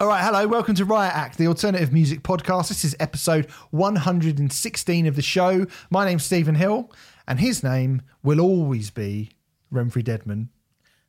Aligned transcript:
All 0.00 0.06
right, 0.08 0.24
hello, 0.24 0.46
welcome 0.46 0.74
to 0.76 0.84
Riot 0.86 1.14
Act, 1.14 1.36
the 1.36 1.46
alternative 1.46 1.92
music 1.92 2.22
podcast. 2.22 2.68
This 2.68 2.86
is 2.86 2.96
episode 2.98 3.50
116 3.70 5.06
of 5.06 5.14
the 5.14 5.20
show. 5.20 5.66
My 5.90 6.06
name's 6.06 6.24
Stephen 6.24 6.54
Hill, 6.54 6.90
and 7.28 7.38
his 7.38 7.62
name 7.62 8.00
will 8.22 8.40
always 8.40 8.90
be 8.90 9.30
Renfrey 9.70 10.02
Deadman. 10.02 10.48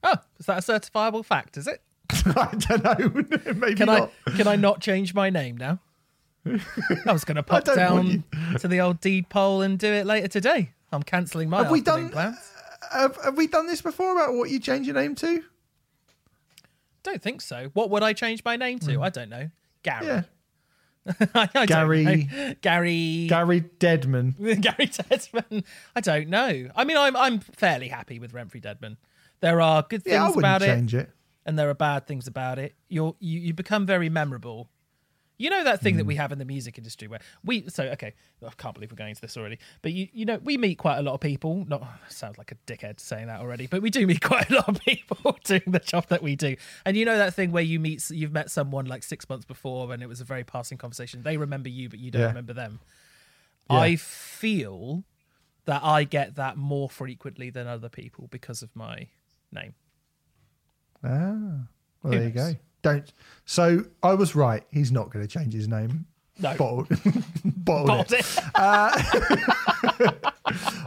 Oh, 0.03 0.15
is 0.39 0.45
that 0.47 0.57
a 0.57 0.61
certifiable 0.73 1.23
fact? 1.23 1.55
Is 1.55 1.67
it? 1.67 1.81
I 2.09 2.53
don't 2.57 2.83
know. 2.83 3.23
Maybe 3.53 3.75
Can 3.75 3.85
not. 3.85 4.11
I 4.27 4.31
can 4.31 4.47
I 4.47 4.57
not 4.57 4.81
change 4.81 5.13
my 5.13 5.29
name 5.29 5.55
now? 5.55 5.79
I 6.45 7.13
was 7.13 7.23
going 7.23 7.35
to 7.37 7.43
pop 7.43 7.63
down 7.63 8.25
to 8.59 8.67
the 8.67 8.81
old 8.81 8.99
deed 8.99 9.29
poll 9.29 9.61
and 9.61 9.79
do 9.79 9.87
it 9.87 10.05
later 10.05 10.27
today. 10.27 10.71
I'm 10.91 11.03
cancelling 11.03 11.49
my 11.49 11.63
Have 11.63 11.71
we 11.71 11.79
done- 11.79 12.09
plans. 12.09 12.35
Uh, 12.91 12.99
have, 12.99 13.15
have 13.23 13.37
we 13.37 13.47
done 13.47 13.67
this 13.67 13.81
before 13.81 14.11
about 14.11 14.33
what 14.33 14.49
you 14.49 14.59
change 14.59 14.85
your 14.87 14.95
name 14.95 15.15
to? 15.15 15.43
Don't 17.03 17.21
think 17.21 17.41
so. 17.41 17.69
What 17.73 17.89
would 17.89 18.03
I 18.03 18.13
change 18.13 18.43
my 18.43 18.55
name 18.55 18.79
to? 18.79 18.95
Hmm. 18.95 19.01
I 19.03 19.09
don't 19.09 19.29
know. 19.29 19.49
Gary. 19.83 20.05
Yeah. 20.05 20.21
I 21.33 21.49
don't 21.51 21.67
Gary-. 21.67 22.55
Gary. 22.61 23.27
Gary 23.27 23.59
Deadman. 23.79 24.35
Gary 24.61 24.85
Deadman. 24.85 25.63
I 25.95 26.01
don't 26.01 26.29
know. 26.29 26.69
I 26.75 26.83
mean, 26.83 26.97
I'm 26.97 27.15
I'm 27.15 27.39
fairly 27.39 27.87
happy 27.87 28.19
with 28.19 28.33
Renfrey 28.33 28.61
Deadman. 28.61 28.97
There 29.39 29.59
are 29.61 29.81
good 29.81 30.03
things 30.03 30.13
Yeah, 30.13 30.27
I 30.27 30.31
about 30.31 30.61
it, 30.61 30.93
it. 30.93 31.09
and 31.47 31.57
there 31.57 31.69
are 31.71 31.73
bad 31.73 32.05
things 32.05 32.27
about 32.27 32.59
it. 32.59 32.75
You're 32.87 33.15
you, 33.19 33.39
you 33.39 33.53
become 33.55 33.87
very 33.87 34.09
memorable. 34.09 34.69
You 35.41 35.49
know 35.49 35.63
that 35.63 35.81
thing 35.81 35.97
that 35.97 36.03
Hmm. 36.03 36.07
we 36.07 36.15
have 36.15 36.31
in 36.31 36.39
the 36.39 36.45
music 36.45 36.77
industry 36.77 37.07
where 37.07 37.19
we 37.43 37.67
so 37.69 37.83
okay, 37.85 38.13
I 38.45 38.49
can't 38.57 38.73
believe 38.73 38.91
we're 38.91 38.95
going 38.97 39.09
into 39.09 39.21
this 39.21 39.35
already. 39.37 39.57
But 39.81 39.93
you 39.93 40.07
you 40.13 40.25
know 40.25 40.37
we 40.43 40.57
meet 40.57 40.77
quite 40.77 40.97
a 40.97 41.01
lot 41.01 41.13
of 41.13 41.19
people. 41.19 41.65
Not 41.67 41.83
sounds 42.09 42.37
like 42.37 42.51
a 42.51 42.55
dickhead 42.67 42.99
saying 42.99 43.27
that 43.27 43.39
already, 43.41 43.67
but 43.67 43.81
we 43.81 43.89
do 43.89 44.05
meet 44.07 44.21
quite 44.31 44.49
a 44.51 44.55
lot 44.55 44.69
of 44.69 44.79
people 44.81 45.37
doing 45.43 45.63
the 45.67 45.79
job 45.79 46.07
that 46.09 46.21
we 46.21 46.35
do. 46.35 46.55
And 46.85 46.95
you 46.95 47.05
know 47.05 47.17
that 47.17 47.33
thing 47.33 47.51
where 47.51 47.63
you 47.63 47.79
meet 47.79 48.09
you've 48.11 48.31
met 48.31 48.49
someone 48.51 48.85
like 48.85 49.03
six 49.03 49.27
months 49.27 49.45
before 49.45 49.91
and 49.93 50.01
it 50.03 50.07
was 50.07 50.21
a 50.21 50.25
very 50.25 50.43
passing 50.43 50.77
conversation. 50.77 51.23
They 51.23 51.37
remember 51.37 51.69
you, 51.69 51.89
but 51.89 51.99
you 51.99 52.11
don't 52.11 52.21
Yeah. 52.21 52.27
remember 52.27 52.53
them. 52.53 52.79
Yeah. 53.69 53.77
I 53.79 53.95
feel 53.95 55.03
that 55.65 55.83
I 55.83 56.03
get 56.03 56.35
that 56.35 56.57
more 56.57 56.89
frequently 56.89 57.49
than 57.49 57.67
other 57.67 57.89
people 57.89 58.27
because 58.31 58.61
of 58.61 58.75
my 58.75 59.07
name. 59.51 59.73
Ah, 61.03 61.09
well, 61.09 61.67
Who 62.03 62.09
there 62.11 62.23
you 62.23 62.29
go. 62.31 62.55
Don't. 62.81 63.11
So 63.45 63.85
I 64.01 64.13
was 64.13 64.35
right. 64.35 64.63
He's 64.71 64.91
not 64.91 65.11
going 65.11 65.25
to 65.25 65.31
change 65.31 65.53
his 65.53 65.67
name. 65.67 66.05
No. 66.39 66.55
Bottled, 66.55 66.87
bottled, 67.45 68.07
Bottled 68.07 68.13
it. 68.13 68.25
it. 69.99 70.25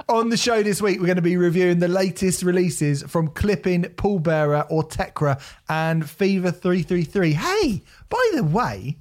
On 0.08 0.28
the 0.28 0.36
show 0.36 0.62
this 0.62 0.82
week, 0.82 0.98
we're 0.98 1.06
going 1.06 1.16
to 1.16 1.22
be 1.22 1.36
reviewing 1.36 1.78
the 1.78 1.88
latest 1.88 2.42
releases 2.42 3.02
from 3.04 3.28
Clipping, 3.28 3.82
Pallbearer, 3.82 4.66
or 4.68 4.82
Tekra, 4.82 5.40
and 5.68 6.08
Fever 6.08 6.50
333. 6.50 7.32
Hey, 7.34 7.82
by 8.08 8.30
the 8.34 8.42
way, 8.42 8.96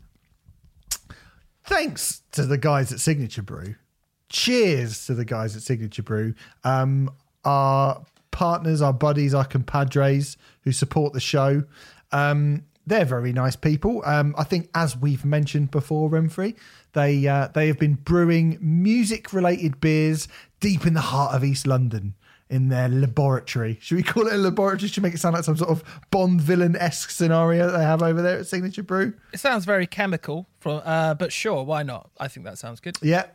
thanks 1.64 2.22
to 2.34 2.46
the 2.46 2.58
guys 2.58 2.92
at 2.94 3.00
Signature 3.00 3.42
Brew. 3.42 3.76
Cheers 4.30 5.06
to 5.08 5.16
the 5.16 5.26
guys 5.26 5.56
at 5.56 5.64
Signature 5.64 6.04
Brew. 6.04 6.34
Um, 6.64 7.10
our 7.46 8.04
partners, 8.32 8.82
our 8.82 8.94
buddies, 8.94 9.34
our 9.34 9.46
compadres 9.46 10.38
who 10.62 10.72
support 10.72 11.14
the 11.14 11.20
show. 11.20 11.64
Um, 12.12 12.64
they're 12.86 13.06
very 13.06 13.34
nice 13.34 13.56
people. 13.56 14.02
Um, 14.06 14.36
I 14.38 14.44
think, 14.44 14.70
as 14.76 14.98
we've 14.98 15.26
mentioned 15.26 15.72
before, 15.72 16.10
Renfrey, 16.10 16.56
they 16.94 17.28
uh, 17.28 17.48
they 17.54 17.68
have 17.68 17.80
been 17.80 17.96
brewing 17.96 18.58
music 18.62 19.34
related 19.34 19.80
beers 19.80 20.28
deep 20.60 20.86
in 20.86 20.94
the 20.94 21.02
heart 21.02 21.34
of 21.36 21.44
East 21.44 21.66
London 21.68 22.16
in 22.50 22.70
their 22.70 22.88
laboratory. 22.88 23.80
Should 23.82 23.96
we 23.96 24.04
call 24.04 24.28
it 24.28 24.34
a 24.34 24.38
laboratory? 24.38 24.88
Should 24.88 25.02
make 25.02 25.14
it 25.14 25.20
sound 25.20 25.34
like 25.36 25.44
some 25.44 25.58
sort 25.58 25.72
of 25.72 25.84
Bond 26.12 26.42
villain 26.42 26.76
esque 26.76 27.10
scenario 27.10 27.72
that 27.72 27.78
they 27.78 27.84
have 27.84 28.04
over 28.04 28.22
there 28.22 28.38
at 28.40 28.48
Signature 28.48 28.84
Brew? 28.84 29.14
It 29.34 29.40
sounds 29.40 29.66
very 29.66 29.88
chemical, 29.88 30.48
from, 30.60 30.82
uh, 30.86 31.16
but 31.16 31.34
sure, 31.34 31.64
why 31.64 31.84
not? 31.84 32.12
I 32.20 32.28
think 32.28 32.46
that 32.46 32.58
sounds 32.58 32.80
good. 32.80 32.98
Yeah. 33.02 33.26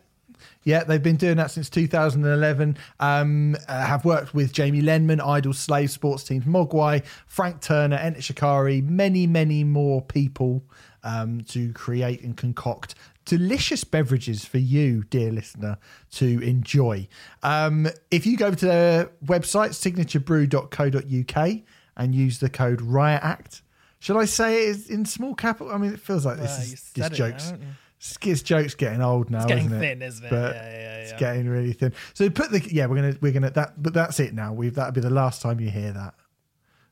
Yeah, 0.64 0.84
they've 0.84 1.02
been 1.02 1.16
doing 1.16 1.36
that 1.36 1.50
since 1.50 1.70
2011. 1.70 2.76
Um, 3.00 3.56
uh, 3.68 3.84
have 3.84 4.04
worked 4.04 4.34
with 4.34 4.52
Jamie 4.52 4.82
Lenman, 4.82 5.20
Idles 5.24 5.58
Slave 5.58 5.90
Sports 5.90 6.24
Teams, 6.24 6.44
Mogwai, 6.44 7.04
Frank 7.26 7.60
Turner, 7.60 7.96
Enter 7.96 8.22
Shikari, 8.22 8.80
many, 8.82 9.26
many 9.26 9.64
more 9.64 10.02
people 10.02 10.62
um, 11.02 11.42
to 11.42 11.72
create 11.72 12.22
and 12.22 12.36
concoct 12.36 12.94
delicious 13.28 13.84
beverages 13.84 14.46
for 14.46 14.56
you, 14.56 15.04
dear 15.04 15.30
listener, 15.30 15.76
to 16.10 16.40
enjoy. 16.40 17.06
Um, 17.42 17.86
if 18.10 18.24
you 18.26 18.38
go 18.38 18.50
to 18.52 18.66
their 18.66 19.10
website, 19.24 19.70
signaturebrew.co.uk, 19.70 21.60
and 21.98 22.14
use 22.14 22.38
the 22.38 22.48
code 22.48 22.80
Riot 22.80 23.22
Act, 23.22 23.62
should 23.98 24.16
I 24.16 24.24
say 24.24 24.68
it 24.68 24.88
in 24.88 25.04
small 25.04 25.34
capital? 25.34 25.72
I 25.72 25.76
mean, 25.76 25.92
it 25.92 26.00
feels 26.00 26.24
like 26.24 26.38
this 26.38 26.58
is 26.58 26.92
this 26.92 27.06
it 27.52 27.60
now, 28.00 28.12
jokes. 28.14 28.22
haven't 28.22 28.32
you? 28.32 28.38
Skis 28.38 28.42
jokes 28.42 28.74
getting 28.74 29.02
old 29.02 29.30
now, 29.30 29.46
getting 29.46 29.66
isn't 29.66 29.76
it? 29.78 29.80
thin, 29.80 30.02
isn't 30.02 30.24
it? 30.26 30.30
But 30.30 30.54
Yeah, 30.54 30.70
yeah, 30.70 30.96
It's 30.98 31.12
getting 31.20 31.48
really 31.48 31.72
thin. 31.72 31.92
So 32.14 32.28
put 32.30 32.50
the 32.50 32.60
yeah, 32.72 32.86
we're 32.86 32.96
gonna 32.96 33.16
we're 33.20 33.32
gonna 33.32 33.50
that 33.50 33.82
but 33.82 33.92
that's 33.94 34.20
it 34.20 34.34
now. 34.34 34.52
We've 34.52 34.74
that'll 34.74 34.92
be 34.92 35.00
the 35.00 35.10
last 35.10 35.42
time 35.42 35.60
you 35.60 35.70
hear 35.70 35.92
that. 35.92 36.14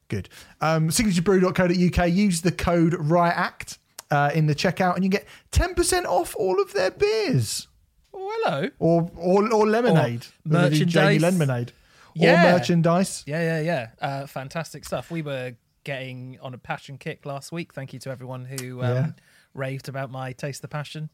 Good. 0.09 0.29
Um 0.61 0.89
signaturebrew.co.uk, 0.89 2.11
use 2.13 2.41
the 2.41 2.53
code 2.53 2.95
RIACT 2.95 3.79
uh, 4.11 4.31
in 4.35 4.47
the 4.47 4.55
checkout 4.55 4.95
and 4.95 5.03
you 5.05 5.11
get 5.11 5.27
10% 5.53 6.05
off 6.05 6.35
all 6.37 6.61
of 6.61 6.73
their 6.73 6.91
beers. 6.93 7.67
Oh, 8.15 8.33
hello. 8.45 8.71
Or 8.79 9.11
or, 9.17 9.53
or 9.53 9.67
lemonade. 9.67 10.23
Or 10.23 10.29
The 10.45 10.49
bloody 10.51 10.85
Jamie 10.85 11.19
merchandise. 11.19 11.23
Lemonade. 11.23 11.73
Yeah. 12.15 12.49
Or 12.49 12.53
merchandise. 12.59 13.25
Yeah, 13.27 13.43
yeah, 13.43 13.61
yeah. 13.61 13.89
Uh, 14.01 14.27
fantastic 14.27 14.85
stuff. 14.85 15.11
We 15.11 15.23
were 15.23 15.55
getting 15.85 16.39
on 16.41 16.55
a 16.55 16.59
passion 16.59 16.99
kick 16.99 17.27
last 17.27 17.53
week. 17.53 17.75
Thank 17.75 17.93
you 17.93 17.99
to 18.01 18.11
everyone 18.11 18.45
who 18.45 18.83
um, 18.83 18.95
Yeah. 18.95 19.07
Raved 19.57 19.89
about 19.89 20.11
my 20.11 20.33
Taste 20.33 20.63
the 20.63 20.69
Passion 20.69 21.11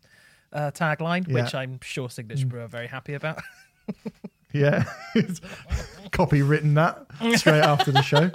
uh, 0.53 0.70
tagline, 0.72 1.26
Yeah. 1.28 1.44
which 1.44 1.54
I'm 1.54 1.78
sure 1.82 2.10
Signature 2.10 2.47
Brew 2.47 2.62
are 2.62 2.69
very 2.69 2.86
happy 2.88 3.14
about. 3.14 3.41
Yeah. 4.54 4.84
Copywritten 6.10 6.75
that 6.75 7.06
straight 7.38 7.62
after 7.62 7.91
the 7.91 8.02
show. 8.02 8.31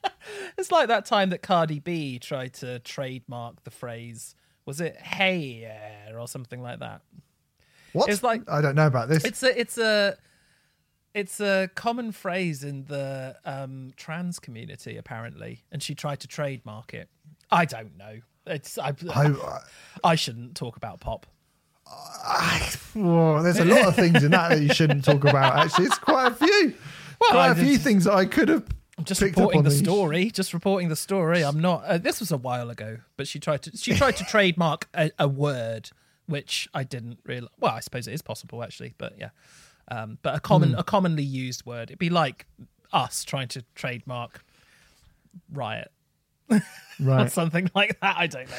it's 0.58 0.70
like 0.70 0.88
that 0.88 1.06
time 1.06 1.30
that 1.30 1.40
Cardi 1.42 1.78
B 1.80 2.18
tried 2.18 2.52
to 2.54 2.80
trademark 2.80 3.64
the 3.64 3.70
phrase, 3.70 4.34
was 4.66 4.80
it 4.82 4.96
hey 4.96 5.38
yeah, 5.62 6.12
or 6.18 6.28
something 6.28 6.60
like 6.62 6.80
that? 6.80 7.00
What? 7.94 8.10
It's 8.10 8.22
like- 8.22 8.42
I 8.50 8.60
don't 8.60 8.74
know 8.74 8.86
about 8.86 9.08
this. 9.08 9.24
It's 9.24 9.42
a 9.42 9.58
it's 9.58 9.78
a 9.78 10.16
it's 11.14 11.40
a 11.40 11.70
common 11.74 12.12
phrase 12.12 12.62
in 12.64 12.84
the 12.84 13.36
um, 13.46 13.92
trans 13.96 14.38
community 14.38 14.96
apparently, 14.98 15.64
and 15.72 15.82
she 15.82 15.94
tried 15.94 16.20
to 16.20 16.28
trademark 16.28 16.92
it. 16.92 17.08
I 17.50 17.64
don't 17.64 17.96
know. 17.96 18.20
It's 18.46 18.78
I, 18.78 18.92
I, 19.14 19.60
I 20.02 20.14
shouldn't 20.16 20.54
talk 20.54 20.76
about 20.76 21.00
pop. 21.00 21.26
Whoa, 22.94 23.42
there's 23.42 23.58
a 23.58 23.64
lot 23.64 23.86
of 23.88 23.94
things 23.96 24.22
in 24.22 24.30
that 24.32 24.48
that 24.50 24.60
you 24.62 24.72
shouldn't 24.72 25.04
talk 25.04 25.24
about. 25.24 25.56
Actually, 25.56 25.86
it's 25.86 25.98
quite 25.98 26.32
a 26.32 26.34
few. 26.34 26.74
Well, 27.20 27.30
quite 27.30 27.48
I 27.48 27.52
a 27.52 27.54
few 27.54 27.78
things 27.78 28.04
that 28.04 28.14
I 28.14 28.24
could 28.26 28.48
have 28.48 28.64
I'm 28.98 29.04
just 29.04 29.20
reporting 29.20 29.62
the 29.62 29.70
these. 29.70 29.78
story. 29.80 30.30
Just 30.30 30.54
reporting 30.54 30.88
the 30.88 30.96
story. 30.96 31.42
I'm 31.44 31.60
not. 31.60 31.84
Uh, 31.84 31.98
this 31.98 32.20
was 32.20 32.30
a 32.30 32.36
while 32.36 32.70
ago, 32.70 32.98
but 33.16 33.26
she 33.28 33.38
tried 33.40 33.62
to. 33.62 33.76
She 33.76 33.94
tried 33.94 34.16
to 34.16 34.24
trademark 34.24 34.88
a, 34.94 35.10
a 35.18 35.26
word, 35.28 35.90
which 36.26 36.68
I 36.74 36.84
didn't 36.84 37.18
really. 37.24 37.48
Well, 37.58 37.72
I 37.72 37.80
suppose 37.80 38.06
it 38.06 38.14
is 38.14 38.22
possible 38.22 38.62
actually, 38.62 38.94
but 38.98 39.14
yeah. 39.18 39.30
Um, 39.88 40.18
but 40.22 40.34
a 40.36 40.40
common, 40.40 40.72
Hmm. 40.72 40.78
a 40.78 40.84
commonly 40.84 41.22
used 41.24 41.66
word. 41.66 41.90
It'd 41.90 41.98
be 41.98 42.10
like 42.10 42.46
us 42.92 43.24
trying 43.24 43.48
to 43.48 43.64
trademark 43.74 44.44
riot 45.52 45.90
or 46.50 46.60
Right. 47.00 47.30
something 47.30 47.70
like 47.74 47.98
that. 48.00 48.16
I 48.18 48.26
don't 48.26 48.48
know. 48.48 48.56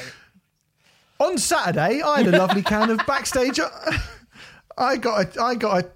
On 1.26 1.38
Saturday, 1.38 2.02
I 2.02 2.18
had 2.22 2.34
a 2.34 2.38
lovely 2.38 2.62
can 2.74 2.90
of 2.90 3.00
backstage. 3.06 3.58
I 4.78 4.96
got 4.98 5.36
a, 5.36 5.42
I 5.42 5.54
got 5.54 5.84
a 5.84 5.88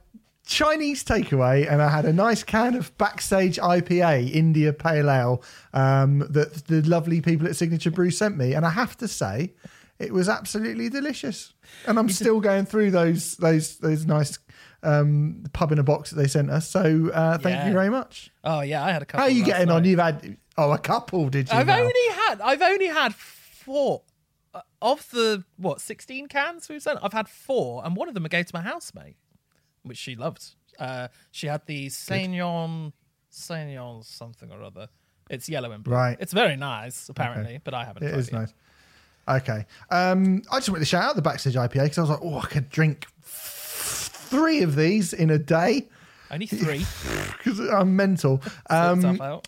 Chinese 0.47 1.05
takeaway, 1.05 1.71
and 1.71 1.83
I 1.83 1.89
had 1.91 2.06
a 2.06 2.12
nice 2.12 2.43
can 2.43 2.75
of 2.75 2.97
backstage 2.99 3.59
IPA 3.59 4.33
India 4.33 4.73
Pale 4.73 5.11
Ale 5.11 5.43
um, 5.75 6.21
that 6.31 6.67
the 6.67 6.81
lovely 6.83 7.21
people 7.21 7.47
at 7.47 7.56
Signature 7.56 7.91
Brew 7.91 8.11
sent 8.11 8.39
me, 8.39 8.55
and 8.55 8.65
I 8.65 8.71
have 8.71 8.97
to 8.99 9.07
say, 9.09 9.53
it 9.99 10.13
was 10.15 10.28
absolutely 10.28 10.89
delicious. 10.89 11.53
And 11.86 11.98
I'm 11.98 12.09
still 12.09 12.41
going 12.41 12.65
through 12.65 12.91
those 12.91 13.36
those 13.36 13.77
those 13.78 14.07
nice 14.07 14.39
um, 14.83 15.45
pub 15.53 15.71
in 15.72 15.78
a 15.78 15.83
box 15.84 16.09
that 16.10 16.16
they 16.16 16.27
sent 16.28 16.51
us. 16.51 16.66
So 16.69 17.10
uh, 17.13 17.36
thank 17.36 17.57
Yeah. 17.57 17.66
you 17.69 17.72
very 17.75 17.91
much. 17.91 18.31
Oh 18.43 18.63
yeah, 18.63 18.83
I 18.83 18.91
had 18.93 19.03
a 19.03 19.04
couple. 19.04 19.21
How 19.21 19.27
are 19.27 19.31
you 19.31 19.45
getting 19.45 19.71
on? 19.71 19.84
You've 19.84 20.01
had 20.01 20.39
oh 20.60 20.72
a 20.72 20.78
couple, 20.78 21.28
did 21.28 21.51
you? 21.51 21.57
I've 21.57 21.66
now? 21.66 21.78
only 21.80 22.09
had. 22.15 22.41
I've 22.41 22.62
only 22.62 22.86
had 22.86 23.15
four. 23.15 24.03
Uh, 24.53 24.62
Of 24.83 25.09
the 25.10 25.45
what 25.57 25.80
sixteen 25.80 26.27
cans 26.27 26.68
we've 26.68 26.83
sent, 26.83 26.98
I've 27.03 27.12
had 27.12 27.28
four, 27.28 27.84
and 27.84 27.97
one 27.97 28.09
of 28.09 28.15
them 28.15 28.24
I 28.24 28.28
gave 28.28 28.47
to 28.47 28.54
my 28.54 28.62
housemate, 28.62 29.16
which 29.83 29.98
she 29.98 30.16
loved. 30.16 30.54
Uh, 30.78 31.09
she 31.30 31.47
had 31.47 31.66
the 31.66 31.86
Saignon, 31.89 32.92
Saignon 33.30 34.04
something 34.04 34.51
or 34.51 34.62
other. 34.62 34.89
It's 35.28 35.48
yellow 35.48 35.71
and 35.71 35.84
blue. 35.84 35.95
Right. 35.95 36.16
It's 36.18 36.33
very 36.33 36.57
nice, 36.57 37.09
apparently, 37.09 37.60
but 37.62 37.74
I 37.74 37.84
haven't. 37.84 38.03
It 38.03 38.10
tried 38.10 38.18
is 38.18 38.33
nice. 38.33 38.54
Okay. 39.28 39.66
Um, 39.91 40.42
I 40.51 40.57
just 40.57 40.71
wanted 40.71 40.80
to 40.80 40.86
shout 40.86 41.04
out 41.04 41.15
the 41.16 41.22
backstage 41.22 41.54
IPA 41.54 41.84
because 41.84 41.98
I 41.98 42.01
was 42.01 42.10
like, 42.10 42.21
oh, 42.22 42.39
I 42.39 42.47
could 42.47 42.68
drink 42.71 43.07
three 43.22 44.62
of 44.62 44.74
these 44.74 45.12
in 45.12 45.30
a 45.30 45.39
day 45.39 45.89
Only 46.30 46.47
three. 46.47 46.84
because 47.39 47.60
I'm 47.60 47.95
mental. 47.95 48.42
Um, 48.68 49.21
out. 49.21 49.47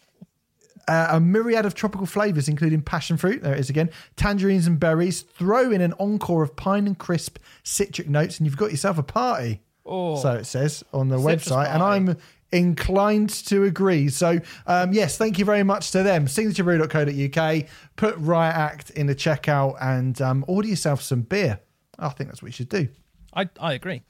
Uh, 0.89 1.09
a 1.11 1.21
myriad 1.21 1.65
of 1.65 1.75
tropical 1.75 2.07
flavors, 2.07 2.49
including 2.49 2.83
passion 2.83 3.17
fruit. 3.17 3.43
There 3.43 3.55
it 3.55 3.61
is 3.61 3.71
again. 3.71 3.91
Tangerines 4.17 4.67
and 4.67 4.79
berries. 4.81 5.23
Throw 5.23 5.71
in 5.71 5.81
an 5.81 5.93
encore 5.95 6.43
of 6.43 6.57
pine 6.57 6.87
and 6.87 6.99
crisp 6.99 7.39
citric 7.63 8.09
notes, 8.09 8.39
and 8.39 8.47
you've 8.47 8.57
got 8.57 8.71
yourself 8.71 8.99
a 8.99 9.03
party. 9.03 9.61
Oh, 9.85 10.17
So 10.17 10.33
it 10.35 10.45
says 10.45 10.85
on 10.93 11.09
the 11.09 11.19
website, 11.19 11.73
and. 11.73 11.83
I'm 11.83 12.17
inclined 12.53 13.31
to 13.31 13.65
agree. 13.65 14.09
So, 14.11 14.39
um, 14.67 14.93
yes, 14.93 15.17
thank 15.17 15.39
you 15.39 15.45
very 15.47 15.63
much 15.63 15.91
to 15.93 16.03
them. 16.03 16.27
Signaturebrew.co.uk. 16.27 17.65
Put 17.97 18.15
Riot 18.19 18.55
Act 18.55 18.91
in 18.91 19.07
the 19.07 19.15
checkout 19.15 19.77
and 19.81 20.21
um, 20.21 20.45
order 20.47 20.69
yourself 20.69 21.01
some 21.03 21.23
beer. 21.23 21.61
I 21.99 22.11
think 22.11 22.29
that's 22.29 22.43
what 22.43 22.49
you 22.49 22.53
should 22.53 22.69
do. 22.69 22.89
I 23.35 23.49
I 23.59 23.73
agree. 23.73 24.03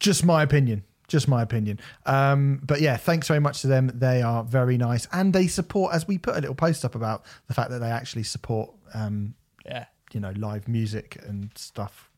Just 0.00 0.24
my 0.24 0.42
opinion. 0.42 0.84
Just 1.08 1.28
my 1.28 1.40
opinion. 1.42 1.78
Um, 2.04 2.60
but 2.64 2.80
yeah, 2.80 2.96
thanks 2.96 3.28
very 3.28 3.40
much 3.40 3.60
to 3.62 3.68
them. 3.68 3.90
They 3.94 4.22
are 4.22 4.42
very 4.42 4.76
nice. 4.76 5.06
And 5.12 5.32
they 5.32 5.46
support, 5.46 5.94
as 5.94 6.08
we 6.08 6.18
put 6.18 6.36
a 6.36 6.40
little 6.40 6.54
post 6.56 6.84
up 6.84 6.94
about 6.96 7.24
the 7.46 7.54
fact 7.54 7.70
that 7.70 7.78
they 7.78 7.90
actually 7.90 8.24
support, 8.24 8.70
um, 8.92 9.34
Yeah. 9.64 9.86
you 10.12 10.18
know, 10.20 10.32
live 10.36 10.66
music 10.66 11.16
and 11.24 11.50
stuff. 11.56 12.10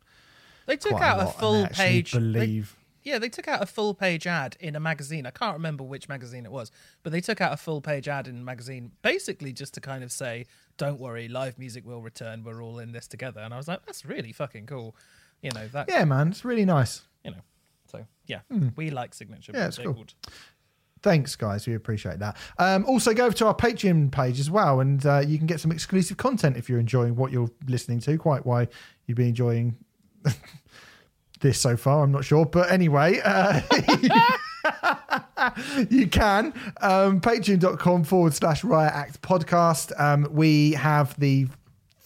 They 0.67 0.77
took 0.77 1.01
out 1.01 1.19
a, 1.21 1.29
a, 1.29 1.33
full 1.33 1.63
they 1.63 1.69
page. 1.69 2.13
they- 2.13 2.19
Believe. 2.19 2.77
yeah, 3.03 3.19
they 3.19 3.29
took 3.29 3.47
out 3.49 3.63
a 3.63 3.67
full 3.67 3.93
page 3.95 4.27
ad 4.27 4.57
in 4.61 4.75
a 4.77 4.81
magazine. 4.81 5.27
I 5.27 5.31
can't 5.31 5.55
remember 5.55 5.85
which 5.85 6.09
magazine 6.09 6.45
it 6.47 6.53
was, 6.53 6.71
but 7.03 7.13
they 7.13 7.21
took 7.21 7.41
out 7.41 7.53
a 7.53 7.57
full 7.59 7.81
page 7.81 8.09
ad 8.09 8.27
in 8.29 8.37
a 8.39 8.43
magazine, 8.43 8.93
basically 9.03 9.53
just 9.53 9.73
to 9.75 9.81
kind 9.81 10.03
of 10.05 10.13
say, 10.13 10.45
"Don't 10.77 10.99
worry, 11.01 11.27
live 11.29 11.59
music 11.59 11.87
will 11.87 12.03
return. 12.03 12.43
We're 12.45 12.63
all 12.63 12.79
in 12.79 12.93
this 12.93 13.07
together." 13.07 13.41
And 13.41 13.53
I 13.55 13.57
was 13.59 13.67
like, 13.69 13.85
"That's 13.87 14.05
really 14.05 14.33
fucking 14.33 14.67
cool." 14.67 14.95
You 15.43 15.51
know 15.53 15.69
that. 15.69 15.89
yeah, 15.89 16.05
man, 16.05 16.29
it's 16.29 16.45
really 16.45 16.65
nice. 16.67 17.03
You 17.25 17.31
know. 17.31 17.41
So 17.91 18.05
yeah, 18.27 18.41
we 18.77 18.91
like 18.91 19.15
signature. 19.15 19.53
Yeah, 19.55 19.69
it's 19.69 19.79
cool. 19.79 19.95
good. 19.95 20.13
Thanks, 21.03 21.37
guys. 21.37 21.67
We 21.67 21.75
appreciate 21.75 22.19
that. 22.19 22.37
Um, 22.59 22.85
also, 22.87 23.15
go 23.15 23.27
over 23.27 23.37
to 23.37 23.47
our 23.47 23.55
Patreon 23.55 24.11
page 24.11 24.41
as 24.41 24.51
well, 24.51 24.81
and 24.81 25.05
uh, 25.07 25.23
you 25.27 25.39
can 25.39 25.47
get 25.47 25.61
some 25.61 25.71
exclusive 25.71 26.17
content 26.17 26.57
if 26.57 26.69
you're 26.69 26.81
enjoying 26.81 27.17
what 27.17 27.33
you're 27.33 27.51
listening 27.67 28.01
to. 28.01 28.19
Quite 28.19 28.45
why 28.45 28.69
you'd 29.07 29.17
be 29.17 29.29
enjoying 29.29 29.77
this 31.41 31.59
so 31.59 31.77
far, 31.77 32.03
I'm 32.03 32.13
not 32.13 32.25
sure. 32.25 32.47
But 32.47 32.71
anyway, 32.71 33.21
uh, 33.25 33.61
you 35.91 36.09
can. 36.09 36.53
Um, 36.81 37.21
Patreon.com 37.21 38.05
forward 38.05 38.35
slash 38.35 38.65
Riot 38.65 38.93
Act 38.93 39.23
podcast. 39.23 39.99
Um, 40.01 40.27
we 40.31 40.73
have 40.73 41.19
the 41.19 41.49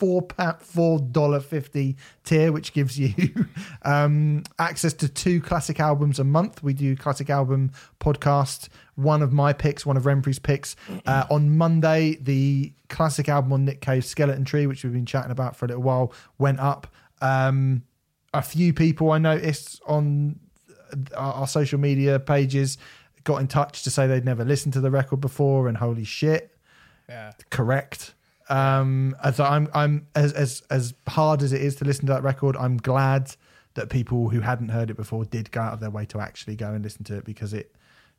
four 0.03 0.21
pa- 0.23 0.57
four 0.61 0.99
dollar 0.99 1.39
fifty 1.39 1.97
tier, 2.25 2.51
which 2.51 2.73
gives 2.73 2.99
you 2.99 3.15
um, 3.83 4.43
access 4.59 4.93
to 4.95 5.09
two 5.09 5.41
classic 5.41 5.79
albums 5.79 6.19
a 6.19 6.25
month. 6.25 6.61
We 6.61 6.75
do 6.75 6.97
classic 6.97 7.31
album 7.31 7.71
podcast. 8.01 8.69
One 8.97 9.23
of 9.23 9.33
my 9.33 9.53
picks, 9.53 9.87
one 9.87 9.97
of 9.97 10.03
Renfrey's 10.03 10.41
picks. 10.41 10.75
Uh, 11.07 11.25
on 11.31 11.57
Monday, 11.57 12.17
the 12.21 12.73
classic 12.89 13.29
album 13.29 13.53
on 13.53 13.65
Nick 13.65 13.81
Cave's 13.81 14.09
Skeleton 14.09 14.45
Tree, 14.45 14.67
which 14.67 14.83
we've 14.83 14.93
been 14.93 15.07
chatting 15.07 15.31
about 15.31 15.55
for 15.55 15.67
a 15.67 15.69
little 15.69 15.85
while, 15.85 16.13
went 16.37 16.59
up. 16.59 16.89
Um, 17.21 17.85
a 18.35 18.43
few 18.43 18.73
people 18.75 19.13
I 19.13 19.19
noticed 19.19 19.81
on 19.87 20.41
our, 21.17 21.33
our 21.35 21.47
social 21.47 21.79
media 21.79 22.19
pages 22.19 22.77
got 23.23 23.37
in 23.41 23.47
touch 23.47 23.85
to 23.85 23.91
say 23.91 24.09
they'd 24.09 24.25
never 24.25 24.45
listened 24.45 24.73
to 24.73 24.81
the 24.81 24.91
record 24.91 25.21
before, 25.21 25.69
and 25.69 25.77
holy 25.77 26.03
shit, 26.05 26.57
Yeah. 27.09 27.31
correct. 27.51 28.15
Um, 28.49 29.17
as 29.23 29.41
I'm, 29.41 29.69
I'm 29.75 30.07
as 30.15 30.33
as 30.33 30.63
as 30.71 30.95
hard 31.09 31.43
as 31.43 31.53
it 31.53 31.63
is 31.63 31.77
to 31.77 31.85
listen 31.85 32.07
to 32.07 32.13
that 32.13 32.23
record, 32.23 32.57
I'm 32.57 32.77
glad 32.77 33.35
that 33.75 33.89
people 33.89 34.29
who 34.29 34.41
hadn't 34.41 34.69
heard 34.69 34.91
it 34.91 34.97
before 34.97 35.25
did 35.25 35.51
go 35.51 35.61
out 35.61 35.73
of 35.73 35.81
their 35.81 35.91
way 35.91 36.05
to 36.07 36.21
actually 36.21 36.57
go 36.57 36.73
and 36.73 36.85
listen 36.85 37.05
to 37.05 37.17
it 37.17 37.25
because 37.25 37.55
it 37.55 37.75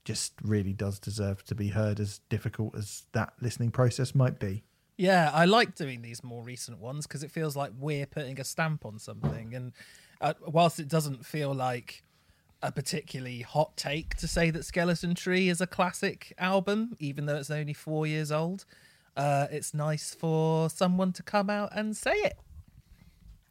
just 0.05 0.33
really 0.41 0.73
does 0.73 0.99
deserve 0.99 1.43
to 1.45 1.55
be 1.55 1.69
heard. 1.69 1.99
As 1.99 2.19
difficult 2.29 2.75
as 2.75 3.03
that 3.13 3.33
listening 3.41 3.71
process 3.71 4.15
might 4.15 4.39
be. 4.39 4.63
Yeah, 4.97 5.31
I 5.33 5.45
like 5.45 5.75
doing 5.75 6.01
these 6.01 6.23
more 6.23 6.43
recent 6.43 6.79
ones 6.79 7.07
because 7.07 7.23
it 7.23 7.31
feels 7.31 7.55
like 7.55 7.71
we're 7.79 8.05
putting 8.05 8.39
a 8.39 8.43
stamp 8.43 8.85
on 8.85 8.99
something. 8.99 9.53
And 9.55 9.73
uh, 10.21 10.33
whilst 10.45 10.79
it 10.79 10.87
doesn't 10.87 11.25
feel 11.25 11.53
like 11.53 12.03
a 12.61 12.71
particularly 12.71 13.41
hot 13.41 13.75
take 13.75 14.15
to 14.15 14.27
say 14.27 14.49
that 14.51 14.63
Skeleton 14.63 15.15
Tree 15.15 15.49
is 15.49 15.59
a 15.59 15.67
classic 15.67 16.33
album, 16.37 16.95
even 16.99 17.25
though 17.25 17.35
it's 17.35 17.49
only 17.49 17.73
four 17.73 18.07
years 18.07 18.31
old, 18.31 18.65
uh, 19.15 19.47
it's 19.51 19.73
nice 19.73 20.13
for 20.13 20.69
someone 20.69 21.13
to 21.13 21.23
come 21.23 21.49
out 21.49 21.69
and 21.75 21.95
say 21.95 22.13
it, 22.13 22.37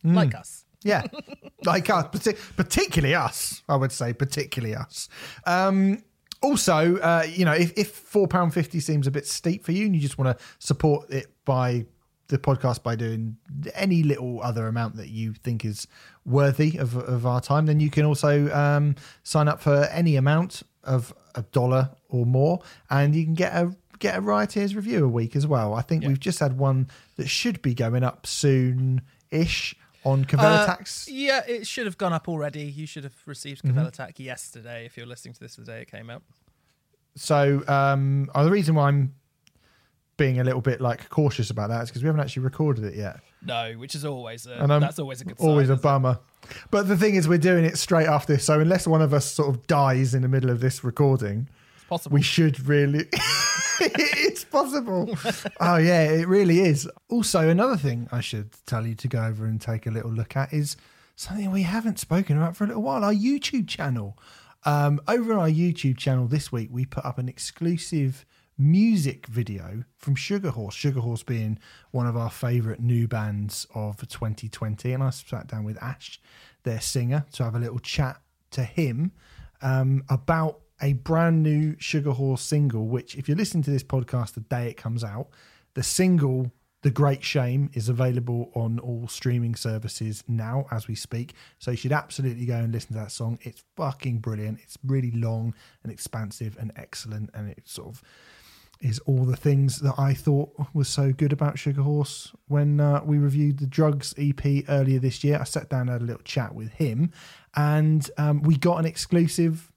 like 0.04 0.34
us. 0.34 0.64
Yeah, 0.82 1.02
like 1.64 1.88
us, 1.90 2.06
partic- 2.06 2.56
particularly 2.56 3.14
us. 3.14 3.62
I 3.68 3.76
would 3.76 3.92
say 3.92 4.12
particularly 4.12 4.74
us. 4.74 5.08
Um, 5.46 6.02
also, 6.42 6.96
uh, 6.96 7.24
you 7.28 7.44
know, 7.44 7.52
if, 7.52 7.72
if 7.78 7.90
four 7.90 8.26
pound 8.26 8.52
fifty 8.52 8.80
seems 8.80 9.06
a 9.06 9.10
bit 9.10 9.26
steep 9.26 9.64
for 9.64 9.72
you, 9.72 9.86
and 9.86 9.94
you 9.94 10.00
just 10.00 10.18
want 10.18 10.36
to 10.36 10.44
support 10.58 11.10
it 11.10 11.26
by 11.44 11.86
the 12.28 12.38
podcast 12.38 12.82
by 12.82 12.96
doing 12.96 13.36
any 13.74 14.02
little 14.02 14.42
other 14.42 14.66
amount 14.66 14.96
that 14.96 15.10
you 15.10 15.34
think 15.34 15.64
is 15.64 15.86
worthy 16.24 16.78
of, 16.78 16.96
of 16.96 17.26
our 17.26 17.40
time, 17.40 17.66
then 17.66 17.78
you 17.78 17.90
can 17.90 18.06
also 18.06 18.50
um, 18.54 18.96
sign 19.22 19.48
up 19.48 19.60
for 19.60 19.84
any 19.92 20.16
amount 20.16 20.62
of 20.82 21.14
a 21.34 21.42
dollar 21.42 21.90
or 22.08 22.26
more, 22.26 22.60
and 22.90 23.14
you 23.14 23.24
can 23.24 23.34
get 23.34 23.52
a 23.52 23.74
get 24.02 24.16
a 24.18 24.20
Rioters 24.20 24.74
review 24.74 25.04
a 25.04 25.08
week 25.08 25.34
as 25.36 25.46
well. 25.46 25.74
I 25.74 25.80
think 25.82 26.04
we've 26.04 26.18
just 26.20 26.40
had 26.40 26.58
one 26.58 26.88
that 27.16 27.28
should 27.28 27.62
be 27.62 27.72
going 27.72 28.02
up 28.02 28.26
soon 28.26 29.00
ish 29.30 29.74
on 30.04 30.24
Cavell 30.24 30.68
Uh, 30.68 30.76
yeah, 31.06 31.42
it 31.46 31.66
should 31.66 31.86
have 31.86 31.96
gone 31.96 32.12
up 32.12 32.28
already. 32.28 32.64
You 32.64 32.86
should 32.86 33.04
have 33.04 33.14
received 33.26 33.62
Mm-hmm. 33.62 33.78
Kvelertak 33.78 34.18
yesterday 34.18 34.84
if 34.84 34.96
you're 34.96 35.06
listening 35.06 35.34
to 35.34 35.40
this 35.40 35.54
the 35.54 35.64
day 35.64 35.82
it 35.82 35.90
came 35.90 36.10
out. 36.10 36.22
So 37.14 37.62
um, 37.68 38.28
uh, 38.34 38.42
the 38.44 38.50
reason 38.50 38.74
why 38.74 38.88
I'm 38.88 39.14
being 40.16 40.40
a 40.40 40.44
little 40.44 40.60
bit 40.60 40.80
like 40.80 41.08
cautious 41.08 41.50
about 41.50 41.68
that 41.70 41.82
is 41.84 41.88
because 41.90 42.02
we 42.02 42.06
haven't 42.08 42.20
actually 42.22 42.42
recorded 42.42 42.84
it 42.84 42.94
yet. 42.96 43.20
No, 43.44 43.72
which 43.76 43.94
is 43.94 44.04
always 44.04 44.46
a, 44.46 44.54
And 44.54 44.72
I'm 44.72 44.80
that's 44.80 44.98
always 44.98 45.20
a 45.20 45.24
good 45.24 45.38
sign. 45.38 45.48
Always 45.48 45.68
a 45.70 45.72
isn't 45.74 45.80
it? 45.80 45.82
bummer. 45.82 46.18
But 46.70 46.88
the 46.88 46.96
thing 46.96 47.14
is, 47.14 47.28
we're 47.28 47.38
doing 47.38 47.64
it 47.64 47.78
straight 47.78 48.06
after 48.08 48.32
this. 48.34 48.44
So 48.44 48.58
unless 48.60 48.86
one 48.86 49.02
of 49.02 49.14
us 49.14 49.24
sort 49.24 49.48
of 49.48 49.66
dies 49.68 50.14
in 50.14 50.22
the 50.22 50.28
middle 50.28 50.50
of 50.50 50.60
this 50.60 50.82
recording, 50.84 51.48
It's 51.76 51.84
possible. 51.84 52.14
we 52.14 52.22
should 52.22 52.66
really. 52.66 53.06
it's 53.94 54.44
possible. 54.44 55.16
oh 55.60 55.76
yeah, 55.76 56.04
it 56.04 56.28
really 56.28 56.60
is. 56.60 56.88
Also, 57.08 57.48
another 57.48 57.76
thing 57.76 58.08
I 58.12 58.20
should 58.20 58.54
tell 58.66 58.86
you 58.86 58.94
to 58.96 59.08
go 59.08 59.24
over 59.24 59.44
and 59.44 59.60
take 59.60 59.86
a 59.86 59.90
little 59.90 60.12
look 60.12 60.36
at 60.36 60.52
is 60.52 60.76
something 61.16 61.50
we 61.50 61.62
haven't 61.62 61.98
spoken 61.98 62.36
about 62.36 62.56
for 62.56 62.64
a 62.64 62.68
little 62.68 62.82
while. 62.82 63.04
Our 63.04 63.12
YouTube 63.12 63.68
channel. 63.68 64.18
Um, 64.64 65.00
over 65.08 65.32
on 65.32 65.40
our 65.40 65.48
YouTube 65.48 65.98
channel 65.98 66.28
this 66.28 66.52
week, 66.52 66.68
we 66.70 66.86
put 66.86 67.04
up 67.04 67.18
an 67.18 67.28
exclusive 67.28 68.24
music 68.56 69.26
video 69.26 69.82
from 69.96 70.14
Sugar 70.14 70.50
Horse. 70.50 70.74
Sugar 70.74 71.00
Horse 71.00 71.24
being 71.24 71.58
one 71.90 72.06
of 72.06 72.16
our 72.16 72.30
favourite 72.30 72.78
new 72.78 73.08
bands 73.08 73.66
of 73.74 73.96
2020, 73.96 74.92
and 74.92 75.02
I 75.02 75.10
sat 75.10 75.48
down 75.48 75.64
with 75.64 75.82
Ash, 75.82 76.20
their 76.62 76.80
singer, 76.80 77.26
to 77.32 77.42
have 77.42 77.56
a 77.56 77.58
little 77.58 77.80
chat 77.80 78.20
to 78.52 78.62
him 78.62 79.10
um, 79.62 80.04
about 80.08 80.60
a 80.82 80.94
brand 80.94 81.42
new 81.42 81.76
Sugar 81.78 82.10
Horse 82.10 82.42
single. 82.42 82.86
Which, 82.86 83.14
if 83.16 83.28
you're 83.28 83.36
listening 83.36 83.62
to 83.64 83.70
this 83.70 83.84
podcast 83.84 84.34
the 84.34 84.40
day 84.40 84.68
it 84.68 84.76
comes 84.76 85.04
out, 85.04 85.28
the 85.74 85.82
single 85.82 86.52
"The 86.82 86.90
Great 86.90 87.22
Shame" 87.22 87.70
is 87.72 87.88
available 87.88 88.50
on 88.54 88.78
all 88.80 89.06
streaming 89.08 89.54
services 89.54 90.24
now 90.26 90.66
as 90.70 90.88
we 90.88 90.94
speak. 90.94 91.34
So 91.58 91.70
you 91.70 91.76
should 91.76 91.92
absolutely 91.92 92.44
go 92.44 92.56
and 92.56 92.72
listen 92.72 92.94
to 92.94 92.98
that 92.98 93.12
song. 93.12 93.38
It's 93.42 93.62
fucking 93.76 94.18
brilliant. 94.18 94.58
It's 94.62 94.76
really 94.84 95.12
long 95.12 95.54
and 95.82 95.92
expansive 95.92 96.56
and 96.60 96.72
excellent, 96.76 97.30
and 97.34 97.48
it 97.48 97.62
sort 97.66 97.88
of 97.88 98.02
is 98.82 98.98
all 99.00 99.24
the 99.24 99.36
things 99.36 99.78
that 99.78 99.94
I 99.96 100.12
thought 100.12 100.50
was 100.74 100.88
so 100.88 101.12
good 101.12 101.32
about 101.32 101.58
Sugar 101.58 101.82
Horse 101.82 102.32
when 102.48 102.80
uh, 102.80 103.00
we 103.04 103.16
reviewed 103.16 103.58
the 103.58 103.66
Drugs 103.66 104.12
EP 104.18 104.64
earlier 104.68 104.98
this 104.98 105.22
year. 105.22 105.38
I 105.40 105.44
sat 105.44 105.68
down 105.68 105.82
and 105.82 105.90
had 105.90 106.02
a 106.02 106.04
little 106.04 106.22
chat 106.24 106.54
with 106.54 106.72
him, 106.72 107.12
and 107.54 108.10
um, 108.18 108.42
we 108.42 108.56
got 108.56 108.78
an 108.78 108.84
exclusive 108.84 109.71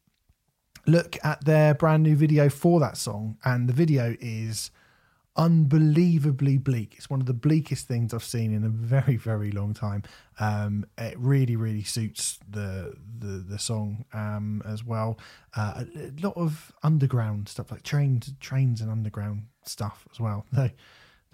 look 0.88 1.18
at 1.24 1.46
their 1.46 1.74
brand 1.74 2.04
new 2.04 2.16
video 2.16 2.50
for 2.50 2.80
that 2.80 2.98
song. 2.98 3.38
And 3.44 3.68
the 3.68 3.74
video 3.74 4.16
is 4.20 4.72
unbelievably 5.38 6.58
bleak. 6.60 6.94
It's 6.98 7.10
one 7.10 7.20
of 7.20 7.28
the 7.28 7.34
bleakest 7.34 7.88
things 7.88 8.14
I've 8.14 8.24
seen 8.24 8.54
in 8.54 8.64
a 8.64 8.70
very, 8.70 9.18
very 9.18 9.52
long 9.52 9.74
time. 9.74 10.04
Um, 10.40 10.86
it 10.98 11.18
really, 11.20 11.56
really 11.56 11.84
suits 11.84 12.40
the 12.50 12.96
the, 13.20 13.44
the 13.48 13.60
song 13.60 14.06
um, 14.14 14.62
as 14.66 14.84
well. 14.84 15.20
Uh, 15.56 15.84
a, 15.96 16.12
lot 16.22 16.38
of 16.38 16.72
underground 16.84 17.50
stuff, 17.50 17.72
like 17.72 17.84
trains, 17.84 18.34
trains 18.40 18.82
and 18.82 18.90
underground 18.90 19.48
stuff 19.66 20.08
as 20.12 20.20
well. 20.20 20.46
They 20.54 20.74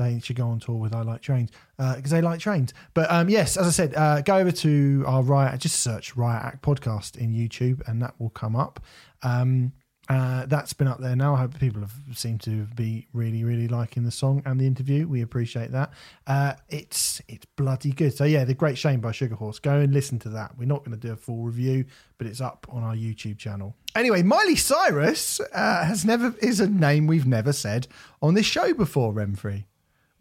they 0.01 0.20
should 0.20 0.36
go 0.36 0.48
on 0.48 0.60
tour 0.60 0.75
with 0.75 0.96
I 0.96 1.01
Like 1.01 1.22
Trains 1.22 1.51
because 1.77 2.12
they 2.12 2.22
like 2.22 2.39
trains. 2.39 2.74
But 2.93 3.12
um, 3.12 3.29
yes, 3.29 3.58
as 3.58 3.67
I 3.67 3.72
said, 3.72 3.96
uh, 3.96 4.22
go 4.22 4.38
over 4.38 4.51
to 4.51 5.03
our 5.08 5.24
Riot, 5.24 5.60
just 5.60 5.81
search 5.81 6.15
Riot 6.15 6.43
Act 6.43 6.62
podcast 6.62 7.17
in 7.17 7.34
YouTube, 7.34 7.88
and 7.88 8.01
that 8.01 8.13
will 8.20 8.29
come 8.29 8.55
up. 8.55 8.79
Um, 9.24 9.74
uh, 10.12 10.46
that's 10.48 10.74
been 10.74 10.88
up 10.88 11.00
there 11.00 11.15
now. 11.15 11.36
I 11.36 11.39
hope 11.39 11.58
people 11.58 11.79
have 11.79 11.93
seemed 12.13 12.41
to 12.41 12.65
be 12.75 13.08
really, 13.13 13.46
really 13.46 13.70
liking 13.70 14.03
the 14.03 14.12
song 14.12 14.41
and 14.46 14.60
the 14.60 14.67
interview. 14.67 15.08
We 15.08 15.22
appreciate 15.22 15.72
that. 15.72 15.91
Uh, 16.27 16.53
it's 16.67 17.22
it's 17.29 17.46
bloody 17.55 17.91
good. 17.91 18.13
So 18.13 18.25
yeah, 18.25 18.43
the 18.43 18.53
Great 18.53 18.77
Shame 18.77 19.00
by 19.00 19.13
Sugar 19.13 19.36
Horse. 19.36 19.60
Go 19.60 19.79
and 19.79 19.93
listen 19.93 20.20
to 20.20 20.29
that. 20.29 20.58
We're 20.58 20.65
not 20.65 20.84
going 20.84 21.00
to 21.00 21.08
do 21.08 21.13
a 21.13 21.15
full 21.15 21.43
review, 21.43 21.86
but 22.17 22.27
it's 22.27 22.41
up 22.41 22.67
on 22.70 22.84
our 22.84 22.96
YouTube 22.96 23.38
channel. 23.38 23.75
Anyway, 23.96 24.22
Miley 24.22 24.58
Cyrus 24.58 25.39
uh, 25.53 25.86
has 25.86 26.03
never 26.03 26.36
is 26.41 26.60
a 26.60 26.67
name 26.67 27.08
we've 27.08 27.27
never 27.27 27.53
said 27.53 27.88
on 28.22 28.34
this 28.34 28.46
show 28.46 28.74
before. 28.74 29.13
Renfrey, 29.13 29.63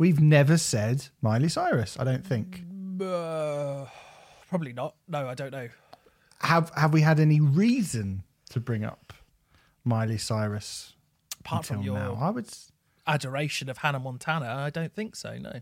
we've 0.00 0.18
never 0.18 0.56
said 0.56 1.06
Miley 1.20 1.50
Cyrus. 1.50 1.96
I 2.00 2.04
don't 2.04 2.26
think. 2.26 2.64
Uh, 3.00 3.84
probably 4.48 4.72
not. 4.72 4.96
No, 5.06 5.28
I 5.28 5.34
don't 5.34 5.52
know. 5.52 5.68
Have 6.40 6.72
Have 6.74 6.92
we 6.92 7.02
had 7.02 7.20
any 7.20 7.40
reason 7.40 8.24
to 8.48 8.58
bring 8.58 8.82
up 8.82 9.12
Miley 9.84 10.18
Cyrus? 10.18 10.94
Apart 11.40 11.66
from 11.66 11.82
your 11.82 11.94
now? 11.94 12.18
I 12.20 12.30
would. 12.30 12.48
adoration 13.06 13.68
of 13.68 13.78
Hannah 13.78 14.00
Montana, 14.00 14.46
I 14.46 14.70
don't 14.70 14.92
think 14.92 15.16
so. 15.16 15.36
No, 15.38 15.60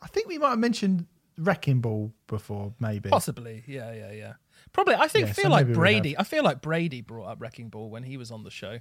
I 0.00 0.06
think 0.06 0.28
we 0.28 0.38
might 0.38 0.50
have 0.50 0.58
mentioned 0.58 1.06
Wrecking 1.36 1.80
Ball 1.80 2.12
before, 2.26 2.74
maybe. 2.80 3.10
possibly. 3.10 3.64
Yeah, 3.66 3.92
yeah, 3.92 4.12
yeah. 4.12 4.32
Probably. 4.72 4.94
I 4.94 5.08
think 5.08 5.26
Yeah, 5.28 5.32
feel 5.32 5.44
so 5.44 5.50
like 5.50 5.72
Brady. 5.72 6.16
I 6.18 6.24
feel 6.24 6.44
like 6.44 6.60
Brady 6.60 7.00
brought 7.00 7.26
up 7.26 7.40
Wrecking 7.40 7.70
Ball 7.70 7.90
when 7.90 8.02
he 8.04 8.16
was 8.16 8.30
on 8.30 8.44
the 8.44 8.50
show. 8.50 8.78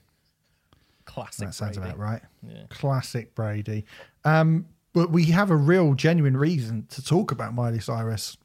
Classic. 1.09 1.47
That 1.47 1.53
sounds 1.53 1.77
Brady. 1.77 1.89
about 1.91 1.99
right. 1.99 2.21
Yeah. 2.47 2.63
Classic 2.69 3.33
Brady. 3.35 3.85
Um, 4.23 4.67
but 4.93 5.09
we 5.11 5.25
have 5.25 5.49
a 5.51 5.55
real, 5.55 5.93
genuine 5.95 6.37
reason 6.37 6.85
to 6.91 7.03
talk 7.03 7.31
about 7.31 7.53
Miley 7.53 7.79
Cyrus 7.79 8.37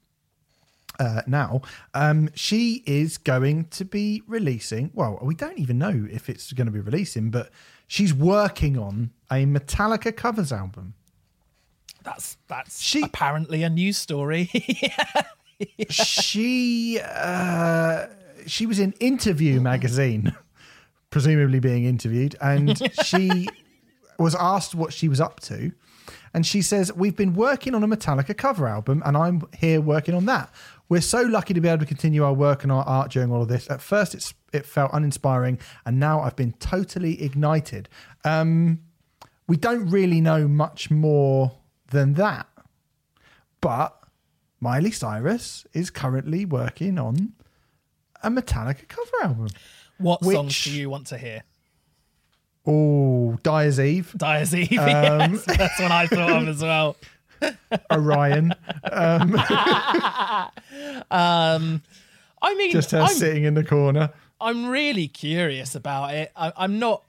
uh, 0.98 1.22
now. 1.26 1.60
Um, 1.94 2.30
she 2.34 2.82
is 2.86 3.18
going 3.18 3.66
to 3.66 3.84
be 3.84 4.22
releasing. 4.26 4.90
Well, 4.94 5.18
we 5.22 5.34
don't 5.34 5.58
even 5.58 5.78
know 5.78 6.06
if 6.10 6.28
it's 6.28 6.52
going 6.52 6.66
to 6.66 6.72
be 6.72 6.80
releasing, 6.80 7.30
but 7.30 7.50
she's 7.86 8.14
working 8.14 8.78
on 8.78 9.10
a 9.30 9.44
Metallica 9.46 10.14
covers 10.16 10.52
album. 10.52 10.94
That's 12.02 12.36
that's 12.48 12.80
She- 12.82 13.02
apparently 13.02 13.62
a 13.62 13.70
news 13.70 13.96
story. 13.96 14.50
yeah. 14.54 15.22
She 15.88 17.00
uh, 17.02 18.06
she 18.46 18.66
was 18.66 18.78
in 18.78 18.92
Interview 19.00 19.60
magazine, 19.72 20.34
presumably 21.14 21.60
being 21.60 21.84
interviewed, 21.84 22.34
and 22.40 22.76
she 23.04 23.46
was 24.18 24.34
asked 24.34 24.74
what 24.74 24.92
she 24.92 25.08
was 25.08 25.20
up 25.20 25.38
to, 25.38 25.70
and 26.34 26.44
she 26.44 26.60
says, 26.60 26.92
"We've 26.92 27.14
been 27.14 27.34
working 27.34 27.72
on 27.72 27.84
a 27.84 27.86
Metallica 27.86 28.36
cover 28.36 28.66
album, 28.66 29.00
and 29.06 29.16
I'm 29.16 29.42
here 29.56 29.80
working 29.80 30.16
on 30.16 30.26
that. 30.26 30.52
We're 30.88 31.00
so 31.00 31.22
lucky 31.22 31.54
to 31.54 31.60
be 31.60 31.68
able 31.68 31.78
to 31.78 31.86
continue 31.86 32.24
our 32.24 32.32
work 32.32 32.64
and 32.64 32.72
our 32.72 32.82
art 32.82 33.12
during 33.12 33.30
all 33.30 33.42
of 33.42 33.48
this. 33.48 33.70
At 33.70 33.80
first, 33.80 34.12
it's 34.12 34.34
it 34.52 34.66
felt 34.66 34.90
uninspiring, 34.92 35.60
and 35.86 36.00
now 36.00 36.20
I've 36.20 36.34
been 36.34 36.54
totally 36.54 37.22
ignited. 37.22 37.88
Um, 38.24 38.80
we 39.46 39.56
don't 39.56 39.88
really 39.90 40.20
know 40.20 40.48
much 40.48 40.90
more 40.90 41.52
than 41.92 42.14
that, 42.14 42.48
but." 43.60 44.00
Miley 44.60 44.92
Cyrus 44.92 45.66
is 45.74 45.90
currently 45.90 46.46
working 46.46 46.98
on 46.98 47.34
a 48.22 48.30
Metallica 48.30 48.88
cover 48.88 49.10
album. 49.22 49.48
What 49.98 50.24
songs 50.24 50.64
do 50.64 50.70
you 50.72 50.90
want 50.90 51.06
to 51.08 51.18
hear? 51.18 51.42
Oh, 52.66 53.36
Dyer's 53.42 53.78
Eve, 53.78 54.14
Dyer's 54.16 54.54
Eve. 54.54 54.72
Um, 54.80 55.34
yes, 55.34 55.44
that's 55.46 55.78
what 55.78 55.90
I 55.90 56.06
thought 56.06 56.42
of 56.42 56.48
as 56.48 56.62
well. 56.62 56.96
Orion, 57.92 58.54
Um, 61.10 61.82
I 62.42 62.54
mean, 62.56 62.72
just 62.72 62.90
her 62.92 63.00
I'm, 63.02 63.08
sitting 63.08 63.44
in 63.44 63.54
the 63.54 63.64
corner. 63.64 64.10
I'm 64.40 64.66
really 64.66 65.08
curious 65.08 65.74
about 65.74 66.14
it. 66.14 66.32
I, 66.36 66.52
I'm 66.56 66.78
not. 66.78 67.02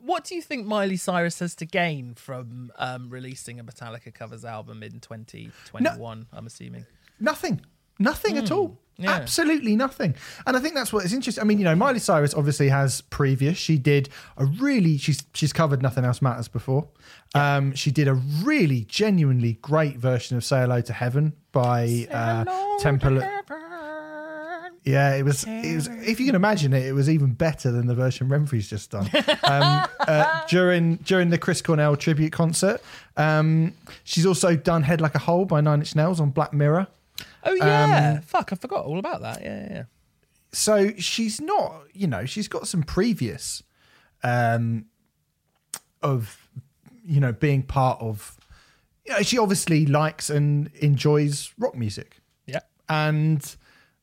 What 0.00 0.24
do 0.24 0.34
you 0.34 0.42
think 0.42 0.66
Miley 0.66 0.96
Cyrus 0.96 1.38
has 1.40 1.54
to 1.56 1.66
gain 1.66 2.14
from 2.14 2.70
um, 2.76 3.10
releasing 3.10 3.58
a 3.58 3.64
Metallica 3.64 4.14
covers 4.14 4.44
album 4.44 4.82
in 4.82 5.00
2021? 5.00 6.26
I'm 6.32 6.46
assuming. 6.46 6.86
Nothing. 7.18 7.60
Nothing 7.98 8.38
at 8.38 8.50
all. 8.50 8.78
Yeah. 9.00 9.12
Absolutely 9.12 9.76
nothing. 9.76 10.16
And 10.44 10.56
I 10.56 10.60
think 10.60 10.74
that's 10.74 10.92
what 10.92 11.04
is 11.04 11.12
interesting. 11.12 11.40
I 11.40 11.44
mean, 11.44 11.58
you 11.58 11.64
know, 11.64 11.76
Miley 11.76 12.00
Cyrus 12.00 12.34
obviously 12.34 12.68
has 12.68 13.00
previous. 13.00 13.56
She 13.56 13.78
did 13.78 14.08
a 14.36 14.44
really 14.44 14.98
she's 14.98 15.22
she's 15.34 15.52
covered 15.52 15.82
Nothing 15.82 16.04
Else 16.04 16.20
Matters 16.20 16.48
before. 16.48 16.88
Um, 17.34 17.74
she 17.74 17.92
did 17.92 18.08
a 18.08 18.14
really 18.14 18.84
genuinely 18.88 19.54
great 19.62 19.96
version 19.98 20.36
of 20.36 20.44
Say 20.44 20.60
Hello 20.60 20.80
to 20.80 20.92
Heaven 20.92 21.34
by 21.52 22.08
uh, 22.10 22.44
Temple. 22.80 23.22
Yeah, 24.84 25.14
it 25.16 25.22
was. 25.22 25.44
It 25.46 25.74
was. 25.74 25.86
If 25.88 26.18
you 26.18 26.26
can 26.26 26.34
imagine 26.34 26.72
it, 26.72 26.86
it 26.86 26.92
was 26.92 27.10
even 27.10 27.34
better 27.34 27.70
than 27.70 27.86
the 27.86 27.94
version 27.94 28.28
Renfrey's 28.28 28.68
just 28.68 28.90
done. 28.90 29.08
Um, 29.44 29.86
uh, 30.00 30.46
during 30.46 30.96
during 30.96 31.30
the 31.30 31.38
Chris 31.38 31.62
Cornell 31.62 31.96
tribute 31.96 32.32
concert, 32.32 32.82
um, 33.16 33.72
she's 34.04 34.26
also 34.26 34.56
done 34.56 34.82
"Head 34.82 35.00
Like 35.00 35.14
a 35.14 35.18
Hole" 35.18 35.44
by 35.44 35.60
Nine 35.60 35.80
Inch 35.80 35.94
Nails 35.94 36.20
on 36.20 36.30
Black 36.30 36.52
Mirror. 36.52 36.86
Oh 37.44 37.54
yeah, 37.54 38.14
Um, 38.16 38.22
fuck, 38.22 38.52
I 38.52 38.56
forgot 38.56 38.84
all 38.84 38.98
about 38.98 39.20
that. 39.22 39.42
Yeah, 39.42 39.60
yeah, 39.62 39.72
yeah. 39.72 39.82
So 40.52 40.92
she's 40.98 41.40
not. 41.40 41.82
You 41.92 42.06
know, 42.06 42.24
she's 42.24 42.48
got 42.48 42.66
some 42.68 42.82
previous 42.82 43.62
um, 44.22 44.86
of 46.02 46.48
you 47.04 47.20
know 47.20 47.32
being 47.32 47.62
part 47.62 48.00
of. 48.00 48.36
You 49.06 49.14
know, 49.14 49.22
she 49.22 49.38
obviously 49.38 49.86
likes 49.86 50.28
and 50.30 50.70
enjoys 50.80 51.52
rock 51.58 51.74
music. 51.74 52.18
yeah. 52.46 52.60
and 52.90 53.56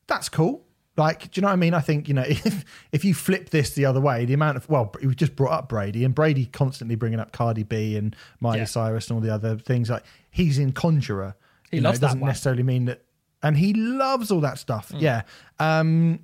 that's 0.08 0.28
cool. 0.28 0.64
Like, 0.96 1.30
do 1.30 1.38
you 1.38 1.42
know 1.42 1.48
what 1.48 1.52
I 1.52 1.56
mean? 1.56 1.74
I 1.74 1.80
think 1.80 2.08
you 2.08 2.14
know 2.14 2.24
if 2.26 2.64
if 2.90 3.04
you 3.04 3.14
flip 3.14 3.50
this 3.50 3.70
the 3.74 3.84
other 3.84 4.00
way, 4.00 4.24
the 4.24 4.34
amount 4.34 4.56
of 4.56 4.68
well, 4.68 4.92
we 5.02 5.14
just 5.14 5.36
brought 5.36 5.52
up 5.52 5.68
Brady, 5.68 6.04
and 6.04 6.14
Brady 6.14 6.46
constantly 6.46 6.96
bringing 6.96 7.20
up 7.20 7.32
Cardi 7.32 7.62
B 7.62 7.96
and 7.96 8.16
Miley 8.40 8.58
Yeah. 8.58 8.64
Cyrus 8.64 9.08
and 9.08 9.16
all 9.16 9.20
the 9.20 9.32
other 9.32 9.56
things. 9.58 9.90
Like 9.90 10.04
he's 10.30 10.58
in 10.58 10.72
Conjurer. 10.72 11.36
He 11.70 11.76
You 11.78 11.82
know, 11.82 11.88
loves 11.90 11.98
it 11.98 12.00
that 12.00 12.06
doesn't 12.08 12.20
one. 12.20 12.28
necessarily 12.28 12.62
mean 12.62 12.84
that, 12.86 13.02
and 13.46 13.56
he 13.56 13.72
loves 13.74 14.30
all 14.30 14.40
that 14.40 14.58
stuff. 14.58 14.92
Yeah. 14.96 15.22
Um, 15.58 16.20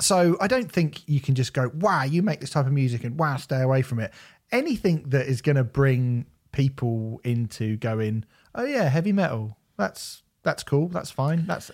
so 0.00 0.36
I 0.40 0.46
don't 0.46 0.70
think 0.70 1.06
you 1.08 1.20
can 1.20 1.34
just 1.34 1.52
go, 1.52 1.70
wow, 1.74 2.04
you 2.04 2.22
make 2.22 2.40
this 2.40 2.50
type 2.50 2.66
of 2.66 2.72
music 2.72 3.04
and 3.04 3.18
wow, 3.18 3.36
stay 3.36 3.60
away 3.60 3.82
from 3.82 4.00
it. 4.00 4.12
Anything 4.50 5.04
that 5.10 5.26
is 5.26 5.42
going 5.42 5.56
to 5.56 5.64
bring 5.64 6.26
people 6.52 7.20
into 7.22 7.76
going, 7.76 8.24
oh 8.54 8.64
yeah, 8.64 8.88
heavy 8.88 9.12
metal. 9.12 9.56
That's 9.76 10.22
that's 10.42 10.62
cool. 10.62 10.88
That's 10.88 11.10
fine. 11.10 11.44
That's 11.46 11.70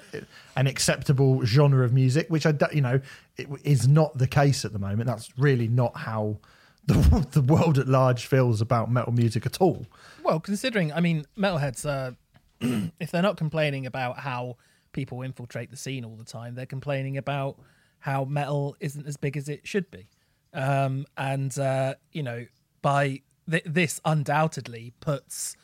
an 0.57 0.67
acceptable 0.67 1.45
genre 1.45 1.85
of 1.85 1.93
music, 1.93 2.27
which 2.29 2.47
I, 2.47 2.51
don't- 2.53 2.75
you 2.75 2.81
know, 2.81 3.01
it 3.37 3.49
is 3.63 3.87
not 3.87 4.19
the 4.19 4.27
case 4.27 4.65
at 4.65 4.73
the 4.73 4.81
moment. 4.81 5.07
That's 5.07 5.31
really 5.39 5.69
not 5.69 5.97
how 5.97 6.39
the 6.85 6.95
the 7.31 7.43
world 7.43 7.79
at 7.79 7.87
large 7.87 8.27
feels 8.27 8.61
about 8.61 8.91
metal 8.91 9.13
music 9.13 9.47
at 9.47 9.61
all. 9.61 9.87
Well, 10.25 10.41
considering, 10.41 10.93
I 10.93 10.99
mean, 11.01 11.27
metalheads, 11.39 11.87
uh, 11.89 12.13
if 13.01 13.11
they're 13.11 13.23
not 13.23 13.37
complaining 13.37 13.87
about 13.87 14.19
how 14.19 14.57
people 14.93 15.23
infiltrate 15.23 15.71
the 15.71 15.77
scene 15.77 16.05
all 16.05 16.17
the 16.17 16.25
time, 16.25 16.55
they're 16.55 16.67
complaining 16.67 17.17
about 17.17 17.59
how 17.99 18.25
metal 18.25 18.77
isn't 18.81 19.07
as 19.07 19.17
big 19.17 19.37
as 19.37 19.49
it 19.49 19.67
should 19.67 19.91
be. 19.91 20.09
Um, 20.55 21.07
and, 21.17 21.57
uh, 21.59 21.95
you 22.13 22.23
know, 22.23 22.47
by 22.83 23.23
th- 23.51 23.65
this 23.67 24.01
undoubtedly 24.05 24.95
puts 25.01 25.57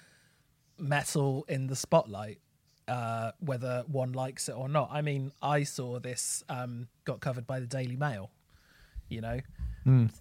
metal 0.79 1.45
in 1.49 1.69
the 1.69 1.77
spotlight, 1.77 2.41
uh, 2.89 3.33
whether 3.41 3.85
one 3.87 4.13
likes 4.13 4.49
it 4.49 4.53
or 4.57 4.69
not. 4.69 4.91
I 4.93 5.03
mean, 5.03 5.33
I 5.41 5.63
saw 5.63 5.99
this 5.99 6.43
um, 6.49 6.89
got 7.05 7.21
covered 7.21 7.47
by 7.47 7.61
the 7.61 7.67
Daily 7.67 7.97
Mail, 7.97 8.31
you 9.09 9.21
know, 9.21 9.41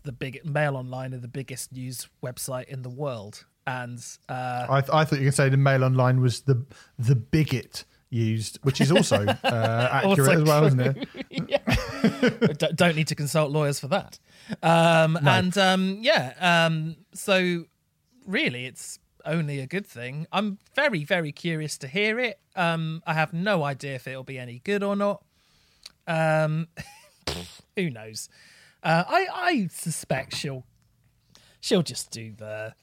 the 0.03 0.11
big 0.11 0.43
Mail 0.45 0.75
Online 0.75 1.13
are 1.13 1.19
the 1.19 1.27
biggest 1.27 1.71
news 1.71 2.07
website 2.23 2.65
in 2.65 2.81
the 2.81 2.89
world. 2.89 3.45
And 3.67 4.03
uh, 4.27 4.65
I, 4.69 4.81
th- 4.81 4.91
I 4.93 5.05
thought 5.05 5.19
you 5.19 5.25
could 5.25 5.35
say 5.35 5.49
the 5.49 5.57
Mail 5.57 5.83
Online 5.83 6.19
was 6.21 6.41
the 6.41 6.65
the 6.97 7.15
bigot 7.15 7.85
used, 8.09 8.59
which 8.63 8.81
is 8.81 8.91
also 8.91 9.25
uh, 9.25 9.35
accurate 9.91 10.19
Also 10.19 10.31
as 10.31 10.43
well, 10.43 10.59
true. 10.59 10.67
isn't 10.67 11.07
it? 11.29 12.57
D- 12.59 12.67
don't 12.75 12.95
need 12.95 13.07
to 13.07 13.15
consult 13.15 13.51
lawyers 13.51 13.79
for 13.79 13.87
that. 13.87 14.19
Um, 14.63 15.17
And 15.25 15.57
um, 15.57 15.99
yeah, 16.01 16.33
um, 16.65 16.97
so 17.13 17.65
really, 18.25 18.65
it's 18.65 18.99
only 19.25 19.59
a 19.59 19.67
good 19.67 19.85
thing. 19.85 20.25
I'm 20.31 20.57
very, 20.75 21.03
very 21.03 21.31
curious 21.31 21.77
to 21.77 21.87
hear 21.87 22.19
it. 22.19 22.39
Um, 22.55 23.01
I 23.05 23.13
have 23.13 23.31
no 23.33 23.63
idea 23.63 23.95
if 23.95 24.07
it'll 24.07 24.23
be 24.23 24.39
any 24.39 24.59
good 24.63 24.83
or 24.83 24.95
not. 24.95 25.23
Um, 26.07 26.67
who 27.77 27.89
knows? 27.91 28.27
Uh, 28.83 29.03
I 29.07 29.27
I 29.33 29.67
suspect 29.71 30.35
she'll 30.35 30.65
she'll 31.59 31.83
just 31.83 32.09
do 32.11 32.33
the 32.33 32.73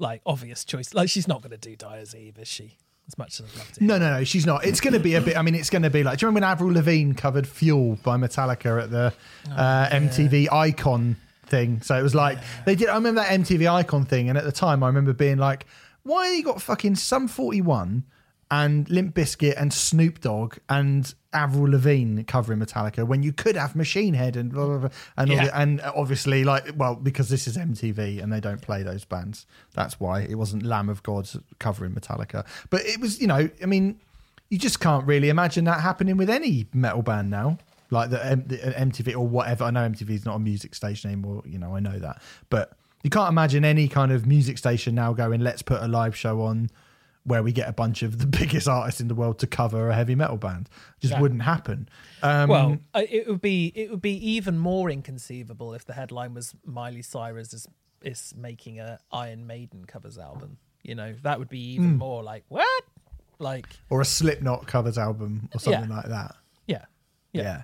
like 0.00 0.22
obvious 0.26 0.64
choice. 0.64 0.94
Like 0.94 1.08
she's 1.08 1.28
not 1.28 1.42
going 1.42 1.50
to 1.52 1.56
do 1.58 1.76
Dyer's 1.76 2.14
Eve, 2.14 2.38
is 2.38 2.48
she? 2.48 2.76
As 3.08 3.18
much 3.18 3.40
as 3.40 3.46
I'd 3.52 3.58
love 3.58 3.72
to. 3.72 3.84
No, 3.84 3.98
no, 3.98 4.18
no, 4.18 4.24
she's 4.24 4.46
not. 4.46 4.64
It's 4.64 4.80
going 4.80 4.92
to 4.94 5.00
be 5.00 5.14
a 5.16 5.20
bit. 5.20 5.36
I 5.36 5.42
mean, 5.42 5.54
it's 5.56 5.70
going 5.70 5.82
to 5.82 5.90
be 5.90 6.02
like. 6.04 6.18
Do 6.18 6.24
you 6.24 6.28
remember 6.28 6.46
when 6.46 6.52
Avril 6.52 6.72
Lavigne 6.72 7.14
covered 7.14 7.46
"Fuel" 7.46 7.98
by 8.04 8.16
Metallica 8.16 8.82
at 8.82 8.90
the 8.90 9.12
Oh, 9.50 9.52
uh, 9.52 9.88
MTV 9.90 10.50
Icon 10.52 11.16
thing? 11.46 11.80
So 11.82 11.98
it 11.98 12.02
was 12.02 12.14
like 12.14 12.38
they 12.66 12.74
did. 12.76 12.88
I 12.88 12.94
remember 12.94 13.20
that 13.22 13.30
MTV 13.30 13.68
Icon 13.72 14.04
thing, 14.04 14.28
and 14.28 14.38
at 14.38 14.44
the 14.44 14.52
time, 14.52 14.82
I 14.84 14.86
remember 14.86 15.12
being 15.12 15.38
like, 15.38 15.66
"Why 16.04 16.32
you 16.34 16.44
got 16.44 16.62
fucking 16.62 16.94
Sum 16.96 17.26
41 17.26 18.04
and 18.50 18.88
Limp 18.88 19.14
Bizkit 19.14 19.54
and 19.56 19.72
Snoop 19.72 20.20
Dogg 20.20 20.58
and 20.68 21.12
Avril 21.32 21.70
Lavigne 21.72 22.22
covering 22.24 22.58
Metallica 22.58 23.06
when 23.06 23.22
you 23.22 23.32
could 23.32 23.54
have 23.56 23.76
Machine 23.76 24.14
Head 24.14 24.36
and 24.36 24.50
blah, 24.52 24.66
blah, 24.66 24.78
blah, 24.78 24.88
and 25.16 25.30
all 25.30 25.36
Yeah. 25.36 25.44
the, 25.46 25.56
and 25.58 25.80
obviously 25.82 26.42
like 26.44 26.72
well 26.76 26.96
because 26.96 27.28
this 27.28 27.46
is 27.46 27.56
MTV 27.56 28.22
and 28.22 28.32
they 28.32 28.40
don't 28.40 28.60
play 28.60 28.82
those 28.82 29.04
bands. 29.04 29.46
That's 29.74 30.00
why 30.00 30.22
it 30.22 30.34
wasn't 30.36 30.64
Lamb 30.64 30.88
of 30.88 31.02
God 31.02 31.28
covering 31.58 31.92
Metallica. 31.92 32.44
But 32.70 32.82
it 32.84 33.00
was 33.00 33.20
you 33.20 33.26
know 33.28 33.48
I 33.62 33.66
mean 33.66 34.00
you 34.48 34.58
just 34.58 34.80
can't 34.80 35.06
really 35.06 35.28
imagine 35.28 35.64
that 35.66 35.80
happening 35.80 36.16
with 36.16 36.28
any 36.28 36.66
metal 36.74 37.02
band 37.02 37.30
now. 37.30 37.58
Like 37.92 38.10
the, 38.10 38.24
M- 38.24 38.44
the 38.46 38.60
uh, 38.76 38.80
MTV 38.84 39.14
or 39.16 39.26
whatever. 39.26 39.64
I 39.64 39.70
know 39.70 39.80
MTV 39.88 40.10
is 40.10 40.24
not 40.24 40.36
a 40.36 40.38
music 40.38 40.74
station 40.76 41.10
anymore. 41.10 41.42
You 41.44 41.58
know, 41.58 41.74
I 41.74 41.80
know 41.80 41.98
that, 41.98 42.22
but 42.48 42.72
you 43.02 43.10
can't 43.10 43.28
imagine 43.28 43.64
any 43.64 43.88
kind 43.88 44.12
of 44.12 44.26
music 44.26 44.58
station 44.58 44.94
now 44.94 45.12
going, 45.12 45.40
"Let's 45.40 45.62
put 45.62 45.82
a 45.82 45.88
live 45.88 46.14
show 46.16 46.42
on 46.42 46.70
where 47.24 47.42
we 47.42 47.52
get 47.52 47.68
a 47.68 47.72
bunch 47.72 48.02
of 48.02 48.18
the 48.18 48.26
biggest 48.38 48.66
artists 48.68 49.00
in 49.00 49.08
the 49.08 49.14
world 49.14 49.38
to 49.40 49.46
cover 49.46 49.88
a 49.90 49.94
heavy 49.94 50.14
metal 50.14 50.36
band." 50.36 50.68
Just 51.00 51.12
Yeah. 51.14 51.20
wouldn't 51.20 51.42
happen. 51.42 51.88
Um, 52.22 52.48
Well, 52.48 52.78
it 52.94 53.28
would 53.28 53.40
be 53.40 53.72
it 53.74 53.90
would 53.90 54.02
be 54.02 54.16
even 54.30 54.58
more 54.58 54.90
inconceivable 54.90 55.74
if 55.74 55.84
the 55.84 55.94
headline 55.94 56.34
was 56.34 56.54
Miley 56.64 57.02
Cyrus 57.02 57.52
is 57.52 57.66
is 58.02 58.32
making 58.36 58.80
a 58.80 58.98
Iron 59.12 59.46
Maiden 59.46 59.84
covers 59.84 60.16
album. 60.18 60.56
You 60.82 60.94
know, 60.94 61.14
that 61.22 61.38
would 61.38 61.50
be 61.50 61.60
even 61.74 61.98
more 61.98 62.22
like 62.22 62.44
what? 62.48 62.84
Like 63.38 63.66
or 63.90 64.00
a 64.00 64.04
Slipknot 64.04 64.66
covers 64.66 64.96
album 64.98 65.48
or 65.54 65.60
something 65.60 65.88
Yeah. 65.90 65.96
like 65.96 66.06
that. 66.08 66.34
yeah, 66.66 66.84
yeah, 67.32 67.42
Yeah. 67.42 67.62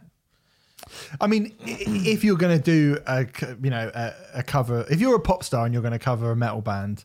I 1.21 1.27
mean, 1.27 1.55
if 1.65 2.23
you're 2.23 2.37
going 2.37 2.57
to 2.57 2.63
do 2.63 2.99
a, 3.07 3.27
you 3.63 3.71
know, 3.71 3.91
a, 3.95 4.13
a 4.35 4.43
cover, 4.43 4.85
if 4.91 5.01
you're 5.01 5.17
a 5.17 5.21
pop 5.21 5.43
star 5.43 5.65
and 5.65 5.73
you're 5.73 5.83
going 5.83 5.93
to 5.93 5.99
cover 5.99 6.31
a 6.31 6.37
metal 6.37 6.61
band, 6.61 7.05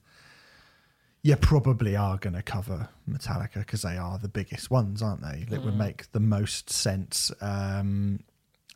you 1.23 1.35
probably 1.35 1.95
are 1.95 2.17
going 2.17 2.33
to 2.33 2.41
cover 2.41 2.89
Metallica 3.09 3.59
because 3.59 3.83
they 3.83 3.97
are 3.97 4.17
the 4.17 4.27
biggest 4.27 4.71
ones, 4.71 5.01
aren't 5.01 5.21
they? 5.21 5.45
That 5.49 5.63
would 5.63 5.77
make 5.77 6.11
the 6.11 6.19
most 6.19 6.69
sense. 6.69 7.31
Um, 7.41 8.23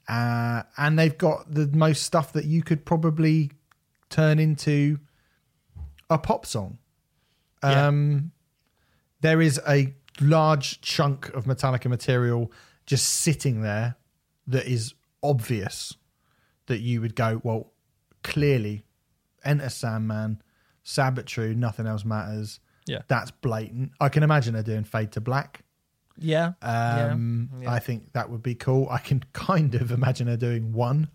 uh, 0.08 0.64
and 0.78 1.00
they've 1.00 1.18
got 1.18 1.52
the 1.52 1.68
most 1.68 2.04
stuff 2.04 2.34
that 2.34 2.46
you 2.46 2.62
could 2.62 2.86
probably 2.86 3.52
turn 4.10 4.38
into 4.38 5.00
a 6.10 6.20
pop 6.20 6.46
song. 6.46 6.78
Yeah. 7.64 7.88
Um, 7.88 8.32
there 9.22 9.42
is 9.42 9.60
a 9.68 9.96
large 10.22 10.82
chunk 10.82 11.30
of 11.30 11.46
Metallica 11.46 11.90
material 11.90 12.52
just 12.86 13.08
sitting 13.08 13.62
there 13.62 13.96
that 14.46 14.68
is 14.68 14.94
obvious 15.24 15.96
that 16.68 16.82
you 16.82 17.02
would 17.02 17.16
go, 17.16 17.42
well, 17.44 17.72
clearly, 18.24 18.86
Enter 19.44 19.70
Sandman, 19.70 20.42
Sad 20.88 21.16
But 21.16 21.26
True, 21.26 21.54
Nothing 21.56 21.88
Else 21.88 22.06
Matters. 22.06 22.60
Yeah. 22.86 23.00
That's 23.08 23.32
blatant. 23.32 23.92
I 24.00 24.08
can 24.10 24.22
imagine 24.24 24.54
her 24.54 24.62
doing 24.64 24.84
Fade 24.86 25.12
to 25.14 25.20
Black. 25.22 25.64
yeah. 26.18 26.54
Um, 26.62 27.50
Yeah. 27.62 27.72
I 27.74 27.80
think 27.80 28.14
that 28.14 28.30
would 28.30 28.44
be 28.44 28.54
cool. 28.56 28.88
I 28.90 29.00
can 29.00 29.24
kind 29.34 29.74
of 29.76 29.92
imagine 29.92 30.28
her 30.28 30.38
doing 30.38 30.72
one, 30.72 31.10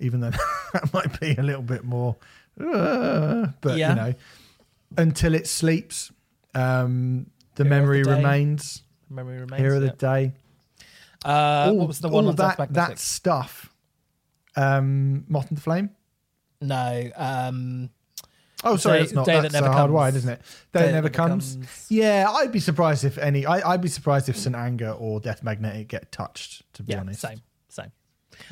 even 0.00 0.20
though 0.20 0.30
that 0.72 0.92
might 0.94 1.20
be 1.20 1.34
a 1.36 1.42
little 1.42 1.62
bit 1.62 1.84
more. 1.84 2.16
uh, 2.58 3.48
but 3.60 3.76
Yeah. 3.76 3.90
you 3.90 3.94
know, 3.96 4.14
until 4.96 5.34
it 5.34 5.46
sleeps, 5.46 6.10
um, 6.54 7.26
the 7.56 7.64
Hero 7.64 7.76
memory 7.76 8.02
the 8.02 8.10
remains. 8.12 8.82
Memory 9.10 9.40
remains. 9.40 9.60
Hero 9.60 9.76
of 9.76 9.82
the 9.82 9.86
yeah. 9.88 9.92
day. 10.24 10.32
Uh, 11.24 11.66
all 11.68 11.76
what 11.76 11.88
was 11.88 11.98
the 12.00 12.08
one 12.08 12.26
on 12.26 12.36
that 12.36 12.72
that 12.72 12.98
stuff? 12.98 13.70
Um, 14.56 15.24
Moth 15.28 15.48
and 15.50 15.58
the 15.58 15.62
Flame. 15.62 15.90
No. 16.62 17.10
Um, 17.16 17.90
Oh, 18.66 18.76
sorry, 18.76 18.98
Day- 18.98 19.02
that's 19.04 19.12
not. 19.14 19.26
Day 19.26 19.40
That 19.40 19.52
Never 19.52 19.68
Comes. 19.68 19.92
wide, 19.92 20.14
isn't 20.16 20.30
it? 20.30 20.40
Day, 20.72 20.80
Day 20.80 20.86
that 20.86 20.92
never 20.92 21.08
comes. 21.08 21.54
Comes. 21.54 21.86
Yeah, 21.88 22.26
I'd 22.30 22.52
be 22.52 22.60
surprised 22.60 23.04
if 23.04 23.16
any. 23.18 23.46
I, 23.46 23.72
I'd 23.72 23.80
be 23.80 23.88
surprised 23.88 24.28
if 24.28 24.36
St 24.36 24.54
Anger 24.56 24.90
or 24.90 25.20
Death 25.20 25.42
Magnetic 25.42 25.88
get 25.88 26.10
touched. 26.12 26.70
To 26.74 26.82
be 26.82 26.92
yeah. 26.92 27.00
honest, 27.00 27.20
Same. 27.20 27.40
Same. 27.68 27.92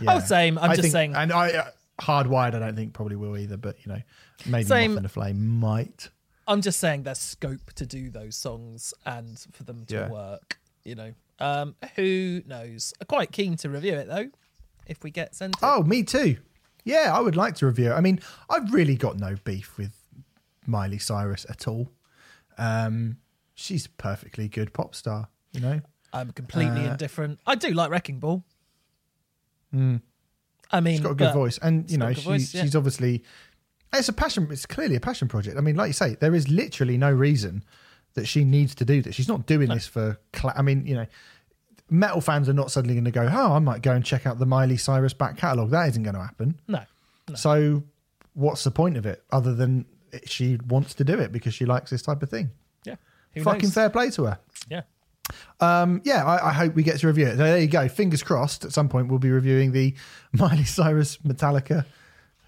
Yeah. 0.01 0.15
Oh, 0.17 0.21
same. 0.21 0.57
I'm 0.59 0.71
I 0.71 0.77
just 0.77 0.83
think- 0.83 0.93
saying. 0.93 1.15
And 1.15 1.33
I 1.33 1.51
uh, 1.51 1.71
hardwired, 2.01 2.55
I 2.55 2.59
don't 2.59 2.77
think 2.77 2.93
probably 2.95 3.17
will 3.17 3.37
either. 3.37 3.57
But 3.57 3.77
you 3.85 3.93
know, 3.93 4.01
maybe 4.47 4.65
Same. 4.65 4.93
Moth 4.93 4.97
and 4.99 5.05
the 5.05 5.09
Flame 5.11 5.47
might. 5.61 6.09
I'm 6.47 6.61
just 6.61 6.79
saying 6.79 7.05
there's 7.05 7.19
scope 7.21 7.73
to 7.75 7.87
do 7.87 8.11
those 8.11 8.37
songs 8.37 8.93
and 9.07 9.39
for 9.53 9.65
them 9.65 9.85
to 9.87 9.95
Yeah. 9.95 10.09
work. 10.11 10.59
You 10.85 10.95
know, 10.95 11.15
um, 11.39 11.75
who 11.97 12.43
knows? 12.47 12.93
I'm 13.01 13.07
quite 13.07 13.33
keen 13.33 13.57
to 13.57 13.71
review 13.71 13.95
it 13.95 14.07
though, 14.09 14.29
if 14.87 15.03
we 15.03 15.11
get 15.11 15.35
sent. 15.35 15.55
It. 15.57 15.61
Oh, 15.63 15.83
me 15.83 16.03
too. 16.03 16.37
Yeah, 16.85 17.13
I 17.17 17.21
would 17.21 17.35
like 17.37 17.55
to 17.57 17.67
review 17.67 17.93
it. 17.93 17.95
I 17.95 18.03
mean, 18.03 18.21
I've 18.51 18.71
really 18.75 18.95
got 18.97 19.19
no 19.19 19.37
beef 19.45 19.79
with 19.79 19.95
Miley 20.67 20.99
Cyrus 20.99 21.47
at 21.49 21.67
all. 21.69 21.91
Um, 22.59 23.19
she's 23.55 23.87
a 23.87 23.91
perfectly 23.91 24.49
good 24.49 24.73
pop 24.73 24.95
star. 24.95 25.29
You 25.53 25.61
know. 25.61 25.81
I'm 26.13 26.31
completely 26.31 26.87
uh, 26.87 26.93
indifferent. 26.93 27.41
I 27.45 27.57
do 27.57 27.71
like 27.71 27.91
Wrecking 27.91 28.21
Ball. 28.21 28.45
I 29.73 29.77
mean. 29.77 30.01
She's 30.71 31.01
got 31.01 31.13
a 31.13 31.17
good 31.17 31.35
voice, 31.35 31.59
and 31.59 31.91
you 31.91 31.99
know, 31.99 32.13
she, 32.13 32.23
voice, 32.23 32.55
yeah. 32.55 32.63
she's 32.63 32.77
obviously 32.77 33.25
it's 33.99 34.09
a 34.09 34.13
passion. 34.13 34.49
It's 34.51 34.67
clearly 34.67 34.97
a 34.97 35.01
passion 35.01 35.29
project. 35.29 35.57
I 35.57 35.61
mean, 35.61 35.77
like 35.77 35.89
you 35.89 35.93
say, 35.93 36.17
there 36.21 36.35
is 36.35 36.49
literally 36.49 36.97
no 36.97 37.11
reason 37.11 37.65
that 38.15 38.27
she 38.27 38.45
needs 38.45 38.75
to 38.77 38.85
do 38.85 39.03
this. 39.03 39.15
She's 39.15 39.29
not 39.29 39.47
doing 39.47 39.69
this 39.69 39.87
for. 39.87 40.19
Cla- 40.33 40.55
I 40.57 40.63
mean, 40.63 40.87
you 40.87 40.95
know, 40.95 41.07
metal 41.91 42.21
fans 42.21 42.49
are 42.49 42.55
not 42.55 42.71
suddenly 42.71 42.95
going 42.95 43.05
to 43.05 43.11
go, 43.11 43.29
"Oh, 43.31 43.53
I 43.53 43.59
might 43.59 43.83
go 43.83 43.93
and 43.93 44.05
check 44.05 44.27
out 44.27 44.39
the 44.39 44.47
Miley 44.47 44.77
Cyrus 44.77 45.15
back 45.15 45.37
catalogue." 45.37 45.71
That 45.71 45.89
isn't 45.91 46.03
going 46.03 46.15
to 46.15 46.23
happen. 46.23 46.61
No, 46.69 46.83
So, 47.35 47.83
what's 48.35 48.65
the 48.65 48.71
point 48.71 48.97
of 48.97 49.07
it 49.07 49.23
other 49.31 49.55
than 49.55 49.87
she 50.27 50.59
wants 50.69 50.95
to 50.95 51.05
do 51.05 51.19
it 51.19 51.33
because 51.33 51.55
she 51.55 51.65
likes 51.65 51.91
this 51.91 52.03
type 52.03 52.23
of 52.23 52.31
thing? 52.31 52.51
yeah, 52.85 52.97
Fucking 53.43 53.63
knows? 53.63 53.75
fair 53.75 53.91
play 53.91 54.11
to 54.11 54.25
her. 54.25 54.39
Yeah, 54.69 54.83
Um, 55.61 56.01
yeah, 56.05 56.25
I, 56.25 56.51
I 56.51 56.53
hope 56.53 56.75
we 56.75 56.83
get 56.83 56.99
to 57.01 57.07
review 57.09 57.27
it. 57.27 57.33
So 57.33 57.39
there 57.39 57.59
you 57.59 57.67
go. 57.67 57.89
Fingers 57.89 58.23
crossed. 58.23 58.65
At 58.65 58.73
some 58.73 58.89
point, 58.89 59.09
we'll 59.09 59.19
be 59.19 59.31
reviewing 59.31 59.73
the 59.73 59.95
Miley 60.33 60.65
Cyrus 60.65 61.17
Metallica 61.19 61.85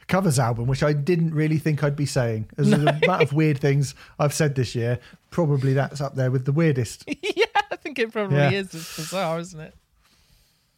covers 0.06 0.38
album, 0.38 0.66
which 0.68 0.84
I 0.84 0.92
didn't 0.92 1.34
really 1.34 1.58
think 1.58 1.82
I'd 1.82 1.96
be 1.96 2.06
saying. 2.06 2.48
As 2.56 2.70
the 2.70 2.76
amount 3.02 3.22
of 3.22 3.32
weird 3.32 3.58
things 3.58 3.94
I've 4.20 4.32
said 4.32 4.54
this 4.54 4.74
year, 4.76 5.00
probably 5.30 5.72
that's 5.72 6.00
up 6.00 6.14
there 6.14 6.30
with 6.30 6.44
the 6.44 6.52
weirdest. 6.52 7.02
yeah. 7.22 7.44
I 7.72 7.76
think 7.76 7.98
it 7.98 8.12
probably 8.12 8.36
Yeah. 8.36 8.50
is. 8.50 8.72
It's 8.74 8.96
bizarre, 8.96 9.40
isn't 9.40 9.58
it? 9.60 9.74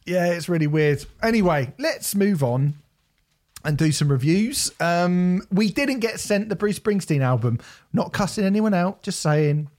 Yeah, 0.05 0.25
it's 0.33 0.49
really 0.49 0.65
weird. 0.67 1.05
Anyway, 1.21 1.73
let's 1.77 2.15
move 2.15 2.43
on 2.43 2.73
and 3.69 3.77
do 3.77 3.91
some 3.91 4.11
reviews. 4.11 4.71
Um, 4.79 5.43
we 5.51 5.69
didn't 5.71 5.99
get 5.99 6.19
sent 6.19 6.49
the 6.49 6.55
Bruce 6.55 6.79
Springsteen 6.79 7.21
album. 7.21 7.59
Not 7.93 8.11
cussing 8.11 8.43
anyone 8.43 8.73
out, 8.73 9.03
just 9.03 9.21
saying. 9.21 9.69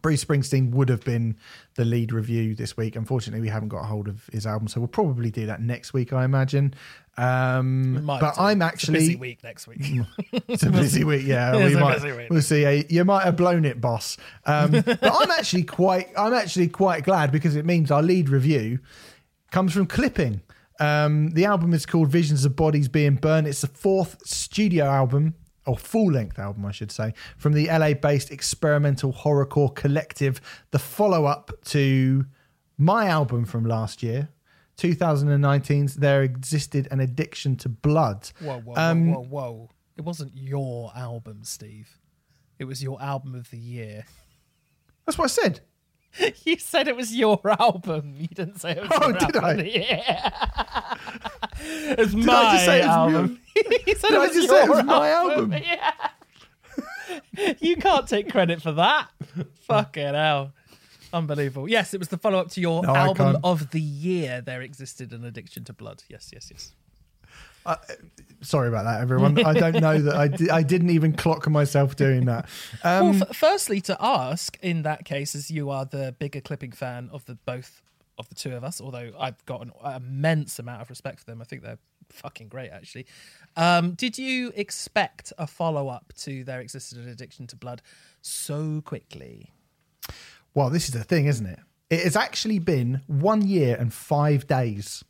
Bruce 0.00 0.24
Springsteen 0.24 0.70
would 0.70 0.88
have 0.88 1.04
been 1.04 1.36
the 1.74 1.84
lead 1.84 2.12
review 2.12 2.54
this 2.54 2.76
week. 2.76 2.96
Unfortunately, 2.96 3.40
we 3.40 3.48
haven't 3.48 3.68
got 3.68 3.80
a 3.82 3.86
hold 3.86 4.08
of 4.08 4.26
his 4.32 4.46
album, 4.46 4.66
so 4.68 4.80
we'll 4.80 4.88
probably 4.88 5.30
do 5.30 5.46
that 5.46 5.60
next 5.60 5.92
week, 5.92 6.12
I 6.12 6.24
imagine. 6.24 6.74
Um, 7.16 8.04
but. 8.06 8.38
I'm 8.38 8.62
It's 8.62 8.88
a 8.88 8.92
busy 8.92 9.12
actually 9.12 9.16
week 9.16 9.44
next 9.44 9.66
week. 9.66 9.78
it's 10.48 10.62
a 10.62 10.70
busy 10.70 11.04
week. 11.04 11.26
Yeah, 11.26 11.54
It's 11.56 11.74
we 11.74 11.76
a 11.76 11.80
might. 11.80 11.94
busy 11.94 12.12
week. 12.12 12.30
We'll 12.30 12.42
see. 12.42 12.84
You 12.88 13.04
might 13.04 13.24
have 13.24 13.36
blown 13.36 13.64
it, 13.64 13.80
boss. 13.80 14.16
Um, 14.46 14.70
but 14.86 14.98
I'm 15.02 15.30
actually 15.32 15.64
quite. 15.64 16.08
I'm 16.16 16.34
actually 16.34 16.68
quite 16.68 17.04
glad 17.04 17.30
because 17.32 17.54
it 17.56 17.64
means 17.66 17.90
our 17.90 18.02
lead 18.02 18.28
review 18.28 18.78
comes 19.50 19.72
from 19.72 19.86
Clipping. 19.86 20.40
Um, 20.82 21.30
the 21.30 21.44
album 21.44 21.72
is 21.74 21.86
called 21.86 22.08
Visions 22.08 22.44
of 22.44 22.56
Bodies 22.56 22.88
Being 22.88 23.14
Burned. 23.14 23.46
It's 23.46 23.60
the 23.60 23.68
fourth 23.68 24.26
studio 24.26 24.84
album, 24.86 25.34
or 25.64 25.76
full 25.78 26.10
length 26.10 26.38
album, 26.38 26.66
I 26.66 26.72
should 26.72 26.90
say, 26.90 27.14
from 27.38 27.52
the 27.52 27.66
LA 27.68 27.94
based 27.94 28.30
experimental 28.32 29.12
horrorcore 29.12 29.72
collective, 29.74 30.40
the 30.72 30.78
follow 30.80 31.24
up 31.24 31.52
to 31.66 32.26
my 32.78 33.06
album 33.06 33.44
from 33.44 33.64
last 33.64 34.02
year. 34.02 34.28
2019's 34.78 35.96
There 35.96 36.22
Existed 36.22 36.88
an 36.90 36.98
Addiction 36.98 37.56
to 37.56 37.68
Blood. 37.68 38.30
Whoa, 38.40 38.58
whoa, 38.60 38.74
Um, 38.76 39.12
whoa, 39.12 39.20
whoa, 39.20 39.52
whoa! 39.52 39.70
It 39.96 40.02
wasn't 40.04 40.32
your 40.34 40.90
album, 40.96 41.44
Steve. 41.44 41.98
It 42.58 42.64
was 42.64 42.82
your 42.82 43.00
album 43.00 43.34
of 43.34 43.50
the 43.50 43.58
year. 43.58 44.04
That's 45.06 45.18
what 45.18 45.24
I 45.24 45.28
said. 45.28 45.60
You 46.44 46.58
said 46.58 46.88
it 46.88 46.96
was 46.96 47.14
your 47.14 47.40
album. 47.60 48.14
You 48.16 48.28
didn't 48.28 48.60
say 48.60 48.72
it 48.72 48.82
was 48.82 48.90
Oh, 48.92 49.08
your 49.08 49.18
did 49.18 49.36
album 49.36 49.44
I? 49.60 49.62
year. 49.62 50.02
it's 51.98 52.14
Did 52.14 52.24
my 52.26 52.34
I 52.34 52.52
just 52.52 52.64
say 52.66 52.78
it 52.80 52.86
was 52.86 52.96
album. 52.96 53.40
you 53.54 53.62
said 53.94 54.08
Did 54.08 54.12
it 54.12 54.14
I 54.14 54.18
was 54.18 54.32
just 54.36 54.48
say 54.48 54.62
it 54.64 54.68
was 54.68 54.84
my 54.84 55.10
album? 55.10 55.52
Yeah. 55.52 55.92
you 57.60 57.76
can't 57.76 58.06
take 58.06 58.30
credit 58.30 58.60
for 58.62 58.72
that. 58.72 59.08
Fucking 59.66 60.14
hell. 60.14 60.52
Unbelievable. 61.12 61.68
Yes, 61.68 61.92
it 61.94 61.98
was 61.98 62.08
the 62.08 62.16
follow 62.18 62.38
up 62.38 62.50
to 62.52 62.60
your 62.60 62.82
No, 62.82 62.94
album 62.94 63.38
of 63.44 63.70
the 63.70 63.80
year. 63.80 64.40
There 64.40 64.62
existed 64.62 65.12
an 65.12 65.24
addiction 65.24 65.64
to 65.64 65.72
blood. 65.72 66.02
Yes, 66.08 66.30
yes, 66.32 66.48
yes. 66.50 66.72
Sorry 68.42 68.66
about 68.68 68.84
that, 68.84 69.00
everyone. 69.00 69.38
I 69.44 69.52
don't 69.52 69.80
know 69.80 69.98
that 70.00 70.16
I, 70.16 70.26
di- 70.28 70.50
I 70.50 70.62
didn't 70.64 70.90
even 70.90 71.12
clock 71.12 71.48
myself 71.48 71.94
doing 71.94 72.24
that. 72.24 72.48
Um, 72.82 73.10
well, 73.20 73.22
f- 73.30 73.36
firstly, 73.36 73.80
to 73.82 73.96
ask 74.00 74.58
in 74.62 74.82
that 74.82 75.04
case, 75.04 75.34
as 75.36 75.48
you 75.50 75.70
are 75.70 75.84
the 75.84 76.14
bigger 76.18 76.40
clipping 76.40 76.72
fan 76.72 77.08
of 77.12 77.24
the 77.26 77.36
both 77.46 77.82
of 78.18 78.28
the 78.28 78.34
two 78.34 78.54
of 78.56 78.64
us, 78.64 78.80
although 78.80 79.12
I've 79.18 79.44
got 79.46 79.62
an 79.62 79.72
immense 79.94 80.58
amount 80.58 80.82
of 80.82 80.90
respect 80.90 81.20
for 81.20 81.26
them, 81.26 81.40
I 81.40 81.44
think 81.44 81.62
they're 81.62 81.78
fucking 82.10 82.48
great. 82.48 82.70
Actually, 82.70 83.06
um, 83.56 83.92
did 83.92 84.18
you 84.18 84.52
expect 84.56 85.32
a 85.38 85.46
follow 85.46 85.88
up 85.88 86.12
to 86.22 86.42
There 86.42 86.60
existed 86.60 86.98
an 86.98 87.08
addiction 87.08 87.46
to 87.46 87.56
blood 87.56 87.80
so 88.22 88.80
quickly? 88.84 89.52
Well, 90.52 90.68
this 90.68 90.86
is 90.86 90.94
the 90.94 91.04
thing, 91.04 91.26
isn't 91.26 91.46
it? 91.46 91.60
It 91.90 92.00
has 92.02 92.16
actually 92.16 92.58
been 92.58 93.02
one 93.06 93.46
year 93.46 93.76
and 93.78 93.92
five 93.94 94.46
days 94.48 95.04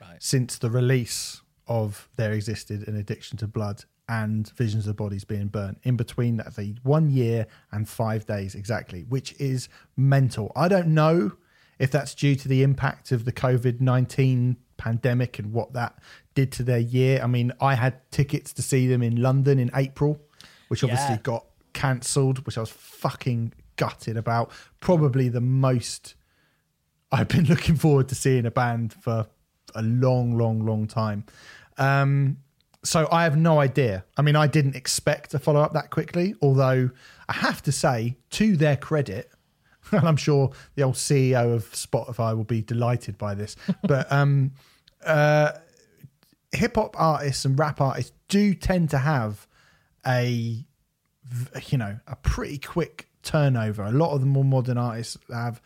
Right. 0.00 0.22
since 0.22 0.56
the 0.58 0.70
release 0.70 1.42
of 1.68 2.08
There 2.16 2.32
Existed 2.32 2.86
an 2.88 2.96
Addiction 2.96 3.38
to 3.38 3.46
Blood 3.46 3.84
and 4.08 4.48
Visions 4.50 4.86
of 4.86 4.96
Bodies 4.96 5.24
being 5.24 5.48
burnt. 5.48 5.78
In 5.82 5.96
between 5.96 6.36
that, 6.36 6.54
the 6.54 6.76
one 6.82 7.10
year 7.10 7.46
and 7.72 7.88
five 7.88 8.26
days 8.26 8.54
exactly, 8.54 9.02
which 9.08 9.34
is 9.40 9.68
mental. 9.96 10.52
I 10.54 10.68
don't 10.68 10.88
know 10.88 11.32
if 11.78 11.90
that's 11.90 12.14
due 12.14 12.36
to 12.36 12.48
the 12.48 12.62
impact 12.62 13.12
of 13.12 13.24
the 13.24 13.32
COVID 13.32 13.80
19 13.80 14.56
pandemic 14.76 15.38
and 15.38 15.52
what 15.52 15.72
that 15.72 15.98
did 16.34 16.52
to 16.52 16.62
their 16.62 16.78
year. 16.78 17.20
I 17.22 17.26
mean, 17.26 17.52
I 17.60 17.74
had 17.74 18.10
tickets 18.10 18.52
to 18.54 18.62
see 18.62 18.86
them 18.86 19.02
in 19.02 19.20
London 19.20 19.58
in 19.58 19.70
April, 19.74 20.20
which 20.68 20.84
obviously 20.84 21.14
Yeah. 21.16 21.20
got 21.22 21.46
cancelled, 21.72 22.46
which 22.46 22.56
I 22.56 22.60
was 22.60 22.70
fucking 22.70 23.52
gutted 23.76 24.16
about. 24.16 24.50
Probably 24.80 25.28
the 25.28 25.40
most 25.40 26.14
I've 27.12 27.28
been 27.28 27.44
looking 27.48 27.76
forward 27.76 28.08
to 28.08 28.14
seeing 28.14 28.46
a 28.46 28.50
band 28.50 28.92
for 28.92 29.26
a 29.76 29.82
long, 29.82 30.36
long, 30.36 30.64
long 30.64 30.86
time. 30.86 31.24
Um, 31.78 32.38
so 32.84 33.08
I 33.10 33.24
have 33.24 33.36
no 33.36 33.60
idea. 33.60 34.04
I 34.16 34.22
mean, 34.22 34.36
I 34.36 34.46
didn't 34.46 34.76
expect 34.76 35.32
to 35.32 35.38
follow 35.38 35.60
up 35.60 35.72
that 35.74 35.90
quickly, 35.90 36.34
although 36.40 36.90
I 37.28 37.32
have 37.32 37.62
to 37.64 37.72
say, 37.72 38.16
to 38.30 38.56
their 38.56 38.76
credit, 38.76 39.30
and 39.90 40.06
I'm 40.06 40.16
sure 40.16 40.52
the 40.74 40.82
old 40.82 40.94
CEO 40.94 41.54
of 41.54 41.70
Spotify 41.72 42.36
will 42.36 42.44
be 42.44 42.62
delighted 42.62 43.18
by 43.18 43.34
this, 43.34 43.56
but 43.82 44.10
um, 44.12 44.52
uh, 45.04 45.52
hip 46.52 46.76
hop 46.76 46.94
artists 46.98 47.44
and 47.44 47.58
rap 47.58 47.80
artists 47.80 48.12
do 48.28 48.54
tend 48.54 48.90
to 48.90 48.98
have 48.98 49.46
a 50.06 50.64
you 51.66 51.76
know 51.76 51.98
a 52.06 52.16
pretty 52.16 52.58
quick 52.58 53.08
turnover. 53.22 53.82
A 53.82 53.90
lot 53.90 54.12
of 54.14 54.20
the 54.20 54.26
more 54.26 54.44
modern 54.44 54.78
artists 54.78 55.18
have 55.32 55.60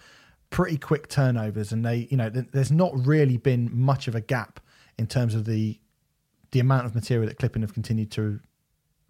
pretty 0.51 0.77
quick 0.77 1.09
turnovers, 1.09 1.73
and 1.73 1.85
they 1.85 2.07
you 2.11 2.17
know 2.17 2.29
th- 2.31 2.47
there's 2.53 2.73
not 2.73 2.93
really 3.07 3.37
been 3.37 3.71
much 3.73 4.09
of 4.09 4.15
a 4.15 4.21
gap 4.21 4.61
in 4.99 5.07
terms 5.07 5.35
of 5.35 5.45
the 5.45 5.79
the 6.53 6.61
amount 6.61 6.85
of 6.87 6.95
material 6.95 7.29
that 7.29 7.39
Clipping 7.39 7.63
have 7.63 7.73
continued 7.73 8.11
to 8.13 8.41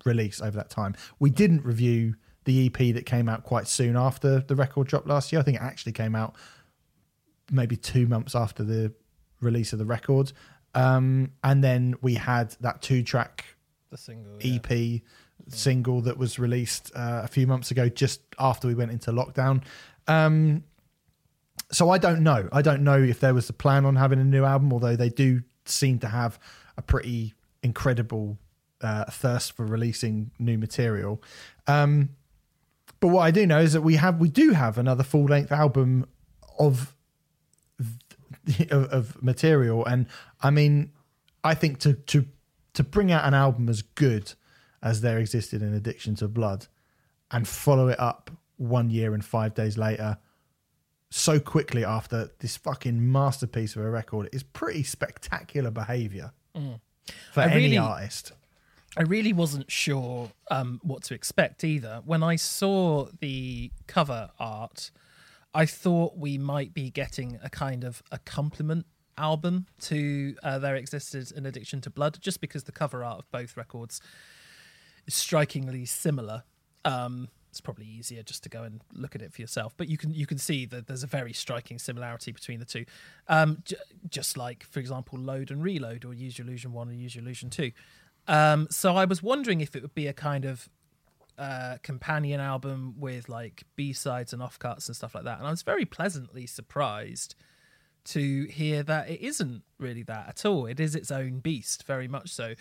release 0.05 0.41
over 0.41 0.57
that 0.57 0.71
time. 0.71 0.95
We 1.19 1.31
didn't 1.31 1.65
review 1.65 2.15
the 2.45 2.67
EP 2.67 2.95
that 2.95 3.07
came 3.07 3.29
out 3.29 3.45
quite 3.45 3.67
soon 3.69 3.97
after 3.97 4.41
the 4.41 4.55
record 4.57 4.87
dropped 4.89 5.07
last 5.07 5.33
year. 5.33 5.41
I 5.41 5.45
think 5.45 5.57
it 5.59 5.63
actually 5.63 5.93
came 5.93 6.15
out 6.15 6.35
maybe 7.51 7.77
two 7.77 8.07
months 8.07 8.35
after 8.35 8.63
the 8.63 8.93
release 9.41 9.73
of 9.73 9.79
the 9.79 9.85
record. 9.85 10.33
Um, 10.75 11.33
and 11.43 11.63
then 11.65 11.95
we 12.01 12.15
had 12.15 12.55
that 12.61 12.81
two 12.81 13.03
track 13.03 13.45
The 13.91 13.99
single. 13.99 14.37
yeah. 14.41 14.59
EP 14.65 15.01
single 15.49 16.01
that 16.03 16.17
was 16.17 16.39
released 16.39 16.93
uh, 16.95 17.23
a 17.25 17.29
few 17.29 17.47
months 17.47 17.71
ago, 17.71 17.89
just 17.89 18.21
after 18.39 18.69
we 18.69 18.75
went 18.75 18.91
into 18.91 19.11
lockdown. 19.13 19.63
Um, 20.07 20.65
so 21.73 21.91
I 21.91 21.99
don't 21.99 22.23
know. 22.23 22.49
I 22.53 22.63
don't 22.63 22.83
know 22.83 23.01
if 23.01 23.21
there 23.21 23.35
was 23.35 23.49
a 23.49 23.53
plan 23.53 23.85
on 23.85 23.97
having 23.97 24.19
a 24.21 24.25
new 24.25 24.45
album, 24.45 24.73
although 24.73 24.97
they 24.97 25.09
do 25.09 25.43
seem 25.65 25.99
to 26.01 26.09
have 26.09 26.39
a 26.77 26.83
pretty 26.83 27.35
incredible 27.63 28.39
uh, 28.81 29.05
thirst 29.05 29.57
for 29.57 29.65
releasing 29.65 30.31
new 30.39 30.59
material. 30.59 31.23
Um, 31.67 32.11
but 33.01 33.09
what 33.09 33.21
I 33.21 33.31
do 33.31 33.47
know 33.47 33.61
is 33.61 33.73
that 33.73 33.83
we 33.83 33.97
have 33.97 34.21
we 34.21 34.29
do 34.29 34.51
have 34.51 34.79
another 34.79 35.03
full 35.03 35.25
length 35.25 35.53
album 35.53 36.07
of 36.59 36.95
of, 38.71 38.85
of 38.87 39.23
material, 39.23 39.85
and 39.85 40.07
I 40.43 40.51
mean, 40.51 40.93
I 41.45 41.55
think 41.55 41.79
to 41.81 41.95
to 41.95 42.27
to 42.75 42.83
bring 42.83 43.11
out 43.13 43.25
an 43.25 43.35
album 43.35 43.69
as 43.69 43.83
good 43.83 44.33
as 44.83 45.01
there 45.01 45.19
existed 45.19 45.63
in 45.63 45.75
Addiction 45.75 46.15
to 46.17 46.29
Blood, 46.29 46.67
and 47.31 47.47
follow 47.47 47.89
it 47.89 48.01
up 48.01 48.31
one 48.57 48.91
year 48.91 49.15
and 49.15 49.25
five 49.25 49.55
days 49.55 49.79
later, 49.79 50.19
so 51.11 51.41
quickly 51.41 51.85
after 51.85 52.31
this 52.39 52.57
fucking 52.57 53.11
masterpiece 53.11 53.77
of 53.77 53.83
a 53.83 53.91
record, 53.91 54.29
is 54.33 54.43
pretty 54.43 54.83
spectacular 54.83 55.71
behavior 55.71 56.33
for 57.33 57.41
I 57.41 57.47
any 57.47 57.55
really- 57.55 57.79
artist. 57.79 58.33
I 58.97 59.03
really 59.03 59.33
wasn't 59.33 59.71
sure 59.71 60.33
um, 60.51 60.81
what 60.83 61.05
to 61.05 61.15
expect 61.15 61.63
either. 61.63 62.03
When 62.05 62.25
I 62.25 62.35
saw 62.35 63.07
the 63.21 63.71
cover 63.87 64.31
art, 64.41 64.91
I 65.55 65.65
thought 65.65 66.17
we 66.17 66.39
might 66.39 66.75
be 66.75 66.91
getting 66.91 67.39
a 67.41 67.49
kind 67.49 67.85
of 67.85 68.03
a 68.11 68.19
compliment 68.19 68.87
album 69.17 69.67
to 69.83 70.35
uh, 70.43 70.59
There 70.59 70.75
Existed 70.75 71.33
an 71.37 71.47
Addiction 71.47 71.81
to 71.83 71.91
Blood, 71.91 72.19
just 72.21 72.41
because 72.41 72.65
the 72.65 72.73
cover 72.73 73.05
art 73.05 73.21
of 73.21 73.31
both 73.31 73.57
records 73.57 74.01
is 75.07 75.15
strikingly 75.15 75.85
similar. 75.85 76.43
Um, 76.85 77.29
it's 77.51 77.61
probably 77.61 77.87
easier 77.87 78.23
just 78.23 78.43
to 78.45 78.49
go 78.49 78.63
and 78.63 78.81
look 78.93 79.15
at 79.15 79.23
it 79.23 79.33
for 79.33 79.41
yourself, 79.41 79.75
but 79.77 79.89
you 79.89 79.99
can 79.99 80.15
you 80.15 80.27
can 80.27 80.39
see 80.39 80.65
that 80.67 80.87
there's 80.87 81.03
a 81.03 81.09
very 81.09 81.33
striking 81.33 81.79
similarity 81.79 82.33
between 82.33 82.61
the 82.61 82.65
two. 82.65 82.85
Um, 83.29 83.59
j- 83.65 83.77
just 84.09 84.37
like, 84.37 84.65
for 84.65 84.81
example, 84.81 85.19
Load 85.19 85.51
and 85.51 85.63
Reload, 85.63 86.05
or 86.05 86.15
Use 86.15 86.39
Your 86.39 86.47
Illusion 86.47 86.73
One 86.73 86.89
and 86.89 87.01
Use 87.01 87.15
Your 87.15 87.25
Illusion 87.25 87.51
Two. 87.51 87.73
Um, 88.29 88.69
so 88.71 88.97
I 88.97 89.05
was 89.05 89.23
wondering 89.23 89.61
if 89.61 89.75
it 89.75 89.83
would 89.83 89.95
be 89.95 90.07
a 90.07 90.13
kind 90.13 90.45
of 90.45 90.69
uh, 91.39 91.79
companion 91.83 92.41
album 92.41 92.95
with 92.99 93.29
like 93.29 93.65
B 93.75 93.93
sides 93.93 94.33
and 94.33 94.41
offcuts 94.41 94.87
and 94.87 94.97
stuff 94.97 95.15
like 95.15 95.25
that. 95.25 95.39
And 95.39 95.47
I 95.47 95.51
was 95.51 95.63
very 95.63 95.85
pleasantly 95.85 96.47
surprised 96.47 97.35
to 98.05 98.45
hear 98.45 98.83
that 98.85 99.11
it 99.11 99.21
isn't 99.21 99.63
really 99.79 100.03
that 100.05 100.29
at 100.29 100.47
all. 100.47 100.67
It 100.67 100.79
is 100.81 100.95
its 100.95 101.11
own 101.11 101.41
beast, 101.41 101.85
very 101.85 102.09
much 102.09 102.31
so. 102.31 102.55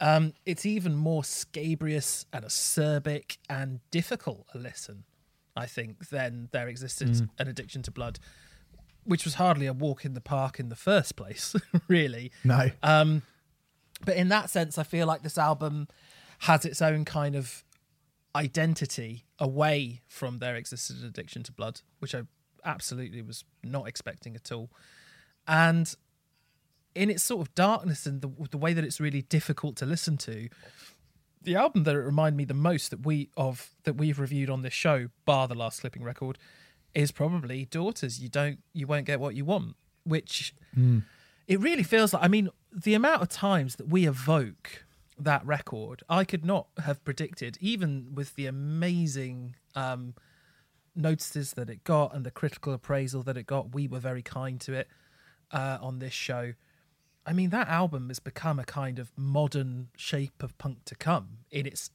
Um, 0.00 0.34
it's 0.46 0.64
even 0.64 0.94
more 0.94 1.24
scabrious 1.24 2.24
and 2.32 2.44
acerbic 2.44 3.38
and 3.50 3.80
difficult 3.90 4.46
a 4.54 4.58
listen, 4.58 5.04
I 5.56 5.66
think, 5.66 6.08
than 6.10 6.48
there 6.52 6.68
existed 6.68 7.28
an 7.38 7.48
addiction 7.48 7.82
to 7.82 7.90
blood, 7.90 8.18
which 9.04 9.24
was 9.24 9.34
hardly 9.34 9.66
a 9.66 9.72
walk 9.72 10.04
in 10.04 10.14
the 10.14 10.20
park 10.20 10.60
in 10.60 10.68
the 10.68 10.76
first 10.76 11.16
place, 11.16 11.56
really. 11.88 12.30
No, 12.44 12.70
Um, 12.82 13.22
but 14.04 14.16
in 14.16 14.28
that 14.28 14.50
sense, 14.50 14.78
I 14.78 14.84
feel 14.84 15.06
like 15.06 15.22
this 15.22 15.38
album 15.38 15.88
has 16.40 16.64
its 16.64 16.80
own 16.80 17.04
kind 17.04 17.34
of 17.34 17.64
identity 18.36 19.24
away 19.40 20.02
from 20.06 20.38
there 20.38 20.54
existed 20.54 21.02
addiction 21.04 21.42
to 21.42 21.52
blood, 21.52 21.80
which 21.98 22.14
I 22.14 22.22
absolutely 22.64 23.22
was 23.22 23.44
not 23.64 23.88
expecting 23.88 24.36
at 24.36 24.52
all. 24.52 24.70
And 25.48 25.92
in 26.98 27.10
its 27.10 27.22
sort 27.22 27.46
of 27.46 27.54
darkness 27.54 28.06
and 28.06 28.20
the, 28.20 28.30
the 28.50 28.58
way 28.58 28.72
that 28.72 28.84
it's 28.84 29.00
really 29.00 29.22
difficult 29.22 29.76
to 29.76 29.86
listen 29.86 30.16
to, 30.18 30.48
the 31.42 31.54
album 31.54 31.84
that 31.84 31.94
it 31.94 31.98
reminded 32.00 32.36
me 32.36 32.44
the 32.44 32.54
most 32.54 32.90
that 32.90 33.06
we 33.06 33.30
of 33.36 33.70
that 33.84 33.94
we've 33.94 34.18
reviewed 34.18 34.50
on 34.50 34.62
this 34.62 34.74
show, 34.74 35.08
bar 35.24 35.46
the 35.46 35.54
last 35.54 35.80
clipping 35.80 36.02
record, 36.02 36.38
is 36.94 37.12
probably 37.12 37.64
Daughters. 37.66 38.20
You 38.20 38.28
don't 38.28 38.58
you 38.72 38.88
won't 38.88 39.06
get 39.06 39.20
what 39.20 39.36
you 39.36 39.44
want, 39.44 39.76
which 40.04 40.52
it 41.46 41.60
really 41.60 41.84
feels 41.84 42.12
like 42.12 42.24
I 42.24 42.28
mean, 42.28 42.48
the 42.72 42.94
amount 42.94 43.22
of 43.22 43.28
times 43.28 43.76
that 43.76 43.88
we 43.88 44.06
evoke 44.06 44.84
that 45.16 45.46
record, 45.46 46.02
I 46.08 46.24
could 46.24 46.44
not 46.44 46.66
have 46.84 47.04
predicted, 47.04 47.58
even 47.60 48.14
with 48.14 48.34
the 48.34 48.46
amazing 48.46 49.54
um 49.76 50.14
notices 50.96 51.52
that 51.52 51.70
it 51.70 51.84
got 51.84 52.12
and 52.12 52.26
the 52.26 52.32
critical 52.32 52.72
appraisal 52.72 53.22
that 53.22 53.36
it 53.36 53.46
got. 53.46 53.72
We 53.72 53.86
were 53.86 54.00
very 54.00 54.22
kind 54.22 54.60
to 54.62 54.72
it 54.72 54.88
uh, 55.52 55.78
on 55.80 56.00
this 56.00 56.12
show. 56.12 56.54
I 57.28 57.34
mean, 57.34 57.50
that 57.50 57.68
album 57.68 58.08
has 58.08 58.18
become 58.18 58.58
a 58.58 58.64
kind 58.64 58.98
of 58.98 59.12
modern 59.16 59.88
shape 59.96 60.42
of 60.42 60.56
punk 60.56 60.84
to 60.86 60.94
come 60.94 61.40
in 61.50 61.66
its 61.66 61.90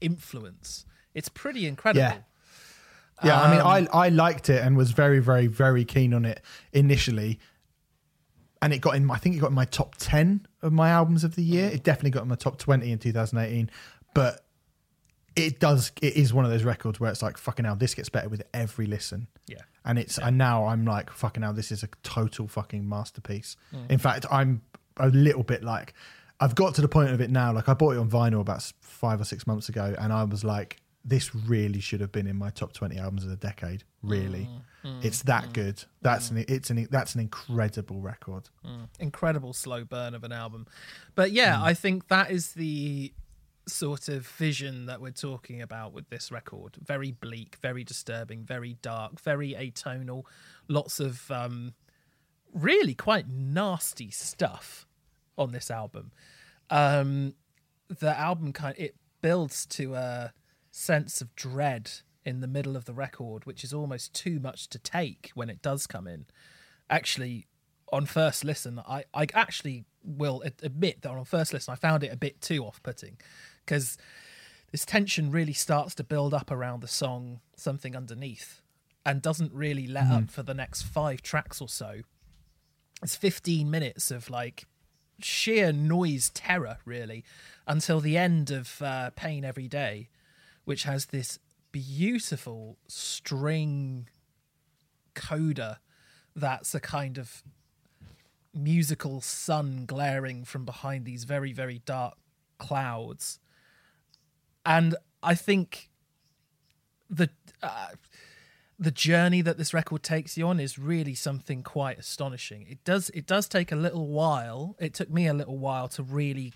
influence. 0.00 0.84
It's 1.14 1.28
pretty 1.28 1.66
incredible. 1.66 2.00
Yeah. 2.02 2.16
Yeah, 3.22 3.40
I 3.40 3.50
mean, 3.52 3.60
Um, 3.60 3.66
I 3.94 4.06
I 4.06 4.08
liked 4.08 4.50
it 4.50 4.60
and 4.64 4.76
was 4.76 4.90
very, 4.90 5.20
very, 5.20 5.46
very 5.46 5.84
keen 5.84 6.12
on 6.12 6.24
it 6.24 6.42
initially, 6.72 7.38
and 8.60 8.72
it 8.72 8.80
got 8.80 8.96
in. 8.96 9.08
I 9.08 9.18
think 9.18 9.36
it 9.36 9.38
got 9.38 9.50
in 9.50 9.54
my 9.54 9.64
top 9.66 9.94
ten 9.98 10.44
of 10.62 10.72
my 10.72 10.90
albums 10.90 11.22
of 11.22 11.36
the 11.36 11.44
year. 11.44 11.68
It 11.68 11.84
definitely 11.84 12.10
got 12.10 12.24
in 12.24 12.28
my 12.28 12.34
top 12.34 12.58
twenty 12.58 12.90
in 12.90 12.98
2018, 12.98 13.70
but 14.12 14.43
it 15.36 15.60
does. 15.60 15.92
It 16.00 16.16
is 16.16 16.32
one 16.32 16.44
of 16.44 16.50
those 16.50 16.64
records 16.64 17.00
where 17.00 17.10
it's 17.10 17.22
like 17.22 17.36
fucking 17.36 17.64
hell. 17.64 17.76
This 17.76 17.94
gets 17.94 18.08
better 18.08 18.28
with 18.28 18.42
every 18.52 18.86
listen. 18.86 19.28
Yeah. 19.46 19.58
and 19.84 19.98
it's 19.98 20.18
and 20.18 20.38
now 20.38 20.66
I'm 20.66 20.84
like 20.84 21.10
fucking 21.10 21.42
hell. 21.42 21.52
This 21.52 21.70
is 21.70 21.82
a 21.82 21.88
total 22.02 22.48
fucking 22.48 22.88
masterpiece. 22.88 23.56
Mm. 23.74 23.90
In 23.90 23.98
fact, 23.98 24.26
I'm 24.30 24.62
a 24.96 25.08
little 25.08 25.42
bit 25.42 25.62
like 25.62 25.94
I've 26.40 26.54
got 26.54 26.74
to 26.76 26.80
the 26.80 26.88
point 26.88 27.10
of 27.10 27.20
it 27.20 27.30
now. 27.30 27.52
Like 27.52 27.68
I 27.68 27.74
bought 27.74 27.94
it 27.94 27.98
on 27.98 28.10
vinyl 28.10 28.40
about 28.40 28.72
five 28.80 29.20
or 29.20 29.24
six 29.24 29.46
months 29.46 29.68
ago, 29.68 29.94
and 29.98 30.12
I 30.12 30.24
was 30.24 30.44
like, 30.44 30.78
this 31.04 31.34
really 31.34 31.80
should 31.80 32.00
have 32.00 32.12
been 32.12 32.26
in 32.26 32.36
my 32.36 32.50
top 32.50 32.72
twenty 32.72 32.98
albums 32.98 33.24
of 33.24 33.30
the 33.30 33.36
decade. 33.36 33.84
Really, 34.02 34.48
Mm, 34.84 35.00
mm 35.00 35.04
it's 35.04 35.22
that 35.22 35.44
mm, 35.44 35.52
good. 35.52 35.84
That's 36.02 36.30
mm. 36.30 36.38
an 36.38 36.44
it's 36.48 36.70
an 36.70 36.88
that's 36.90 37.14
an 37.14 37.20
incredible 37.20 38.00
record. 38.00 38.48
incredible 38.98 39.52
slow 39.52 39.84
burn 39.84 40.14
of 40.14 40.24
an 40.24 40.32
album. 40.32 40.66
But 41.14 41.32
yeah, 41.32 41.62
I 41.62 41.74
think 41.74 42.08
that 42.08 42.30
is 42.30 42.52
the 42.52 43.12
sort 43.66 44.08
of 44.08 44.26
vision 44.26 44.86
that 44.86 45.00
we're 45.00 45.10
talking 45.10 45.62
about 45.62 45.92
with 45.92 46.08
this 46.10 46.30
record. 46.30 46.76
Very 46.84 47.12
bleak, 47.12 47.56
very 47.60 47.84
disturbing, 47.84 48.44
very 48.44 48.76
dark, 48.82 49.20
very 49.20 49.52
atonal. 49.52 50.24
Lots 50.68 51.00
of 51.00 51.30
um, 51.30 51.74
really 52.52 52.94
quite 52.94 53.28
nasty 53.28 54.10
stuff 54.10 54.86
on 55.36 55.52
this 55.52 55.70
album. 55.70 56.12
Um, 56.70 57.34
the 57.88 58.18
album 58.18 58.52
kind 58.52 58.74
it 58.78 58.96
builds 59.20 59.66
to 59.66 59.94
a 59.94 60.32
sense 60.70 61.20
of 61.20 61.34
dread 61.34 61.90
in 62.24 62.40
the 62.40 62.46
middle 62.46 62.76
of 62.76 62.84
the 62.84 62.94
record, 62.94 63.44
which 63.44 63.64
is 63.64 63.72
almost 63.72 64.14
too 64.14 64.40
much 64.40 64.68
to 64.68 64.78
take 64.78 65.30
when 65.34 65.50
it 65.50 65.62
does 65.62 65.86
come 65.86 66.06
in. 66.06 66.26
Actually, 66.88 67.46
on 67.92 68.06
first 68.06 68.44
listen, 68.44 68.80
I, 68.86 69.04
I 69.12 69.26
actually 69.34 69.84
will 70.02 70.42
admit 70.62 71.02
that 71.02 71.10
on 71.10 71.24
first 71.24 71.52
listen, 71.52 71.72
I 71.72 71.76
found 71.76 72.02
it 72.02 72.12
a 72.12 72.16
bit 72.16 72.40
too 72.40 72.64
off 72.64 72.82
putting 72.82 73.18
because 73.64 73.96
this 74.72 74.84
tension 74.84 75.30
really 75.30 75.52
starts 75.52 75.94
to 75.96 76.04
build 76.04 76.34
up 76.34 76.50
around 76.50 76.80
the 76.80 76.88
song 76.88 77.40
Something 77.56 77.96
Underneath 77.96 78.60
and 79.06 79.22
doesn't 79.22 79.52
really 79.52 79.86
let 79.86 80.04
mm. 80.04 80.24
up 80.24 80.30
for 80.30 80.42
the 80.42 80.54
next 80.54 80.82
five 80.82 81.22
tracks 81.22 81.60
or 81.60 81.68
so. 81.68 82.00
It's 83.02 83.16
15 83.16 83.70
minutes 83.70 84.10
of 84.10 84.30
like 84.30 84.66
sheer 85.20 85.72
noise 85.72 86.30
terror, 86.30 86.78
really, 86.84 87.24
until 87.66 88.00
the 88.00 88.16
end 88.16 88.50
of 88.50 88.80
uh, 88.82 89.10
Pain 89.10 89.44
Every 89.44 89.68
Day, 89.68 90.08
which 90.64 90.84
has 90.84 91.06
this 91.06 91.38
beautiful 91.70 92.78
string 92.88 94.08
coda 95.14 95.80
that's 96.36 96.74
a 96.74 96.80
kind 96.80 97.18
of 97.18 97.42
musical 98.52 99.20
sun 99.20 99.84
glaring 99.86 100.44
from 100.44 100.64
behind 100.64 101.04
these 101.04 101.24
very, 101.24 101.52
very 101.52 101.80
dark 101.84 102.14
clouds. 102.58 103.38
And 104.64 104.96
I 105.22 105.34
think 105.34 105.90
the. 107.08 107.30
Uh, 107.62 107.88
the 108.78 108.90
journey 108.90 109.40
that 109.40 109.56
this 109.56 109.72
record 109.72 110.02
takes 110.02 110.36
you 110.36 110.48
on 110.48 110.58
is 110.58 110.78
really 110.78 111.14
something 111.14 111.62
quite 111.62 111.98
astonishing. 111.98 112.66
It 112.68 112.82
does 112.84 113.08
it 113.10 113.26
does 113.26 113.48
take 113.48 113.70
a 113.70 113.76
little 113.76 114.08
while. 114.08 114.74
It 114.80 114.94
took 114.94 115.10
me 115.10 115.26
a 115.26 115.34
little 115.34 115.58
while 115.58 115.88
to 115.90 116.02
really 116.02 116.54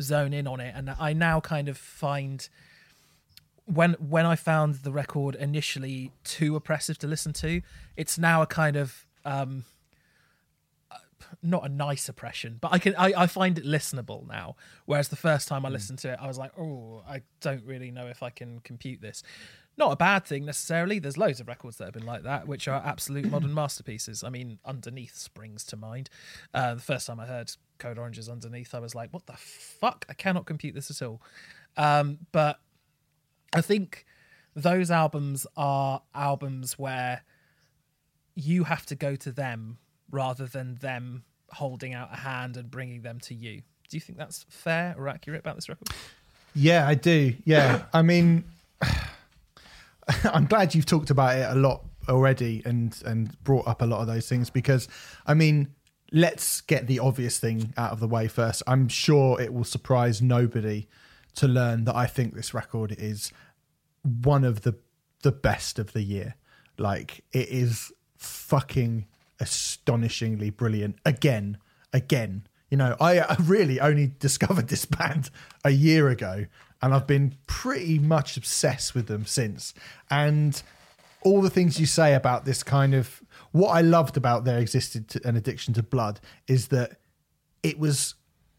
zone 0.00 0.32
in 0.32 0.46
on 0.46 0.60
it, 0.60 0.74
and 0.76 0.90
I 0.98 1.12
now 1.12 1.40
kind 1.40 1.68
of 1.68 1.78
find 1.78 2.48
when 3.66 3.92
when 3.94 4.26
I 4.26 4.36
found 4.36 4.76
the 4.76 4.92
record 4.92 5.34
initially 5.36 6.12
too 6.24 6.56
oppressive 6.56 6.98
to 6.98 7.06
listen 7.06 7.32
to, 7.34 7.62
it's 7.96 8.18
now 8.18 8.42
a 8.42 8.46
kind 8.46 8.76
of 8.76 9.06
um, 9.24 9.64
not 11.42 11.64
a 11.64 11.68
nice 11.68 12.08
oppression, 12.08 12.58
but 12.60 12.72
I 12.72 12.78
can 12.78 12.94
I, 12.96 13.12
I 13.16 13.26
find 13.26 13.58
it 13.58 13.64
listenable 13.64 14.26
now. 14.26 14.56
Whereas 14.86 15.08
the 15.08 15.16
first 15.16 15.48
time 15.48 15.64
I 15.64 15.68
hmm. 15.68 15.74
listened 15.74 15.98
to 16.00 16.12
it, 16.12 16.18
I 16.20 16.26
was 16.26 16.38
like, 16.38 16.52
oh, 16.58 17.02
I 17.08 17.22
don't 17.40 17.64
really 17.64 17.90
know 17.90 18.06
if 18.06 18.22
I 18.22 18.30
can 18.30 18.60
compute 18.60 19.00
this 19.00 19.22
not 19.76 19.92
a 19.92 19.96
bad 19.96 20.24
thing 20.24 20.44
necessarily. 20.44 20.98
There's 20.98 21.16
loads 21.16 21.40
of 21.40 21.48
records 21.48 21.78
that 21.78 21.84
have 21.86 21.94
been 21.94 22.06
like 22.06 22.24
that, 22.24 22.46
which 22.46 22.68
are 22.68 22.82
absolute 22.84 23.24
modern 23.30 23.54
masterpieces. 23.54 24.22
I 24.22 24.28
mean, 24.28 24.58
Underneath 24.64 25.16
springs 25.16 25.64
to 25.66 25.76
mind. 25.76 26.10
Uh, 26.52 26.74
the 26.74 26.80
first 26.80 27.06
time 27.06 27.20
I 27.20 27.26
heard 27.26 27.50
Code 27.78 27.98
Orange's 27.98 28.28
Underneath, 28.28 28.74
I 28.74 28.80
was 28.80 28.94
like, 28.94 29.12
what 29.12 29.26
the 29.26 29.34
fuck? 29.34 30.04
I 30.08 30.14
cannot 30.14 30.46
compute 30.46 30.74
this 30.74 30.90
at 30.90 31.06
all. 31.06 31.22
Um, 31.76 32.18
but 32.32 32.60
I 33.54 33.60
think 33.60 34.04
those 34.54 34.90
albums 34.90 35.46
are 35.56 36.02
albums 36.14 36.78
where 36.78 37.22
you 38.34 38.64
have 38.64 38.84
to 38.86 38.94
go 38.94 39.16
to 39.16 39.32
them 39.32 39.78
rather 40.12 40.46
than 40.46 40.76
them 40.76 41.24
holding 41.50 41.94
out 41.94 42.10
a 42.12 42.16
hand 42.16 42.56
and 42.56 42.70
bringing 42.70 43.02
them 43.02 43.18
to 43.20 43.34
you. 43.34 43.62
Do 43.88 43.96
you 43.96 44.00
think 44.00 44.16
that's 44.18 44.46
fair 44.48 44.94
or 44.96 45.08
accurate 45.08 45.40
about 45.40 45.56
this 45.56 45.68
record? 45.68 45.88
Yeah, 46.54 46.86
I 46.86 46.94
do. 46.94 47.34
Yeah. 47.44 47.82
I 47.92 48.02
mean, 48.02 48.44
I'm 50.24 50.46
glad 50.46 50.74
you've 50.74 50.86
talked 50.86 51.10
about 51.10 51.36
it 51.36 51.50
a 51.50 51.54
lot 51.54 51.84
already 52.08 52.62
and 52.64 53.00
and 53.04 53.42
brought 53.44 53.66
up 53.66 53.82
a 53.82 53.84
lot 53.84 54.00
of 54.00 54.06
those 54.06 54.28
things 54.28 54.50
because 54.50 54.88
I 55.24 55.34
mean 55.34 55.68
let's 56.10 56.60
get 56.60 56.88
the 56.88 56.98
obvious 56.98 57.38
thing 57.38 57.72
out 57.76 57.92
of 57.92 58.00
the 58.00 58.08
way 58.08 58.28
first. 58.28 58.62
I'm 58.66 58.88
sure 58.88 59.40
it 59.40 59.52
will 59.52 59.64
surprise 59.64 60.20
nobody 60.20 60.88
to 61.36 61.48
learn 61.48 61.84
that 61.84 61.96
I 61.96 62.06
think 62.06 62.34
this 62.34 62.52
record 62.52 62.94
is 62.98 63.32
one 64.02 64.44
of 64.44 64.62
the 64.62 64.74
the 65.22 65.32
best 65.32 65.78
of 65.78 65.92
the 65.92 66.02
year. 66.02 66.34
Like 66.76 67.24
it 67.32 67.48
is 67.48 67.92
fucking 68.16 69.06
astonishingly 69.42 70.48
brilliant 70.48 70.96
again, 71.04 71.58
again. 71.92 72.46
You 72.70 72.78
know, 72.78 72.96
I, 72.98 73.36
really 73.40 73.78
only 73.80 74.06
discovered 74.18 74.68
this 74.68 74.86
band 74.86 75.28
a 75.62 75.70
year 75.70 76.08
ago 76.08 76.46
and 76.82 76.92
I've 76.92 77.06
been 77.06 77.36
pretty 77.46 77.98
much 77.98 78.36
obsessed 78.36 78.94
with 78.94 79.06
them 79.06 79.24
since. 79.24 79.72
And 80.10 80.60
all 81.22 81.40
the 81.40 81.50
things 81.50 81.78
you 81.78 81.86
say 81.86 82.14
about 82.14 82.44
this 82.44 82.62
kind 82.62 82.94
of 82.94 83.22
what 83.52 83.68
I 83.68 83.82
loved 83.82 84.16
about 84.16 84.44
there 84.44 84.58
existed 84.58 85.20
an 85.24 85.36
addiction 85.36 85.74
to 85.74 85.82
blood 85.82 86.20
is 86.48 86.68
that 86.68 86.96
it 87.62 87.78
was 87.78 88.14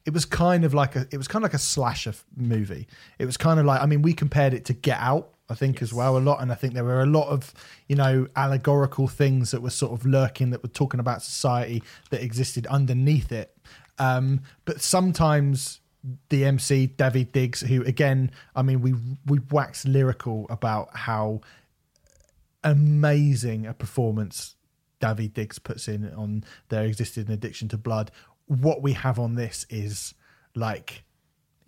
it 0.06 0.14
was 0.14 0.26
kind 0.26 0.64
of 0.64 0.74
like 0.74 0.96
a 0.96 1.08
it 1.12 1.18
was 1.18 1.28
kind 1.28 1.44
of 1.44 1.52
like 1.52 1.54
a 1.54 1.60
slasher 1.60 2.14
movie. 2.36 2.88
It 3.20 3.26
was 3.26 3.36
kind 3.36 3.60
of 3.60 3.66
like 3.66 3.82
I 3.82 3.86
mean 3.86 4.02
we 4.02 4.14
compared 4.14 4.54
it 4.54 4.66
to 4.66 4.74
Get 4.74 5.00
Out 5.00 5.33
I 5.50 5.56
think 5.56 5.76
yes. 5.76 5.84
as 5.84 5.94
well 5.94 6.18
a 6.18 6.20
lot 6.20 6.42
and 6.42 6.52
I 6.52 6.56
think 6.56 6.74
there 6.74 6.86
were 6.86 7.02
a 7.02 7.06
lot 7.06 7.28
of 7.28 7.54
you 7.88 7.96
know 7.96 8.28
allegorical 8.36 9.08
things 9.08 9.52
that 9.52 9.62
were 9.62 9.70
sort 9.70 9.92
of 9.92 10.06
lurking 10.06 10.52
that 10.52 10.64
were 10.64 10.70
talking 10.70 11.00
about 11.00 11.22
society 11.22 11.84
that 12.10 12.22
existed 12.22 12.66
underneath 12.68 13.32
it. 13.32 13.56
Um, 14.00 14.42
but 14.66 14.82
sometimes 14.82 15.82
the 16.30 16.46
MC 16.46 16.88
Daveed 16.88 17.32
Diggs, 17.32 17.62
who 17.62 17.84
again, 17.84 18.32
I 18.56 18.62
mean, 18.62 18.82
we 18.82 18.94
we 19.26 19.40
wax 19.52 19.86
lyrical 19.86 20.46
about 20.50 20.96
how 20.96 21.42
amazing 22.64 23.66
a 23.66 23.74
performance 23.74 24.56
Daveed 25.02 25.34
Diggs 25.34 25.60
puts 25.60 25.88
in 25.88 26.12
on 26.14 26.44
There 26.70 26.86
existed 26.86 27.28
an 27.28 27.34
addiction 27.34 27.68
to 27.70 27.78
blood. 27.78 28.12
What 28.48 28.82
we 28.82 28.94
have 28.94 29.20
on 29.20 29.36
this 29.36 29.66
is 29.70 30.14
like 30.56 31.04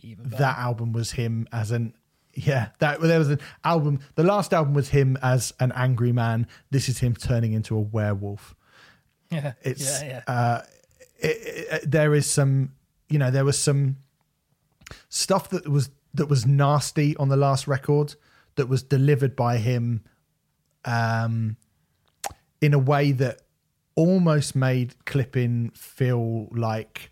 that 0.01 0.57
album 0.57 0.91
was 0.91 1.11
him 1.11 1.47
as 1.51 1.71
an 1.71 1.95
yeah 2.35 2.69
that 2.79 3.01
there 3.01 3.19
was 3.19 3.29
an 3.29 3.39
album. 3.63 3.99
The 4.15 4.23
last 4.23 4.53
album 4.53 4.73
was 4.73 4.89
him 4.89 5.17
as 5.21 5.53
an 5.59 5.71
angry 5.73 6.11
man. 6.11 6.47
This 6.71 6.89
is 6.89 6.99
him 6.99 7.15
turning 7.15 7.53
into 7.53 7.75
a 7.75 7.79
werewolf. 7.79 8.55
Yeah, 9.31 9.53
it's 9.61 10.01
yeah, 10.01 10.21
yeah. 10.27 10.33
Uh, 10.33 10.61
it, 11.17 11.27
it, 11.71 11.91
there 11.91 12.13
is 12.13 12.29
some 12.29 12.73
you 13.09 13.17
know 13.17 13.31
there 13.31 13.45
was 13.45 13.57
some 13.57 13.97
stuff 15.09 15.49
that 15.49 15.67
was 15.67 15.89
that 16.13 16.27
was 16.27 16.45
nasty 16.45 17.15
on 17.17 17.29
the 17.29 17.37
last 17.37 17.67
record 17.67 18.15
that 18.55 18.67
was 18.67 18.83
delivered 18.83 19.35
by 19.35 19.57
him 19.57 20.03
um, 20.85 21.57
in 22.61 22.73
a 22.73 22.79
way 22.79 23.11
that 23.11 23.41
almost 23.95 24.55
made 24.55 24.95
clipping 25.05 25.71
feel 25.71 26.47
like 26.51 27.11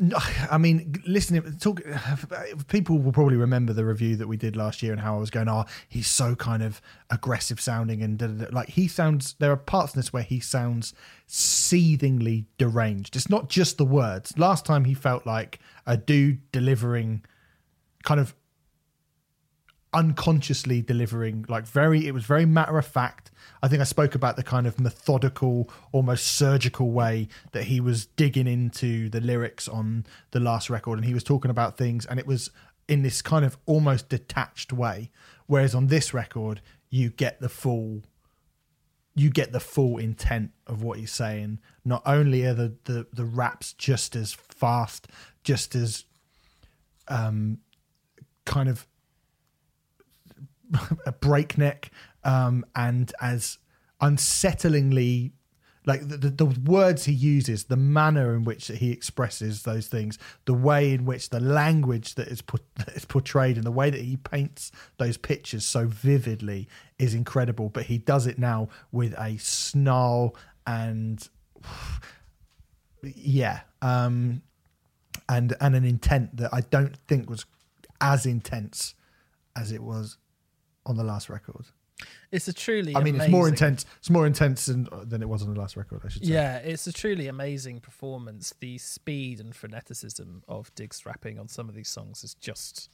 I 0.50 0.58
mean, 0.58 0.94
listening, 1.06 1.42
talk. 1.58 1.82
People 2.68 2.98
will 2.98 3.12
probably 3.12 3.36
remember 3.36 3.72
the 3.72 3.84
review 3.84 4.16
that 4.16 4.28
we 4.28 4.36
did 4.36 4.56
last 4.56 4.82
year 4.82 4.92
and 4.92 5.00
how 5.00 5.16
I 5.16 5.18
was 5.18 5.30
going. 5.30 5.48
Oh, 5.48 5.64
he's 5.88 6.08
so 6.08 6.34
kind 6.34 6.62
of 6.62 6.80
aggressive 7.10 7.60
sounding, 7.60 8.02
and 8.02 8.52
like 8.52 8.70
he 8.70 8.88
sounds. 8.88 9.34
There 9.38 9.50
are 9.50 9.56
parts 9.56 9.94
in 9.94 9.98
this 9.98 10.12
where 10.12 10.22
he 10.22 10.40
sounds 10.40 10.94
seethingly 11.26 12.46
deranged. 12.58 13.16
It's 13.16 13.30
not 13.30 13.48
just 13.48 13.78
the 13.78 13.84
words. 13.84 14.36
Last 14.38 14.64
time 14.64 14.84
he 14.84 14.94
felt 14.94 15.26
like 15.26 15.58
a 15.86 15.96
dude 15.96 16.50
delivering, 16.52 17.24
kind 18.04 18.20
of 18.20 18.34
unconsciously 19.92 20.82
delivering, 20.82 21.44
like 21.48 21.66
very. 21.66 22.06
It 22.06 22.12
was 22.12 22.24
very 22.24 22.46
matter 22.46 22.78
of 22.78 22.86
fact 22.86 23.30
I 23.62 23.68
think 23.68 23.80
I 23.80 23.84
spoke 23.84 24.14
about 24.14 24.36
the 24.36 24.42
kind 24.42 24.66
of 24.66 24.78
methodical, 24.78 25.68
almost 25.92 26.26
surgical 26.26 26.90
way 26.90 27.28
that 27.52 27.64
he 27.64 27.80
was 27.80 28.06
digging 28.06 28.46
into 28.46 29.08
the 29.08 29.20
lyrics 29.20 29.66
on 29.66 30.06
the 30.30 30.40
last 30.40 30.70
record, 30.70 30.98
and 30.98 31.04
he 31.04 31.14
was 31.14 31.24
talking 31.24 31.50
about 31.50 31.76
things, 31.76 32.06
and 32.06 32.18
it 32.18 32.26
was 32.26 32.50
in 32.86 33.02
this 33.02 33.20
kind 33.20 33.44
of 33.44 33.58
almost 33.66 34.08
detached 34.08 34.72
way. 34.72 35.10
Whereas 35.46 35.74
on 35.74 35.88
this 35.88 36.14
record, 36.14 36.60
you 36.90 37.10
get 37.10 37.40
the 37.40 37.48
full 37.48 38.02
you 39.14 39.30
get 39.30 39.50
the 39.50 39.58
full 39.58 39.98
intent 39.98 40.52
of 40.68 40.80
what 40.80 40.96
he's 40.96 41.10
saying. 41.10 41.58
Not 41.84 42.02
only 42.06 42.44
are 42.44 42.54
the, 42.54 42.76
the, 42.84 43.04
the 43.12 43.24
raps 43.24 43.72
just 43.72 44.14
as 44.14 44.32
fast, 44.32 45.08
just 45.42 45.74
as 45.74 46.04
um, 47.08 47.58
kind 48.44 48.68
of 48.68 48.86
breakneck, 51.20 51.90
um, 52.24 52.64
and 52.74 53.12
as 53.20 53.58
unsettlingly 54.00 55.32
like 55.86 56.06
the, 56.06 56.18
the, 56.18 56.30
the, 56.30 56.70
words 56.70 57.06
he 57.06 57.12
uses 57.12 57.64
the 57.64 57.76
manner 57.76 58.34
in 58.34 58.44
which 58.44 58.66
he 58.66 58.92
expresses 58.92 59.62
those 59.62 59.86
things 59.86 60.18
the 60.44 60.52
way 60.52 60.92
in 60.92 61.06
which 61.06 61.30
the 61.30 61.40
language 61.40 62.14
that 62.16 62.28
is, 62.28 62.42
put, 62.42 62.62
that 62.76 62.90
is 62.90 63.06
portrayed 63.06 63.56
and 63.56 63.64
the 63.64 63.72
way 63.72 63.88
that 63.88 64.02
he 64.02 64.16
paints 64.18 64.70
those 64.98 65.16
pictures 65.16 65.64
so 65.64 65.86
vividly 65.86 66.68
is 66.98 67.14
incredible. 67.14 67.70
But 67.70 67.84
he 67.84 67.96
does 67.96 68.26
it 68.26 68.38
now 68.38 68.68
with 68.92 69.14
a 69.18 69.38
snarl 69.38 70.36
and 70.66 71.26
yeah 73.02 73.60
um 73.80 74.42
and 75.28 75.54
and 75.60 75.74
an 75.74 75.84
intent 75.84 76.36
that 76.36 76.52
i 76.52 76.60
don't 76.60 76.96
think 77.06 77.30
was 77.30 77.46
as 78.00 78.26
intense 78.26 78.94
as 79.56 79.72
it 79.72 79.82
was 79.82 80.18
on 80.88 80.96
the 80.96 81.04
last 81.04 81.28
record 81.28 81.66
it's 82.30 82.48
a 82.48 82.52
truly. 82.52 82.94
I 82.94 83.02
mean, 83.02 83.14
amazing, 83.14 83.20
it's 83.22 83.32
more 83.32 83.48
intense. 83.48 83.86
It's 83.98 84.10
more 84.10 84.26
intense 84.26 84.66
than 84.66 84.88
than 85.04 85.22
it 85.22 85.28
was 85.28 85.42
on 85.42 85.52
the 85.52 85.58
last 85.58 85.76
record. 85.76 86.02
I 86.04 86.08
should 86.08 86.24
say. 86.24 86.32
Yeah, 86.32 86.58
it's 86.58 86.86
a 86.86 86.92
truly 86.92 87.26
amazing 87.26 87.80
performance. 87.80 88.54
The 88.60 88.78
speed 88.78 89.40
and 89.40 89.52
freneticism 89.52 90.42
of 90.48 90.74
Diggs 90.74 91.04
rapping 91.06 91.38
on 91.38 91.48
some 91.48 91.68
of 91.68 91.74
these 91.74 91.88
songs 91.88 92.22
is 92.22 92.34
just 92.34 92.90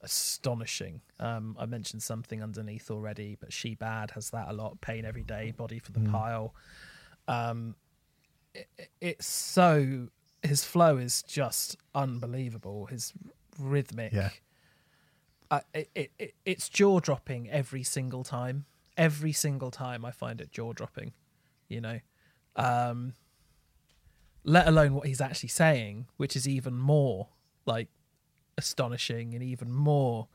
astonishing. 0.00 1.00
Um, 1.18 1.56
I 1.58 1.66
mentioned 1.66 2.02
something 2.02 2.42
underneath 2.42 2.90
already, 2.90 3.36
but 3.40 3.52
She 3.52 3.74
Bad 3.74 4.12
has 4.12 4.30
that 4.30 4.48
a 4.48 4.52
lot. 4.52 4.80
Pain 4.80 5.04
every 5.04 5.24
day, 5.24 5.52
body 5.56 5.78
for 5.78 5.92
the 5.92 6.00
pile. 6.00 6.54
Um, 7.26 7.76
it, 8.54 8.68
it's 9.00 9.26
so 9.26 10.08
his 10.42 10.64
flow 10.64 10.98
is 10.98 11.22
just 11.22 11.76
unbelievable. 11.94 12.86
His 12.86 13.12
rhythmic, 13.58 14.12
Yeah. 14.12 14.30
It, 15.50 15.90
it, 15.94 16.10
it 16.18 16.34
it's 16.44 16.68
jaw 16.68 17.00
dropping 17.00 17.50
every 17.50 17.82
single 17.82 18.24
time. 18.24 18.66
Every 18.96 19.32
single 19.32 19.70
time 19.70 20.04
I 20.04 20.10
find 20.10 20.40
it 20.40 20.50
jaw 20.52 20.72
dropping. 20.72 21.12
You 21.68 21.80
know, 21.80 22.00
um, 22.56 23.14
let 24.44 24.66
alone 24.66 24.94
what 24.94 25.06
he's 25.06 25.20
actually 25.20 25.50
saying, 25.50 26.06
which 26.16 26.34
is 26.34 26.48
even 26.48 26.74
more 26.76 27.28
like 27.66 27.88
astonishing 28.56 29.34
and 29.34 29.42
even 29.42 29.70
more 29.70 30.28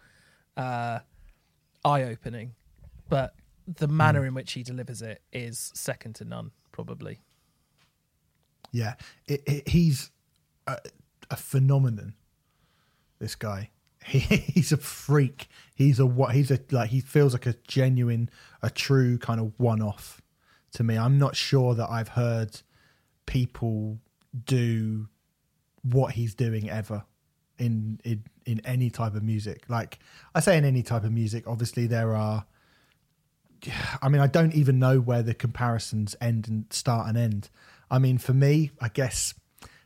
uh, 0.56 1.00
eye 1.84 2.04
opening. 2.04 2.54
But 3.10 3.34
the 3.68 3.88
manner 3.88 4.26
in 4.26 4.34
which 4.34 4.54
he 4.54 4.64
delivers 4.64 5.02
it 5.02 5.22
is 5.32 5.72
second 5.74 6.16
to 6.16 6.26
none, 6.26 6.52
probably. 6.72 7.20
Yeah, 8.72 8.96
it, 9.28 9.44
it, 9.46 9.68
he's 9.68 10.12
a, 10.68 10.78
a 11.30 11.36
phenomenon. 11.36 12.16
This 13.20 13.36
guy, 13.36 13.70
he, 14.06 14.20
he's 14.20 14.72
a 14.72 14.78
freak. 14.78 15.48
He's 15.76 16.00
a 16.00 16.06
what? 16.06 16.36
He's 16.36 16.52
a 16.52 16.60
like 16.72 16.90
he 16.90 17.00
feels 17.00 17.34
like 17.34 17.46
a 17.46 17.56
genuine, 17.68 18.30
a 18.62 18.70
true 18.70 19.18
kind 19.18 19.40
of 19.40 19.54
one-off 19.58 20.22
to 20.74 20.84
me. 20.84 20.98
I'm 20.98 21.18
not 21.18 21.36
sure 21.36 21.76
that 21.76 21.90
I've 21.90 22.10
heard 22.10 22.62
people 23.26 24.00
do 24.46 25.08
what 25.84 26.14
he's 26.14 26.34
doing 26.34 26.70
ever 26.70 27.04
in 27.58 28.00
in 28.04 28.24
in 28.46 28.62
any 28.66 28.90
type 28.90 29.16
of 29.16 29.24
music. 29.24 29.64
Like 29.68 30.00
I 30.36 30.40
say, 30.40 30.58
in 30.58 30.66
any 30.66 30.84
type 30.84 31.04
of 31.04 31.12
music, 31.12 31.48
obviously 31.48 31.88
there 31.88 32.16
are. 32.16 32.46
I 34.02 34.10
mean, 34.10 34.20
I 34.20 34.28
don't 34.28 34.54
even 34.54 34.78
know 34.78 35.00
where 35.00 35.24
the 35.24 35.34
comparisons 35.34 36.18
end 36.20 36.50
and 36.50 36.66
start 36.70 37.08
and 37.08 37.18
end. 37.18 37.50
I 37.90 37.98
mean, 37.98 38.18
for 38.18 38.34
me, 38.34 38.72
I 38.82 38.90
guess 38.90 39.34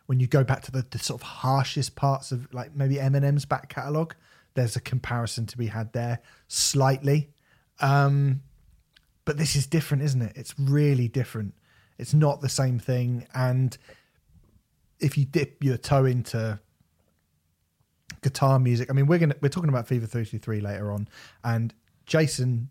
when 0.08 0.20
you 0.20 0.28
go 0.28 0.44
back 0.44 0.64
to 0.64 0.72
the, 0.72 0.86
the 0.90 0.98
sort 0.98 1.22
of 1.22 1.28
harshest 1.28 1.96
parts 1.96 2.32
of 2.32 2.52
like 2.54 2.76
maybe 2.76 2.96
Eminem's 2.96 3.46
back 3.46 3.70
catalogue, 3.70 4.16
there's 4.56 4.76
a 4.76 4.82
comparison 4.82 5.46
to 5.46 5.58
be 5.58 5.68
had 5.68 5.94
there 5.94 6.20
slightly. 6.48 7.30
Um, 7.80 8.42
but 9.26 9.38
this 9.38 9.56
is 9.56 9.68
different, 9.68 10.04
isn't 10.04 10.22
it? 10.22 10.34
It's 10.36 10.56
really 10.58 11.08
different. 11.08 11.54
It's 11.98 12.14
not 12.14 12.42
the 12.42 12.50
same 12.50 12.80
thing. 12.80 13.28
And 13.36 13.78
if 15.00 15.18
you 15.18 15.26
dip 15.26 15.64
your 15.64 15.78
toe 15.78 16.06
into 16.06 16.60
guitar 18.22 18.60
music, 18.60 18.90
I 18.90 18.94
mean, 18.94 19.08
we're 19.08 19.20
gonna 19.20 19.36
we're 19.42 19.50
talking 19.50 19.70
about 19.70 19.88
Fever 19.88 20.08
33 20.08 20.62
later 20.62 20.92
on, 20.92 21.10
and 21.44 21.74
Jason 22.06 22.70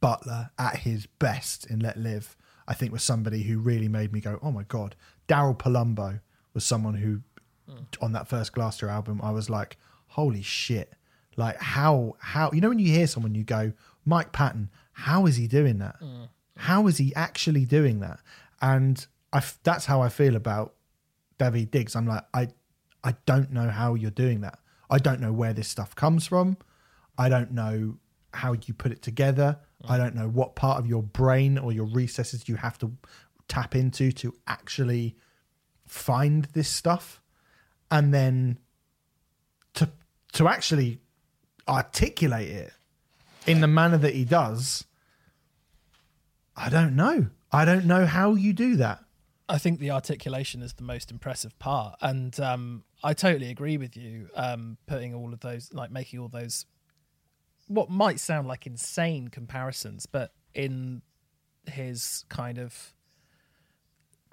Butler 0.00 0.50
at 0.58 0.78
his 0.78 1.06
best 1.06 1.66
in 1.66 1.80
Let 1.80 1.98
Live, 1.98 2.36
I 2.66 2.74
think 2.74 2.90
was 2.90 3.02
somebody 3.02 3.42
who 3.42 3.58
really 3.58 3.88
made 3.88 4.12
me 4.12 4.20
go, 4.20 4.38
oh 4.42 4.50
my 4.50 4.62
god. 4.64 4.96
Daryl 5.28 5.56
Palumbo 5.56 6.20
was 6.54 6.64
someone 6.64 6.94
who, 6.94 7.20
hmm. 7.68 7.84
on 8.00 8.12
that 8.12 8.28
first 8.28 8.54
Glassjaw 8.54 8.88
album, 8.88 9.20
I 9.22 9.30
was 9.30 9.50
like, 9.50 9.76
holy 10.08 10.42
shit. 10.42 10.94
Like 11.36 11.60
how 11.60 12.14
how 12.20 12.50
you 12.52 12.60
know 12.60 12.68
when 12.68 12.78
you 12.78 12.92
hear 12.92 13.08
someone 13.08 13.34
you 13.34 13.42
go 13.42 13.72
Mike 14.04 14.30
Patton 14.30 14.70
how 14.92 15.26
is 15.26 15.36
he 15.36 15.48
doing 15.48 15.78
that? 15.78 15.96
Hmm. 15.98 16.24
How 16.56 16.86
is 16.86 16.98
he 16.98 17.12
actually 17.16 17.64
doing 17.64 18.00
that? 18.00 18.20
And 18.62 19.04
I 19.32 19.38
f- 19.38 19.58
that's 19.64 19.86
how 19.86 20.00
I 20.00 20.08
feel 20.08 20.36
about 20.36 20.74
David 21.38 21.72
Diggs. 21.72 21.96
I'm 21.96 22.06
like 22.06 22.24
I 22.32 22.48
I 23.02 23.16
don't 23.26 23.50
know 23.50 23.68
how 23.68 23.94
you're 23.94 24.10
doing 24.12 24.40
that. 24.42 24.58
I 24.88 24.98
don't 24.98 25.20
know 25.20 25.32
where 25.32 25.52
this 25.52 25.68
stuff 25.68 25.94
comes 25.96 26.26
from. 26.26 26.56
I 27.18 27.28
don't 27.28 27.50
know 27.50 27.98
how 28.32 28.52
you 28.52 28.72
put 28.72 28.92
it 28.92 29.02
together. 29.02 29.58
Hmm. 29.84 29.92
I 29.92 29.98
don't 29.98 30.14
know 30.14 30.28
what 30.28 30.54
part 30.54 30.78
of 30.78 30.86
your 30.86 31.02
brain 31.02 31.58
or 31.58 31.72
your 31.72 31.86
recesses 31.86 32.48
you 32.48 32.56
have 32.56 32.78
to 32.78 32.92
tap 33.48 33.74
into 33.74 34.12
to 34.12 34.32
actually 34.46 35.16
find 35.86 36.46
this 36.46 36.68
stuff 36.68 37.20
and 37.90 38.12
then 38.12 38.58
to 39.74 39.88
to 40.32 40.48
actually 40.48 41.00
articulate 41.68 42.48
it 42.48 42.72
in 43.46 43.60
the 43.60 43.66
manner 43.66 43.98
that 43.98 44.14
he 44.14 44.24
does 44.24 44.84
i 46.56 46.68
don't 46.68 46.94
know 46.96 47.26
i 47.52 47.64
don't 47.64 47.84
know 47.84 48.06
how 48.06 48.34
you 48.34 48.52
do 48.52 48.76
that 48.76 49.04
I 49.48 49.58
think 49.58 49.78
the 49.78 49.90
articulation 49.90 50.62
is 50.62 50.72
the 50.72 50.82
most 50.82 51.10
impressive 51.10 51.58
part, 51.58 51.96
and 52.00 52.38
um, 52.40 52.84
I 53.02 53.12
totally 53.12 53.50
agree 53.50 53.76
with 53.76 53.96
you. 53.96 54.28
Um, 54.34 54.78
putting 54.86 55.12
all 55.14 55.34
of 55.34 55.40
those, 55.40 55.72
like 55.74 55.90
making 55.90 56.18
all 56.18 56.28
those, 56.28 56.64
what 57.68 57.90
might 57.90 58.20
sound 58.20 58.48
like 58.48 58.66
insane 58.66 59.28
comparisons, 59.28 60.06
but 60.06 60.32
in 60.54 61.02
his 61.66 62.24
kind 62.30 62.58
of 62.58 62.93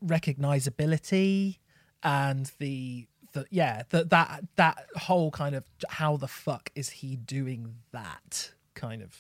recognizability 0.06 1.58
and 2.04 2.52
the 2.60 3.08
the 3.34 3.46
yeah 3.50 3.84
that 3.90 4.10
that 4.10 4.44
that 4.56 4.86
whole 4.96 5.32
kind 5.32 5.56
of 5.56 5.64
how 5.90 6.18
the 6.18 6.28
fuck 6.28 6.70
is 6.76 6.90
he 6.90 7.16
doing 7.16 7.76
that 7.92 8.52
kind 8.74 9.02
of 9.02 9.16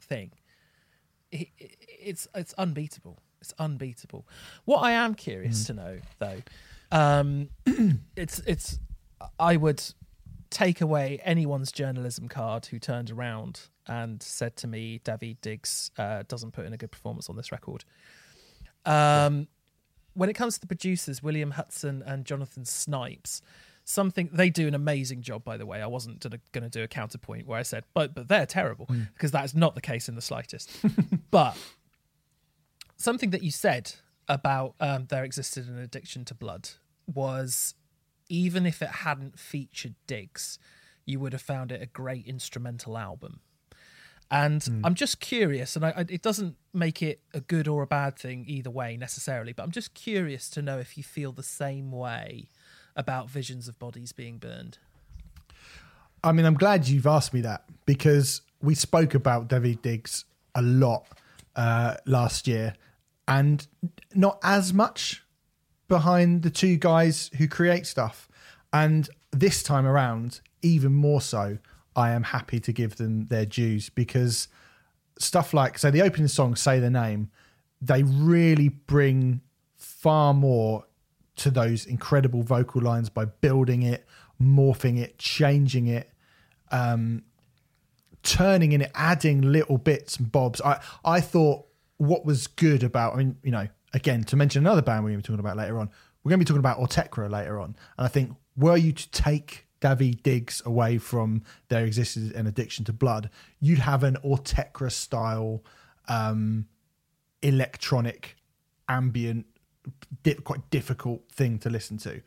thing. 0.00 0.32
It, 1.30 1.48
it- 1.58 1.76
it's 1.98 2.28
it's 2.34 2.52
unbeatable. 2.54 3.18
It's 3.40 3.52
unbeatable. 3.58 4.26
What 4.64 4.78
i 4.78 4.92
am 4.92 5.14
curious 5.14 5.64
to 5.64 5.72
know 5.74 5.98
though 6.18 6.42
um 6.92 7.48
it's 8.16 8.38
it's 8.46 8.78
i 9.40 9.56
would 9.56 9.82
take 10.50 10.80
away 10.80 11.20
anyone's 11.24 11.72
journalism 11.72 12.28
card 12.28 12.66
who 12.66 12.78
turned 12.78 13.10
around 13.10 13.62
and 13.88 14.22
said 14.22 14.54
to 14.56 14.66
me 14.68 15.00
david 15.02 15.40
diggs 15.40 15.90
uh, 15.98 16.22
doesn't 16.28 16.52
put 16.52 16.64
in 16.64 16.72
a 16.72 16.76
good 16.76 16.90
performance 16.92 17.28
on 17.28 17.36
this 17.36 17.50
record. 17.50 17.84
Um 18.84 19.48
when 20.16 20.30
it 20.30 20.32
comes 20.32 20.54
to 20.54 20.60
the 20.60 20.66
producers, 20.66 21.22
William 21.22 21.52
Hutson 21.52 22.02
and 22.06 22.24
Jonathan 22.24 22.64
Snipes, 22.64 23.42
something 23.84 24.30
they 24.32 24.50
do 24.50 24.66
an 24.66 24.74
amazing 24.74 25.22
job. 25.22 25.44
By 25.44 25.56
the 25.56 25.66
way, 25.66 25.82
I 25.82 25.86
wasn't 25.86 26.20
going 26.20 26.62
to 26.62 26.68
do 26.68 26.82
a 26.82 26.88
counterpoint 26.88 27.46
where 27.46 27.58
I 27.58 27.62
said, 27.62 27.84
"But 27.94 28.14
but 28.14 28.28
they're 28.28 28.46
terrible," 28.46 28.88
because 29.14 29.30
that 29.32 29.44
is 29.44 29.54
not 29.54 29.74
the 29.74 29.80
case 29.80 30.08
in 30.08 30.14
the 30.14 30.22
slightest. 30.22 30.70
but 31.30 31.56
something 32.96 33.30
that 33.30 33.42
you 33.42 33.50
said 33.50 33.94
about 34.28 34.74
um, 34.80 35.06
there 35.08 35.22
existed 35.22 35.68
an 35.68 35.78
addiction 35.78 36.24
to 36.24 36.34
blood 36.34 36.70
was, 37.06 37.74
even 38.28 38.66
if 38.66 38.82
it 38.82 38.88
hadn't 38.88 39.38
featured 39.38 39.94
Diggs, 40.06 40.58
you 41.04 41.20
would 41.20 41.32
have 41.32 41.42
found 41.42 41.70
it 41.70 41.82
a 41.82 41.86
great 41.86 42.26
instrumental 42.26 42.98
album. 42.98 43.40
And 44.28 44.82
I'm 44.82 44.96
just 44.96 45.20
curious, 45.20 45.76
and 45.76 45.84
I, 45.84 45.90
I, 45.90 46.00
it 46.08 46.20
doesn't 46.20 46.56
make 46.72 47.00
it 47.00 47.20
a 47.32 47.40
good 47.40 47.68
or 47.68 47.82
a 47.82 47.86
bad 47.86 48.18
thing 48.18 48.44
either 48.48 48.70
way 48.70 48.96
necessarily, 48.96 49.52
but 49.52 49.62
I'm 49.62 49.70
just 49.70 49.94
curious 49.94 50.50
to 50.50 50.62
know 50.62 50.78
if 50.78 50.96
you 50.96 51.04
feel 51.04 51.30
the 51.30 51.44
same 51.44 51.92
way 51.92 52.48
about 52.96 53.30
visions 53.30 53.68
of 53.68 53.78
bodies 53.78 54.10
being 54.10 54.38
burned. 54.38 54.78
I 56.24 56.32
mean, 56.32 56.44
I'm 56.44 56.54
glad 56.54 56.88
you've 56.88 57.06
asked 57.06 57.32
me 57.32 57.40
that 57.42 57.64
because 57.84 58.42
we 58.60 58.74
spoke 58.74 59.14
about 59.14 59.46
David 59.46 59.80
Diggs 59.80 60.24
a 60.56 60.62
lot 60.62 61.06
uh, 61.54 61.94
last 62.04 62.48
year, 62.48 62.74
and 63.28 63.64
not 64.12 64.40
as 64.42 64.72
much 64.72 65.24
behind 65.86 66.42
the 66.42 66.50
two 66.50 66.76
guys 66.76 67.30
who 67.38 67.46
create 67.46 67.86
stuff. 67.86 68.28
And 68.72 69.08
this 69.30 69.62
time 69.62 69.86
around, 69.86 70.40
even 70.62 70.92
more 70.92 71.20
so, 71.20 71.58
I 71.96 72.10
am 72.10 72.22
happy 72.22 72.60
to 72.60 72.72
give 72.72 72.96
them 72.96 73.26
their 73.26 73.46
dues 73.46 73.88
because 73.88 74.48
stuff 75.18 75.54
like, 75.54 75.78
so 75.78 75.90
the 75.90 76.02
opening 76.02 76.28
song, 76.28 76.54
Say 76.54 76.78
the 76.78 76.90
Name, 76.90 77.30
they 77.80 78.02
really 78.02 78.68
bring 78.68 79.40
far 79.76 80.34
more 80.34 80.84
to 81.36 81.50
those 81.50 81.86
incredible 81.86 82.42
vocal 82.42 82.82
lines 82.82 83.08
by 83.08 83.24
building 83.24 83.82
it, 83.82 84.06
morphing 84.40 84.98
it, 84.98 85.18
changing 85.18 85.86
it, 85.86 86.10
um, 86.70 87.22
turning 88.22 88.72
in 88.72 88.82
it, 88.82 88.90
adding 88.94 89.40
little 89.40 89.78
bits 89.78 90.16
and 90.16 90.30
bobs. 90.30 90.60
I, 90.60 90.80
I 91.04 91.20
thought 91.20 91.66
what 91.96 92.24
was 92.24 92.46
good 92.46 92.82
about, 92.82 93.14
I 93.14 93.18
mean, 93.18 93.36
you 93.42 93.50
know, 93.50 93.68
again, 93.92 94.24
to 94.24 94.36
mention 94.36 94.62
another 94.62 94.82
band 94.82 95.04
we're 95.04 95.10
going 95.10 95.22
to 95.22 95.28
be 95.28 95.34
talking 95.34 95.40
about 95.40 95.56
later 95.56 95.78
on, 95.78 95.90
we're 96.22 96.30
going 96.30 96.40
to 96.40 96.44
be 96.44 96.48
talking 96.48 96.60
about 96.60 96.78
Autechre 96.78 97.30
later 97.30 97.60
on. 97.60 97.76
And 97.96 98.04
I 98.04 98.08
think, 98.08 98.34
were 98.56 98.76
you 98.76 98.92
to 98.92 99.10
take 99.10 99.65
David 99.80 100.22
Diggs 100.22 100.62
away 100.64 100.98
from 100.98 101.42
their 101.68 101.84
existence 101.84 102.32
and 102.32 102.48
addiction 102.48 102.84
to 102.86 102.92
blood, 102.92 103.30
you'd 103.60 103.80
have 103.80 104.02
an 104.02 104.16
Autechre 104.24 104.90
style 104.90 105.62
um, 106.08 106.66
electronic, 107.42 108.36
ambient, 108.88 109.46
di- 110.22 110.34
quite 110.34 110.68
difficult 110.70 111.28
thing 111.30 111.58
to 111.58 111.70
listen 111.70 111.98
to. 111.98 112.22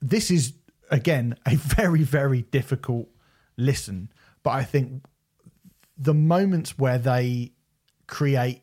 This 0.00 0.30
is, 0.30 0.54
again, 0.90 1.36
a 1.46 1.56
very, 1.56 2.02
very 2.02 2.42
difficult 2.42 3.08
listen. 3.56 4.10
But 4.42 4.50
I 4.50 4.64
think 4.64 5.04
the 5.96 6.14
moments 6.14 6.78
where 6.78 6.98
they 6.98 7.52
create 8.06 8.62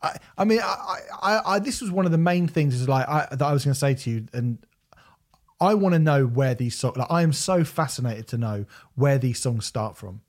I, 0.00 0.16
I 0.36 0.44
mean, 0.44 0.60
I, 0.62 0.98
I, 1.20 1.40
I, 1.44 1.58
this 1.58 1.80
was 1.80 1.90
one 1.90 2.06
of 2.06 2.12
the 2.12 2.18
main 2.18 2.46
things 2.46 2.80
is 2.80 2.88
like 2.88 3.08
I, 3.08 3.26
that 3.32 3.42
I 3.42 3.52
was 3.52 3.64
going 3.64 3.74
to 3.74 3.78
say 3.78 3.94
to 3.94 4.10
you, 4.10 4.26
and 4.32 4.64
I 5.60 5.74
want 5.74 5.94
to 5.94 5.98
know 5.98 6.24
where 6.26 6.54
these 6.54 6.76
songs. 6.76 6.96
Like, 6.96 7.10
I 7.10 7.22
am 7.22 7.32
so 7.32 7.64
fascinated 7.64 8.28
to 8.28 8.38
know 8.38 8.64
where 8.94 9.18
these 9.18 9.40
songs 9.40 9.66
start 9.66 9.96
from, 9.96 10.20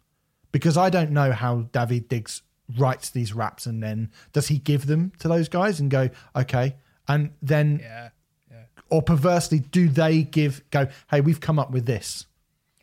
because 0.52 0.78
I 0.78 0.90
don't 0.90 1.12
know 1.12 1.32
how 1.32 1.68
David 1.72 2.10
Diggs 2.10 2.42
writes 2.78 3.10
these 3.10 3.34
raps 3.34 3.66
and 3.66 3.82
then 3.82 4.12
does 4.32 4.48
he 4.48 4.60
give 4.60 4.86
them 4.86 5.12
to 5.20 5.28
those 5.28 5.50
guys 5.50 5.80
and 5.80 5.90
go 5.90 6.10
okay, 6.36 6.76
and 7.08 7.32
then 7.42 7.80
Yeah. 7.82 8.10
Yeah. 8.52 8.64
or 8.90 9.02
perversely 9.02 9.60
do 9.60 9.90
they 9.90 10.22
give 10.22 10.62
go 10.70 10.88
hey 11.10 11.22
we've 11.22 11.40
come 11.40 11.58
up 11.58 11.72
with 11.72 11.88
this 11.88 12.28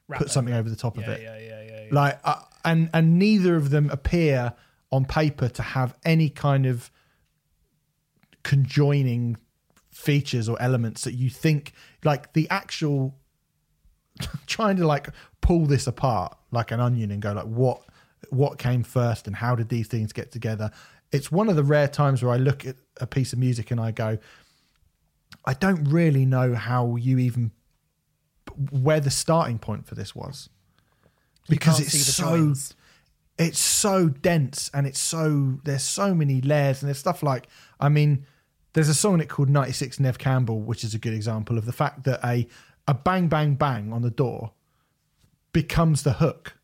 Rap 0.08 0.18
put 0.20 0.30
something 0.30 0.54
over 0.54 0.68
the 0.68 0.74
top 0.74 0.98
of 0.98 1.04
it 1.06 1.22
yeah, 1.22 1.38
yeah, 1.38 1.62
yeah, 1.62 1.82
yeah. 1.84 1.88
like 1.92 2.18
uh, 2.24 2.40
and 2.64 2.90
and 2.92 3.16
neither 3.16 3.54
of 3.54 3.70
them 3.70 3.88
appear 3.90 4.54
on 4.90 5.04
paper 5.04 5.48
to 5.48 5.62
have 5.62 5.94
any 6.04 6.30
kind 6.30 6.66
of 6.66 6.90
conjoining 8.42 9.36
features 9.96 10.48
or 10.48 10.60
elements 10.60 11.04
that 11.04 11.14
you 11.14 11.30
think 11.30 11.72
like 12.04 12.32
the 12.34 12.48
actual 12.50 13.16
trying 14.46 14.76
to 14.76 14.86
like 14.86 15.08
pull 15.40 15.64
this 15.64 15.86
apart 15.86 16.36
like 16.50 16.70
an 16.70 16.80
onion 16.80 17.10
and 17.10 17.22
go 17.22 17.32
like 17.32 17.46
what 17.46 17.82
what 18.30 18.58
came 18.58 18.82
first 18.82 19.26
and 19.26 19.36
how 19.36 19.54
did 19.54 19.68
these 19.70 19.88
things 19.88 20.12
get 20.12 20.30
together 20.30 20.70
it's 21.12 21.32
one 21.32 21.48
of 21.48 21.56
the 21.56 21.64
rare 21.64 21.88
times 21.88 22.22
where 22.22 22.32
i 22.32 22.36
look 22.36 22.66
at 22.66 22.76
a 23.00 23.06
piece 23.06 23.32
of 23.32 23.38
music 23.38 23.70
and 23.70 23.80
i 23.80 23.90
go 23.90 24.18
i 25.46 25.54
don't 25.54 25.84
really 25.84 26.26
know 26.26 26.54
how 26.54 26.96
you 26.96 27.18
even 27.18 27.50
where 28.70 29.00
the 29.00 29.10
starting 29.10 29.58
point 29.58 29.86
for 29.86 29.94
this 29.94 30.14
was 30.14 30.50
because 31.48 31.80
it's 31.80 32.14
so 32.14 32.36
joins. 32.36 32.74
it's 33.38 33.58
so 33.58 34.08
dense 34.08 34.70
and 34.74 34.86
it's 34.86 35.00
so 35.00 35.58
there's 35.64 35.82
so 35.82 36.14
many 36.14 36.42
layers 36.42 36.82
and 36.82 36.88
there's 36.88 36.98
stuff 36.98 37.22
like 37.22 37.48
I 37.80 37.88
mean 37.88 38.26
there's 38.76 38.88
a 38.88 38.94
song 38.94 39.14
in 39.14 39.20
it 39.20 39.28
called 39.28 39.50
96 39.50 39.98
Neve 39.98 40.18
Campbell 40.18 40.60
which 40.60 40.84
is 40.84 40.94
a 40.94 40.98
good 40.98 41.12
example 41.12 41.58
of 41.58 41.64
the 41.66 41.72
fact 41.72 42.04
that 42.04 42.20
a 42.24 42.46
a 42.86 42.94
bang 42.94 43.26
bang 43.26 43.54
bang 43.54 43.92
on 43.92 44.02
the 44.02 44.10
door 44.10 44.52
becomes 45.52 46.04
the 46.04 46.14
hook 46.14 46.56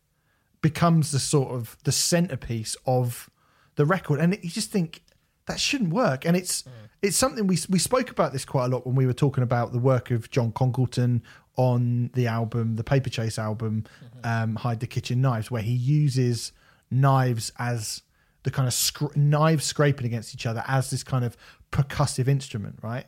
becomes 0.63 1.11
the 1.11 1.19
sort 1.19 1.51
of 1.51 1.77
the 1.83 1.91
centerpiece 1.91 2.75
of 2.87 3.29
the 3.75 3.85
record. 3.85 4.19
And 4.19 4.37
you 4.41 4.49
just 4.49 4.71
think 4.71 5.03
that 5.45 5.59
shouldn't 5.59 5.91
work. 5.91 6.25
And 6.25 6.35
it's 6.35 6.63
it's 7.03 7.17
something 7.17 7.45
we 7.45 7.59
we 7.69 7.77
spoke 7.77 8.09
about 8.09 8.33
this 8.33 8.45
quite 8.45 8.65
a 8.65 8.67
lot 8.69 8.87
when 8.87 8.95
we 8.95 9.05
were 9.05 9.13
talking 9.13 9.43
about 9.43 9.73
the 9.73 9.79
work 9.79 10.09
of 10.09 10.31
John 10.31 10.51
Congleton 10.51 11.21
on 11.55 12.09
the 12.15 12.25
album 12.25 12.77
the 12.77 12.83
Paper 12.83 13.09
Chase 13.09 13.37
album 13.37 13.83
um 14.23 14.55
Hide 14.55 14.79
the 14.79 14.87
Kitchen 14.87 15.21
Knives 15.21 15.51
where 15.51 15.61
he 15.61 15.73
uses 15.73 16.51
knives 16.89 17.51
as 17.59 18.01
the 18.43 18.49
kind 18.49 18.67
of 18.67 18.73
scr- 18.73 19.15
knives 19.15 19.65
scraping 19.65 20.05
against 20.05 20.33
each 20.33 20.45
other 20.45 20.63
as 20.67 20.89
this 20.89 21.03
kind 21.03 21.23
of 21.23 21.37
percussive 21.73 22.27
instrument 22.27 22.77
right 22.81 23.07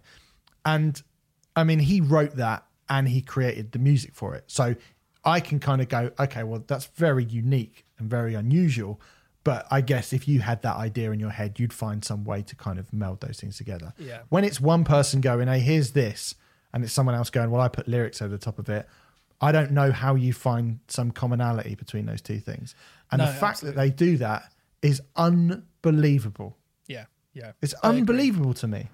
and 0.65 1.01
I 1.55 1.63
mean, 1.63 1.79
he 1.79 2.01
wrote 2.01 2.35
that 2.35 2.65
and 2.89 3.07
he 3.07 3.21
created 3.21 3.71
the 3.71 3.79
music 3.79 4.13
for 4.13 4.35
it. 4.35 4.43
So 4.47 4.75
I 5.23 5.39
can 5.39 5.59
kind 5.59 5.81
of 5.81 5.89
go, 5.89 6.11
okay, 6.19 6.43
well, 6.43 6.63
that's 6.67 6.87
very 6.87 7.23
unique 7.23 7.85
and 7.97 8.09
very 8.09 8.35
unusual. 8.35 8.99
But 9.43 9.67
I 9.71 9.81
guess 9.81 10.11
if 10.11 10.27
you 10.27 10.39
had 10.39 10.63
that 10.63 10.75
idea 10.75 11.11
in 11.11 11.19
your 11.19 11.29
head, 11.29 11.59
you'd 11.59 11.73
find 11.73 12.03
some 12.03 12.23
way 12.23 12.41
to 12.43 12.55
kind 12.55 12.79
of 12.79 12.91
meld 12.91 13.21
those 13.21 13.39
things 13.39 13.57
together. 13.57 13.93
Yeah. 13.97 14.21
When 14.29 14.43
it's 14.43 14.59
one 14.59 14.83
person 14.83 15.21
going, 15.21 15.47
hey, 15.47 15.59
here's 15.59 15.91
this, 15.91 16.35
and 16.73 16.83
it's 16.83 16.91
someone 16.91 17.15
else 17.15 17.29
going, 17.29 17.51
well, 17.51 17.61
I 17.61 17.67
put 17.67 17.87
lyrics 17.87 18.21
over 18.21 18.31
the 18.31 18.43
top 18.43 18.59
of 18.59 18.69
it. 18.69 18.87
I 19.39 19.51
don't 19.51 19.71
know 19.71 19.91
how 19.91 20.15
you 20.15 20.33
find 20.33 20.79
some 20.87 21.11
commonality 21.11 21.75
between 21.75 22.05
those 22.05 22.21
two 22.21 22.39
things. 22.39 22.73
And 23.11 23.19
No, 23.19 23.27
the 23.27 23.33
fact 23.33 23.61
that 23.61 23.75
they 23.75 23.91
do 23.91 24.17
that 24.17 24.51
is 24.81 25.01
unbelievable. 25.15 26.57
Yeah. 27.35 27.51
It's 27.61 27.75
I 27.83 27.89
agree. 27.89 27.99
unbelievable 27.99 28.53
to 28.55 28.67
me. 28.67 28.89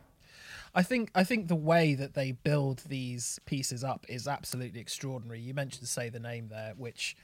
I 0.73 0.83
think 0.83 1.11
I 1.15 1.23
think 1.23 1.47
the 1.47 1.55
way 1.55 1.93
that 1.95 2.13
they 2.13 2.31
build 2.31 2.83
these 2.87 3.39
pieces 3.45 3.83
up 3.83 4.05
is 4.09 4.27
absolutely 4.27 4.79
extraordinary. 4.81 5.39
You 5.39 5.53
mentioned 5.53 5.87
say 5.87 6.09
the 6.09 6.19
name 6.19 6.47
there, 6.49 6.73
which 6.75 7.15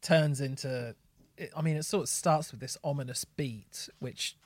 turns 0.00 0.40
into 0.40 0.94
I 1.56 1.62
mean 1.62 1.76
it 1.76 1.84
sort 1.84 2.04
of 2.04 2.08
starts 2.08 2.50
with 2.50 2.60
this 2.60 2.78
ominous 2.82 3.24
beat 3.24 3.88
which 3.98 4.36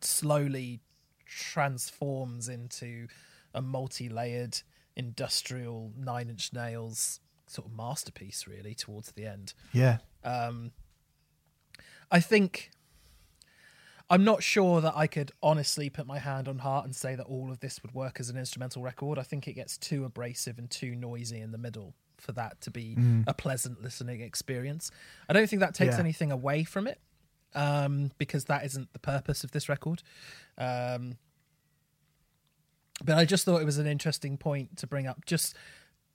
slowly 0.00 0.80
transforms 1.26 2.48
into 2.48 3.08
a 3.52 3.60
multi-layered 3.60 4.60
industrial 4.96 5.92
nine 5.96 6.30
inch 6.30 6.52
nails 6.52 7.20
sort 7.46 7.66
of 7.66 7.76
masterpiece 7.76 8.46
really 8.46 8.74
towards 8.74 9.12
the 9.12 9.26
end. 9.26 9.52
Yeah. 9.72 9.98
Um, 10.24 10.72
I 12.10 12.20
think 12.20 12.70
I'm 14.10 14.24
not 14.24 14.42
sure 14.42 14.80
that 14.80 14.94
I 14.96 15.06
could 15.06 15.32
honestly 15.42 15.90
put 15.90 16.06
my 16.06 16.18
hand 16.18 16.48
on 16.48 16.58
heart 16.58 16.86
and 16.86 16.96
say 16.96 17.14
that 17.14 17.24
all 17.24 17.50
of 17.50 17.60
this 17.60 17.82
would 17.82 17.92
work 17.94 18.18
as 18.20 18.30
an 18.30 18.38
instrumental 18.38 18.82
record. 18.82 19.18
I 19.18 19.22
think 19.22 19.46
it 19.46 19.52
gets 19.52 19.76
too 19.76 20.04
abrasive 20.04 20.58
and 20.58 20.70
too 20.70 20.94
noisy 20.94 21.40
in 21.40 21.52
the 21.52 21.58
middle 21.58 21.94
for 22.16 22.32
that 22.32 22.60
to 22.62 22.70
be 22.70 22.96
a 23.26 23.34
pleasant 23.34 23.82
listening 23.82 24.22
experience. 24.22 24.90
I 25.28 25.34
don't 25.34 25.48
think 25.48 25.60
that 25.60 25.74
takes 25.74 25.94
Yeah. 25.94 26.00
anything 26.00 26.32
away 26.32 26.64
from 26.64 26.86
it 26.86 27.00
um, 27.54 28.10
because 28.18 28.46
that 28.46 28.64
isn't 28.64 28.92
the 28.92 28.98
purpose 28.98 29.44
of 29.44 29.50
this 29.52 29.68
record. 29.68 30.02
Um, 30.56 31.18
but 33.04 33.16
I 33.18 33.24
just 33.24 33.44
thought 33.44 33.60
it 33.60 33.64
was 33.66 33.78
an 33.78 33.86
interesting 33.86 34.36
point 34.38 34.76
to 34.78 34.86
bring 34.86 35.06
up, 35.06 35.24
just 35.26 35.54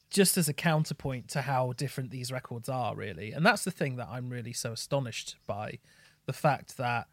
just 0.09 0.37
as 0.37 0.47
a 0.47 0.53
counterpoint 0.53 1.27
to 1.29 1.41
how 1.41 1.73
different 1.73 2.11
these 2.11 2.31
records 2.31 2.69
are, 2.69 2.95
really. 2.95 3.31
And 3.31 3.43
that's 3.43 3.63
the 3.63 3.71
thing 3.71 3.95
that 3.95 4.07
I'm 4.11 4.29
really 4.29 4.53
so 4.53 4.73
astonished 4.73 5.37
by 5.47 5.79
the 6.27 6.33
fact 6.33 6.77
that 6.77 7.07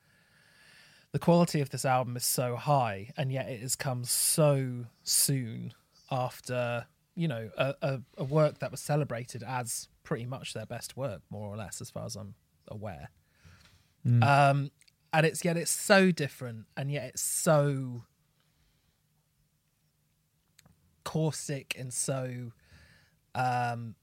the 1.13 1.19
quality 1.19 1.61
of 1.61 1.71
this 1.71 1.85
album 1.85 2.17
is 2.17 2.25
so 2.25 2.57
high, 2.57 3.11
and 3.17 3.33
yet 3.33 3.49
it 3.49 3.61
has 3.61 3.75
come 3.77 4.05
so 4.05 4.87
soon 5.03 5.75
after 6.11 6.87
you 7.15 7.29
know 7.29 7.51
a, 7.57 7.75
a, 7.83 8.01
a 8.19 8.25
work 8.25 8.59
that 8.61 8.71
was 8.71 8.81
celebrated 8.81 9.43
as 9.43 9.89
pretty 10.05 10.27
much 10.27 10.55
their 10.55 10.67
best 10.67 10.97
work, 10.97 11.23
more 11.31 11.49
or 11.49 11.57
less, 11.57 11.81
as 11.81 11.91
far 11.91 12.05
as 12.05 12.17
I'm 12.17 12.35
aware. 12.69 13.11
Um, 14.23 14.71
and 15.13 15.27
it's 15.27 15.45
yet 15.45 15.57
it's 15.57 15.71
so 15.71 16.11
different, 16.13 16.67
and 16.77 16.91
yet 16.91 17.05
it's 17.05 17.23
so 17.23 18.05
caustic 21.03 21.75
and 21.79 21.93
so 21.93 22.53
um 23.35 23.95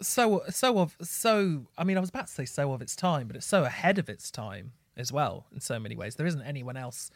so 0.00 0.42
so 0.48 0.78
of 0.78 0.96
so 1.00 1.66
i 1.78 1.84
mean 1.84 1.96
i 1.96 2.00
was 2.00 2.08
about 2.08 2.26
to 2.26 2.32
say 2.32 2.44
so 2.44 2.72
of 2.72 2.82
its 2.82 2.96
time 2.96 3.26
but 3.26 3.36
it's 3.36 3.46
so 3.46 3.64
ahead 3.64 3.98
of 3.98 4.08
its 4.08 4.30
time 4.30 4.72
as 4.96 5.12
well 5.12 5.46
in 5.52 5.60
so 5.60 5.78
many 5.78 5.96
ways 5.96 6.14
there 6.16 6.26
isn't 6.26 6.42
anyone 6.42 6.76
else 6.76 7.10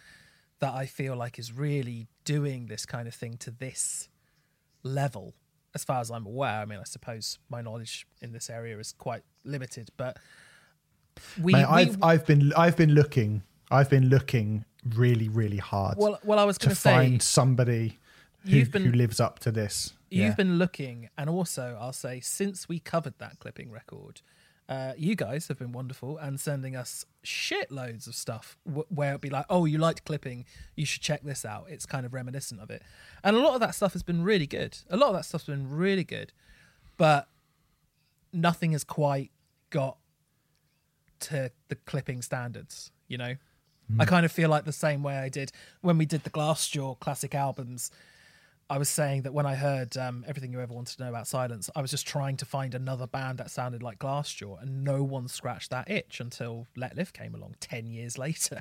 that 0.61 0.73
i 0.75 0.85
feel 0.87 1.15
like 1.17 1.39
is 1.39 1.53
really 1.53 2.07
doing 2.25 2.67
this 2.67 2.85
kind 2.87 3.07
of 3.09 3.15
thing 3.15 3.37
to 3.37 3.51
this 3.51 4.09
level 4.83 5.35
as 5.75 5.85
far 5.85 6.01
as 6.01 6.11
i'm 6.11 6.27
aware 6.27 6.61
i 6.61 6.65
mean 6.65 6.79
i 6.79 6.85
suppose 6.85 7.39
my 7.49 7.61
knowledge 7.61 8.07
in 8.21 8.33
this 8.33 8.49
area 8.51 8.79
is 8.79 8.93
quite 8.93 9.23
limited 9.45 9.91
but 9.97 10.19
we, 11.43 11.53
Mate, 11.53 11.67
we 11.69 11.75
I've 11.75 12.03
I've 12.03 12.27
been 12.27 12.53
I've 12.57 12.77
been 12.77 12.95
looking 12.95 13.43
I've 13.71 13.91
been 13.91 14.09
looking 14.09 14.65
really 14.95 15.29
really 15.29 15.57
hard 15.57 15.97
well 15.99 16.19
well 16.23 16.39
i 16.39 16.45
was 16.45 16.59
going 16.59 16.71
to 16.71 16.77
say 16.81 16.91
find 16.95 17.21
somebody 17.23 17.99
who, 18.45 18.65
been- 18.67 18.85
who 18.85 18.93
lives 18.93 19.19
up 19.21 19.41
to 19.41 19.51
this. 19.51 19.93
You've 20.11 20.29
Yeah. 20.29 20.35
been 20.37 20.57
looking, 20.59 21.11
and 21.19 21.29
also 21.29 21.77
I'll 21.79 21.93
say 21.93 22.21
since 22.21 22.67
we 22.67 22.79
covered 22.79 23.13
that 23.19 23.41
clipping 23.41 23.71
record, 23.71 24.23
uh, 24.69 24.93
you 24.99 25.15
guys 25.15 25.49
have 25.49 25.59
been 25.59 25.73
wonderful 25.73 26.19
and 26.19 26.39
sending 26.39 26.77
us 26.77 27.07
shitloads 27.25 28.07
of 28.07 28.15
stuff 28.15 28.59
w- 28.67 28.85
where 28.89 29.11
it'd 29.11 29.21
be 29.21 29.31
like, 29.31 29.47
"Oh, 29.49 29.65
you 29.65 29.79
liked 29.79 30.05
clipping, 30.05 30.45
you 30.77 30.85
should 30.85 31.01
check 31.03 31.23
this 31.23 31.45
out." 31.45 31.67
It's 31.69 31.87
kind 31.87 32.05
of 32.05 32.13
reminiscent 32.13 32.61
of 32.61 32.71
it, 32.71 32.83
and 33.25 33.35
a 33.35 33.41
lot 33.41 33.55
of 33.55 33.61
that 33.61 33.75
stuff 33.75 33.95
has 33.95 34.03
been 34.03 34.23
really 34.23 34.47
good. 34.47 34.77
A 34.91 34.97
lot 34.97 35.09
of 35.09 35.15
that 35.15 35.25
stuff's 35.25 35.45
been 35.45 35.71
really 35.71 36.05
good, 36.05 36.33
but 36.99 37.29
nothing 38.33 38.73
has 38.73 38.85
quite 38.85 39.31
got 39.71 39.97
to 41.21 41.51
the 41.69 41.75
clipping 41.75 42.21
standards. 42.23 42.91
You 43.07 43.17
know, 43.19 43.35
I 43.99 44.05
kind 44.05 44.27
of 44.27 44.33
feel 44.33 44.51
like 44.51 44.67
the 44.67 44.73
same 44.73 45.03
way 45.03 45.17
I 45.17 45.31
did 45.31 45.51
when 45.81 45.97
we 45.97 46.05
did 46.05 46.25
the 46.25 46.31
Glassjaw 46.31 46.99
classic 47.01 47.35
albums. 47.35 47.91
I 48.71 48.77
was 48.77 48.89
saying 48.91 49.23
that 49.23 49.33
when 49.33 49.47
I 49.47 49.55
heard 49.55 49.97
um, 49.97 50.25
everything 50.29 50.53
you 50.53 50.61
ever 50.61 50.75
wanted 50.75 50.97
to 50.99 51.03
know 51.05 51.09
about 51.09 51.27
Silence, 51.27 51.71
I 51.75 51.81
was 51.81 51.91
just 51.91 52.07
trying 52.07 52.37
to 52.37 52.45
find 52.45 52.75
another 52.75 53.07
band 53.07 53.39
that 53.39 53.51
sounded 53.51 53.83
like 53.83 53.99
Glassjaw, 53.99 54.61
and 54.61 54.85
no 54.85 55.03
one 55.03 55.27
scratched 55.29 55.71
that 55.71 55.91
itch 55.91 56.21
until 56.21 56.67
Let 56.77 56.95
Live 56.97 57.13
came 57.15 57.35
along 57.35 57.55
ten 57.61 57.87
years 57.87 58.19
later. 58.27 58.61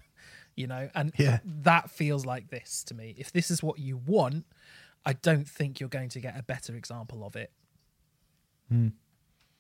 You 0.56 0.68
know, 0.68 0.90
and 0.96 1.12
Yeah. 1.18 1.40
that 1.44 1.92
feels 1.92 2.26
like 2.26 2.50
this 2.50 2.84
to 2.86 2.94
me. 2.94 3.16
If 3.18 3.32
this 3.32 3.52
is 3.52 3.62
what 3.62 3.80
you 3.80 3.98
want, 3.98 4.46
I 5.06 5.14
don't 5.14 5.48
think 5.48 5.80
you're 5.80 5.90
going 5.90 6.10
to 6.10 6.20
get 6.20 6.40
a 6.40 6.44
better 6.44 6.76
example 6.76 7.24
of 7.26 7.36
it. 7.36 7.52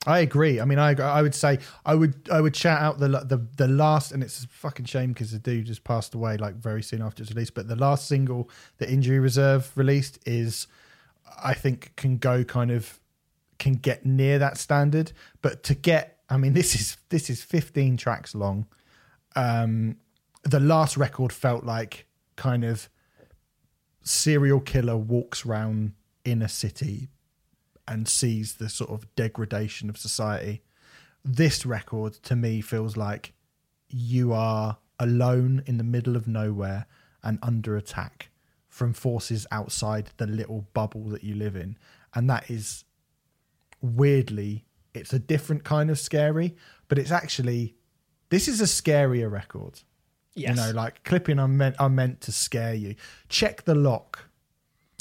I 0.07 0.19
agree. 0.19 0.61
I 0.61 0.65
mean, 0.65 0.79
I 0.79 0.93
I 0.93 1.21
would 1.21 1.35
say 1.35 1.59
I 1.85 1.93
would 1.93 2.29
I 2.31 2.39
would 2.39 2.55
shout 2.55 2.81
out 2.81 2.97
the 2.97 3.09
the 3.09 3.45
the 3.57 3.67
last, 3.67 4.13
and 4.13 4.23
it's 4.23 4.41
a 4.41 4.47
fucking 4.47 4.85
shame 4.85 5.11
because 5.11 5.33
the 5.33 5.37
dude 5.37 5.65
just 5.65 5.83
passed 5.83 6.15
away 6.15 6.37
like 6.37 6.55
very 6.55 6.81
soon 6.81 7.01
after 7.01 7.21
its 7.21 7.31
release. 7.33 7.49
But 7.49 7.67
the 7.67 7.75
last 7.75 8.07
single 8.07 8.49
that 8.77 8.89
Injury 8.89 9.19
Reserve 9.19 9.69
released 9.75 10.17
is, 10.25 10.67
I 11.43 11.53
think, 11.53 11.91
can 11.97 12.19
go 12.19 12.45
kind 12.45 12.71
of 12.71 13.01
can 13.59 13.73
get 13.73 14.05
near 14.05 14.39
that 14.39 14.57
standard. 14.57 15.11
But 15.41 15.63
to 15.63 15.75
get, 15.75 16.19
I 16.29 16.37
mean, 16.37 16.53
this 16.59 16.73
is 16.73 16.95
this 17.09 17.29
is 17.29 17.43
15 17.43 17.97
tracks 17.97 18.33
long. 18.33 18.65
Um, 19.35 19.97
the 20.43 20.61
last 20.61 20.95
record 20.95 21.33
felt 21.33 21.65
like 21.65 22.07
kind 22.37 22.63
of 22.63 22.87
serial 24.03 24.61
killer 24.61 24.95
walks 24.95 25.45
round 25.45 25.91
in 26.23 26.41
a 26.41 26.47
city 26.47 27.09
and 27.87 28.07
sees 28.07 28.55
the 28.55 28.69
sort 28.69 28.89
of 28.89 29.13
degradation 29.15 29.89
of 29.89 29.97
society. 29.97 30.61
This 31.23 31.65
record 31.65 32.13
to 32.23 32.35
me 32.35 32.61
feels 32.61 32.97
like 32.97 33.33
you 33.89 34.33
are 34.33 34.77
alone 34.99 35.63
in 35.65 35.77
the 35.77 35.83
middle 35.83 36.15
of 36.15 36.27
nowhere 36.27 36.85
and 37.23 37.39
under 37.41 37.77
attack 37.77 38.29
from 38.67 38.93
forces 38.93 39.47
outside 39.51 40.09
the 40.17 40.27
little 40.27 40.67
bubble 40.73 41.05
that 41.05 41.23
you 41.23 41.35
live 41.35 41.55
in. 41.55 41.77
And 42.13 42.29
that 42.29 42.49
is 42.49 42.83
weirdly, 43.81 44.65
it's 44.93 45.13
a 45.13 45.19
different 45.19 45.63
kind 45.63 45.89
of 45.89 45.99
scary, 45.99 46.55
but 46.87 46.97
it's 46.97 47.11
actually, 47.11 47.75
this 48.29 48.47
is 48.47 48.61
a 48.61 48.65
scarier 48.65 49.31
record. 49.31 49.81
Yes. 50.35 50.55
You 50.55 50.63
know, 50.63 50.71
like 50.71 51.03
clipping 51.03 51.39
are 51.39 51.47
meant, 51.47 51.75
are 51.79 51.89
meant 51.89 52.21
to 52.21 52.31
scare 52.31 52.75
you. 52.75 52.95
Check 53.29 53.65
the 53.65 53.73
lock 53.75 54.29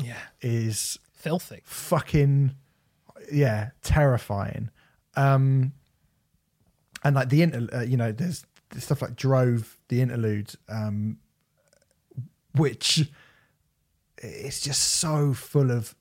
yeah. 0.03 0.16
is 0.41 0.99
Filthy. 1.12 1.61
fucking 1.64 2.55
yeah 3.33 3.70
terrifying. 3.83 4.70
Um 5.14 5.72
and 7.05 7.14
like 7.14 7.29
the 7.29 7.43
inter 7.43 7.68
uh, 7.72 7.81
you 7.83 7.97
know 7.97 8.12
there's, 8.12 8.45
there's 8.70 8.85
stuff 8.85 9.03
like 9.03 9.16
drove 9.16 9.79
the 9.89 10.01
interlude 10.01 10.53
um 10.68 11.18
which 12.55 13.09
it's 14.18 14.61
just 14.61 14.83
so 14.83 15.33
full 15.33 15.70
of 15.70 15.95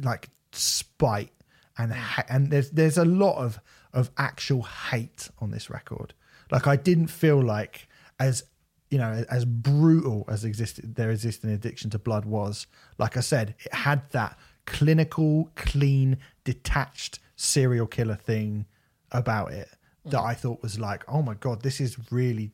like 0.00 0.28
spite 0.52 1.32
and 1.76 1.92
ha- 1.92 2.24
and 2.28 2.50
there's 2.50 2.70
there's 2.70 2.98
a 2.98 3.04
lot 3.04 3.38
of 3.38 3.60
of 3.92 4.10
actual 4.18 4.62
hate 4.62 5.30
on 5.38 5.50
this 5.50 5.70
record. 5.70 6.14
Like 6.50 6.66
i 6.66 6.76
didn't 6.76 7.08
feel 7.08 7.42
like 7.42 7.88
as 8.18 8.44
you 8.90 8.98
know 8.98 9.24
as 9.30 9.44
brutal 9.44 10.24
as 10.28 10.44
existed 10.44 10.94
their 10.94 11.10
existing 11.10 11.50
addiction 11.50 11.90
to 11.90 11.98
blood 11.98 12.24
was. 12.24 12.66
Like 12.98 13.16
i 13.16 13.20
said 13.20 13.54
it 13.64 13.74
had 13.74 14.10
that 14.10 14.38
clinical 14.68 15.50
clean 15.56 16.18
detached 16.44 17.18
serial 17.36 17.86
killer 17.86 18.14
thing 18.14 18.66
about 19.10 19.52
it 19.52 19.68
that 20.04 20.20
i 20.20 20.34
thought 20.34 20.62
was 20.62 20.78
like 20.78 21.02
oh 21.08 21.22
my 21.22 21.34
god 21.34 21.62
this 21.62 21.80
is 21.80 21.96
really 22.10 22.50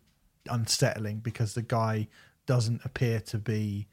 unsettling 0.48 1.18
because 1.18 1.54
the 1.54 1.62
guy 1.62 2.06
doesn't 2.46 2.84
appear 2.84 3.20
to 3.20 3.38
be 3.38 3.86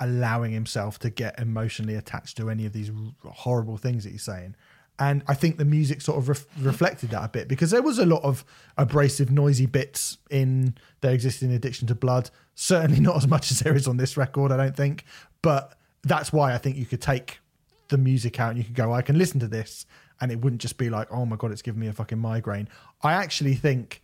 allowing 0.00 0.52
himself 0.52 0.98
to 0.98 1.10
get 1.10 1.38
emotionally 1.38 1.94
attached 1.94 2.36
to 2.38 2.50
any 2.50 2.66
of 2.66 2.72
these 2.72 2.90
horrible 3.24 3.76
things 3.76 4.04
that 4.04 4.10
he's 4.10 4.22
saying. 4.22 4.56
And 4.98 5.22
I 5.28 5.34
think 5.34 5.56
the 5.56 5.64
music 5.64 6.02
sort 6.02 6.18
of 6.18 6.28
ref- 6.28 6.46
reflected 6.58 7.10
that 7.10 7.24
a 7.24 7.28
bit 7.28 7.48
because 7.48 7.70
there 7.70 7.82
was 7.82 7.98
a 7.98 8.04
lot 8.04 8.22
of 8.22 8.44
abrasive, 8.76 9.30
noisy 9.30 9.66
bits 9.66 10.18
in 10.30 10.74
their 11.00 11.12
existing 11.12 11.52
addiction 11.52 11.86
to 11.88 11.94
blood. 11.94 12.30
Certainly 12.54 13.00
not 13.00 13.16
as 13.16 13.26
much 13.26 13.50
as 13.50 13.60
there 13.60 13.74
is 13.74 13.86
on 13.86 13.98
this 13.98 14.16
record, 14.16 14.52
I 14.52 14.56
don't 14.56 14.76
think. 14.76 15.04
But 15.42 15.74
that's 16.02 16.32
why 16.32 16.54
I 16.54 16.58
think 16.58 16.76
you 16.76 16.86
could 16.86 17.02
take 17.02 17.40
the 17.88 17.98
music 17.98 18.40
out 18.40 18.50
and 18.50 18.58
you 18.58 18.64
could 18.64 18.74
go, 18.74 18.92
I 18.92 19.02
can 19.02 19.18
listen 19.18 19.40
to 19.40 19.48
this, 19.48 19.86
and 20.20 20.30
it 20.30 20.40
wouldn't 20.40 20.62
just 20.62 20.78
be 20.78 20.90
like, 20.90 21.08
oh 21.10 21.24
my 21.24 21.36
god, 21.36 21.52
it's 21.52 21.62
giving 21.62 21.80
me 21.80 21.88
a 21.88 21.92
fucking 21.92 22.18
migraine. 22.18 22.68
I 23.02 23.12
actually 23.12 23.54
think 23.54 24.02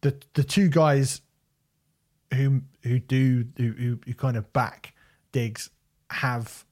the 0.00 0.16
the 0.34 0.44
two 0.44 0.68
guys 0.68 1.20
who 2.32 2.62
who 2.82 2.98
do 2.98 3.46
who, 3.56 3.98
who, 4.04 4.14
kind 4.14 4.36
of 4.36 4.52
back 4.52 4.94
Diggs 5.32 5.70
have 6.10 6.64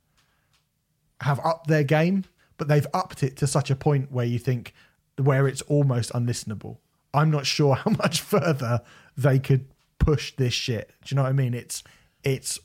have 1.21 1.41
upped 1.45 1.69
their 1.69 1.85
game, 1.85 2.25
but 2.59 2.69
they've 2.69 2.87
upped 2.95 3.23
it 3.23 3.37
to 3.39 3.47
such 3.47 3.71
a 3.71 3.77
point 3.77 4.13
where 4.13 4.27
you 4.27 4.39
think 4.39 4.75
where 5.17 5.47
it's 5.49 5.63
almost 5.63 6.13
unlistenable. 6.13 6.79
I'm 7.15 7.31
not 7.31 7.47
sure 7.47 7.75
how 7.85 7.91
much 7.91 8.21
further 8.21 8.81
they 9.17 9.39
could 9.39 9.67
push 9.99 10.35
this 10.37 10.55
shit. 10.55 10.93
Do 11.05 11.13
you 11.13 11.17
know 11.17 11.23
what 11.23 11.31
I 11.31 11.33
mean? 11.33 11.55
It's 11.55 11.83
it's 12.25 12.59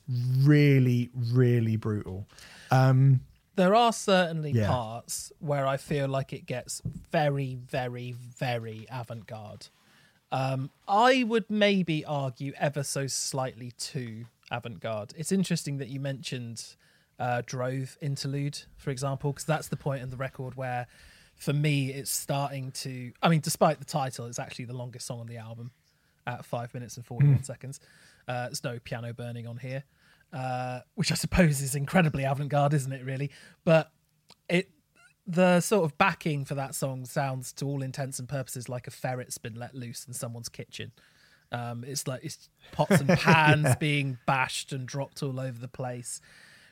really 0.44 1.10
really 1.16 1.76
brutal. 1.76 2.28
Um 2.72 3.22
There 3.56 3.74
are 3.74 3.92
certainly 3.94 4.52
Yeah. 4.52 4.68
parts 4.68 5.32
where 5.40 5.66
I 5.66 5.78
feel 5.78 6.08
like 6.08 6.32
it 6.32 6.46
gets 6.46 6.82
very, 7.12 7.56
very, 7.56 8.12
very 8.12 8.86
avant 8.92 9.26
garde. 9.26 9.68
Um, 10.32 10.70
I 10.88 11.24
would 11.24 11.50
maybe 11.50 12.06
argue 12.06 12.54
ever 12.58 12.84
so 12.84 13.08
slightly 13.08 13.72
too 13.72 14.26
avant 14.52 14.80
garde. 14.80 15.14
It's 15.18 15.32
interesting 15.32 15.78
that 15.78 15.88
you 15.90 16.00
mentioned 16.00 16.76
uh, 17.18 17.42
Drove 17.48 17.98
Interlude, 18.00 18.60
for 18.78 18.92
example, 18.92 19.32
because 19.32 19.46
that's 19.46 19.70
the 19.70 19.78
point 19.78 20.04
in 20.04 20.12
the 20.12 20.18
record 20.18 20.54
where, 20.56 20.86
for 21.36 21.54
me, 21.54 21.90
it's 21.92 22.12
starting 22.12 22.72
to. 22.84 23.12
I 23.24 23.30
mean, 23.30 23.40
despite 23.40 23.80
the 23.80 23.86
title, 23.86 24.28
it's 24.28 24.38
actually 24.38 24.66
the 24.66 24.76
longest 24.76 25.08
song 25.08 25.22
on 25.22 25.28
the 25.28 25.38
album 25.38 25.72
at 26.28 26.46
five 26.46 26.74
minutes 26.76 26.96
and 26.98 27.06
41 27.06 27.42
seconds. 27.44 27.80
Uh, 28.28 28.46
there's 28.46 28.64
no 28.64 28.80
piano 28.80 29.14
burning 29.14 29.48
on 29.48 29.58
here, 29.58 29.84
uh, 30.34 30.82
which 30.96 31.12
I 31.12 31.16
suppose 31.16 31.62
is 31.62 31.76
incredibly 31.76 32.24
avant 32.24 32.50
garde, 32.50 32.74
isn't 32.74 32.92
it, 32.92 33.06
really? 33.06 33.32
But 33.64 33.92
it 34.50 34.70
the 35.26 35.60
sort 35.60 35.84
of 35.84 35.98
backing 35.98 36.46
for 36.46 36.56
that 36.56 36.74
song 36.74 37.06
sounds 37.06 37.52
to 37.52 37.66
all 37.66 37.82
intents 37.82 38.18
and 38.18 38.30
purposes 38.30 38.70
like 38.70 38.88
a 38.88 38.92
ferret's 38.92 39.38
been 39.38 39.56
let 39.56 39.76
loose 39.76 40.06
in 40.06 40.14
someone's 40.14 40.48
kitchen. 40.48 40.94
Um, 41.52 41.84
it's 41.86 42.08
like 42.08 42.24
it's 42.24 42.50
pots 42.72 43.00
and 43.02 43.10
pans 43.20 43.76
being 43.76 44.18
bashed 44.26 44.72
and 44.72 44.88
dropped 44.88 45.22
all 45.22 45.40
over 45.40 45.60
the 45.60 45.68
place 45.68 46.22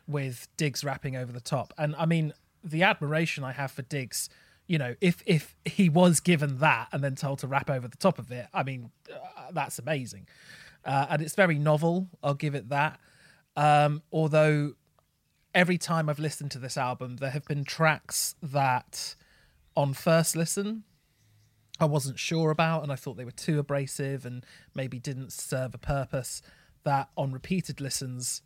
with 0.08 0.48
Diggs 0.58 0.84
rapping 0.84 1.16
over 1.16 1.32
the 1.32 1.42
top. 1.42 1.74
And 1.78 1.96
I 1.98 2.06
mean, 2.06 2.34
the 2.64 2.84
admiration 2.84 3.44
I 3.44 3.52
have 3.52 3.72
for 3.72 3.82
Diggs, 3.82 4.30
you 4.68 4.78
know, 4.78 4.96
if 5.02 5.22
if 5.26 5.56
he 5.66 5.90
was 5.90 6.20
given 6.20 6.60
that 6.60 6.88
and 6.92 7.04
then 7.04 7.16
told 7.16 7.40
to 7.40 7.48
rap 7.48 7.70
over 7.70 7.88
the 7.88 7.98
top 7.98 8.20
of 8.20 8.32
it, 8.32 8.48
I 8.54 8.64
mean, 8.64 8.92
uh, 9.14 9.52
that's 9.52 9.80
amazing. 9.80 10.28
Uh, 10.86 11.08
and 11.10 11.22
it's 11.22 11.36
very 11.36 11.58
novel. 11.58 12.10
I'll 12.24 12.34
give 12.36 12.56
it 12.56 12.70
that. 12.70 13.00
Um, 13.56 14.04
although 14.12 14.74
every 15.54 15.78
time 15.78 16.10
I've 16.10 16.20
listened 16.20 16.52
to 16.52 16.60
this 16.60 16.78
album, 16.78 17.18
there 17.18 17.32
have 17.32 17.46
been 17.46 17.64
tracks 17.64 18.36
that 18.42 19.16
on 19.76 19.94
first 19.94 20.36
listen 20.36 20.84
I 21.80 21.86
wasn't 21.86 22.20
sure 22.20 22.52
about 22.52 22.84
and 22.84 22.92
I 22.92 22.96
thought 22.96 23.18
they 23.18 23.26
were 23.26 23.32
too 23.32 23.60
abrasive 23.60 24.26
and 24.26 24.46
maybe 24.74 25.00
didn't 25.00 25.34
serve 25.34 25.74
a 25.74 25.78
purpose 25.78 26.42
that 26.84 27.10
on 27.18 27.32
repeated 27.32 27.82
listens 27.82 28.42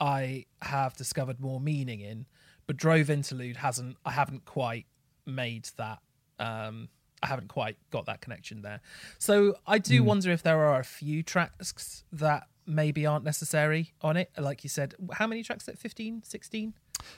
I 0.00 0.46
have 0.62 0.96
discovered 0.96 1.40
more 1.40 1.60
meaning 1.60 2.00
in. 2.00 2.26
But 2.66 2.76
Drove 2.76 3.10
Interlude 3.10 3.56
hasn't 3.56 3.96
I 4.04 4.12
haven't 4.12 4.44
quite 4.44 4.86
made 5.26 5.68
that 5.76 5.98
um 6.38 6.88
I 7.22 7.26
haven't 7.26 7.48
quite 7.48 7.76
got 7.90 8.06
that 8.06 8.20
connection 8.20 8.62
there. 8.62 8.80
So 9.18 9.56
I 9.66 9.78
do 9.78 10.02
wonder 10.04 10.30
if 10.30 10.42
there 10.42 10.60
are 10.60 10.80
a 10.80 10.84
few 10.84 11.22
tracks 11.22 12.04
that 12.12 12.46
maybe 12.66 13.06
aren't 13.06 13.24
necessary 13.24 13.94
on 14.02 14.16
it. 14.16 14.30
Like 14.36 14.62
you 14.62 14.70
said, 14.70 14.94
how 15.12 15.26
many 15.26 15.42
tracks? 15.42 15.64
That 15.64 15.78
15, 15.78 16.22
16? 16.24 16.74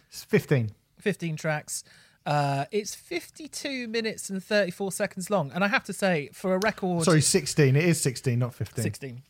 it's 0.09 0.25
15. 0.25 0.71
15 0.99 1.37
tracks. 1.37 1.85
Uh, 2.27 2.67
it's 2.71 2.95
52 2.95 3.89
minutes 3.89 4.31
and 4.31 4.43
34 4.43 4.93
seconds 4.93 5.31
long. 5.31 5.51
And 5.53 5.65
I 5.65 5.69
have 5.69 5.85
to 5.85 5.93
say, 5.93 6.31
for 6.33 6.55
a 6.55 6.59
record. 6.59 7.05
Sorry, 7.05 7.21
16. 7.21 7.77
It 7.77 7.85
is 7.85 8.01
16, 8.01 8.39
not 8.39 8.55
15. 8.55 8.83
16. 8.83 9.23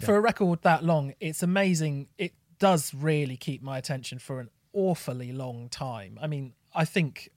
For 0.00 0.16
a 0.16 0.20
record 0.20 0.60
that 0.62 0.84
long, 0.84 1.14
it's 1.20 1.42
amazing. 1.42 2.08
It 2.18 2.34
does 2.58 2.92
really 2.92 3.36
keep 3.36 3.62
my 3.62 3.78
attention 3.78 4.18
for 4.18 4.40
an 4.40 4.50
awfully 4.74 5.32
long 5.32 5.68
time. 5.68 6.18
I 6.20 6.26
mean, 6.26 6.52
I 6.74 6.84
think. 6.84 7.30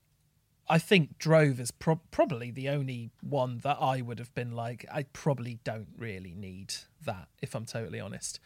I 0.69 0.77
think 0.77 1.17
Drove 1.17 1.59
is 1.59 1.71
pro- 1.71 2.01
probably 2.11 2.51
the 2.51 2.69
only 2.69 3.09
one 3.21 3.59
that 3.63 3.77
I 3.81 4.01
would 4.01 4.19
have 4.19 4.33
been 4.35 4.51
like, 4.51 4.85
I 4.93 5.03
probably 5.03 5.59
don't 5.63 5.87
really 5.97 6.35
need 6.35 6.75
that, 7.05 7.27
if 7.41 7.55
I'm 7.55 7.65
totally 7.65 7.99
honest. 7.99 8.39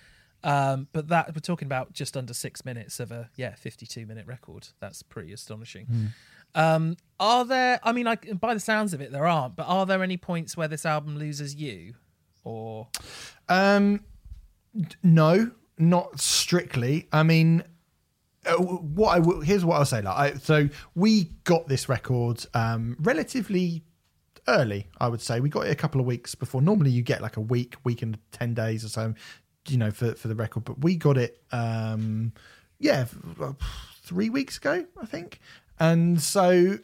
Um, 0.45 0.87
but 0.93 1.07
that 1.09 1.33
we're 1.33 1.39
talking 1.39 1.65
about 1.67 1.93
just 1.93 2.17
under 2.17 2.33
six 2.33 2.65
minutes 2.65 2.99
of 2.99 3.11
a 3.11 3.29
yeah 3.37 3.55
52 3.55 4.05
minute 4.05 4.27
record. 4.27 4.67
That's 4.81 5.01
pretty 5.01 5.31
astonishing. 5.31 6.11
Um, 6.55 6.97
are 7.19 7.45
there? 7.45 7.79
I 7.81 7.93
mean, 7.93 8.05
like 8.05 8.39
by 8.39 8.53
the 8.53 8.59
sounds 8.59 8.93
of 8.93 9.01
it, 9.01 9.11
there 9.11 9.25
aren't. 9.25 9.55
But 9.55 9.67
are 9.67 9.85
there 9.85 10.03
any 10.03 10.17
points 10.17 10.57
where 10.57 10.67
this 10.67 10.85
album 10.85 11.17
loses 11.17 11.55
you, 11.55 11.95
or 12.43 12.89
Um, 13.47 14.01
no, 15.01 15.51
not 15.77 16.19
strictly. 16.19 17.07
I 17.11 17.23
mean, 17.23 17.63
uh, 18.45 18.55
what 18.55 19.09
I 19.09 19.19
w- 19.19 19.41
here's 19.41 19.65
what 19.65 19.77
I'll 19.77 19.85
say. 19.85 20.01
Like, 20.01 20.17
I, 20.17 20.37
so 20.37 20.69
we 20.95 21.25
got 21.43 21.67
this 21.67 21.87
record 21.89 22.45
um, 22.53 22.97
relatively 22.99 23.83
early. 24.47 24.87
I 24.99 25.07
would 25.07 25.21
say 25.21 25.39
we 25.39 25.49
got 25.49 25.67
it 25.67 25.71
a 25.71 25.75
couple 25.75 26.01
of 26.01 26.07
weeks 26.07 26.35
before. 26.35 26.61
Normally, 26.61 26.91
you 26.91 27.01
get 27.01 27.21
like 27.21 27.37
a 27.37 27.41
week, 27.41 27.75
week 27.83 28.01
and 28.01 28.17
ten 28.31 28.53
days 28.53 28.83
or 28.83 28.89
so, 28.89 29.13
you 29.67 29.77
know, 29.77 29.91
for 29.91 30.13
for 30.15 30.27
the 30.27 30.35
record. 30.35 30.65
But 30.65 30.81
we 30.81 30.95
got 30.95 31.17
it, 31.17 31.41
um, 31.51 32.33
yeah, 32.79 33.05
uh, 33.39 33.53
three 34.01 34.29
weeks 34.29 34.57
ago, 34.57 34.85
I 35.01 35.05
think. 35.05 35.39
And 35.79 36.21
so 36.21 36.79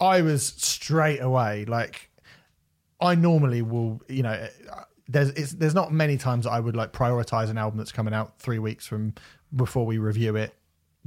I 0.00 0.22
was 0.22 0.46
straight 0.46 1.20
away 1.20 1.64
like 1.64 2.10
I 3.00 3.14
normally 3.14 3.62
will, 3.62 4.00
you 4.08 4.22
know, 4.22 4.48
there's 5.08 5.30
it's, 5.30 5.52
there's 5.52 5.74
not 5.74 5.92
many 5.92 6.16
times 6.16 6.46
I 6.46 6.60
would 6.60 6.76
like 6.76 6.92
prioritize 6.92 7.50
an 7.50 7.58
album 7.58 7.78
that's 7.78 7.92
coming 7.92 8.14
out 8.14 8.38
three 8.38 8.58
weeks 8.58 8.86
from 8.86 9.14
before 9.54 9.84
we 9.84 9.98
review 9.98 10.36
it 10.36 10.54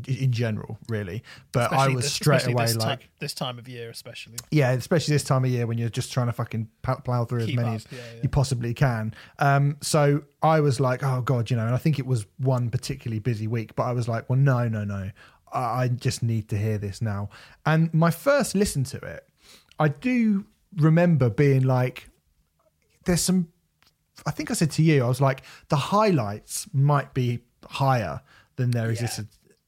in 0.07 0.31
general, 0.31 0.77
really. 0.89 1.23
But 1.51 1.71
I 1.71 1.87
was 1.89 2.05
this- 2.05 2.13
straight 2.13 2.47
away 2.47 2.65
this 2.65 2.75
like, 2.77 3.09
this 3.19 3.33
time 3.33 3.59
of 3.59 3.67
year, 3.67 3.89
especially. 3.89 4.35
yeah, 4.51 4.71
especially 4.71 5.13
this 5.13 5.23
time 5.23 5.45
of 5.45 5.51
year 5.51 5.67
when 5.67 5.77
you're 5.77 5.89
just 5.89 6.11
trying 6.11 6.27
to 6.27 6.33
fucking 6.33 6.67
pl- 6.81 7.01
plow 7.05 7.25
through 7.25 7.45
Keep 7.45 7.59
as 7.59 7.63
many 7.63 7.69
up, 7.69 7.75
as 7.75 7.87
yeah, 7.91 7.97
yeah. 8.15 8.21
you 8.23 8.29
possibly 8.29 8.73
can. 8.73 9.13
Um, 9.39 9.77
so 9.81 10.23
I 10.41 10.59
was 10.61 10.79
like, 10.79 11.03
oh 11.03 11.21
god, 11.21 11.49
you 11.51 11.57
know, 11.57 11.65
and 11.65 11.75
I 11.75 11.77
think 11.77 11.99
it 11.99 12.05
was 12.05 12.25
one 12.37 12.69
particularly 12.69 13.19
busy 13.19 13.47
week, 13.47 13.75
but 13.75 13.83
I 13.83 13.91
was 13.93 14.07
like, 14.07 14.29
well, 14.29 14.39
no, 14.39 14.67
no, 14.67 14.83
no. 14.83 15.11
I 15.51 15.59
I 15.83 15.87
just 15.89 16.23
need 16.23 16.49
to 16.49 16.57
hear 16.57 16.77
this 16.79 17.01
now. 17.01 17.29
And 17.65 17.93
my 17.93 18.09
first 18.09 18.55
listen 18.55 18.83
to 18.85 18.97
it, 18.97 19.27
I 19.79 19.89
do 19.89 20.45
remember 20.77 21.29
being 21.29 21.63
like, 21.63 22.09
there's 23.05 23.21
some. 23.21 23.49
I 24.25 24.31
think 24.31 24.49
I 24.49 24.53
said 24.55 24.71
to 24.71 24.83
you, 24.83 25.03
I 25.03 25.07
was 25.07 25.21
like, 25.21 25.43
the 25.69 25.75
highlights 25.75 26.67
might 26.73 27.13
be 27.13 27.39
higher 27.69 28.21
than 28.55 28.71
there 28.71 28.89
exists 28.89 29.19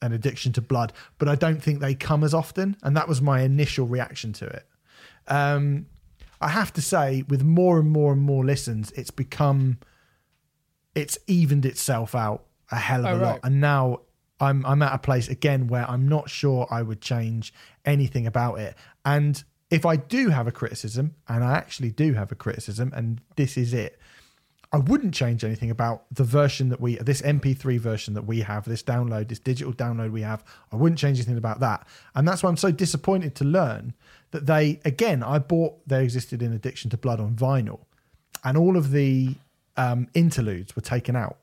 an 0.06 0.12
addiction 0.12 0.52
to 0.54 0.62
blood, 0.62 0.92
but 1.18 1.28
I 1.28 1.34
don't 1.34 1.62
think 1.62 1.80
they 1.80 1.94
come 1.94 2.24
as 2.24 2.32
often. 2.32 2.76
And 2.82 2.96
that 2.96 3.08
was 3.08 3.20
my 3.20 3.42
initial 3.42 3.86
reaction 3.86 4.32
to 4.34 4.46
it. 4.46 4.66
Um, 5.28 5.86
I 6.40 6.48
have 6.48 6.72
to 6.74 6.82
say, 6.82 7.24
with 7.28 7.42
more 7.42 7.78
and 7.78 7.90
more 7.90 8.12
and 8.12 8.22
more 8.22 8.44
listens, 8.44 8.92
it's 8.92 9.10
become, 9.10 9.78
it's 10.94 11.18
evened 11.26 11.66
itself 11.66 12.14
out 12.14 12.44
a 12.70 12.76
hell 12.76 13.06
of 13.06 13.20
Oh, 13.20 13.22
a 13.22 13.24
lot. 13.24 13.40
And 13.44 13.60
now 13.60 14.00
I'm 14.40 14.64
I'm 14.66 14.82
at 14.82 14.92
a 14.92 14.98
place 14.98 15.28
again 15.28 15.68
where 15.68 15.88
I'm 15.88 16.08
not 16.08 16.28
sure 16.28 16.66
I 16.70 16.82
would 16.82 17.00
change 17.00 17.52
anything 17.84 18.26
about 18.26 18.58
it. 18.58 18.74
And 19.04 19.42
if 19.70 19.84
I 19.86 19.96
do 19.96 20.28
have 20.28 20.46
a 20.46 20.52
criticism, 20.52 21.14
and 21.28 21.42
I 21.42 21.56
actually 21.56 21.90
do 21.90 22.12
have 22.14 22.30
a 22.30 22.34
criticism, 22.34 22.92
and 22.94 23.20
this 23.36 23.56
is 23.56 23.72
it, 23.72 23.98
I 24.76 24.78
wouldn't 24.80 25.14
change 25.14 25.42
anything 25.42 25.70
about 25.70 26.04
the 26.12 26.22
version 26.22 26.68
that 26.68 26.82
we, 26.82 26.96
this 26.96 27.22
MP3 27.22 27.80
version 27.80 28.12
that 28.12 28.26
we 28.26 28.40
have, 28.40 28.66
this 28.66 28.82
download, 28.82 29.28
this 29.28 29.38
digital 29.38 29.72
download 29.72 30.10
we 30.12 30.20
have. 30.20 30.44
I 30.70 30.76
wouldn't 30.76 30.98
change 30.98 31.16
anything 31.16 31.38
about 31.38 31.60
that. 31.60 31.86
And 32.14 32.28
that's 32.28 32.42
why 32.42 32.50
I'm 32.50 32.58
so 32.58 32.70
disappointed 32.70 33.34
to 33.36 33.44
learn 33.44 33.94
that 34.32 34.44
they, 34.44 34.78
again, 34.84 35.22
I 35.22 35.38
bought 35.38 35.78
There 35.88 36.02
Existed 36.02 36.42
in 36.42 36.52
Addiction 36.52 36.90
to 36.90 36.98
Blood 36.98 37.20
on 37.20 37.36
vinyl, 37.36 37.80
and 38.44 38.58
all 38.58 38.76
of 38.76 38.90
the 38.90 39.36
um, 39.78 40.08
interludes 40.12 40.76
were 40.76 40.82
taken 40.82 41.16
out, 41.16 41.38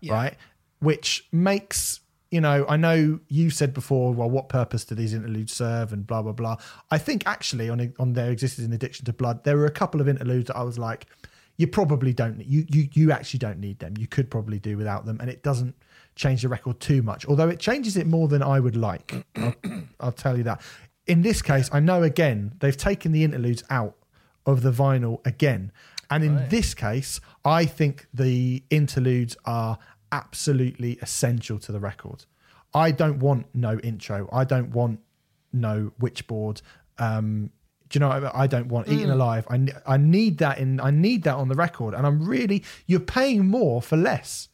Yeah. 0.00 0.12
right? 0.12 0.34
Which 0.78 1.26
makes, 1.32 1.98
you 2.30 2.40
know, 2.40 2.64
I 2.68 2.76
know 2.76 3.18
you 3.26 3.50
said 3.50 3.74
before, 3.74 4.14
well, 4.14 4.30
what 4.30 4.48
purpose 4.48 4.84
do 4.84 4.94
these 4.94 5.14
interludes 5.14 5.52
serve 5.52 5.92
and 5.92 6.06
blah, 6.06 6.22
blah, 6.22 6.30
blah. 6.30 6.58
I 6.92 6.98
think 6.98 7.24
actually 7.26 7.68
on, 7.70 7.92
on 7.98 8.12
There 8.12 8.30
Existed 8.30 8.64
in 8.64 8.72
Addiction 8.72 9.04
to 9.06 9.12
Blood, 9.12 9.42
there 9.42 9.56
were 9.56 9.66
a 9.66 9.72
couple 9.72 10.00
of 10.00 10.06
interludes 10.08 10.46
that 10.46 10.56
I 10.56 10.62
was 10.62 10.78
like, 10.78 11.08
you 11.58 11.66
probably 11.66 12.12
don't 12.14 12.42
you 12.46 12.64
you 12.68 12.88
you 12.94 13.12
actually 13.12 13.38
don't 13.38 13.58
need 13.58 13.78
them. 13.80 13.94
You 13.98 14.06
could 14.06 14.30
probably 14.30 14.58
do 14.58 14.76
without 14.78 15.04
them, 15.04 15.18
and 15.20 15.28
it 15.28 15.42
doesn't 15.42 15.74
change 16.14 16.42
the 16.42 16.48
record 16.48 16.80
too 16.80 17.02
much. 17.02 17.26
Although 17.26 17.48
it 17.48 17.58
changes 17.60 17.96
it 17.96 18.06
more 18.06 18.28
than 18.28 18.42
I 18.42 18.58
would 18.60 18.76
like. 18.76 19.26
I'll, 19.36 19.54
I'll 20.00 20.12
tell 20.12 20.36
you 20.38 20.44
that. 20.44 20.62
In 21.06 21.22
this 21.22 21.42
case, 21.42 21.68
I 21.72 21.80
know 21.80 22.02
again 22.02 22.54
they've 22.60 22.76
taken 22.76 23.12
the 23.12 23.24
interludes 23.24 23.62
out 23.70 23.96
of 24.46 24.62
the 24.62 24.70
vinyl 24.72 25.24
again, 25.26 25.72
and 26.10 26.24
in 26.24 26.36
Right. 26.36 26.50
this 26.50 26.74
case, 26.74 27.20
I 27.44 27.66
think 27.66 28.06
the 28.14 28.62
interludes 28.70 29.36
are 29.44 29.78
absolutely 30.12 30.98
essential 31.02 31.58
to 31.58 31.72
the 31.72 31.80
record. 31.80 32.24
I 32.74 32.90
don't 32.92 33.18
want 33.18 33.46
no 33.54 33.78
intro. 33.80 34.28
I 34.32 34.44
don't 34.44 34.70
want 34.70 35.00
no 35.52 35.92
Wytchboard. 36.00 36.62
Um, 36.98 37.50
you 37.92 38.00
know? 38.00 38.08
what 38.08 38.34
I 38.34 38.42
I 38.42 38.46
don't 38.46 38.68
want 38.68 38.88
eating 38.88 39.08
mm. 39.08 39.12
alive. 39.12 39.46
I 39.50 39.68
I 39.86 39.96
need 39.96 40.38
that 40.38 40.58
in. 40.58 40.80
I 40.80 40.90
need 40.90 41.22
that 41.24 41.34
on 41.34 41.48
the 41.48 41.54
record, 41.54 41.94
and 41.94 42.06
I'm 42.06 42.26
really 42.26 42.64
you're 42.86 43.00
paying 43.00 43.46
more 43.46 43.82
for 43.82 43.96
less. 43.96 44.48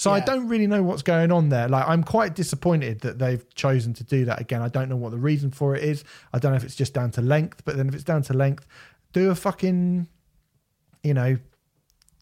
So 0.00 0.10
I 0.10 0.20
don't 0.20 0.48
really 0.48 0.66
know 0.66 0.82
what's 0.82 1.02
going 1.02 1.30
on 1.30 1.50
there. 1.50 1.68
Like 1.68 1.86
I'm 1.86 2.02
quite 2.02 2.34
disappointed 2.34 3.00
that 3.00 3.18
they've 3.18 3.46
chosen 3.54 3.92
to 3.92 4.02
do 4.02 4.24
that 4.24 4.40
again. 4.40 4.62
I 4.62 4.68
don't 4.68 4.88
know 4.88 4.96
what 4.96 5.10
the 5.10 5.18
reason 5.18 5.50
for 5.50 5.76
it 5.76 5.84
is. 5.84 6.04
I 6.32 6.38
don't 6.38 6.52
know 6.52 6.56
if 6.56 6.64
it's 6.64 6.74
just 6.74 6.94
down 6.94 7.10
to 7.12 7.20
length, 7.20 7.66
but 7.66 7.76
then 7.76 7.86
if 7.86 7.94
it's 7.94 8.04
down 8.04 8.22
to 8.22 8.32
length, 8.32 8.66
do 9.12 9.30
a 9.30 9.34
fucking, 9.34 10.08
you 11.02 11.12
know, 11.12 11.36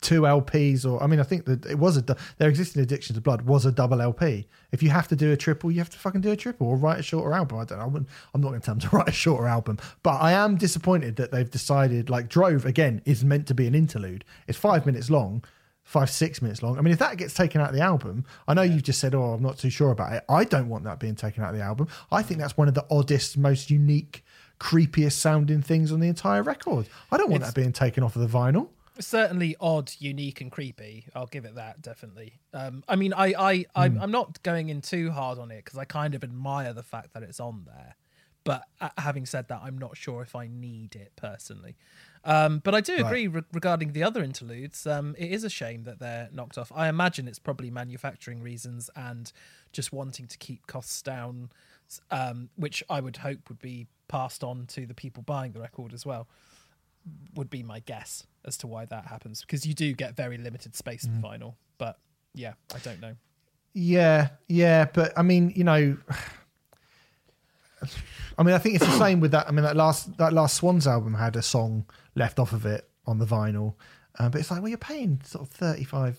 two 0.01 0.23
LPs 0.23 0.85
or 0.85 1.03
I 1.03 1.07
mean 1.07 1.21
I 1.21 1.23
think 1.25 1.45
that 1.47 1.67
it 1.67 1.79
was 1.79 1.97
a 1.97 2.05
their 2.39 2.49
existing 2.49 2.83
addiction 2.83 3.15
to 3.15 3.21
blood 3.21 3.43
was 3.43 3.67
a 3.67 3.73
double 3.73 4.01
LP. 4.01 4.47
If 4.73 4.83
you 4.83 4.91
have 4.91 5.09
to 5.09 5.17
do 5.17 5.33
a 5.33 5.37
triple, 5.37 5.71
you 5.71 5.79
have 5.79 5.91
to 5.91 5.99
fucking 5.99 6.21
do 6.21 6.31
a 6.31 6.37
triple 6.37 6.67
or 6.69 6.77
write 6.77 6.99
a 7.01 7.03
shorter 7.03 7.33
album. 7.33 7.59
I 7.59 7.65
don't 7.65 7.79
know. 7.79 7.85
I 7.85 7.89
wouldn't, 7.89 8.09
I'm 8.35 8.41
not 8.41 8.49
going 8.51 8.61
to 8.61 8.65
tell 8.65 8.75
them 8.75 8.81
to 8.91 8.97
write 8.97 9.09
a 9.09 9.13
shorter 9.13 9.47
album, 9.49 9.79
but 10.03 10.19
I 10.21 10.33
am 10.33 10.57
disappointed 10.57 11.17
that 11.17 11.31
they've 11.33 11.51
decided 11.51 12.11
like 12.11 12.29
Drove 12.29 12.65
again 12.67 13.03
is 13.05 13.25
meant 13.25 13.47
to 13.49 13.55
be 13.55 13.67
an 13.67 13.75
interlude. 13.75 14.25
It's 14.47 14.59
five 14.59 14.87
minutes 14.87 15.11
long. 15.11 15.43
Five 15.85 16.11
six 16.11 16.43
minutes 16.43 16.63
long. 16.63 16.77
I 16.79 16.83
mean, 16.83 16.93
if 16.93 16.99
that 16.99 17.17
gets 17.17 17.33
taken 17.33 17.63
out 17.63 17.71
of 17.71 17.75
the 17.75 17.81
album, 17.81 18.27
I 18.47 18.53
know 18.53 18.61
you've 18.61 18.83
just 18.83 19.01
said, 19.01 19.15
"Oh, 19.15 19.33
I'm 19.33 19.43
not 19.43 19.57
too 19.57 19.71
sure 19.71 19.91
about 19.91 20.13
it." 20.13 20.23
I 20.29 20.45
don't 20.45 20.69
want 20.69 20.85
that 20.85 21.01
being 21.01 21.15
taken 21.15 21.43
out 21.43 21.53
of 21.53 21.57
the 21.57 21.63
album. 21.65 21.89
I 22.13 22.21
think 22.21 22.39
that's 22.41 22.59
one 22.59 22.69
of 22.69 22.75
the 22.75 22.85
oddest, 22.91 23.39
most 23.39 23.71
unique, 23.71 24.23
creepiest 24.61 25.13
sounding 25.13 25.63
things 25.63 25.91
on 25.91 26.01
the 26.01 26.09
entire 26.09 26.43
record. 26.43 26.89
I 27.11 27.17
don't 27.17 27.31
want 27.31 27.41
It's- 27.43 27.55
that 27.55 27.59
being 27.59 27.73
taken 27.73 28.03
off 28.05 28.17
of 28.17 28.21
the 28.21 28.29
vinyl. 28.29 28.69
Certainly 29.01 29.57
odd, 29.61 29.93
unique, 29.99 30.41
and 30.41 30.51
creepy. 30.51 31.07
I'll 31.15 31.27
give 31.27 31.45
it 31.45 31.55
that 31.55 31.83
definitely. 31.83 32.41
Um, 32.53 32.83
I 32.89 32.97
mean, 32.97 33.13
I, 33.13 33.35
I, 33.39 33.65
I'm, 33.75 33.97
Hmm. 33.97 34.03
I'm 34.03 34.11
not 34.11 34.43
going 34.43 34.69
in 34.69 34.81
too 34.81 35.11
hard 35.11 35.39
on 35.39 35.51
it 35.51 35.65
because 35.65 35.79
I 35.79 35.85
kind 35.85 36.15
of 36.15 36.25
admire 36.25 36.73
the 36.73 36.83
fact 36.83 37.15
that 37.15 37.23
it's 37.23 37.41
on 37.41 37.65
there. 37.67 37.97
But 38.45 38.63
uh, 38.81 38.89
having 38.97 39.27
said 39.27 39.49
that, 39.49 39.61
I'm 39.63 39.77
not 39.77 39.97
sure 39.97 40.23
if 40.23 40.35
I 40.35 40.47
need 40.47 40.97
it 40.97 41.13
personally. 41.17 41.77
Um, 42.25 42.61
but 42.61 42.75
I 42.75 42.81
do 42.81 42.97
agree 42.97 43.27
re- 43.27 43.43
regarding 43.53 43.93
the 43.93 44.03
other 44.03 44.23
interludes. 44.23 44.87
Um, 44.87 45.15
it 45.19 45.31
is 45.31 45.45
a 45.45 45.51
shame 45.51 45.85
that 45.85 45.99
they're 45.99 46.29
knocked 46.33 46.57
off. 46.57 46.73
I 46.75 46.89
imagine 46.89 47.29
it's 47.29 47.39
probably 47.39 47.71
manufacturing 47.71 48.43
reasons 48.43 48.89
and 48.97 49.31
just 49.73 49.93
wanting 49.93 50.27
to 50.29 50.39
keep 50.39 50.67
costs 50.67 51.03
down, 51.03 51.51
um, 52.11 52.49
which 52.57 52.83
I 52.89 53.01
would 53.01 53.19
hope 53.19 53.49
would 53.51 53.61
be 53.61 53.87
passed 54.09 54.43
on 54.43 54.65
to 54.69 54.87
the 54.87 54.95
people 54.95 55.23
buying 55.23 55.53
the 55.53 55.61
record 55.61 55.93
as 55.93 56.07
well 56.07 56.27
would 57.35 57.51
be 57.51 57.63
my 57.63 57.81
guess 57.81 58.27
as 58.45 58.57
to 58.59 58.67
why 58.67 58.85
that 58.87 59.07
happens 59.07 59.41
because 59.43 59.67
you 59.67 59.75
do 59.75 59.93
get 59.93 60.17
very 60.17 60.39
limited 60.39 60.75
space 60.75 61.05
in 61.05 61.21
the 61.21 61.27
vinyl. 61.27 61.55
But 61.79 61.99
yeah, 62.35 62.55
I 62.75 62.79
don't 62.79 63.01
know. 63.01 63.15
Yeah, 63.75 64.31
yeah, 64.49 64.87
but 64.93 65.13
I 65.17 65.23
mean, 65.23 65.53
you 65.55 65.65
know, 65.65 65.97
I 68.39 68.43
mean, 68.43 68.55
I 68.55 68.59
think 68.59 68.75
it's 68.77 68.85
the 68.87 68.99
same 68.99 69.21
with 69.21 69.31
that. 69.33 69.47
I 69.49 69.53
mean, 69.53 69.63
that 69.65 69.77
last 69.77 70.17
that 70.19 70.33
last 70.33 70.57
Swans 70.57 70.87
album 70.87 71.15
had 71.15 71.37
a 71.37 71.43
song 71.43 71.87
left 72.15 72.39
off 72.39 72.53
of 72.53 72.67
it 72.67 72.89
on 73.07 73.19
the 73.19 73.27
vinyl, 73.27 73.75
uh, 74.19 74.29
but 74.29 74.41
it's 74.41 74.51
like, 74.51 74.61
well, 74.61 74.69
you're 74.69 74.79
paying 74.79 75.21
sort 75.25 75.47
of 75.47 75.53
35, 75.55 76.19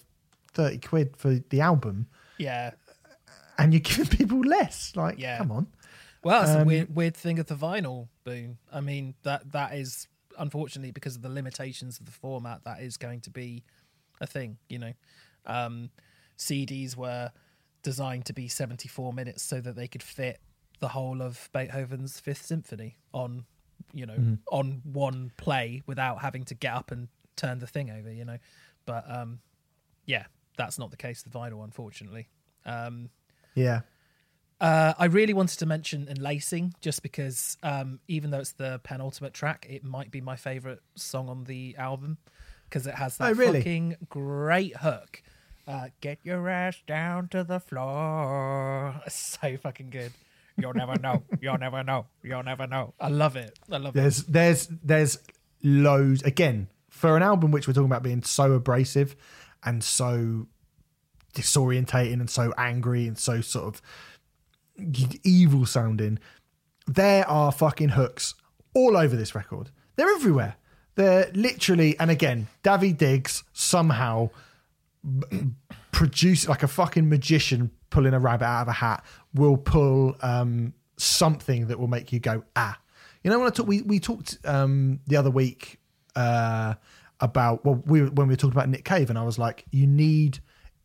30 0.54 0.78
quid 0.80 1.18
for 1.18 1.36
the 1.50 1.62
album, 1.62 2.08
Yeah. 2.38 2.72
and 3.58 3.74
you're 3.74 3.82
giving 3.82 4.06
people 4.08 4.40
less. 4.40 4.96
Like, 4.96 5.20
Yeah. 5.20 5.38
come 5.38 5.52
on. 5.52 5.68
Well, 6.24 6.42
that's 6.42 6.56
Um, 6.56 6.62
a 6.62 6.66
weird 6.66 6.96
weird 6.96 7.16
thing 7.18 7.40
of 7.40 7.48
the 7.48 7.56
vinyl 7.56 8.08
boom. 8.24 8.58
I 8.72 8.80
mean, 8.82 9.16
that 9.24 9.52
that 9.52 9.74
is 9.76 10.08
unfortunately 10.40 10.92
because 10.92 11.16
of 11.16 11.22
the 11.22 11.30
limitations 11.30 12.00
of 12.00 12.06
the 12.06 12.12
format, 12.12 12.64
that 12.64 12.82
is 12.82 12.98
going 12.98 13.22
to 13.22 13.30
be 13.30 13.64
a 14.22 14.28
thing, 14.28 14.58
you 14.70 14.80
know. 14.80 14.94
Um, 15.46 15.90
CDs 16.38 16.96
were 16.96 17.32
designed 17.84 18.26
to 18.26 18.34
be 18.34 18.48
74 18.48 19.14
minutes 19.14 19.44
so 19.44 19.62
that 19.62 19.76
they 19.76 19.88
could 19.88 20.04
fit 20.04 20.40
the 20.80 20.90
whole 20.90 21.22
of 21.22 21.50
Beethoven's 21.54 22.20
Fifth 22.20 22.46
Symphony 22.46 22.98
on, 23.14 23.46
you 23.94 24.06
know, 24.06 24.38
on 24.52 24.82
one 24.84 25.32
play 25.38 25.82
without 25.86 26.22
having 26.22 26.46
to 26.46 26.56
get 26.56 26.74
up 26.74 26.92
and 26.92 27.08
turn 27.36 27.60
the 27.60 27.68
thing 27.68 27.90
over, 27.90 28.12
you 28.12 28.26
know. 28.26 28.38
But 28.86 29.04
um, 29.10 29.40
yeah, 30.06 30.26
that's 30.58 30.80
not 30.80 30.92
the 30.92 30.98
case 30.98 31.24
with 31.24 31.34
vinyl, 31.34 31.64
unfortunately. 31.64 32.28
Um, 32.66 33.10
Yeah, 33.56 33.82
uh, 34.62 34.94
I 34.98 35.06
really 35.06 35.34
wanted 35.34 35.60
to 35.60 35.66
mention 35.66 36.08
Enlacing 36.10 36.74
just 36.82 37.02
because 37.04 37.58
um, 37.64 38.00
even 38.08 38.32
though 38.32 38.40
it's 38.40 38.52
the 38.54 38.80
penultimate 38.84 39.34
track, 39.34 39.66
it 39.70 39.84
might 39.84 40.12
be 40.12 40.22
my 40.22 40.36
favorite 40.36 40.82
song 40.96 41.30
on 41.30 41.46
the 41.46 41.76
album 41.78 42.18
because 42.66 42.86
it 42.86 42.96
has 42.96 43.18
that 43.18 43.30
Oh, 43.30 43.34
really? 43.34 43.60
fucking 43.60 43.96
great 44.10 44.78
hook. 44.78 45.22
Uh, 45.68 45.90
Get 46.02 46.18
your 46.24 46.50
ass 46.50 46.82
down 46.88 47.28
to 47.30 47.44
the 47.44 47.60
floor. 47.60 48.96
It's 49.06 49.38
so 49.42 49.56
fucking 49.58 49.92
good. 49.92 50.12
You'll 50.58 50.74
never 50.74 50.96
know. 51.00 51.24
You'll 51.40 51.58
never 51.58 51.84
know. 51.84 52.08
You'll 52.22 52.44
never 52.44 52.68
know. 52.68 52.94
I 53.00 53.08
love 53.08 53.36
it. 53.38 53.58
I 53.72 53.78
love 53.78 53.96
it. 53.96 54.00
there's 54.00 54.24
there's 54.26 54.68
there's 54.84 55.18
loads 55.64 56.22
again 56.24 56.68
for 56.90 57.16
an 57.16 57.24
album 57.24 57.52
which 57.52 57.66
we're 57.68 57.74
talking 57.74 57.86
about 57.86 58.04
being 58.04 58.24
so 58.24 58.52
abrasive 58.54 59.16
and 59.64 59.82
so 59.84 60.48
disorientating 61.34 62.14
and 62.20 62.30
so 62.30 62.54
angry 62.58 63.08
and 63.08 63.18
so 63.18 63.40
sort 63.42 63.66
of 63.76 63.82
evil 65.24 65.66
sounding. 65.66 66.20
There 66.88 67.28
are 67.28 67.52
fucking 67.52 67.90
hooks 67.90 68.36
all 68.74 68.98
over 68.98 69.16
this 69.16 69.36
record. 69.36 69.70
They're 69.96 70.10
everywhere. 70.16 70.56
They're 70.96 71.32
literally 71.34 71.98
and 72.00 72.12
again 72.12 72.48
davy 72.62 72.92
diggs 72.92 73.44
somehow 73.54 74.32
produce 75.92 76.48
like 76.48 76.64
a 76.64 76.68
fucking 76.68 77.08
magician 77.08 77.72
pulling 77.90 78.14
a 78.14 78.20
rabbit 78.20 78.46
out 78.46 78.64
of 78.64 78.68
a 78.68 78.74
hat 78.74 79.06
will 79.34 79.56
pull 79.56 80.16
um 80.22 80.74
something 80.98 81.68
that 81.68 81.80
will 81.80 81.88
make 81.88 82.12
you 82.12 82.20
go 82.20 82.44
ah. 82.56 82.78
You 83.24 83.32
know 83.32 83.40
when 83.40 83.48
i 83.48 83.50
talk 83.50 83.68
we, 83.68 83.82
we 83.82 84.00
talked 84.00 84.40
um 84.44 85.00
the 85.08 85.16
other 85.16 85.32
week 85.32 85.80
uh 86.16 86.74
about 87.22 87.64
well 87.64 87.82
we 87.86 88.02
when 88.02 88.28
we 88.28 88.34
were 88.34 88.38
talking 88.38 88.58
about 88.58 88.68
nick 88.68 88.84
cave 88.84 89.10
and 89.10 89.18
i 89.18 89.24
was 89.24 89.40
like 89.40 89.66
you 89.72 89.88
need 89.88 90.40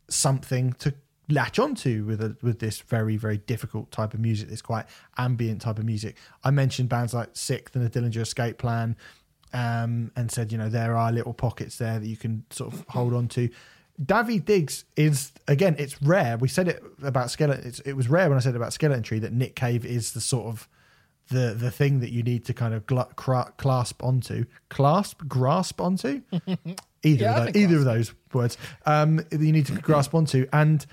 something 0.08 0.72
to 0.74 0.94
latch 1.28 1.58
onto 1.58 2.04
with 2.04 2.20
a, 2.20 2.36
with 2.42 2.58
this 2.58 2.80
very 2.80 3.16
very 3.16 3.38
difficult 3.38 3.90
type 3.90 4.12
of 4.14 4.20
music 4.20 4.48
this 4.48 4.60
quite 4.62 4.84
ambient 5.16 5.62
type 5.62 5.78
of 5.78 5.84
music 5.84 6.16
i 6.44 6.50
mentioned 6.50 6.88
bands 6.88 7.14
like 7.14 7.30
sixth 7.32 7.74
and 7.74 7.84
the 7.84 7.90
dillinger 8.00 8.20
escape 8.20 8.58
plan 8.58 8.96
um, 9.52 10.10
and 10.16 10.32
said, 10.32 10.50
you 10.50 10.58
know, 10.58 10.68
there 10.68 10.96
are 10.96 11.12
little 11.12 11.32
pockets 11.32 11.78
there 11.78 12.00
that 12.00 12.06
you 12.08 12.16
can 12.16 12.44
sort 12.50 12.74
of 12.74 12.84
hold 12.88 13.14
on 13.14 13.28
to. 13.28 13.48
David 14.04 14.44
Diggs 14.46 14.84
is 14.96 15.30
again. 15.46 15.76
It's 15.78 16.02
rare. 16.02 16.36
We 16.36 16.48
said 16.48 16.66
it 16.66 16.82
about 17.00 17.30
skeleton. 17.30 17.64
It's, 17.64 17.78
it 17.80 17.92
was 17.92 18.08
rare 18.08 18.28
when 18.28 18.36
I 18.36 18.40
said 18.40 18.56
about 18.56 18.72
skeleton 18.72 19.04
tree 19.04 19.20
that 19.20 19.32
Nick 19.32 19.54
Cave 19.54 19.86
is 19.86 20.10
the 20.10 20.20
sort 20.20 20.46
of 20.46 20.68
the 21.28 21.54
the 21.56 21.70
thing 21.70 22.00
that 22.00 22.10
you 22.10 22.24
need 22.24 22.44
to 22.46 22.52
kind 22.52 22.74
of 22.74 22.84
gl- 22.86 23.14
cra- 23.14 23.52
clasp 23.56 24.02
onto, 24.02 24.44
clasp, 24.70 25.22
grasp 25.28 25.80
onto. 25.80 26.22
Either 27.04 27.22
Yeah, 27.22 27.44
of 27.44 27.52
those, 27.52 27.62
either 27.62 27.76
of 27.76 27.84
those 27.84 28.14
words. 28.32 28.58
Um, 28.86 29.16
that 29.18 29.40
you 29.40 29.52
need 29.52 29.66
to 29.66 29.74
grasp 29.74 30.16
onto 30.16 30.48
and. 30.52 30.84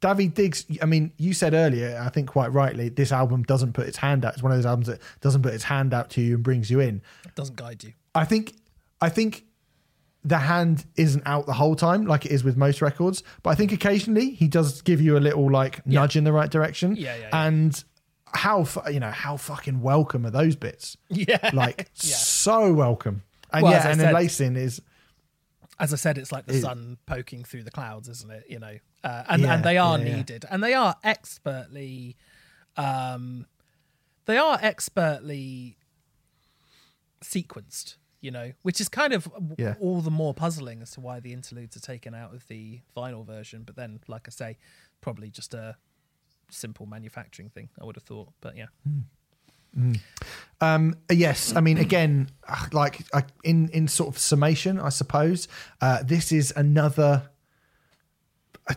David 0.00 0.34
Diggs, 0.34 0.64
I 0.80 0.86
mean, 0.86 1.12
you 1.16 1.32
said 1.34 1.54
earlier, 1.54 2.00
I 2.04 2.08
think 2.08 2.28
quite 2.28 2.52
rightly, 2.52 2.88
this 2.88 3.10
album 3.10 3.42
doesn't 3.42 3.72
put 3.72 3.86
its 3.88 3.96
hand 3.96 4.24
out. 4.24 4.34
It's 4.34 4.42
one 4.42 4.52
of 4.52 4.58
those 4.58 4.66
albums 4.66 4.86
that 4.86 5.00
doesn't 5.20 5.42
put 5.42 5.52
its 5.54 5.64
hand 5.64 5.92
out 5.92 6.10
to 6.10 6.20
you 6.20 6.34
and 6.36 6.42
brings 6.44 6.70
you 6.70 6.78
in. 6.80 7.02
It 7.24 7.34
doesn't 7.34 7.56
guide 7.56 7.82
you. 7.82 7.92
I 8.14 8.24
think 8.24 8.54
I 9.00 9.08
think 9.08 9.44
the 10.24 10.38
hand 10.38 10.84
isn't 10.96 11.22
out 11.26 11.46
the 11.46 11.52
whole 11.52 11.74
time 11.76 12.04
like 12.06 12.26
it 12.26 12.32
is 12.32 12.44
with 12.44 12.56
most 12.56 12.80
records, 12.82 13.22
but 13.42 13.50
I 13.50 13.54
think 13.54 13.72
occasionally 13.72 14.30
he 14.30 14.46
does 14.48 14.82
give 14.82 15.00
you 15.00 15.16
a 15.16 15.20
little 15.20 15.50
like 15.50 15.84
nudge 15.86 16.16
in 16.16 16.24
the 16.24 16.32
right 16.32 16.50
direction. 16.50 16.94
Yeah, 16.96 17.14
yeah, 17.16 17.20
yeah. 17.32 17.46
And 17.46 17.84
how 18.34 18.66
you 18.90 19.00
know 19.00 19.10
how 19.10 19.36
fucking 19.36 19.80
welcome 19.80 20.26
are 20.26 20.30
those 20.30 20.54
bits? 20.54 20.96
Yeah. 21.08 21.50
Like 21.52 21.88
Yeah. 22.02 22.14
so 22.16 22.72
welcome. 22.72 23.22
And 23.52 23.62
Well, 23.64 23.72
yeah, 23.72 23.88
and 23.88 23.98
said- 23.98 24.06
then 24.08 24.14
lacing 24.14 24.56
is 24.56 24.80
as 25.80 25.92
I 25.92 25.96
said, 25.96 26.18
it's 26.18 26.30
like 26.32 26.46
the 26.46 26.54
It- 26.56 26.60
sun 26.62 26.98
poking 27.06 27.44
through 27.44 27.62
the 27.62 27.70
clouds, 27.70 28.08
isn't 28.08 28.30
it? 28.30 28.44
You 28.48 28.58
know, 28.58 28.76
uh, 29.04 29.24
and 29.28 29.42
Yeah, 29.42 29.54
and 29.54 29.64
they 29.64 29.78
are 29.78 29.98
yeah, 29.98 30.16
needed, 30.16 30.44
and 30.50 30.62
they 30.62 30.74
are 30.74 30.96
expertly, 31.04 32.16
um, 32.76 33.46
they 34.26 34.36
are 34.36 34.58
expertly 34.60 35.76
sequenced. 37.22 37.96
You 38.20 38.32
know, 38.32 38.52
which 38.62 38.80
is 38.80 38.88
kind 38.88 39.12
of 39.12 39.28
all 39.78 40.00
the 40.00 40.10
more 40.10 40.34
puzzling 40.34 40.82
as 40.82 40.90
to 40.92 41.00
why 41.00 41.20
the 41.20 41.32
interludes 41.32 41.76
are 41.76 41.80
taken 41.80 42.16
out 42.16 42.34
of 42.34 42.48
the 42.48 42.80
vinyl 42.96 43.24
version. 43.24 43.62
But 43.64 43.76
then, 43.76 44.00
like 44.08 44.26
I 44.26 44.30
say, 44.30 44.56
probably 45.00 45.30
just 45.30 45.54
a 45.54 45.76
simple 46.50 46.84
manufacturing 46.84 47.48
thing. 47.48 47.68
I 47.80 47.84
would 47.84 47.94
have 47.94 48.02
thought, 48.02 48.32
but 48.40 48.56
yeah, 48.56 48.66
Um, 50.60 50.96
yes, 51.10 51.54
I 51.54 51.60
mean, 51.60 51.78
again, 51.78 52.30
uh, 52.48 52.66
like 52.72 53.06
in 53.44 53.68
in 53.68 53.86
sort 53.86 54.08
of 54.08 54.18
summation, 54.18 54.80
I 54.80 54.88
suppose 54.88 55.46
uh, 55.80 56.02
this 56.02 56.32
is 56.32 56.52
another 56.56 57.30
uh, 58.68 58.74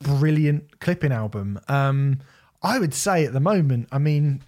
brilliant 0.00 0.80
clipping 0.80 1.12
album. 1.12 1.60
Um, 1.68 2.20
I 2.62 2.78
would 2.78 2.94
say 2.94 3.24
at 3.24 3.32
the 3.32 3.40
moment, 3.40 3.88
I 3.90 3.98
mean, 3.98 4.42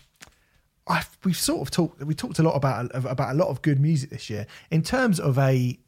I've, 0.87 1.17
we've 1.25 1.37
sort 1.37 1.63
of 1.63 1.71
talked 1.71 2.03
we 2.03 2.15
talked 2.15 2.39
a 2.39 2.43
lot 2.43 2.55
about 2.55 2.91
about 2.95 3.33
a 3.33 3.35
lot 3.35 3.49
of 3.49 3.63
good 3.63 3.81
music 3.81 4.11
this 4.11 4.29
year 4.29 4.47
in 4.71 4.83
terms 4.83 5.21
of 5.21 5.39
a 5.39 5.79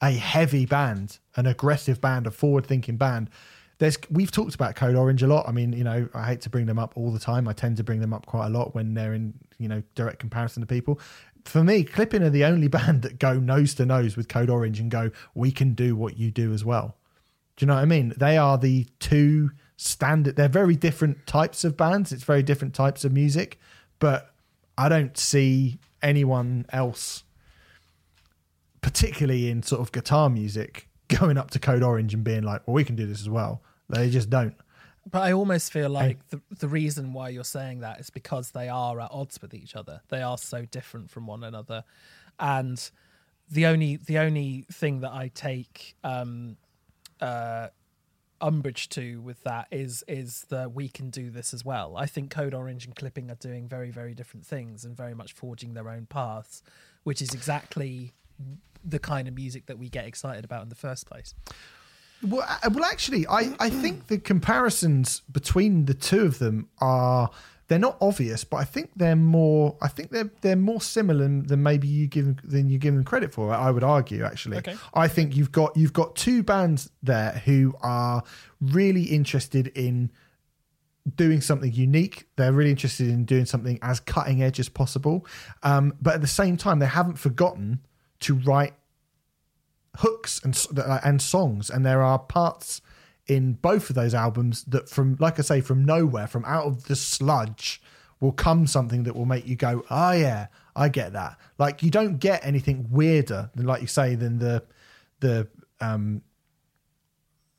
a 0.00 0.12
heavy 0.12 0.66
band, 0.66 1.18
an 1.36 1.46
aggressive 1.46 2.00
band, 2.00 2.26
a 2.26 2.30
forward 2.30 2.66
thinking 2.66 2.96
band. 2.96 3.30
There's 3.78 3.98
we've 4.10 4.30
talked 4.30 4.54
about 4.54 4.76
Code 4.76 4.94
Orange 4.94 5.22
a 5.22 5.26
lot. 5.26 5.48
I 5.48 5.52
mean, 5.52 5.72
you 5.72 5.82
know, 5.82 6.08
I 6.14 6.26
hate 6.26 6.40
to 6.42 6.50
bring 6.50 6.66
them 6.66 6.78
up 6.78 6.96
all 6.96 7.10
the 7.10 7.18
time. 7.18 7.48
I 7.48 7.52
tend 7.52 7.76
to 7.78 7.84
bring 7.84 8.00
them 8.00 8.14
up 8.14 8.26
quite 8.26 8.46
a 8.46 8.50
lot 8.50 8.74
when 8.74 8.94
they're 8.94 9.14
in 9.14 9.34
you 9.58 9.68
know 9.68 9.82
direct 9.94 10.20
comparison 10.20 10.60
to 10.60 10.66
people. 10.66 11.00
For 11.44 11.64
me, 11.64 11.82
Clipping 11.82 12.22
are 12.22 12.30
the 12.30 12.44
only 12.44 12.68
band 12.78 13.02
that 13.02 13.18
go 13.18 13.34
nose 13.34 13.74
to 13.74 13.86
nose 13.86 14.16
with 14.16 14.28
Code 14.28 14.50
Orange 14.50 14.78
and 14.78 14.90
go, 14.90 15.10
"We 15.34 15.50
can 15.50 15.74
do 15.74 15.96
what 15.96 16.16
you 16.16 16.30
do 16.30 16.52
as 16.52 16.64
well." 16.64 16.96
Do 17.56 17.64
you 17.64 17.66
know 17.68 17.74
what 17.74 17.82
I 17.82 17.86
mean? 17.86 18.12
They 18.16 18.36
are 18.36 18.58
the 18.58 18.86
two 18.98 19.50
standard. 19.76 20.36
They're 20.36 20.48
very 20.48 20.76
different 20.76 21.26
types 21.26 21.64
of 21.64 21.76
bands. 21.76 22.12
It's 22.12 22.24
very 22.24 22.42
different 22.42 22.74
types 22.74 23.04
of 23.04 23.12
music, 23.12 23.58
but 23.98 24.34
I 24.76 24.88
don't 24.88 25.16
see 25.16 25.78
anyone 26.02 26.66
else, 26.70 27.22
particularly 28.80 29.50
in 29.50 29.62
sort 29.62 29.80
of 29.80 29.92
guitar 29.92 30.28
music, 30.28 30.88
going 31.08 31.38
up 31.38 31.50
to 31.52 31.58
Code 31.58 31.82
Orange 31.82 32.14
and 32.14 32.24
being 32.24 32.42
like, 32.42 32.66
"Well, 32.66 32.74
we 32.74 32.84
can 32.84 32.96
do 32.96 33.06
this 33.06 33.20
as 33.20 33.28
well." 33.28 33.62
They 33.88 34.10
just 34.10 34.30
don't. 34.30 34.56
But 35.10 35.22
I 35.22 35.32
almost 35.32 35.70
feel 35.70 35.90
like 35.90 36.26
the 36.28 36.40
the 36.50 36.68
reason 36.68 37.12
why 37.12 37.28
you're 37.28 37.44
saying 37.44 37.80
that 37.80 38.00
is 38.00 38.10
because 38.10 38.50
they 38.50 38.68
are 38.68 38.98
at 39.00 39.10
odds 39.12 39.40
with 39.40 39.54
each 39.54 39.76
other. 39.76 40.00
They 40.08 40.22
are 40.22 40.38
so 40.38 40.64
different 40.64 41.10
from 41.10 41.26
one 41.26 41.44
another, 41.44 41.84
and 42.40 42.90
the 43.50 43.66
only 43.66 43.96
the 43.96 44.18
only 44.18 44.66
thing 44.72 45.00
that 45.00 45.12
I 45.12 45.28
take 45.28 45.94
um, 46.02 46.56
uh, 47.20 47.68
umbrage 48.40 48.88
to 48.90 49.20
with 49.22 49.42
that 49.44 49.66
is 49.70 50.04
is 50.06 50.44
that 50.50 50.72
we 50.72 50.88
can 50.88 51.10
do 51.10 51.30
this 51.30 51.54
as 51.54 51.64
well. 51.64 51.96
I 51.96 52.06
think 52.06 52.30
Code 52.30 52.54
Orange 52.54 52.84
and 52.84 52.94
Clipping 52.94 53.30
are 53.30 53.36
doing 53.36 53.68
very 53.68 53.90
very 53.90 54.14
different 54.14 54.46
things 54.46 54.84
and 54.84 54.96
very 54.96 55.14
much 55.14 55.32
forging 55.32 55.74
their 55.74 55.88
own 55.88 56.06
paths, 56.06 56.62
which 57.04 57.22
is 57.22 57.32
exactly 57.34 58.12
the 58.84 58.98
kind 58.98 59.28
of 59.28 59.34
music 59.34 59.66
that 59.66 59.78
we 59.78 59.88
get 59.88 60.04
excited 60.04 60.44
about 60.44 60.62
in 60.62 60.68
the 60.68 60.74
first 60.74 61.06
place. 61.06 61.34
Well, 62.22 62.46
uh, 62.46 62.70
well, 62.72 62.84
actually, 62.84 63.26
I, 63.26 63.54
I 63.60 63.68
think 63.68 64.06
the 64.06 64.18
comparisons 64.18 65.20
between 65.30 65.84
the 65.84 65.94
two 65.94 66.22
of 66.22 66.38
them 66.38 66.68
are 66.80 67.30
they're 67.68 67.78
not 67.78 67.96
obvious, 68.00 68.44
but 68.44 68.58
I 68.58 68.64
think 68.64 68.90
they're 68.96 69.16
more. 69.16 69.76
I 69.80 69.88
think 69.88 70.10
they're 70.10 70.30
they're 70.42 70.56
more 70.56 70.80
similar 70.80 71.26
than 71.26 71.62
maybe 71.62 71.88
you 71.88 72.06
give 72.06 72.36
than 72.42 72.68
you 72.68 72.78
give 72.78 72.94
them 72.94 73.04
credit 73.04 73.32
for. 73.32 73.52
I 73.52 73.70
would 73.70 73.84
argue, 73.84 74.24
actually. 74.24 74.58
Okay. 74.58 74.76
I 74.92 75.08
think 75.08 75.36
you've 75.36 75.52
got 75.52 75.76
you've 75.76 75.92
got 75.92 76.14
two 76.14 76.42
bands 76.42 76.90
there 77.02 77.42
who 77.44 77.74
are 77.80 78.22
really 78.60 79.04
interested 79.04 79.68
in 79.68 80.10
doing 81.16 81.40
something 81.40 81.72
unique. 81.72 82.26
They're 82.36 82.52
really 82.52 82.70
interested 82.70 83.08
in 83.08 83.24
doing 83.24 83.46
something 83.46 83.78
as 83.80 83.98
cutting 84.00 84.42
edge 84.42 84.60
as 84.60 84.68
possible, 84.68 85.26
um, 85.62 85.94
but 86.02 86.14
at 86.14 86.20
the 86.20 86.26
same 86.26 86.56
time, 86.56 86.80
they 86.80 86.86
haven't 86.86 87.18
forgotten 87.18 87.80
to 88.20 88.34
write 88.34 88.74
hooks 89.98 90.40
and 90.42 90.66
and 91.04 91.22
songs 91.22 91.70
and 91.70 91.86
there 91.86 92.02
are 92.02 92.18
parts 92.18 92.82
in 93.26 93.54
both 93.54 93.88
of 93.88 93.96
those 93.96 94.14
albums 94.14 94.64
that 94.64 94.88
from 94.88 95.16
like 95.18 95.38
i 95.38 95.42
say 95.42 95.60
from 95.60 95.84
nowhere 95.84 96.26
from 96.26 96.44
out 96.44 96.66
of 96.66 96.84
the 96.84 96.96
sludge 96.96 97.80
will 98.20 98.32
come 98.32 98.66
something 98.66 99.04
that 99.04 99.16
will 99.16 99.24
make 99.24 99.46
you 99.46 99.56
go 99.56 99.82
oh 99.90 100.12
yeah 100.12 100.46
i 100.76 100.88
get 100.88 101.12
that. 101.12 101.38
Like 101.58 101.82
you 101.82 101.90
don't 101.90 102.18
get 102.18 102.44
anything 102.44 102.88
weirder 102.90 103.50
than 103.54 103.66
like 103.66 103.80
you 103.80 103.86
say 103.86 104.14
than 104.14 104.38
the 104.38 104.64
the 105.20 105.48
um 105.80 106.22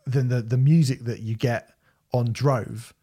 than 0.06 0.28
the 0.28 0.42
the 0.42 0.58
music 0.58 1.06
that 1.06 1.20
you 1.22 1.36
get 1.36 1.72
on 2.12 2.32
drove. 2.32 2.94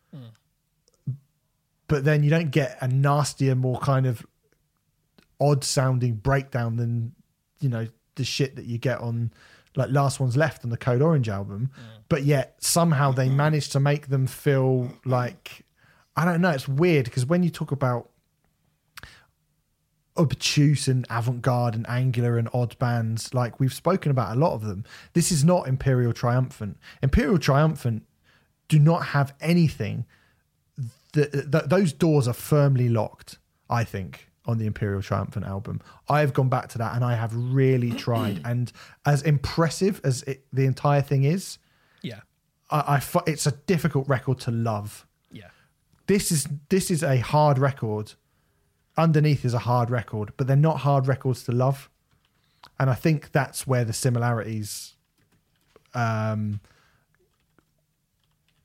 But 1.88 2.04
then 2.04 2.22
you 2.22 2.30
don't 2.30 2.50
get 2.50 2.78
a 2.80 2.88
nastier 2.88 3.54
more 3.54 3.78
kind 3.78 4.06
of 4.06 4.24
odd 5.40 5.64
sounding 5.64 6.14
breakdown 6.14 6.76
than 6.76 7.14
you 7.60 7.68
know 7.68 7.86
the 8.14 8.24
shit 8.24 8.56
that 8.56 8.66
you 8.66 8.78
get 8.78 8.98
on 9.00 9.32
like 9.76 9.90
last 9.90 10.20
one's 10.20 10.36
left 10.36 10.64
on 10.64 10.70
the 10.70 10.76
code 10.76 11.02
orange 11.02 11.28
album 11.28 11.70
mm. 11.72 12.02
but 12.08 12.24
yet 12.24 12.56
somehow 12.58 13.10
they 13.10 13.26
mm-hmm. 13.26 13.36
managed 13.36 13.72
to 13.72 13.80
make 13.80 14.08
them 14.08 14.26
feel 14.26 14.92
like 15.04 15.64
i 16.16 16.24
don't 16.24 16.40
know 16.40 16.50
it's 16.50 16.68
weird 16.68 17.04
because 17.04 17.26
when 17.26 17.42
you 17.42 17.50
talk 17.50 17.72
about 17.72 18.08
obtuse 20.18 20.88
and 20.88 21.06
avant-garde 21.08 21.74
and 21.74 21.88
angular 21.88 22.36
and 22.36 22.46
odd 22.52 22.78
bands 22.78 23.32
like 23.32 23.58
we've 23.58 23.72
spoken 23.72 24.10
about 24.10 24.36
a 24.36 24.38
lot 24.38 24.52
of 24.52 24.60
them. 24.60 24.84
This 25.14 25.32
is 25.32 25.42
not 25.42 25.66
imperial 25.66 26.12
triumphant. 26.12 26.76
Imperial 27.02 27.38
triumphant 27.38 28.02
do 28.68 28.78
not 28.78 29.06
have 29.06 29.34
anything 29.40 30.04
that 31.12 31.52
th- 31.52 31.64
those 31.66 31.92
doors 31.92 32.26
are 32.26 32.34
firmly 32.34 32.88
locked 32.88 33.38
i 33.68 33.84
think 33.84 34.30
on 34.44 34.58
the 34.58 34.66
imperial 34.66 35.00
triumphant 35.02 35.46
album. 35.46 35.80
I 36.08 36.20
have 36.20 36.32
gone 36.32 36.48
back 36.48 36.68
to 36.70 36.78
that 36.78 36.94
and 36.96 37.04
i 37.04 37.14
have 37.14 37.32
really 37.34 37.92
tried. 38.06 38.40
And 38.44 38.72
as 39.06 39.22
impressive 39.22 40.00
as 40.02 40.22
it, 40.24 40.44
the 40.52 40.64
entire 40.64 41.02
thing 41.02 41.22
is 41.24 41.58
Yeah, 42.02 42.20
I, 42.70 42.98
I 42.98 43.20
it's 43.26 43.46
a 43.46 43.52
difficult 43.52 44.08
record 44.08 44.40
to 44.40 44.50
love. 44.50 45.06
Yeah. 45.30 45.48
this 46.06 46.32
is 46.32 46.48
this 46.68 46.90
is 46.90 47.02
a 47.02 47.18
hard 47.18 47.58
record. 47.58 48.14
Underneath 48.96 49.44
is 49.44 49.54
a 49.54 49.60
hard 49.60 49.90
record 49.90 50.32
but 50.36 50.46
they're 50.46 50.56
not 50.56 50.78
hard 50.78 51.06
records 51.06 51.44
to 51.44 51.52
love. 51.52 51.88
And 52.80 52.90
i 52.90 52.94
think 52.94 53.30
that's 53.32 53.66
where 53.66 53.84
the 53.84 53.92
similarities 53.92 54.94
um 55.94 56.60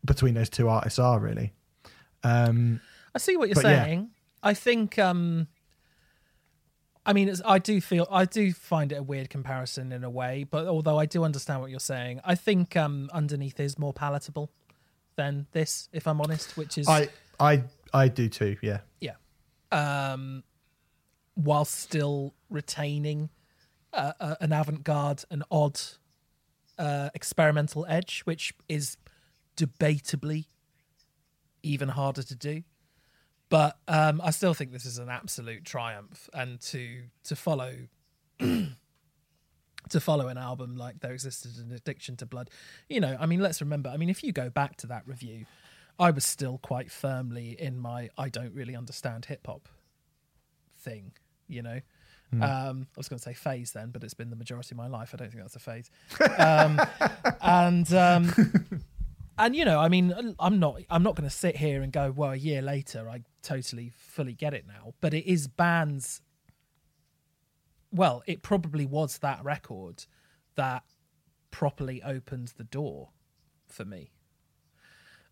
between 0.06 0.34
those 0.34 0.50
two 0.50 0.70
artists 0.70 1.00
are 1.00 1.20
really. 1.20 1.54
Um 2.24 2.82
I 3.14 3.20
see 3.20 3.38
what 3.38 3.48
you're 3.50 3.56
But 3.56 3.66
yeah. 3.66 3.84
saying. 3.84 4.10
I 4.44 4.54
think 4.54 4.98
um 5.00 5.48
I 7.08 7.14
mean 7.14 7.34
I 7.45 7.58
do 7.58 7.80
feel 7.80 8.05
I 8.12 8.26
do 8.26 8.51
find 8.53 8.91
it 8.91 8.95
a 8.95 9.03
weird 9.03 9.30
comparison 9.30 9.91
in 9.91 10.03
a 10.03 10.10
way, 10.10 10.43
but 10.43 10.68
although 10.68 10.99
I 10.99 11.05
do 11.05 11.24
understand 11.24 11.62
what 11.62 11.72
you're 11.72 11.80
saying, 11.80 12.20
I 12.26 12.36
think 12.36 12.76
um 12.76 13.10
underneath 13.14 13.60
is 13.60 13.80
more 13.80 13.93
palatable 13.93 14.51
than 15.16 15.47
this 15.53 15.89
if 15.93 16.05
I'm 16.05 16.22
honest, 16.22 16.58
which 16.58 16.78
is 16.78 16.88
i 16.88 17.08
i 17.39 17.64
i 17.93 18.08
do 18.10 18.28
too 18.30 18.58
yeah 18.62 18.80
yeah. 18.99 19.16
Um 19.72 20.43
while 21.34 21.66
still 21.66 22.34
retaining 22.49 23.30
uh, 23.93 24.14
uh, 24.20 24.36
an 24.41 24.51
avant-garde, 24.51 25.24
an 25.30 25.43
odd 25.51 25.80
uh, 26.78 27.10
experimental 27.14 27.86
edge, 27.88 28.22
which 28.26 28.53
is 28.68 28.97
debatably 29.55 30.45
even 31.64 31.89
harder 31.89 32.24
to 32.24 32.36
do. 32.36 32.64
But 33.50 33.78
um, 33.88 34.20
I 34.24 34.32
still 34.32 34.54
think 34.54 34.72
this 34.72 34.86
is 34.86 34.98
an 34.98 35.10
absolute 35.10 35.64
triumph, 35.64 36.30
and 36.34 36.60
to 36.62 37.04
to 37.26 37.36
follow 37.36 37.74
to 39.89 40.00
follow 40.00 40.28
an 40.28 40.38
album 40.38 40.76
like 40.76 41.00
there 41.00 41.14
existed 41.14 41.58
an 41.58 41.72
addiction 41.72 42.18
to 42.18 42.26
blood 42.26 42.50
you 42.89 43.00
know 43.00 43.16
i 43.22 43.26
mean 43.26 43.39
let's 43.39 43.62
remember 43.62 43.89
i 43.89 43.95
mean 43.95 44.10
if 44.10 44.22
you 44.22 44.34
go 44.34 44.50
back 44.50 44.76
to 44.76 44.86
that 44.86 45.02
review 45.08 45.45
i 45.98 46.12
was 46.12 46.26
still 46.26 46.58
quite 46.58 46.91
firmly 46.91 47.56
in 47.58 47.78
my 47.78 48.10
i 48.18 48.28
don't 48.28 48.54
really 48.54 48.76
understand 48.76 49.24
hip 49.26 49.48
hop 49.48 49.70
thing 50.78 51.14
you 51.48 51.62
know 51.62 51.80
um, 52.34 52.88
I 52.95 52.98
was 52.98 53.08
going 53.08 53.20
to 53.20 53.24
say 53.24 53.34
phase 53.34 53.72
then, 53.72 53.91
but 53.91 54.04
it's 54.04 54.14
been 54.14 54.30
the 54.30 54.36
majority 54.36 54.74
of 54.74 54.78
my 54.78 54.88
life. 54.88 55.12
I 55.14 55.18
don't 55.18 55.32
think 55.32 55.41
that's 55.41 55.56
a 55.56 55.60
phase. 55.60 55.89
Um, 56.38 56.82
and 57.41 57.93
um, 57.93 58.84
and 59.38 59.56
you 59.56 59.66
know, 59.66 59.80
I 59.80 59.90
mean, 59.90 60.36
I'm 60.40 60.60
not 60.60 60.82
I'm 60.90 61.04
not 61.04 61.16
going 61.16 61.30
to 61.30 61.36
sit 61.36 61.58
here 61.58 61.82
and 61.82 61.92
go, 61.92 62.12
well, 62.16 62.32
a 62.32 62.36
year 62.36 62.62
later, 62.62 63.10
I 63.10 63.22
totally 63.44 63.92
fully 63.96 64.34
get 64.34 64.54
it 64.54 64.66
now. 64.68 64.94
But 65.02 65.14
it 65.14 65.30
is 65.30 65.48
bands. 65.48 66.22
Well, 67.92 68.24
it 68.28 68.42
probably 68.42 68.86
was 68.86 69.20
that 69.20 69.44
record 69.44 70.06
that 70.56 70.84
properly 71.52 72.04
opened 72.04 72.54
the 72.58 72.64
door 72.64 73.10
for 73.68 73.86
me 73.86 74.12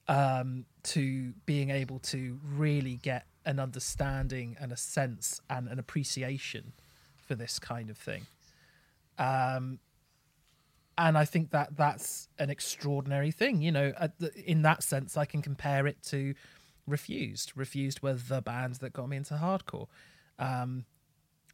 um, 0.08 0.66
to 0.84 1.34
being 1.46 1.70
able 1.70 2.00
to 2.00 2.40
really 2.44 2.96
get 2.96 3.26
an 3.46 3.60
understanding 3.60 4.56
and 4.60 4.72
a 4.72 4.78
sense 4.78 5.42
and 5.50 5.68
an 5.68 5.80
appreciation 5.80 6.74
for 7.18 7.36
this 7.36 7.60
kind 7.60 7.90
of 7.90 7.98
thing. 7.98 8.26
Um, 9.18 9.80
and 10.98 11.18
I 11.18 11.26
think 11.26 11.52
that 11.52 11.76
that's 11.76 12.30
an 12.40 12.50
extraordinary 12.50 13.32
thing. 13.32 13.62
You 13.62 13.72
know, 13.72 13.94
the, 14.20 14.32
in 14.50 14.62
that 14.62 14.84
sense, 14.84 15.18
I 15.18 15.26
can 15.26 15.42
compare 15.42 15.88
it 15.88 16.02
to 16.04 16.34
Refused. 16.88 17.54
Refused 17.56 18.02
were 18.02 18.14
the 18.14 18.42
band 18.42 18.76
that 18.76 18.94
got 18.94 19.10
me 19.10 19.18
into 19.18 19.34
hardcore. 19.34 19.88
Um, 20.38 20.86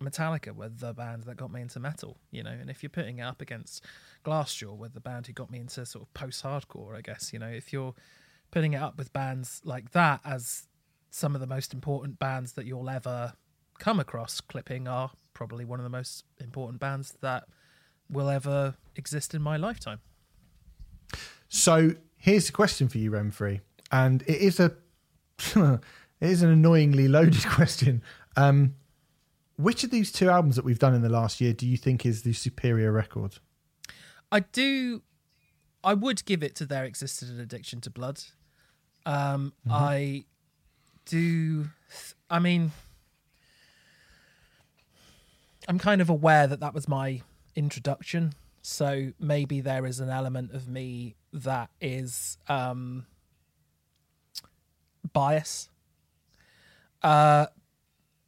Metallica 0.01 0.53
were 0.53 0.67
the 0.67 0.93
band 0.93 1.23
that 1.23 1.37
got 1.37 1.53
me 1.53 1.61
into 1.61 1.79
metal. 1.79 2.17
You 2.31 2.43
know, 2.43 2.51
and 2.51 2.69
if 2.69 2.83
you're 2.83 2.89
putting 2.89 3.19
it 3.19 3.23
up 3.23 3.41
against 3.41 3.85
Glassjaw, 4.25 4.77
were 4.77 4.89
the 4.89 4.99
band 4.99 5.27
who 5.27 5.33
got 5.33 5.49
me 5.49 5.59
into 5.59 5.85
sort 5.85 6.03
of 6.03 6.13
post-hardcore, 6.13 6.97
I 6.97 7.01
guess. 7.01 7.31
You 7.31 7.39
know, 7.39 7.47
if 7.47 7.71
you're 7.71 7.93
putting 8.51 8.73
it 8.73 8.81
up 8.81 8.97
with 8.97 9.13
bands 9.13 9.61
like 9.63 9.91
that 9.91 10.19
as 10.25 10.67
some 11.11 11.33
of 11.33 11.41
the 11.41 11.47
most 11.47 11.73
important 11.73 12.19
bands 12.19 12.53
that 12.53 12.65
you'll 12.65 12.89
ever 12.89 13.33
come 13.79 13.99
across, 13.99 14.41
Clipping 14.41 14.87
are 14.87 15.11
probably 15.33 15.63
one 15.63 15.79
of 15.79 15.83
the 15.83 15.89
most 15.89 16.25
important 16.39 16.79
bands 16.81 17.15
that 17.21 17.45
will 18.11 18.29
ever 18.29 18.75
exist 18.95 19.33
in 19.33 19.41
my 19.41 19.57
lifetime. 19.57 19.99
So 21.49 21.91
here's 22.17 22.49
a 22.49 22.51
question 22.51 22.87
for 22.87 22.97
you, 22.97 23.11
Renfrey, 23.11 23.61
and 23.91 24.21
it 24.23 24.37
is 24.37 24.59
a 24.59 24.75
it 25.55 25.79
is 26.19 26.43
an 26.43 26.49
annoyingly 26.49 27.07
loaded 27.07 27.45
question. 27.49 28.03
Um, 28.37 28.75
which 29.57 29.83
of 29.83 29.91
these 29.91 30.11
two 30.11 30.29
albums 30.29 30.55
that 30.55 30.65
we've 30.65 30.79
done 30.79 30.95
in 30.95 31.01
the 31.01 31.09
last 31.09 31.41
year 31.41 31.53
do 31.53 31.67
you 31.67 31.77
think 31.77 32.05
is 32.05 32.23
the 32.23 32.33
superior 32.33 32.91
record? 32.91 33.35
I 34.31 34.41
do. 34.41 35.03
I 35.83 35.93
would 35.93 36.25
give 36.25 36.41
it 36.41 36.55
to 36.55 36.65
There 36.65 36.85
Existed 36.85 37.29
an 37.29 37.39
Addiction 37.39 37.81
to 37.81 37.89
Blood. 37.89 38.21
Um, 39.05 39.53
mm-hmm. 39.67 39.71
I 39.71 40.25
do. 41.05 41.69
I 42.29 42.39
mean, 42.39 42.71
I'm 45.67 45.79
kind 45.79 46.01
of 46.01 46.09
aware 46.09 46.47
that 46.47 46.59
that 46.59 46.73
was 46.73 46.87
my 46.87 47.21
introduction. 47.55 48.33
So 48.61 49.13
maybe 49.19 49.61
there 49.61 49.85
is 49.85 49.99
an 49.99 50.09
element 50.09 50.53
of 50.53 50.67
me 50.67 51.15
that 51.33 51.69
is 51.79 52.37
um, 52.47 53.05
bias. 55.13 55.69
Uh, 57.01 57.47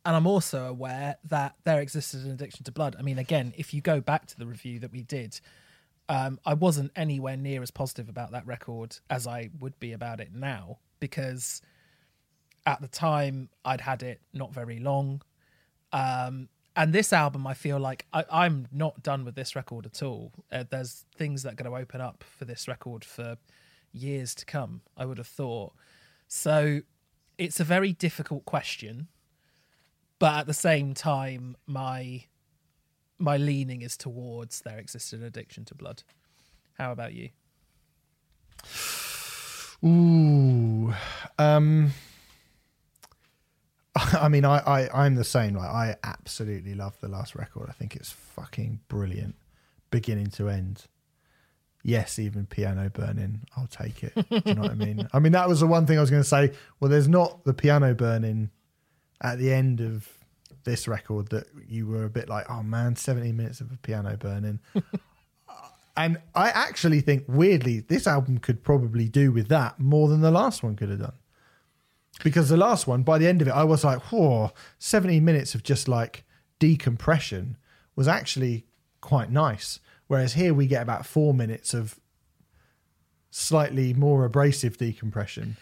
and 0.06 0.16
I'm 0.16 0.28
also 0.28 0.66
aware 0.66 1.18
that 1.26 1.56
there 1.64 1.80
existed 1.80 2.26
an 2.26 2.32
addiction 2.32 2.64
to 2.66 2.72
blood. 2.72 2.96
I 2.98 3.04
mean, 3.04 3.18
again, 3.18 3.54
if 3.58 3.74
you 3.74 3.82
go 3.82 4.02
back 4.02 4.26
to 4.28 4.38
the 4.38 4.46
review 4.46 4.80
that 4.80 4.92
we 4.92 5.04
did, 5.04 5.40
um, 6.10 6.40
I 6.46 6.54
wasn't 6.56 6.92
anywhere 6.96 7.38
near 7.38 7.62
as 7.62 7.72
positive 7.72 8.10
about 8.10 8.32
that 8.32 8.46
record 8.46 8.98
as 9.10 9.26
I 9.26 9.50
would 9.60 9.80
be 9.80 9.94
about 9.94 10.20
it 10.20 10.34
now 10.34 10.80
because 11.00 11.62
at 12.66 12.82
the 12.82 12.88
time 12.88 13.50
I'd 13.64 13.82
had 13.82 14.04
it 14.04 14.20
not 14.34 14.54
very 14.54 14.80
long. 14.80 15.22
Um, 15.94 16.50
and 16.76 16.92
this 16.94 17.14
album, 17.14 17.46
I 17.46 17.54
feel 17.54 17.80
like 17.80 18.06
I, 18.12 18.46
am 18.46 18.68
not 18.72 19.04
done 19.04 19.26
with 19.26 19.36
this 19.36 19.56
record 19.56 19.86
at 19.86 20.02
all. 20.02 20.32
Uh, 20.52 20.64
there's 20.70 21.06
things 21.16 21.44
that 21.44 21.54
are 21.54 21.56
going 21.56 21.72
to 21.72 21.78
open 21.78 22.02
up 22.02 22.24
for 22.24 22.46
this 22.46 22.68
record 22.68 23.06
for 23.06 23.38
years 23.92 24.34
to 24.36 24.46
come. 24.46 24.82
I 24.98 25.06
would 25.06 25.20
have 25.20 25.28
thought. 25.28 25.74
So 26.28 26.82
it's 27.38 27.60
a 27.60 27.64
very 27.64 27.94
difficult 27.94 28.46
question, 28.46 29.08
but 30.18 30.40
at 30.40 30.48
the 30.48 30.54
same 30.54 30.94
time, 30.94 31.56
my 31.68 32.26
my 33.20 33.38
leaning 33.38 33.84
is 33.84 33.96
towards 33.96 34.62
there 34.62 34.80
existed 34.80 35.20
an 35.20 35.26
addiction 35.28 35.66
to 35.66 35.76
blood. 35.76 36.04
How 36.78 36.92
about 36.92 37.14
you? 37.14 37.30
Ooh, 39.86 40.94
um, 41.38 41.92
I 43.96 44.28
mean, 44.28 44.46
I, 44.46 44.58
I 44.60 45.06
I'm 45.06 45.16
the 45.16 45.24
same. 45.24 45.56
Like, 45.56 45.70
I 45.70 45.96
absolutely 46.04 46.74
love 46.74 47.00
the 47.00 47.08
last 47.08 47.36
record. 47.36 47.70
I 47.70 47.74
think 47.74 47.96
it's 47.96 48.12
fucking 48.12 48.80
brilliant, 48.88 49.36
beginning 49.92 50.28
to 50.32 50.50
end. 50.50 50.86
Yes, 51.84 52.18
even 52.18 52.46
piano 52.46 52.90
burning, 52.90 53.42
I'll 53.58 53.68
take 53.68 54.04
it. 54.04 54.14
Do 54.16 54.42
you 54.46 54.56
know 54.56 54.62
what 54.62 54.72
I 54.72 54.76
mean? 54.76 55.08
I 55.14 55.20
mean, 55.20 55.34
that 55.34 55.50
was 55.50 55.60
the 55.60 55.68
one 55.68 55.86
thing 55.86 55.98
I 55.98 56.02
was 56.02 56.10
going 56.10 56.24
to 56.24 56.28
say. 56.28 56.54
Well, 56.80 56.90
there's 56.90 57.10
not 57.10 57.44
the 57.44 57.54
piano 57.54 57.94
burning 57.94 58.52
at 59.22 59.38
the 59.38 59.52
end 59.52 59.82
of 59.82 60.08
this 60.64 60.88
record 60.88 61.28
that 61.30 61.46
you 61.68 61.86
were 61.86 62.06
a 62.06 62.10
bit 62.10 62.30
like, 62.30 62.50
oh 62.50 62.64
man, 62.64 62.96
17 62.96 63.36
minutes 63.36 63.60
of 63.60 63.70
a 63.70 63.78
piano 63.78 64.16
burning. 64.16 64.62
and 65.98 66.20
I 66.34 66.50
actually 66.50 67.02
think, 67.02 67.26
weirdly, 67.28 67.82
this 67.82 68.08
album 68.08 68.38
could 68.38 68.64
probably 68.64 69.10
do 69.10 69.34
with 69.34 69.50
that 69.50 69.78
more 69.78 70.08
than 70.08 70.22
the 70.22 70.32
last 70.32 70.64
one 70.64 70.78
could 70.78 70.90
have 70.90 71.00
done 71.00 71.14
because 72.24 72.50
the 72.50 72.58
last 72.58 72.88
one, 72.88 73.04
by 73.04 73.18
the 73.18 73.28
end 73.28 73.42
of 73.42 73.48
it, 73.48 73.52
I 73.52 73.64
was 73.64 73.84
like, 73.84 74.00
whoa, 74.12 74.52
17 74.80 75.24
minutes 75.24 75.56
of 75.56 75.64
just 75.64 75.88
like 75.88 76.24
decompression 76.60 77.58
was 77.96 78.08
actually 78.08 78.66
quite 79.02 79.32
nice. 79.32 79.80
Whereas 80.08 80.34
here 80.34 80.54
we 80.54 80.68
get 80.68 80.82
about 80.82 81.06
four 81.06 81.34
minutes 81.34 81.74
of 81.74 82.00
slightly 83.32 83.94
more 83.94 84.26
abrasive 84.26 84.78
decompression. 84.78 85.58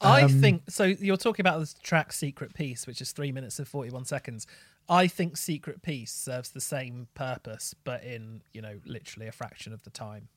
I 0.00 0.22
um, 0.22 0.40
think 0.40 0.62
so. 0.68 0.84
You're 0.84 1.16
talking 1.16 1.42
about 1.42 1.60
the 1.60 1.72
track 1.82 2.12
Secret 2.12 2.52
Piece, 2.52 2.86
which 2.86 3.00
is 3.00 3.12
three 3.12 3.32
minutes 3.32 3.58
and 3.58 3.66
41 3.66 4.04
seconds. 4.04 4.46
I 4.88 5.06
think 5.06 5.36
Secret 5.36 5.80
Piece 5.82 6.12
serves 6.12 6.50
the 6.50 6.60
same 6.60 7.08
purpose, 7.14 7.74
but 7.84 8.04
in, 8.04 8.42
you 8.52 8.60
know, 8.60 8.80
literally 8.84 9.26
a 9.26 9.32
fraction 9.32 9.72
of 9.72 9.82
the 9.84 9.90
time. 9.90 10.28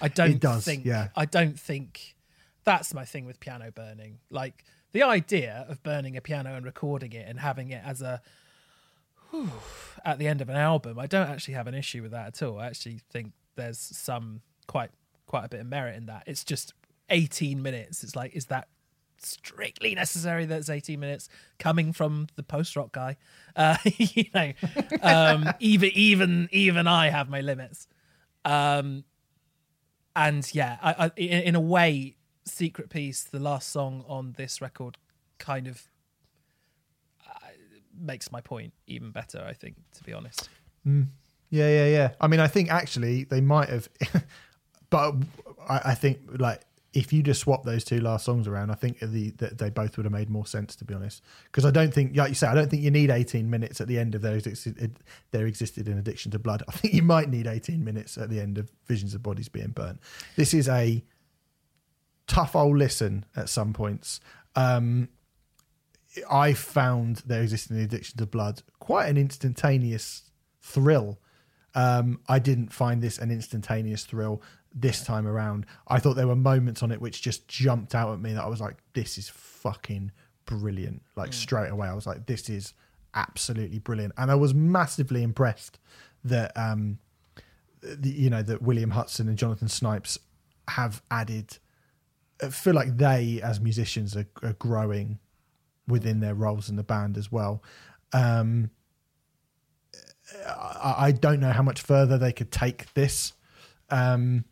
I 0.00 0.08
don't 0.08 0.40
does, 0.40 0.64
think, 0.64 0.86
yeah. 0.86 1.08
I 1.14 1.26
don't 1.26 1.58
think 1.58 2.16
that's 2.64 2.94
my 2.94 3.04
thing 3.04 3.26
with 3.26 3.40
piano 3.40 3.70
burning. 3.70 4.20
Like, 4.30 4.64
the 4.94 5.02
idea 5.02 5.66
of 5.68 5.82
burning 5.82 6.16
a 6.16 6.20
piano 6.20 6.54
and 6.54 6.64
recording 6.64 7.12
it 7.12 7.28
and 7.28 7.40
having 7.40 7.70
it 7.70 7.82
as 7.84 8.00
a 8.00 8.22
whew, 9.30 9.50
at 10.04 10.18
the 10.20 10.28
end 10.28 10.40
of 10.40 10.48
an 10.48 10.56
album, 10.56 11.00
I 11.00 11.06
don't 11.06 11.28
actually 11.28 11.54
have 11.54 11.66
an 11.66 11.74
issue 11.74 12.00
with 12.00 12.12
that 12.12 12.28
at 12.28 12.42
all. 12.42 12.60
I 12.60 12.66
actually 12.66 13.00
think 13.10 13.32
there's 13.56 13.78
some 13.78 14.40
quite 14.68 14.90
quite 15.26 15.44
a 15.44 15.48
bit 15.48 15.60
of 15.60 15.66
merit 15.66 15.96
in 15.96 16.06
that. 16.06 16.22
It's 16.26 16.44
just 16.44 16.74
18 17.10 17.60
minutes. 17.60 18.04
It's 18.04 18.14
like, 18.14 18.36
is 18.36 18.46
that 18.46 18.68
strictly 19.18 19.96
necessary 19.96 20.44
that 20.44 20.58
it's 20.58 20.70
18 20.70 21.00
minutes 21.00 21.28
coming 21.58 21.92
from 21.92 22.28
the 22.36 22.44
post 22.44 22.76
rock 22.76 22.92
guy? 22.92 23.16
Uh, 23.56 23.76
you 23.84 24.26
know, 24.32 24.52
um, 25.02 25.50
even 25.58 25.90
even 25.92 26.48
even 26.52 26.86
I 26.86 27.10
have 27.10 27.28
my 27.28 27.40
limits. 27.40 27.88
Um, 28.44 29.02
and 30.14 30.48
yeah, 30.54 30.78
I, 30.80 31.06
I, 31.06 31.10
in, 31.16 31.42
in 31.42 31.54
a 31.56 31.60
way, 31.60 32.14
Secret 32.44 32.90
Piece, 32.90 33.24
the 33.24 33.38
last 33.38 33.70
song 33.70 34.04
on 34.08 34.34
this 34.36 34.60
record, 34.60 34.98
kind 35.38 35.66
of 35.66 35.88
uh, 37.28 37.48
makes 37.98 38.30
my 38.30 38.40
point 38.40 38.72
even 38.86 39.10
better. 39.10 39.44
I 39.46 39.52
think, 39.52 39.76
to 39.96 40.04
be 40.04 40.12
honest. 40.12 40.48
Mm. 40.86 41.08
Yeah, 41.50 41.68
yeah, 41.68 41.86
yeah. 41.86 42.10
I 42.20 42.26
mean, 42.26 42.40
I 42.40 42.48
think 42.48 42.70
actually 42.70 43.24
they 43.24 43.40
might 43.40 43.68
have, 43.68 43.88
but 44.90 45.14
I, 45.68 45.80
I, 45.84 45.94
think 45.94 46.18
like 46.40 46.62
if 46.94 47.12
you 47.12 47.22
just 47.22 47.40
swap 47.40 47.64
those 47.64 47.84
two 47.84 48.00
last 48.00 48.24
songs 48.24 48.48
around, 48.48 48.70
I 48.70 48.74
think 48.74 48.98
the 48.98 49.30
that 49.38 49.58
they 49.58 49.70
both 49.70 49.96
would 49.96 50.04
have 50.04 50.12
made 50.12 50.30
more 50.30 50.46
sense 50.46 50.74
to 50.76 50.84
be 50.84 50.94
honest. 50.94 51.22
Because 51.44 51.64
I 51.64 51.70
don't 51.70 51.92
think, 51.94 52.16
like 52.16 52.30
you 52.30 52.34
said, 52.34 52.50
I 52.50 52.54
don't 52.54 52.70
think 52.70 52.82
you 52.82 52.90
need 52.90 53.10
18 53.10 53.48
minutes 53.48 53.80
at 53.80 53.88
the 53.88 53.98
end 53.98 54.14
of 54.14 54.22
those. 54.22 54.44
There 55.30 55.46
existed 55.46 55.86
an 55.86 55.98
addiction 55.98 56.32
to 56.32 56.38
blood. 56.38 56.62
I 56.68 56.72
think 56.72 56.94
you 56.94 57.02
might 57.02 57.28
need 57.28 57.46
18 57.46 57.84
minutes 57.84 58.18
at 58.18 58.30
the 58.30 58.40
end 58.40 58.58
of 58.58 58.70
Visions 58.86 59.14
of 59.14 59.22
Bodies 59.22 59.48
Being 59.48 59.68
Burnt. 59.68 60.00
This 60.36 60.54
is 60.54 60.68
a 60.68 61.04
tough 62.26 62.56
old 62.56 62.76
listen 62.76 63.24
at 63.36 63.48
some 63.48 63.72
points. 63.72 64.20
Um, 64.56 65.08
I 66.30 66.52
found 66.52 67.22
there 67.26 67.42
existing 67.42 67.76
addiction 67.78 68.18
to 68.18 68.26
blood 68.26 68.62
quite 68.78 69.06
an 69.06 69.16
instantaneous 69.16 70.30
thrill. 70.62 71.18
Um, 71.74 72.20
I 72.28 72.38
didn't 72.38 72.72
find 72.72 73.02
this 73.02 73.18
an 73.18 73.30
instantaneous 73.30 74.04
thrill 74.04 74.40
this 74.72 75.04
time 75.04 75.26
around. 75.26 75.66
I 75.88 75.98
thought 75.98 76.14
there 76.14 76.26
were 76.26 76.36
moments 76.36 76.82
on 76.82 76.92
it 76.92 77.00
which 77.00 77.22
just 77.22 77.48
jumped 77.48 77.94
out 77.94 78.12
at 78.12 78.20
me 78.20 78.32
that 78.32 78.42
I 78.42 78.48
was 78.48 78.60
like, 78.60 78.76
this 78.92 79.18
is 79.18 79.28
fucking 79.28 80.12
brilliant. 80.46 81.02
Like 81.16 81.30
mm. 81.30 81.34
straight 81.34 81.70
away, 81.70 81.88
I 81.88 81.94
was 81.94 82.06
like, 82.06 82.26
this 82.26 82.48
is 82.48 82.74
absolutely 83.14 83.78
brilliant. 83.78 84.14
And 84.16 84.30
I 84.30 84.34
was 84.34 84.54
massively 84.54 85.22
impressed 85.22 85.78
that 86.24 86.56
um, 86.56 86.98
the, 87.82 88.10
you 88.10 88.30
know 88.30 88.42
that 88.42 88.62
William 88.62 88.92
Hutson 88.92 89.20
and 89.20 89.36
Jonathan 89.36 89.68
Snipes 89.68 90.18
have 90.68 91.02
added. 91.10 91.58
I 92.42 92.48
feel 92.50 92.74
like 92.74 92.96
they, 92.96 93.40
as 93.42 93.60
musicians, 93.60 94.16
are, 94.16 94.26
are 94.42 94.54
growing 94.54 95.18
within 95.86 96.20
their 96.20 96.34
roles 96.34 96.68
in 96.68 96.76
the 96.76 96.82
band 96.82 97.16
as 97.16 97.30
well. 97.30 97.62
Um, 98.12 98.70
I, 100.46 100.94
I 100.98 101.12
don't 101.12 101.40
know 101.40 101.52
how 101.52 101.62
much 101.62 101.82
further 101.82 102.18
they 102.18 102.32
could 102.32 102.50
take 102.50 102.92
this. 102.94 103.32
Um, 103.90 104.44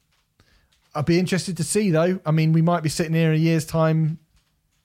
I'd 0.94 1.06
be 1.06 1.18
interested 1.18 1.56
to 1.56 1.64
see 1.64 1.90
though. 1.90 2.20
I 2.26 2.30
mean, 2.30 2.52
we 2.52 2.62
might 2.62 2.82
be 2.82 2.88
sitting 2.88 3.14
here 3.14 3.30
in 3.32 3.36
a 3.36 3.42
year's 3.42 3.64
time 3.64 4.18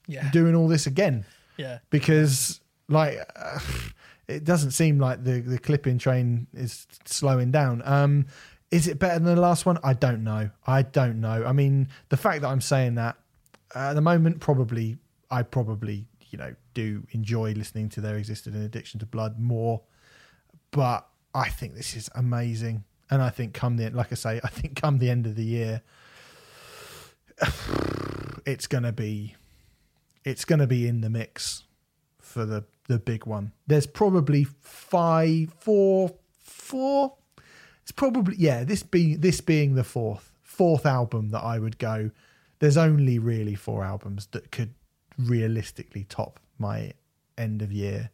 Yeah. 0.07 0.29
doing 0.31 0.55
all 0.55 0.67
this 0.67 0.87
again 0.87 1.25
Yeah. 1.57 1.79
because, 1.89 2.61
like, 2.87 3.19
uh, 3.35 3.59
it 4.27 4.43
doesn't 4.43 4.71
seem 4.71 4.99
like 4.99 5.23
the 5.23 5.39
the 5.41 5.57
clipping 5.59 5.97
train 5.97 6.47
is 6.53 6.87
slowing 7.05 7.51
down. 7.51 7.81
Um, 7.85 8.25
is 8.71 8.87
it 8.87 8.99
better 8.99 9.19
than 9.19 9.35
the 9.35 9.41
last 9.41 9.65
one? 9.65 9.77
I 9.83 9.93
don't 9.93 10.23
know. 10.23 10.49
I 10.65 10.81
don't 10.81 11.21
know. 11.21 11.45
I 11.45 11.51
mean, 11.53 11.87
the 12.09 12.17
fact 12.17 12.41
that 12.41 12.49
I'm 12.49 12.61
saying 12.61 12.95
that 12.95 13.17
uh, 13.75 13.79
at 13.79 13.93
the 13.93 14.01
moment, 14.01 14.39
probably, 14.39 14.97
I 15.31 15.43
probably, 15.43 16.05
you 16.29 16.37
know, 16.37 16.53
do 16.73 17.03
enjoy 17.11 17.53
listening 17.53 17.89
to 17.89 18.01
their 18.01 18.17
existed 18.17 18.55
in 18.55 18.61
Addiction 18.61 18.99
to 18.99 19.05
Blood 19.05 19.39
more, 19.39 19.81
but 20.71 21.07
I 21.33 21.49
think 21.49 21.75
this 21.75 21.95
is 21.95 22.09
amazing. 22.15 22.83
And 23.09 23.21
I 23.21 23.29
think 23.29 23.53
come 23.53 23.77
the 23.77 23.89
like 23.91 24.11
I 24.11 24.15
say, 24.15 24.41
I 24.43 24.49
think 24.49 24.81
come 24.81 24.97
the 24.97 25.09
end 25.09 25.25
of 25.27 25.35
the 25.35 25.45
year, 25.45 25.81
it's 28.45 28.67
gonna 28.67 28.91
be, 28.91 29.35
it's 30.25 30.43
gonna 30.43 30.67
be 30.67 30.87
in 30.87 30.99
the 31.01 31.09
mix 31.09 31.63
for 32.19 32.45
the 32.45 32.65
the 32.87 32.99
big 32.99 33.25
one. 33.25 33.53
There's 33.65 33.87
probably 33.87 34.43
five, 34.43 35.53
four, 35.59 36.15
four. 36.39 37.15
It's 37.87 37.93
probably 37.93 38.35
yeah. 38.37 38.65
This 38.65 38.83
be 38.83 39.15
this 39.15 39.39
being 39.39 39.75
the 39.75 39.83
fourth 39.85 40.33
fourth 40.43 40.85
album 40.85 41.29
that 41.29 41.39
I 41.41 41.57
would 41.57 41.77
go. 41.77 42.11
There's 42.59 42.75
only 42.75 43.17
really 43.17 43.55
four 43.55 43.81
albums 43.81 44.27
that 44.31 44.51
could 44.51 44.73
realistically 45.17 46.03
top 46.03 46.41
my 46.59 46.91
end 47.37 47.61
of 47.61 47.71
year 47.71 48.09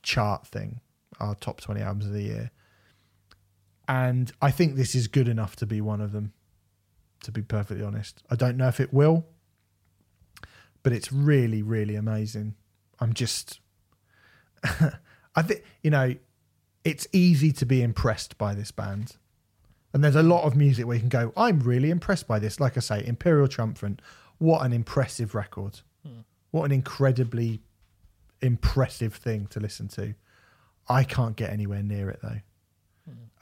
chart 0.00 0.46
thing. 0.46 0.80
Our 1.20 1.34
top 1.34 1.60
twenty 1.60 1.82
albums 1.82 2.06
of 2.06 2.14
the 2.14 2.22
year, 2.22 2.50
and 3.86 4.32
I 4.40 4.50
think 4.50 4.76
this 4.76 4.94
is 4.94 5.08
good 5.08 5.28
enough 5.28 5.54
to 5.56 5.66
be 5.66 5.82
one 5.82 6.00
of 6.00 6.12
them. 6.12 6.32
To 7.24 7.30
be 7.30 7.42
perfectly 7.42 7.84
honest, 7.84 8.22
I 8.30 8.34
don't 8.34 8.56
know 8.56 8.68
if 8.68 8.80
it 8.80 8.94
will, 8.94 9.26
but 10.82 10.94
it's 10.94 11.12
really, 11.12 11.60
really 11.60 11.96
amazing. 11.96 12.54
I'm 12.98 13.12
just, 13.12 13.60
I 14.64 15.42
think 15.42 15.64
you 15.82 15.90
know, 15.90 16.14
it's 16.88 17.06
easy 17.12 17.52
to 17.52 17.66
be 17.66 17.82
impressed 17.82 18.38
by 18.38 18.54
this 18.54 18.70
band, 18.70 19.16
and 19.92 20.02
there's 20.02 20.16
a 20.16 20.22
lot 20.22 20.44
of 20.44 20.56
music 20.56 20.86
where 20.86 20.94
you 20.96 21.00
can 21.00 21.08
go, 21.10 21.32
I'm 21.36 21.60
really 21.60 21.90
impressed 21.90 22.26
by 22.26 22.38
this. 22.38 22.58
Like 22.60 22.76
I 22.76 22.80
say, 22.80 23.04
Imperial 23.06 23.46
Triumphant, 23.46 24.00
what 24.38 24.64
an 24.64 24.72
impressive 24.72 25.34
record! 25.34 25.80
What 26.50 26.64
an 26.64 26.72
incredibly 26.72 27.60
impressive 28.40 29.14
thing 29.14 29.46
to 29.48 29.60
listen 29.60 29.88
to. 29.88 30.14
I 30.88 31.04
can't 31.04 31.36
get 31.36 31.50
anywhere 31.50 31.82
near 31.82 32.08
it 32.08 32.20
though, 32.22 32.40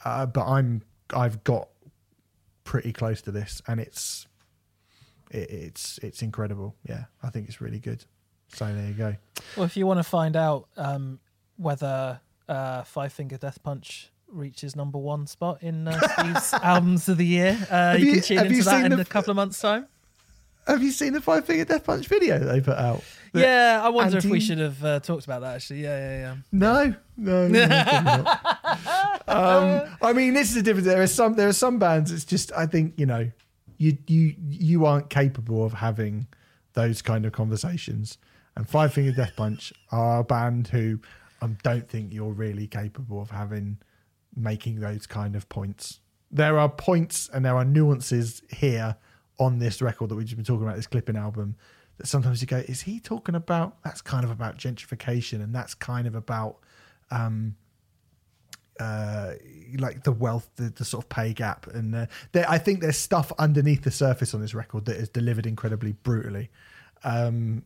uh, 0.03 0.25
but 0.25 0.45
I'm 0.45 0.81
I've 1.15 1.41
got 1.45 1.69
pretty 2.65 2.91
close 2.91 3.21
to 3.21 3.31
this, 3.31 3.61
and 3.65 3.79
it's 3.79 4.27
it, 5.31 5.49
it's 5.49 5.99
it's 5.99 6.21
incredible. 6.21 6.75
Yeah, 6.83 7.05
I 7.23 7.29
think 7.29 7.47
it's 7.47 7.61
really 7.61 7.79
good. 7.79 8.03
So 8.49 8.65
there 8.65 8.87
you 8.87 8.93
go. 8.93 9.15
Well, 9.55 9.65
if 9.65 9.77
you 9.77 9.87
want 9.87 9.99
to 9.99 10.03
find 10.03 10.35
out 10.35 10.67
um, 10.75 11.19
whether 11.55 12.19
uh, 12.47 12.83
Five 12.83 13.13
Finger 13.13 13.37
Death 13.37 13.61
Punch 13.63 14.09
reaches 14.29 14.75
number 14.75 14.97
one 14.97 15.25
spot 15.27 15.63
in 15.63 15.87
uh, 15.87 15.99
Steve's 15.99 16.53
albums 16.63 17.07
of 17.09 17.17
the 17.17 17.25
year, 17.25 17.57
uh, 17.71 17.95
you, 17.97 18.05
you- 18.07 18.13
can 18.15 18.21
tune 18.23 18.45
into 18.45 18.63
that 18.63 18.85
in 18.85 18.91
the- 18.91 19.01
a 19.01 19.05
couple 19.05 19.31
of 19.31 19.35
months' 19.35 19.59
time. 19.59 19.87
Have 20.67 20.83
you 20.83 20.91
seen 20.91 21.13
the 21.13 21.21
Five 21.21 21.45
Finger 21.45 21.63
Death 21.63 21.85
Punch 21.85 22.07
video 22.07 22.39
they 22.39 22.59
put 22.59 22.77
out? 22.77 23.01
The- 23.31 23.39
yeah, 23.39 23.79
I 23.81 23.87
wonder 23.87 24.17
if 24.17 24.25
we 24.25 24.41
should 24.41 24.57
have 24.59 24.83
uh, 24.83 24.99
talked 24.99 25.23
about 25.23 25.39
that 25.41 25.55
actually. 25.55 25.83
Yeah, 25.83 25.97
yeah, 25.97 26.19
yeah. 26.19 26.35
No, 26.51 26.95
no, 27.15 27.47
no, 27.47 27.65
no, 27.67 27.83
probably 27.83 28.23
not. 28.23 29.21
um, 29.29 29.97
I 30.01 30.11
mean, 30.13 30.33
this 30.33 30.51
is 30.51 30.57
a 30.57 30.61
difference. 30.61 30.85
There 30.87 31.01
are 31.01 31.07
some, 31.07 31.35
there 31.35 31.47
are 31.47 31.53
some 31.53 31.79
bands. 31.79 32.11
It's 32.11 32.25
just, 32.25 32.51
I 32.51 32.65
think, 32.65 32.95
you 32.97 33.05
know, 33.05 33.31
you 33.77 33.97
you 34.07 34.35
you 34.49 34.85
aren't 34.85 35.09
capable 35.09 35.63
of 35.65 35.71
having 35.73 36.27
those 36.73 37.01
kind 37.01 37.25
of 37.25 37.31
conversations. 37.31 38.17
And 38.57 38.67
Five 38.67 38.91
Finger 38.93 39.11
Death 39.13 39.33
Punch 39.37 39.71
are 39.91 40.19
a 40.19 40.23
band 40.23 40.67
who 40.69 40.99
I 41.41 41.47
don't 41.63 41.87
think 41.87 42.13
you're 42.13 42.33
really 42.33 42.67
capable 42.67 43.21
of 43.21 43.29
having 43.29 43.77
making 44.35 44.79
those 44.79 45.07
kind 45.07 45.35
of 45.35 45.47
points. 45.49 45.99
There 46.31 46.59
are 46.59 46.69
points 46.69 47.29
and 47.33 47.45
there 47.45 47.55
are 47.55 47.65
nuances 47.65 48.41
here 48.49 48.95
on 49.39 49.59
this 49.59 49.81
record 49.81 50.09
that 50.09 50.15
we've 50.15 50.25
just 50.25 50.35
been 50.35 50.45
talking 50.45 50.63
about, 50.63 50.75
this 50.75 50.87
clipping 50.87 51.15
album, 51.15 51.55
that 51.97 52.07
sometimes 52.07 52.41
you 52.41 52.47
go, 52.47 52.57
is 52.57 52.81
he 52.81 52.99
talking 52.99 53.35
about 53.35 53.81
that's 53.83 54.01
kind 54.01 54.23
of 54.23 54.31
about 54.31 54.57
gentrification 54.57 55.43
and 55.43 55.53
that's 55.53 55.73
kind 55.73 56.07
of 56.07 56.15
about 56.15 56.57
um 57.11 57.55
uh 58.79 59.33
like 59.79 60.03
the 60.03 60.11
wealth 60.11 60.49
the, 60.55 60.69
the 60.69 60.85
sort 60.85 61.03
of 61.03 61.09
pay 61.09 61.33
gap 61.33 61.65
and 61.67 61.95
uh, 61.95 62.05
there 62.31 62.45
i 62.47 62.59
think 62.59 62.79
there's 62.79 62.97
stuff 62.97 63.31
underneath 63.39 63.83
the 63.83 63.89
surface 63.89 64.35
on 64.35 64.41
this 64.41 64.53
record 64.53 64.85
that 64.85 64.97
is 64.97 65.09
delivered 65.09 65.47
incredibly 65.47 65.93
brutally 65.93 66.49
um 67.03 67.63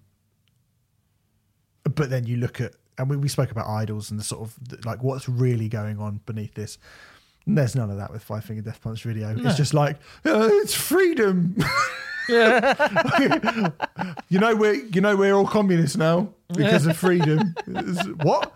but 1.84 2.10
then 2.10 2.26
you 2.26 2.38
look 2.38 2.62
at 2.62 2.74
and 2.98 3.10
we, 3.10 3.18
we 3.18 3.28
spoke 3.28 3.52
about 3.52 3.68
Idles 3.68 4.12
and 4.12 4.20
the 4.20 4.24
sort 4.24 4.42
of 4.42 4.86
like 4.86 5.04
what's 5.04 5.28
really 5.30 5.68
going 5.70 6.00
on 6.00 6.22
beneath 6.26 6.54
this. 6.54 6.78
And 7.46 7.58
there's 7.58 7.76
none 7.76 7.90
of 7.90 7.98
that 7.98 8.12
with 8.12 8.24
five 8.24 8.46
finger 8.46 8.62
death 8.62 8.82
punch 8.82 9.04
video. 9.04 9.36
It's 9.38 9.58
just 9.58 9.74
like 9.74 9.98
uh, 10.26 10.50
it's 10.52 10.74
freedom. 10.76 11.56
Yeah. 12.30 13.70
you 14.30 14.40
know 14.40 14.56
we're 14.56 14.76
you 14.76 15.02
know 15.02 15.16
we're 15.16 15.34
all 15.34 15.48
communists 15.48 15.98
now 15.98 16.30
because 16.54 16.86
of 16.86 16.96
freedom. 16.98 17.56
What? 18.22 18.54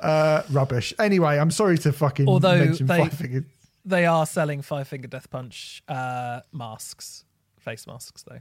Uh 0.00 0.42
rubbish. 0.50 0.94
Anyway 1.00 1.36
i'm 1.38 1.50
sorry 1.50 1.76
to 1.78 1.92
fucking 1.92 2.28
Although 2.28 2.58
mention 2.64 2.86
they- 2.86 2.98
five 2.98 3.12
finger 3.12 3.44
They 3.84 4.06
are 4.06 4.24
selling 4.26 4.62
Five 4.62 4.86
Finger 4.86 5.08
Death 5.08 5.30
Punch 5.30 5.82
uh, 5.88 6.40
masks, 6.52 7.24
face 7.58 7.86
masks 7.86 8.22
though. 8.22 8.40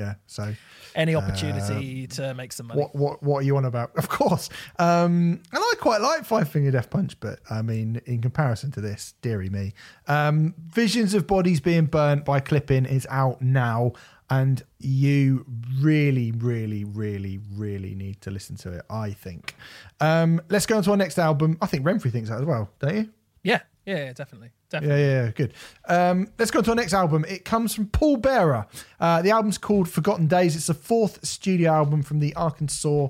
Yeah 0.00 0.14
so 0.26 0.54
any 0.94 1.14
opportunity 1.14 2.06
to 2.06 2.34
make 2.34 2.52
some 2.52 2.66
money. 2.68 2.80
what 2.80 2.94
what 2.94 3.22
what 3.22 3.36
are 3.40 3.42
you 3.42 3.56
on 3.56 3.64
about? 3.64 3.90
Of 4.02 4.08
course. 4.08 4.48
Um 4.78 5.40
and 5.52 5.62
i 5.68 5.72
quite 5.78 6.00
like 6.00 6.24
five 6.24 6.48
finger 6.48 6.70
death 6.70 6.88
punch 6.90 7.18
but 7.20 7.38
i 7.50 7.60
mean 7.62 8.00
in 8.06 8.20
comparison 8.20 8.70
to 8.72 8.80
this 8.80 9.14
dearie 9.22 9.50
me. 9.50 9.74
Um 10.08 10.54
visions 10.80 11.14
of 11.14 11.26
bodies 11.26 11.60
being 11.60 11.86
burnt 11.86 12.24
by 12.24 12.40
clipping 12.40 12.86
is 12.86 13.06
out 13.10 13.40
now 13.42 13.92
and 14.30 14.62
you 14.78 15.44
really 15.80 16.32
really 16.32 16.84
really 16.84 17.38
really 17.56 17.94
need 17.94 18.20
to 18.22 18.30
listen 18.30 18.56
to 18.56 18.68
it 18.72 18.82
i 18.88 19.10
think. 19.24 19.54
Um 20.00 20.40
let's 20.48 20.66
go 20.66 20.76
on 20.78 20.82
to 20.84 20.90
our 20.92 20.96
next 20.96 21.18
album. 21.18 21.58
I 21.60 21.66
think 21.66 21.84
renfrey 21.84 22.10
thinks 22.12 22.30
that 22.30 22.40
as 22.40 22.46
well 22.46 22.70
don't 22.78 22.96
you? 22.96 23.10
Yeah, 23.42 23.60
yeah, 23.86 24.04
yeah, 24.04 24.12
definitely, 24.12 24.50
definitely. 24.70 25.02
yeah, 25.02 25.24
yeah, 25.24 25.30
good. 25.30 25.54
Um, 25.86 26.28
let's 26.38 26.50
go 26.50 26.58
on 26.60 26.64
to 26.64 26.70
our 26.70 26.76
next 26.76 26.94
album. 26.94 27.24
It 27.28 27.44
comes 27.44 27.74
from 27.74 27.86
Pallbearer. 27.86 28.66
Uh, 28.98 29.22
the 29.22 29.30
album's 29.30 29.58
called 29.58 29.88
Forgotten 29.88 30.26
Days. 30.26 30.56
It's 30.56 30.68
the 30.68 30.74
fourth 30.74 31.24
studio 31.24 31.72
album 31.72 32.02
from 32.02 32.20
the 32.20 32.34
Arkansas 32.34 33.08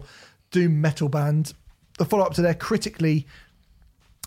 doom 0.50 0.80
metal 0.80 1.08
band. 1.08 1.54
The 1.98 2.04
follow 2.04 2.24
up 2.24 2.34
to 2.34 2.42
their 2.42 2.54
critically 2.54 3.26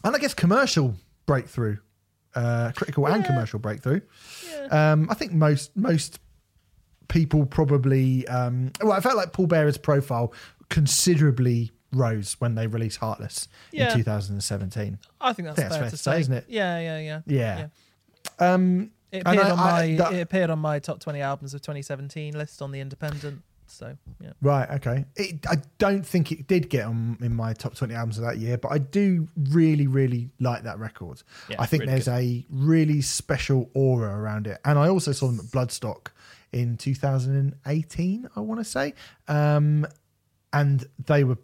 and 0.03 0.15
I 0.15 0.19
guess 0.19 0.34
commercial 0.34 0.95
breakthrough, 1.25 1.77
uh, 2.36 2.71
critical 2.75 3.07
and 3.07 3.23
commercial 3.23 3.59
breakthrough. 3.59 4.01
Um, 4.69 5.07
I 5.09 5.13
think 5.13 5.31
most 5.31 5.75
most 5.75 6.19
people 7.07 7.45
probably. 7.45 8.27
Um, 8.27 8.71
well, 8.81 8.93
I 8.93 8.99
felt 8.99 9.15
like 9.15 9.31
Pallbearer's 9.34 9.77
profile 9.77 10.34
considerably 10.69 11.71
rose 11.93 12.33
when 12.39 12.55
they 12.55 12.67
released 12.67 12.97
Heartless 12.97 13.47
Yeah. 13.71 13.91
in 13.91 13.97
2017. 13.99 14.99
I 15.21 15.33
think 15.33 15.45
that's, 15.47 15.55
think 15.57 15.69
that's 15.69 15.77
fair, 15.81 15.89
to 15.89 15.97
say, 15.97 16.19
isn't 16.21 16.33
it? 16.33 16.45
Yeah, 16.47 16.79
yeah, 16.79 16.99
yeah. 16.99 17.21
Yeah. 17.25 17.67
Um, 18.53 18.91
It 19.11 19.21
appeared 19.25 19.45
I- 19.45 19.51
on 19.51 19.59
I- 19.59 19.63
my 19.89 19.95
that- 19.97 20.13
it 20.13 20.21
appeared 20.21 20.49
on 20.49 20.59
my 20.59 20.79
top 20.79 20.99
twenty 20.99 21.21
albums 21.21 21.53
of 21.53 21.61
2017 21.61 22.33
list 22.37 22.61
on 22.61 22.71
the 22.71 22.79
Independent. 22.79 23.43
So 23.67 23.97
yeah, 24.19 24.33
Right. 24.41 24.69
Okay. 24.71 25.05
It, 25.15 25.47
I 25.47 25.55
don't 25.79 26.05
think 26.05 26.31
it 26.31 26.47
did 26.47 26.69
get 26.69 26.85
on 26.85 27.17
in 27.21 27.33
my 27.35 27.53
top 27.53 27.73
twenty 27.75 27.95
albums 27.95 28.17
of 28.19 28.23
that 28.25 28.37
year, 28.37 28.57
but 28.57 28.71
I 28.71 28.77
do 28.77 29.27
really, 29.49 29.87
really 29.87 30.29
like 30.39 30.63
that 30.63 30.77
record. 30.79 31.23
Yeah, 31.49 31.55
I 31.59 31.65
think 31.65 31.81
really 31.81 31.91
there's 31.93 32.05
good. 32.05 32.13
a 32.13 32.45
really 32.51 33.01
special 33.01 33.69
aura 33.73 34.15
around 34.15 34.47
it, 34.47 34.59
and 34.65 34.77
I 34.77 34.89
also 34.89 35.11
saw 35.11 35.27
them 35.27 35.39
at 35.39 35.45
Bloodstock 35.45 36.07
in 36.51 36.77
2018. 36.77 38.29
I 38.35 38.39
want 38.41 38.59
to 38.59 38.65
say, 38.65 38.93
um, 39.27 39.87
and 40.51 40.85
they 41.05 41.23
were 41.23 41.37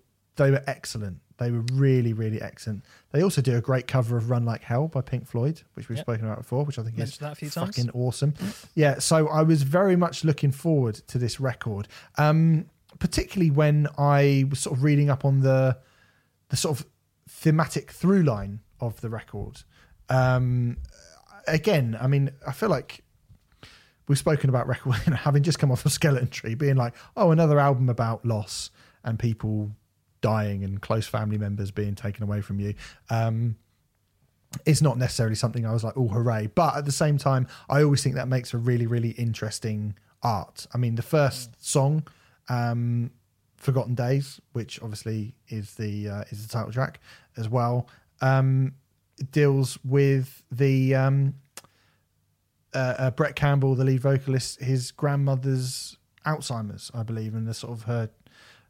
they 0.45 0.51
were 0.51 0.63
excellent. 0.67 1.19
They 1.37 1.51
were 1.51 1.63
really, 1.71 2.11
really 2.11 2.41
excellent. 2.41 2.83
They 3.11 3.21
also 3.23 3.41
do 3.41 3.55
a 3.55 3.61
great 3.61 3.87
cover 3.87 4.17
of 4.17 4.29
"Run 4.29 4.43
Like 4.45 4.61
Hell" 4.61 4.87
by 4.89 5.01
Pink 5.01 5.25
Floyd, 5.27 5.61
which 5.75 5.87
we've 5.87 5.97
Yep. 5.97 6.05
spoken 6.05 6.25
about 6.25 6.39
before, 6.39 6.65
which 6.65 6.77
I 6.77 6.83
think 6.83 6.99
is 6.99 7.17
that 7.19 7.31
a 7.31 7.35
few 7.35 7.49
times. 7.49 7.75
fucking 7.77 7.91
awesome. 7.91 8.33
Yeah, 8.75 8.99
so 8.99 9.27
I 9.29 9.43
was 9.43 9.63
very 9.63 9.95
much 9.95 10.23
looking 10.25 10.51
forward 10.51 10.95
to 11.07 11.17
this 11.17 11.39
record, 11.39 11.87
um, 12.17 12.65
particularly 12.99 13.51
when 13.51 13.87
I 13.97 14.45
was 14.49 14.59
sort 14.59 14.75
of 14.77 14.83
reading 14.83 15.09
up 15.09 15.23
on 15.23 15.39
the 15.41 15.77
the 16.49 16.57
sort 16.57 16.79
of 16.79 16.85
thematic 17.29 17.91
through 17.91 18.23
line 18.23 18.59
of 18.81 18.99
the 19.01 19.09
record. 19.09 19.61
Um, 20.09 20.77
again, 21.47 21.97
I 22.01 22.07
mean, 22.07 22.31
I 22.45 22.51
feel 22.51 22.69
like 22.69 23.03
we've 24.07 24.17
spoken 24.17 24.49
about 24.49 24.67
record 24.67 24.95
you 25.05 25.11
know, 25.11 25.15
having 25.17 25.43
just 25.43 25.59
come 25.59 25.71
off 25.71 25.85
of 25.85 25.91
Skeleton 25.91 26.27
Tree, 26.29 26.55
being 26.55 26.75
like, 26.75 26.95
oh, 27.15 27.31
another 27.31 27.59
album 27.59 27.87
about 27.89 28.25
loss 28.25 28.71
and 29.03 29.17
people 29.19 29.71
dying 30.21 30.63
and 30.63 30.81
close 30.81 31.07
family 31.07 31.37
members 31.37 31.71
being 31.71 31.95
taken 31.95 32.23
away 32.23 32.41
from 32.41 32.59
you. 32.59 32.73
Um, 33.09 33.55
it's 34.65 34.81
not 34.81 34.97
necessarily 34.97 35.35
something 35.35 35.65
I 35.65 35.71
was 35.71 35.83
like, 35.83 35.93
oh, 35.95 36.07
hooray. 36.07 36.47
But 36.47 36.75
at 36.75 36.85
the 36.85 36.91
same 36.91 37.17
time, 37.17 37.47
I 37.69 37.83
always 37.83 38.03
think 38.03 38.15
that 38.15 38.27
makes 38.27 38.53
a 38.53 38.57
really, 38.57 38.87
really 38.87 39.11
interesting 39.11 39.95
art. 40.23 40.67
I 40.73 40.77
mean, 40.77 40.95
the 40.95 41.01
first 41.01 41.63
song, 41.65 42.07
um, 42.49 43.11
"Forgotten 43.57 43.95
Days," 43.95 44.41
which 44.53 44.81
obviously 44.81 45.35
is 45.47 45.75
the 45.75 46.09
uh, 46.09 46.23
is 46.29 46.45
the 46.45 46.51
title 46.51 46.71
track 46.71 46.99
as 47.37 47.47
well, 47.47 47.87
um, 48.21 48.73
deals 49.31 49.77
with 49.83 50.43
the 50.51 50.95
um, 50.95 51.35
uh, 52.73 52.95
uh, 52.97 53.11
Brett 53.11 53.35
Campbell, 53.35 53.75
the 53.75 53.83
lead 53.83 54.01
vocalist, 54.01 54.59
his 54.61 54.91
grandmother's 54.91 55.97
Alzheimer's, 56.25 56.91
I 56.93 57.03
believe, 57.03 57.33
and 57.33 57.47
the 57.47 57.53
sort 57.53 57.73
of 57.73 57.83
her 57.83 58.09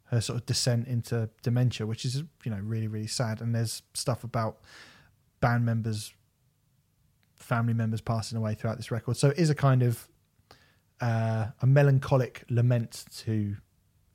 her 0.10 0.22
sort 0.22 0.40
of 0.40 0.46
descent 0.46 0.88
into 0.88 1.30
dementia, 1.44 1.86
which 1.86 2.06
is 2.06 2.24
you 2.44 2.52
know 2.52 2.60
really 2.62 2.88
really 2.88 3.08
sad. 3.08 3.42
And 3.42 3.54
there's 3.56 3.82
stuff 3.94 4.24
about 4.24 4.60
band 5.40 5.66
members, 5.66 6.14
family 7.36 7.74
members 7.74 8.02
passing 8.02 8.38
away 8.38 8.54
throughout 8.56 8.78
this 8.78 8.92
record. 8.92 9.18
So 9.18 9.30
it 9.30 9.38
is 9.38 9.50
a 9.50 9.56
kind 9.56 9.84
of 9.84 10.08
uh, 11.02 11.48
a 11.62 11.68
melancholic 11.68 12.44
lament 12.50 13.06
to 13.18 13.56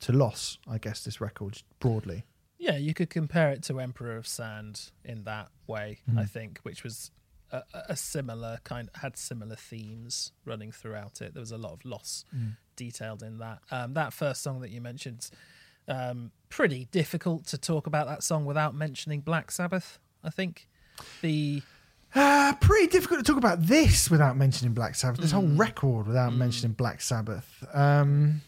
to 0.01 0.11
loss, 0.11 0.57
I 0.67 0.77
guess. 0.77 1.03
This 1.03 1.19
record 1.21 1.61
broadly. 1.79 2.23
Yeah, 2.57 2.77
you 2.77 2.93
could 2.93 3.09
compare 3.09 3.51
it 3.51 3.63
to 3.63 3.79
Emperor 3.79 4.15
of 4.17 4.27
Sand 4.27 4.91
in 5.03 5.23
that 5.25 5.49
way, 5.67 5.99
Mm-hmm. 6.09 6.19
I 6.19 6.25
think, 6.25 6.59
which 6.63 6.83
was 6.83 7.11
a, 7.51 7.61
a 7.89 7.95
similar 7.95 8.59
kind, 8.63 8.89
had 8.95 9.17
similar 9.17 9.55
themes 9.55 10.31
running 10.45 10.71
throughout 10.71 11.21
it. 11.21 11.33
There 11.33 11.41
was 11.41 11.51
a 11.51 11.57
lot 11.57 11.73
of 11.73 11.85
loss 11.85 12.23
Mm. 12.35 12.55
detailed 12.75 13.23
in 13.23 13.37
that. 13.39 13.59
Um, 13.71 13.93
that 13.93 14.13
first 14.13 14.41
song 14.41 14.61
that 14.61 14.71
you 14.71 14.81
mentioned, 14.81 15.29
um, 15.87 16.31
pretty 16.49 16.87
difficult 16.91 17.45
to 17.47 17.57
talk 17.57 17.87
about 17.87 18.07
that 18.07 18.23
song 18.23 18.45
without 18.45 18.73
mentioning 18.75 19.21
Black 19.21 19.51
Sabbath. 19.51 19.99
I 20.23 20.29
think 20.29 20.67
the 21.21 21.61
Uh, 22.13 22.53
pretty 22.61 22.87
difficult 22.87 23.19
to 23.19 23.23
talk 23.29 23.37
about 23.37 23.61
this 23.67 24.09
without 24.09 24.37
mentioning 24.37 24.73
Black 24.73 24.95
Sabbath. 24.95 25.19
This 25.19 25.31
Mm. 25.31 25.33
whole 25.33 25.47
record 25.57 26.07
without 26.07 26.33
mentioning 26.33 26.71
Black 26.73 27.01
Sabbath. 27.01 27.63
Um, 27.73 28.41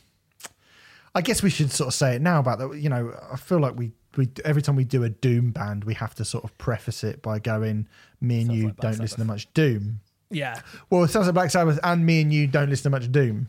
I 1.13 1.21
guess 1.21 1.43
we 1.43 1.49
should 1.49 1.71
sort 1.71 1.89
of 1.89 1.93
say 1.93 2.15
it 2.15 2.21
now 2.21 2.39
about 2.39 2.59
that. 2.59 2.77
You 2.79 2.89
know, 2.89 3.13
I 3.31 3.35
feel 3.37 3.59
like 3.59 3.75
we 3.75 3.91
we 4.15 4.29
every 4.45 4.61
time 4.63 4.75
we 4.75 4.83
do 4.83 5.03
a 5.03 5.09
Doom 5.09 5.51
band, 5.51 5.83
we 5.83 5.93
have 5.95 6.15
to 6.15 6.25
sort 6.25 6.43
of 6.43 6.57
preface 6.57 7.03
it 7.03 7.21
by 7.21 7.37
going, 7.39 7.87
"Me 8.21 8.37
and 8.39 8.47
Sounds 8.47 8.57
you 8.59 8.65
like 8.67 8.77
don't 8.77 8.99
listen 8.99 9.19
to 9.19 9.25
much 9.25 9.51
Doom." 9.53 9.99
yeah, 10.29 10.61
Well, 10.89 11.03
it 11.03 11.09
sounds 11.09 11.27
like 11.27 11.33
Black 11.35 11.51
Sabbath 11.51 11.79
and 11.83 12.05
me 12.05 12.21
and 12.21 12.33
you 12.33 12.47
don't 12.47 12.69
listen 12.69 12.83
to 12.83 12.89
much 12.89 13.11
Doom. 13.11 13.47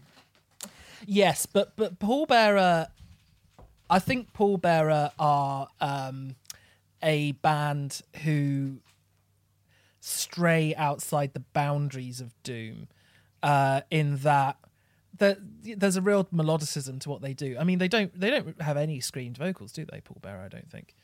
Yes, 1.06 1.46
but 1.46 1.74
but 1.76 1.98
Pallbearer, 1.98 2.88
I 3.90 3.98
think 3.98 4.32
Pallbearer 4.32 5.12
are 5.18 5.68
um, 5.80 6.36
a 7.02 7.32
band 7.32 8.02
who 8.24 8.80
stray 10.00 10.74
outside 10.74 11.32
the 11.34 11.40
boundaries 11.40 12.20
of 12.20 12.32
doom, 12.42 12.88
uh, 13.42 13.82
in 13.90 14.16
that 14.18 14.56
that 15.18 15.38
there's 15.62 15.96
a 15.96 16.02
real 16.02 16.24
melodicism 16.26 17.00
to 17.00 17.10
what 17.10 17.22
they 17.22 17.34
do. 17.34 17.56
I 17.58 17.64
mean, 17.64 17.78
they 17.78 17.88
don't 17.88 18.18
they 18.18 18.30
don't 18.30 18.60
have 18.62 18.76
any 18.76 19.00
screamed 19.00 19.36
vocals, 19.38 19.72
do 19.72 19.84
they, 19.84 20.00
Pallbearer? 20.00 20.44
I 20.44 20.48
don't 20.48 20.70
think. 20.70 20.94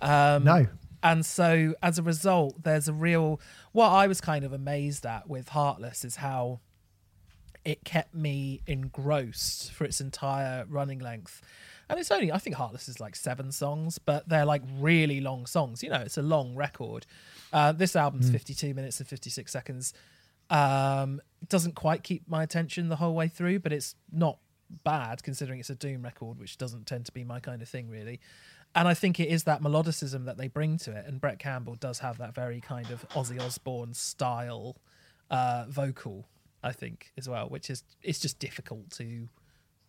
Um, 0.00 0.44
No. 0.44 0.66
and 1.02 1.24
so 1.24 1.74
as 1.82 1.98
a 1.98 2.02
result, 2.02 2.62
there's 2.62 2.86
a 2.88 2.92
real. 2.92 3.40
What 3.72 3.88
I 3.90 4.06
was 4.06 4.20
kind 4.20 4.44
of 4.44 4.52
amazed 4.52 5.04
at 5.06 5.28
with 5.28 5.48
Heartless 5.50 6.04
is 6.04 6.16
how 6.16 6.60
it 7.64 7.82
kept 7.84 8.14
me 8.14 8.60
engrossed 8.66 9.72
for 9.72 9.84
its 9.84 10.00
entire 10.00 10.64
running 10.68 11.00
length. 11.00 11.42
And 11.88 12.00
it's 12.00 12.10
only, 12.10 12.32
I 12.32 12.38
think 12.38 12.56
Heartless 12.56 12.88
is 12.88 12.98
like 12.98 13.14
seven 13.14 13.52
songs, 13.52 13.98
but 13.98 14.28
they're 14.28 14.44
like 14.44 14.62
really 14.80 15.20
long 15.20 15.46
songs. 15.46 15.82
You 15.82 15.90
know, 15.90 16.00
it's 16.00 16.18
a 16.18 16.22
long 16.22 16.54
record. 16.56 17.06
Uh, 17.52 17.72
this 17.72 17.94
album's 17.94 18.28
52 18.28 18.74
minutes 18.74 18.98
and 18.98 19.08
56 19.08 19.50
seconds. 19.52 19.94
Um, 20.50 21.20
it 21.42 21.48
doesn't 21.48 21.74
quite 21.76 22.02
keep 22.02 22.28
my 22.28 22.42
attention 22.42 22.88
the 22.88 22.96
whole 22.96 23.14
way 23.14 23.28
through, 23.28 23.60
but 23.60 23.72
it's 23.72 23.94
not 24.12 24.38
bad 24.84 25.22
considering 25.22 25.60
it's 25.60 25.70
a 25.70 25.76
Doom 25.76 26.02
record, 26.02 26.38
which 26.38 26.58
doesn't 26.58 26.86
tend 26.86 27.06
to 27.06 27.12
be 27.12 27.22
my 27.22 27.38
kind 27.38 27.62
of 27.62 27.68
thing, 27.68 27.88
really. 27.88 28.20
And 28.74 28.86
I 28.88 28.94
think 28.94 29.18
it 29.20 29.28
is 29.28 29.44
that 29.44 29.62
melodicism 29.62 30.24
that 30.26 30.36
they 30.36 30.48
bring 30.48 30.76
to 30.78 30.92
it. 30.92 31.06
And 31.06 31.20
Brett 31.20 31.38
Campbell 31.38 31.76
does 31.76 32.00
have 32.00 32.18
that 32.18 32.34
very 32.34 32.60
kind 32.60 32.90
of 32.90 33.08
Ozzy 33.10 33.40
Osbourne 33.40 33.94
style 33.94 34.76
uh, 35.30 35.64
vocal, 35.68 36.26
I 36.62 36.72
think, 36.72 37.12
as 37.16 37.28
well, 37.28 37.48
which 37.48 37.70
is 37.70 37.84
it's 38.02 38.18
just 38.18 38.38
difficult 38.38 38.90
to 38.92 39.28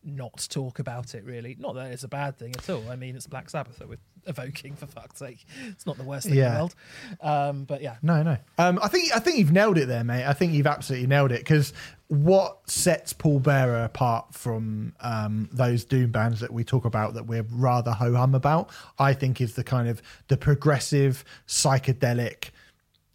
not 0.08 0.48
talk 0.50 0.80
about 0.80 1.14
it 1.14 1.24
really. 1.26 1.56
Not 1.60 1.76
that 1.76 1.92
it's 1.92 2.04
a 2.04 2.08
bad 2.08 2.38
thing 2.38 2.56
at 2.56 2.70
all. 2.70 2.90
I 2.90 2.96
mean, 2.96 3.16
it's 3.16 3.28
Black 3.28 3.50
Sabbath 3.50 3.78
that 3.80 3.90
we're 3.90 4.00
evoking 4.26 4.76
for 4.76 4.88
fuck's 4.88 5.20
sake. 5.20 5.46
It's 5.68 5.86
not 5.86 5.98
the 5.98 6.04
worst 6.04 6.28
thing 6.28 6.38
in 6.38 6.44
the 6.44 6.50
world. 6.50 6.76
Um, 7.22 7.66
but 7.66 7.82
yeah, 7.82 7.96
No, 8.02 8.24
no. 8.24 8.38
Um, 8.58 8.80
I 8.82 8.88
think 8.88 9.16
I 9.16 9.20
think 9.20 9.38
you've 9.38 9.52
nailed 9.52 9.78
it 9.78 9.88
there, 9.88 10.04
mate. 10.04 10.26
I 10.26 10.34
think 10.34 10.54
you've 10.54 10.68
absolutely 10.68 11.08
nailed 11.08 11.32
it 11.32 11.40
because 11.40 11.74
what 12.08 12.70
sets 12.70 13.14
Pallbearer 13.14 13.84
apart 13.84 14.34
from 14.34 14.94
um, 15.02 15.50
those 15.52 15.84
doom 15.84 16.12
bands 16.12 16.40
that 16.40 16.54
we 16.54 16.64
talk 16.64 16.86
about 16.86 17.14
that 17.16 17.26
we're 17.26 17.46
rather 17.52 17.92
ho 17.92 18.16
hum 18.16 18.34
about, 18.34 18.70
I 18.98 19.14
think, 19.14 19.42
is 19.42 19.56
the 19.56 19.64
kind 19.64 19.90
of 19.90 20.02
the 20.30 20.38
progressive 20.38 21.26
psychedelic 21.48 22.52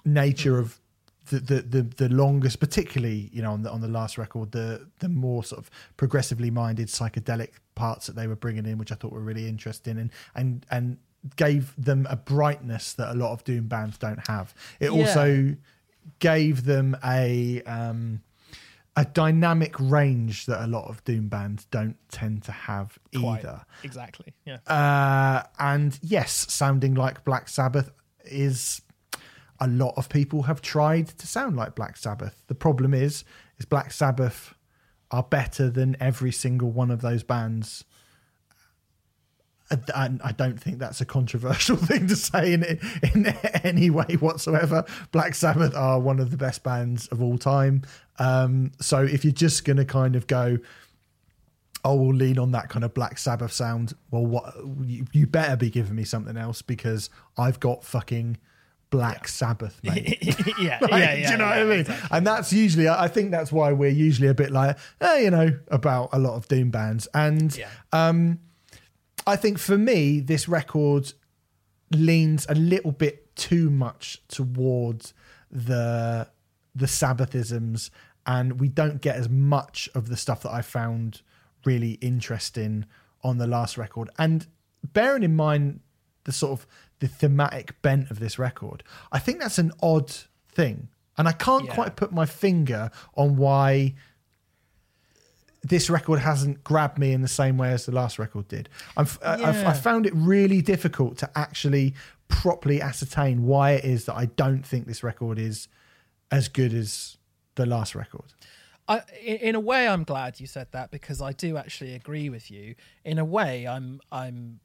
nature 0.05 0.59
of 0.59 0.79
the, 1.31 1.41
the 1.41 1.61
the 1.63 1.83
the 1.83 2.09
longest, 2.09 2.61
particularly 2.61 3.31
you 3.33 3.43
know 3.43 3.53
on 3.53 3.63
the 3.63 3.71
on 3.71 3.81
the 3.81 3.89
last 3.89 4.19
record, 4.19 4.53
the 4.53 4.89
the 4.99 5.09
more 5.09 5.45
sort 5.45 5.61
of 5.61 5.71
progressively 5.97 6.51
minded 6.51 6.89
psychedelic 6.89 7.51
parts 7.75 8.07
that 8.07 8.17
they 8.17 8.27
were 8.27 8.37
bringing 8.37 8.67
in, 8.67 8.79
which 8.79 8.93
I 8.93 8.97
thought 8.97 9.13
were 9.13 9.21
really 9.21 9.49
interesting 9.49 9.99
and 9.99 10.11
and 10.35 10.67
and 10.71 10.99
gave 11.37 11.73
them 11.79 12.07
a 12.11 12.17
brightness 12.17 12.93
that 12.95 13.13
a 13.13 13.15
lot 13.15 13.33
of 13.33 13.45
doom 13.45 13.69
bands 13.69 13.97
don't 13.99 14.27
have. 14.29 14.53
It 14.81 14.93
Yeah. 14.93 14.99
also 14.99 15.55
gave 16.19 16.65
them 16.65 16.97
a 17.05 17.63
um, 17.63 18.23
a 18.97 19.05
dynamic 19.05 19.79
range 19.79 20.47
that 20.47 20.63
a 20.63 20.67
lot 20.67 20.89
of 20.89 21.03
doom 21.05 21.29
bands 21.29 21.65
don't 21.71 21.97
tend 22.11 22.43
to 22.43 22.53
have 22.53 22.99
quite 23.17 23.39
either. 23.45 23.65
exactly. 23.85 24.35
Yeah. 24.45 24.59
Uh, 24.67 25.45
and 25.59 25.99
yes, 26.03 26.47
sounding 26.53 26.95
like 26.95 27.25
Black 27.25 27.49
Sabbath 27.49 27.91
is 28.25 28.83
a 29.63 29.69
lot 29.69 29.95
of 29.97 30.09
people 30.09 30.43
have 30.43 30.61
tried 30.61 31.07
to 31.07 31.25
sound 31.25 31.57
like 31.57 31.77
Black 31.77 31.97
Sabbath. 31.97 32.43
The 32.49 32.55
problem 32.55 32.93
is, 32.93 33.23
is 33.59 33.65
Black 33.65 33.93
Sabbath 33.93 34.55
are 35.13 35.23
better 35.23 35.71
than 35.71 35.97
every 36.01 36.33
single 36.33 36.73
one 36.73 36.91
of 36.91 37.01
those 37.01 37.23
bands. 37.23 37.85
And 39.95 40.21
I 40.23 40.33
don't 40.33 40.61
think 40.61 40.81
that's 40.81 41.01
a 41.01 41.05
controversial 41.05 41.77
thing 41.89 42.09
to 42.09 42.17
say 42.17 42.53
in 42.55 42.65
in 43.15 43.27
any 43.63 43.89
way 43.89 44.17
whatsoever. 44.19 44.85
Black 45.13 45.37
Sabbath 45.37 45.77
are 45.77 46.01
one 46.01 46.19
of 46.19 46.33
the 46.33 46.37
best 46.37 46.65
bands 46.65 47.07
of 47.07 47.23
all 47.23 47.39
time. 47.39 47.83
Um, 48.19 48.73
so 48.81 49.05
if 49.05 49.25
you're 49.25 49.33
just 49.33 49.65
going 49.65 49.77
to 49.77 49.85
kind 49.85 50.17
of 50.17 50.27
go, 50.27 50.59
oh, 51.85 51.95
we'll 51.95 52.17
lean 52.17 52.41
on 52.41 52.51
that 52.51 52.69
kind 52.69 52.85
of 52.85 52.95
Black 52.95 53.17
Sabbath 53.17 53.53
sound. 53.53 53.95
Well, 54.11 54.27
what 54.27 54.57
you, 54.85 55.07
you 55.13 55.29
better 55.29 55.57
be 55.57 55.71
giving 55.71 55.95
me 55.95 56.05
something 56.05 56.37
else 56.37 56.63
because 56.63 57.11
I've 57.39 57.61
got 57.61 57.85
fucking 57.85 58.39
Black 58.93 59.27
Sabbath, 59.27 59.81
mate. 59.83 60.23
yeah, 60.61 60.79
Like, 60.83 60.91
yeah, 60.93 61.15
yeah. 61.15 61.27
do 61.27 61.33
you 61.33 61.39
know 61.39 61.45
yeah, 61.45 61.51
what 61.51 61.59
I 61.59 61.65
mean? 61.65 61.81
exactly. 61.81 62.09
And 62.17 62.27
that's 62.27 62.53
usually, 62.53 62.89
I 62.89 63.09
think 63.09 63.31
that's 63.33 63.51
why 63.51 63.73
we're 63.73 63.91
usually 63.91 64.29
a 64.29 64.35
bit 64.35 64.53
like, 64.53 64.79
eh, 65.01 65.19
you 65.21 65.31
know, 65.31 65.59
about 65.69 66.11
a 66.13 66.19
lot 66.21 66.35
of 66.35 66.47
Doom 66.47 66.71
bands. 66.71 67.09
And 67.15 67.57
Yeah. 67.57 67.69
um, 67.93 68.39
I 69.27 69.35
think 69.37 69.59
for 69.59 69.77
me, 69.79 70.21
this 70.21 70.47
record 70.49 71.13
leans 71.91 72.47
a 72.49 72.55
little 72.55 72.93
bit 72.93 73.35
too 73.35 73.71
much 73.71 74.23
towards 74.29 75.15
the 75.51 76.29
the 76.75 76.87
Sabbathisms, 76.87 77.91
and 78.27 78.59
we 78.61 78.69
don't 78.69 79.01
get 79.03 79.17
as 79.17 79.29
much 79.29 79.89
of 79.95 80.09
the 80.09 80.17
stuff 80.17 80.43
that 80.43 80.53
I 80.53 80.63
found 80.63 81.21
really 81.65 81.93
interesting 82.01 82.87
on 83.23 83.39
the 83.39 83.47
last 83.47 83.77
record. 83.77 84.09
And 84.19 84.47
bearing 84.93 85.23
in 85.23 85.37
mind 85.37 85.81
the 86.25 86.33
sort 86.33 86.53
of 86.53 86.67
the 87.03 87.09
thematic 87.09 87.83
bent 87.83 88.11
of 88.13 88.21
this 88.21 88.39
record, 88.39 88.85
I 89.11 89.19
think 89.19 89.41
that's 89.41 89.59
an 89.59 89.73
odd 89.83 90.11
thing, 90.49 90.89
and 91.19 91.27
I 91.27 91.33
can't 91.33 91.65
Yeah. 91.67 91.75
quite 91.75 91.97
put 91.97 92.13
my 92.13 92.27
finger 92.27 92.91
on 93.17 93.37
why 93.37 93.95
this 95.65 95.91
record 95.91 96.21
hasn't 96.21 96.63
grabbed 96.65 96.99
me 96.99 97.13
in 97.13 97.21
the 97.23 97.29
same 97.29 97.57
way 97.57 97.71
as 97.73 97.87
the 97.87 97.93
last 97.93 98.19
record 98.19 98.49
did. 98.49 98.69
I've, 98.97 99.19
I've, 99.25 99.41
Yeah. 99.41 99.71
I 99.71 99.73
found 99.75 100.07
it 100.07 100.13
really 100.15 100.61
difficult 100.63 101.19
to 101.19 101.31
actually 101.37 101.95
properly 102.29 102.81
ascertain 102.81 103.43
why 103.45 103.73
it 103.73 103.85
is 103.85 104.05
that 104.07 104.17
I 104.17 104.27
don't 104.27 104.65
think 104.65 104.87
this 104.87 105.03
record 105.03 105.39
is 105.39 105.69
as 106.31 106.49
good 106.49 106.73
as 106.73 107.17
the 107.57 107.67
last 107.67 107.95
record. 107.95 108.33
I, 108.89 109.03
in 109.25 109.55
a 109.55 109.61
way, 109.61 109.87
I'm 109.87 110.03
glad 110.05 110.41
you 110.41 110.47
said 110.49 110.69
that 110.73 110.91
because 110.91 111.21
I 111.21 111.33
do 111.33 111.57
actually 111.57 111.95
agree 111.95 112.29
with 112.29 112.51
you. 112.51 112.75
In 113.05 113.19
a 113.19 113.25
way, 113.25 113.67
I'm 113.67 114.01
I'm 114.11 114.59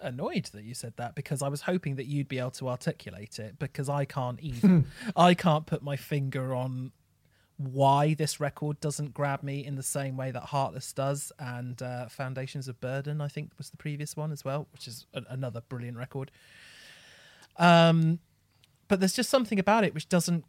annoyed 0.00 0.46
that 0.52 0.64
you 0.64 0.74
said 0.74 0.94
that 0.96 1.14
because 1.14 1.42
I 1.42 1.48
was 1.48 1.62
hoping 1.62 1.96
that 1.96 2.06
you'd 2.06 2.28
be 2.28 2.38
able 2.38 2.50
to 2.52 2.68
articulate 2.68 3.38
it 3.38 3.58
because 3.58 3.88
I 3.88 4.04
can't 4.04 4.38
either. 4.42 4.84
I 5.16 5.34
can't 5.34 5.66
put 5.66 5.82
my 5.82 5.96
finger 5.96 6.54
on 6.54 6.92
why 7.56 8.14
this 8.14 8.40
record 8.40 8.80
doesn't 8.80 9.14
grab 9.14 9.42
me 9.42 9.64
in 9.64 9.76
the 9.76 9.82
same 9.82 10.16
way 10.16 10.30
that 10.30 10.42
Heartless 10.44 10.92
does, 10.92 11.32
and 11.38 11.80
uh, 11.80 12.08
Foundations 12.08 12.66
of 12.68 12.80
Burden, 12.80 13.20
I 13.20 13.28
think, 13.28 13.52
was 13.58 13.70
the 13.70 13.76
previous 13.76 14.16
one 14.16 14.32
as 14.32 14.44
well, 14.44 14.66
which 14.72 14.88
is 14.88 15.06
a- 15.14 15.22
another 15.28 15.60
brilliant 15.68 15.96
record. 15.96 16.30
Um, 17.56 18.18
but 18.88 19.00
there's 19.00 19.12
just 19.14 19.30
something 19.30 19.58
about 19.58 19.84
it 19.84 19.94
which 19.94 20.08
doesn't 20.08 20.44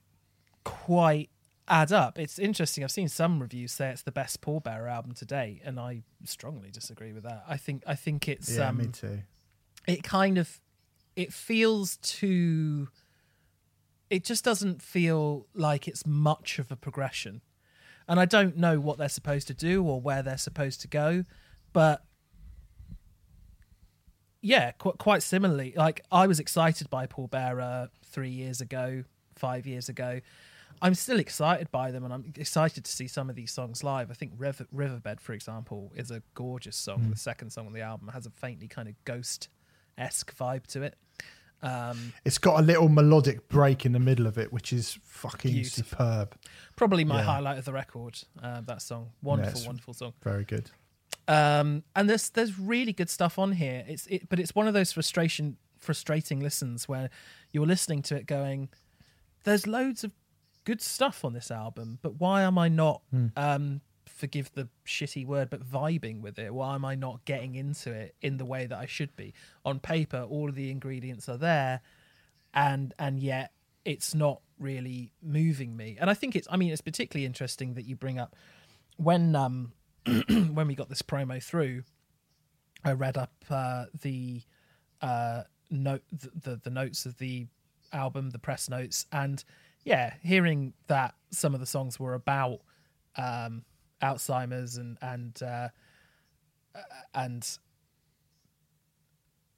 quite 0.63 1.29
add 1.67 1.91
up. 1.91 2.19
It's 2.19 2.37
interesting. 2.39 2.83
I've 2.83 2.91
seen 2.91 3.07
some 3.07 3.39
reviews 3.39 3.71
say 3.71 3.89
it's 3.89 4.01
the 4.03 4.11
best 4.11 4.41
Pallbearer 4.41 4.89
album 4.91 5.13
to 5.13 5.25
date, 5.25 5.61
and 5.63 5.79
I 5.79 6.03
strongly 6.25 6.69
disagree 6.71 7.13
with 7.13 7.23
that. 7.23 7.43
I 7.47 7.57
think 7.57 7.83
I 7.87 7.95
think 7.95 8.27
it's 8.27 8.55
Yeah, 8.57 8.69
um, 8.69 8.77
me 8.77 8.87
too. 8.87 9.19
it 9.87 10.03
kind 10.03 10.37
of 10.37 10.59
it 11.15 11.31
feels 11.31 11.97
too 11.97 12.87
it 14.09 14.23
just 14.23 14.43
doesn't 14.43 14.81
feel 14.81 15.47
like 15.53 15.87
it's 15.87 16.05
much 16.05 16.59
of 16.59 16.71
a 16.71 16.75
progression 16.75 17.41
and 18.07 18.19
i 18.19 18.25
don't 18.25 18.57
know 18.57 18.79
what 18.79 18.97
they're 18.97 19.07
supposed 19.09 19.47
to 19.47 19.53
do 19.53 19.83
or 19.83 20.01
where 20.01 20.21
they're 20.23 20.37
supposed 20.37 20.81
to 20.81 20.87
go 20.87 21.23
but 21.71 22.03
yeah 24.41 24.71
qu- 24.71 24.91
quite 24.93 25.23
similarly 25.23 25.73
like 25.75 26.01
i 26.11 26.27
was 26.27 26.39
excited 26.39 26.89
by 26.89 27.05
pallbearer 27.07 27.89
three 28.05 28.29
years 28.29 28.59
ago 28.61 29.03
five 29.35 29.65
years 29.65 29.89
ago 29.89 30.19
i'm 30.81 30.93
still 30.95 31.19
excited 31.19 31.69
by 31.71 31.91
them 31.91 32.03
and 32.03 32.13
i'm 32.13 32.33
excited 32.37 32.83
to 32.83 32.91
see 32.91 33.07
some 33.07 33.29
of 33.29 33.35
these 33.35 33.51
songs 33.51 33.83
live 33.83 34.09
i 34.11 34.13
think 34.13 34.31
River- 34.37 34.67
riverbed 34.71 35.21
for 35.21 35.33
example 35.33 35.91
is 35.95 36.11
a 36.11 36.21
gorgeous 36.33 36.75
song 36.75 37.09
the 37.09 37.15
second 37.17 37.51
song 37.51 37.67
on 37.67 37.73
the 37.73 37.81
album 37.81 38.09
has 38.09 38.25
a 38.25 38.29
faintly 38.31 38.67
kind 38.67 38.87
of 38.87 38.95
ghost 39.05 39.49
esque 39.97 40.35
vibe 40.35 40.65
to 40.67 40.81
it. 40.81 40.95
Um, 41.61 42.11
It's 42.25 42.39
got 42.39 42.59
a 42.59 42.63
little 42.63 42.89
melodic 42.89 43.47
break 43.47 43.85
in 43.85 43.91
the 43.93 43.99
middle 43.99 44.27
of 44.27 44.37
it, 44.37 44.51
which 44.51 44.73
is 44.73 44.97
fucking 45.03 45.53
Beautiful. 45.53 45.83
superb. 45.83 46.35
probably 46.75 47.05
my 47.05 47.19
Yeah. 47.19 47.23
highlight 47.25 47.57
of 47.59 47.63
the 47.65 47.71
record. 47.71 48.19
Uh, 48.41 48.59
that 48.61 48.81
song, 48.81 49.11
wonderful, 49.21 49.51
it's- 49.51 49.65
wonderful 49.67 49.93
song. 49.93 50.13
Very 50.21 50.43
good. 50.43 50.71
Um, 51.27 51.83
and 51.95 52.09
there's 52.09 52.29
there's 52.31 52.59
really 52.59 52.91
good 52.91 53.09
stuff 53.09 53.39
on 53.39 53.53
here. 53.53 53.85
It's 53.87 54.07
it, 54.07 54.27
but 54.27 54.39
it's 54.39 54.53
one 54.55 54.67
of 54.67 54.73
those 54.73 54.91
frustration 54.91 55.57
frustrating 55.77 56.39
listens 56.41 56.87
where 56.89 57.09
you're 57.53 57.65
listening 57.67 58.01
to 58.03 58.15
it 58.17 58.25
going, 58.25 58.69
"There's 59.43 59.65
loads 59.65 60.03
of 60.03 60.11
good 60.63 60.81
stuff 60.81 61.25
on 61.25 61.33
this 61.33 61.51
album, 61.51 61.99
but 62.01 62.19
why 62.19 62.43
am 62.43 62.57
I 62.57 62.67
not 62.69 63.01
um, 63.35 63.81
forgive 64.05 64.51
the 64.53 64.69
shitty 64.85 65.25
word, 65.25 65.49
but 65.49 65.61
vibing 65.61 66.21
with 66.21 66.39
it? 66.39 66.53
Why 66.53 66.75
am 66.75 66.85
I 66.85 66.95
not 66.95 67.25
getting 67.25 67.55
into 67.55 67.91
it 67.91 68.15
in 68.21 68.37
the 68.37 68.45
way 68.45 68.65
that 68.65 68.77
I 68.77 68.85
should 68.85 69.15
be? 69.15 69.33
On 69.65 69.79
paper, 69.79 70.25
all 70.29 70.49
of 70.49 70.55
the 70.55 70.71
ingredients 70.71 71.27
are 71.29 71.37
there, 71.37 71.81
and 72.53 72.93
and 72.99 73.19
yet 73.19 73.51
it's 73.85 74.15
not 74.15 74.41
really 74.59 75.11
moving 75.21 75.75
me. 75.75 75.97
And 75.99 76.09
I 76.09 76.13
think 76.13 76.35
it's 76.35 76.47
I 76.49 76.57
mean 76.57 76.71
it's 76.71 76.81
particularly 76.81 77.25
interesting 77.25 77.73
that 77.73 77.85
you 77.85 77.95
bring 77.95 78.19
up 78.19 78.35
when 78.97 79.35
um 79.35 79.73
when 80.05 80.67
we 80.67 80.75
got 80.75 80.89
this 80.89 81.01
promo 81.01 81.41
through, 81.41 81.83
I 82.83 82.91
read 82.91 83.17
up 83.17 83.31
uh, 83.49 83.85
the 84.01 84.41
uh, 85.01 85.43
note 85.69 86.03
the, 86.11 86.31
the 86.35 86.55
the 86.63 86.69
notes 86.69 87.05
of 87.05 87.17
the 87.17 87.47
album, 87.91 88.31
the 88.31 88.39
press 88.39 88.69
notes, 88.69 89.05
and 89.11 89.43
yeah, 89.83 90.13
hearing 90.21 90.73
that 90.87 91.15
some 91.31 91.53
of 91.53 91.59
the 91.59 91.65
songs 91.65 91.99
were 91.99 92.13
about 92.13 92.59
um, 93.17 93.63
Alzheimer's 94.01 94.77
and 94.77 94.97
and 95.01 95.41
uh, 95.43 95.69
and 97.13 97.57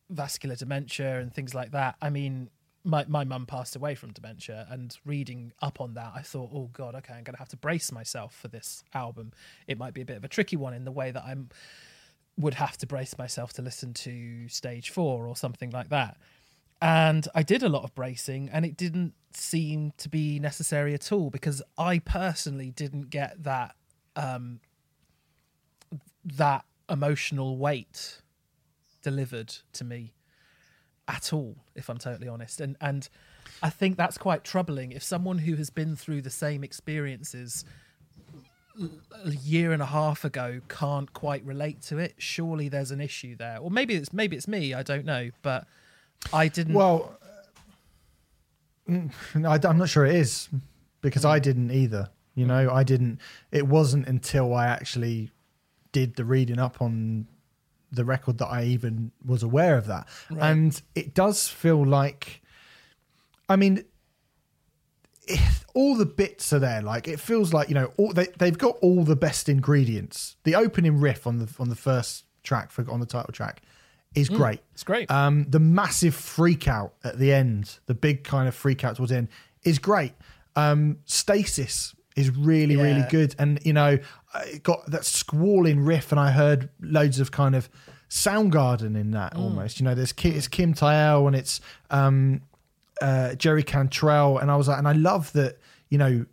vascular 0.10 0.56
dementia 0.56 1.20
and 1.20 1.34
things 1.34 1.54
like 1.54 1.72
that. 1.72 1.96
I 2.02 2.10
mean, 2.10 2.50
my 2.84 3.06
my 3.08 3.24
mum 3.24 3.46
passed 3.46 3.76
away 3.76 3.96
from 3.96 4.14
dementia, 4.14 4.68
and 4.70 4.96
reading 5.06 5.54
up 5.62 5.82
on 5.82 5.94
that, 5.96 6.14
I 6.16 6.22
thought, 6.22 6.52
oh 6.54 6.70
god, 6.74 6.96
okay, 6.96 7.14
I'm 7.14 7.24
going 7.24 7.34
to 7.36 7.40
have 7.40 7.50
to 7.50 7.58
brace 7.58 7.92
myself 7.92 8.36
for 8.36 8.48
this 8.48 8.84
album. 8.94 9.32
It 9.68 9.78
might 9.78 9.94
be 9.94 10.02
a 10.02 10.06
bit 10.06 10.18
of 10.18 10.24
a 10.24 10.30
tricky 10.30 10.56
one 10.56 10.74
in 10.74 10.86
the 10.86 10.92
way 10.92 11.12
that 11.12 11.24
I'm 11.24 11.50
would 12.38 12.56
have 12.56 12.78
to 12.78 12.86
brace 12.86 13.18
myself 13.18 13.54
to 13.54 13.62
listen 13.62 13.94
to 13.94 14.48
Stage 14.50 14.90
Four 14.90 15.28
or 15.28 15.36
something 15.36 15.72
like 15.72 15.90
that. 15.90 16.18
And 16.82 17.28
I 17.34 17.42
did 17.44 17.64
a 17.64 17.70
lot 17.70 17.84
of 17.84 17.96
bracing, 17.96 18.50
and 18.52 18.66
it 18.66 18.78
didn't 18.78 19.14
seem 19.34 19.94
to 19.98 20.10
be 20.10 20.40
necessary 20.40 20.94
at 20.94 21.12
all 21.12 21.30
because 21.30 21.62
I 21.78 22.00
personally 22.00 22.72
didn't 22.72 23.10
get 23.10 23.44
that 23.44 23.76
um, 24.16 24.60
that 26.24 26.66
emotional 26.90 27.58
weight 27.58 28.22
delivered 29.02 29.54
to 29.74 29.84
me 29.84 30.14
at 31.08 31.32
all 31.32 31.56
if 31.76 31.90
i'm 31.90 31.98
totally 31.98 32.28
honest. 32.28 32.60
And 32.60 32.76
and 32.82 33.08
i 33.62 33.70
think 33.70 33.98
that's 33.98 34.18
quite 34.18 34.44
troubling. 34.44 34.92
If 34.92 35.04
someone 35.04 35.40
who 35.40 35.56
has 35.56 35.70
been 35.70 35.96
through 35.96 36.22
the 36.22 36.30
same 36.30 36.64
experiences 36.64 37.64
a 39.24 39.32
year 39.32 39.72
and 39.72 39.82
a 39.82 39.86
half 39.86 40.26
ago 40.26 40.60
can't 40.68 41.14
quite 41.14 41.46
relate 41.46 41.82
to 41.84 41.98
it 41.98 42.16
surely 42.18 42.68
there's 42.68 42.92
an 42.92 43.00
issue 43.00 43.36
there. 43.36 43.58
Or 43.60 43.70
maybe 43.72 43.94
it's 43.96 44.12
maybe 44.12 44.36
it's 44.36 44.48
me 44.48 44.74
i 44.74 44.84
don't 44.84 45.06
know 45.06 45.30
but 45.42 45.66
i 46.34 46.48
didn't 46.48 46.74
Well, 46.74 47.18
mm, 48.90 49.12
I, 49.36 49.70
am 49.70 49.78
not 49.78 49.90
sure 49.90 50.06
it 50.06 50.16
is 50.16 50.50
because 51.02 51.26
I 51.26 51.40
didn't 51.40 51.72
either. 51.72 52.10
You 52.34 52.46
know, 52.46 52.70
I 52.72 52.84
didn't. 52.84 53.20
It 53.52 53.68
wasn't 53.68 54.08
until 54.08 54.54
I 54.54 54.68
actually 54.68 55.32
did 55.92 56.16
the 56.16 56.26
reading 56.26 56.60
up 56.60 56.82
on 56.82 57.28
the 57.92 58.04
record 58.04 58.40
that 58.40 58.48
I 58.48 58.64
even 58.66 59.12
was 59.26 59.42
aware 59.42 59.78
of 59.78 59.88
that. 59.88 60.08
Right. 60.30 60.52
And 60.52 60.82
it 60.96 61.14
does 61.14 61.48
feel 61.48 61.86
like, 61.86 62.42
I 63.48 63.56
mean, 63.56 63.86
if 65.28 65.66
all 65.76 65.96
the 65.96 66.06
bits 66.06 66.52
are 66.54 66.60
there. 66.60 66.82
Like 66.82 67.08
it 67.08 67.20
feels 67.20 67.54
like 67.54 67.70
you 67.70 67.76
know 67.76 67.92
all, 67.98 68.12
they 68.14 68.28
they've 68.40 68.58
got 68.58 68.78
all 68.82 69.04
the 69.04 69.16
best 69.16 69.48
ingredients. 69.48 70.38
The 70.44 70.56
opening 70.56 71.00
riff 71.00 71.28
on 71.28 71.38
the 71.38 71.54
on 71.60 71.70
the 71.70 71.76
first 71.76 72.26
track 72.42 72.72
for 72.72 72.90
on 72.90 73.00
the 73.00 73.06
title 73.06 73.34
track 73.34 73.62
is 74.16 74.30
great. 74.30 74.62
it's 74.74 74.84
great 74.84 75.10
Um, 75.12 75.46
the 75.50 75.60
massive 75.60 76.16
freak 76.16 76.68
out 76.68 76.94
at 77.04 77.20
the 77.20 77.34
end, 77.34 77.80
the 77.86 77.94
big 77.94 78.24
kind 78.24 78.48
of 78.48 78.56
freak 78.56 78.84
out 78.84 78.96
towards 78.96 79.12
the 79.12 79.18
end, 79.18 79.28
is 79.64 79.80
great. 79.80 80.14
Um, 80.56 80.98
Stasis 81.06 81.94
is 82.16 82.32
really, 82.32 82.78
really 82.78 83.06
good. 83.10 83.36
And, 83.38 83.60
you 83.64 83.74
know, 83.74 84.00
it 84.46 84.64
got 84.64 84.90
that 84.90 85.06
squalling 85.06 85.82
riff, 85.82 86.12
and 86.12 86.20
I 86.20 86.32
heard 86.32 86.70
loads 86.80 87.20
of 87.20 87.32
kind 87.32 87.56
of 87.56 87.70
Soundgarden 88.10 88.96
in 88.96 89.12
that 89.12 89.36
almost. 89.36 89.80
You 89.80 89.86
know, 89.86 89.96
there's 89.96 90.14
Ki- 90.14 90.30
it's 90.30 90.48
Kim 90.48 90.74
Thayil 90.74 91.28
and 91.28 91.36
it's 91.36 91.60
um, 91.90 92.42
uh, 93.02 93.36
Jerry 93.36 93.64
Cantrell. 93.64 94.38
And 94.38 94.50
I 94.50 94.56
was 94.56 94.68
like, 94.68 94.78
and 94.78 94.88
I 94.88 94.94
love 94.94 95.34
that, 95.34 95.58
you 95.90 95.98
know, 95.98 96.26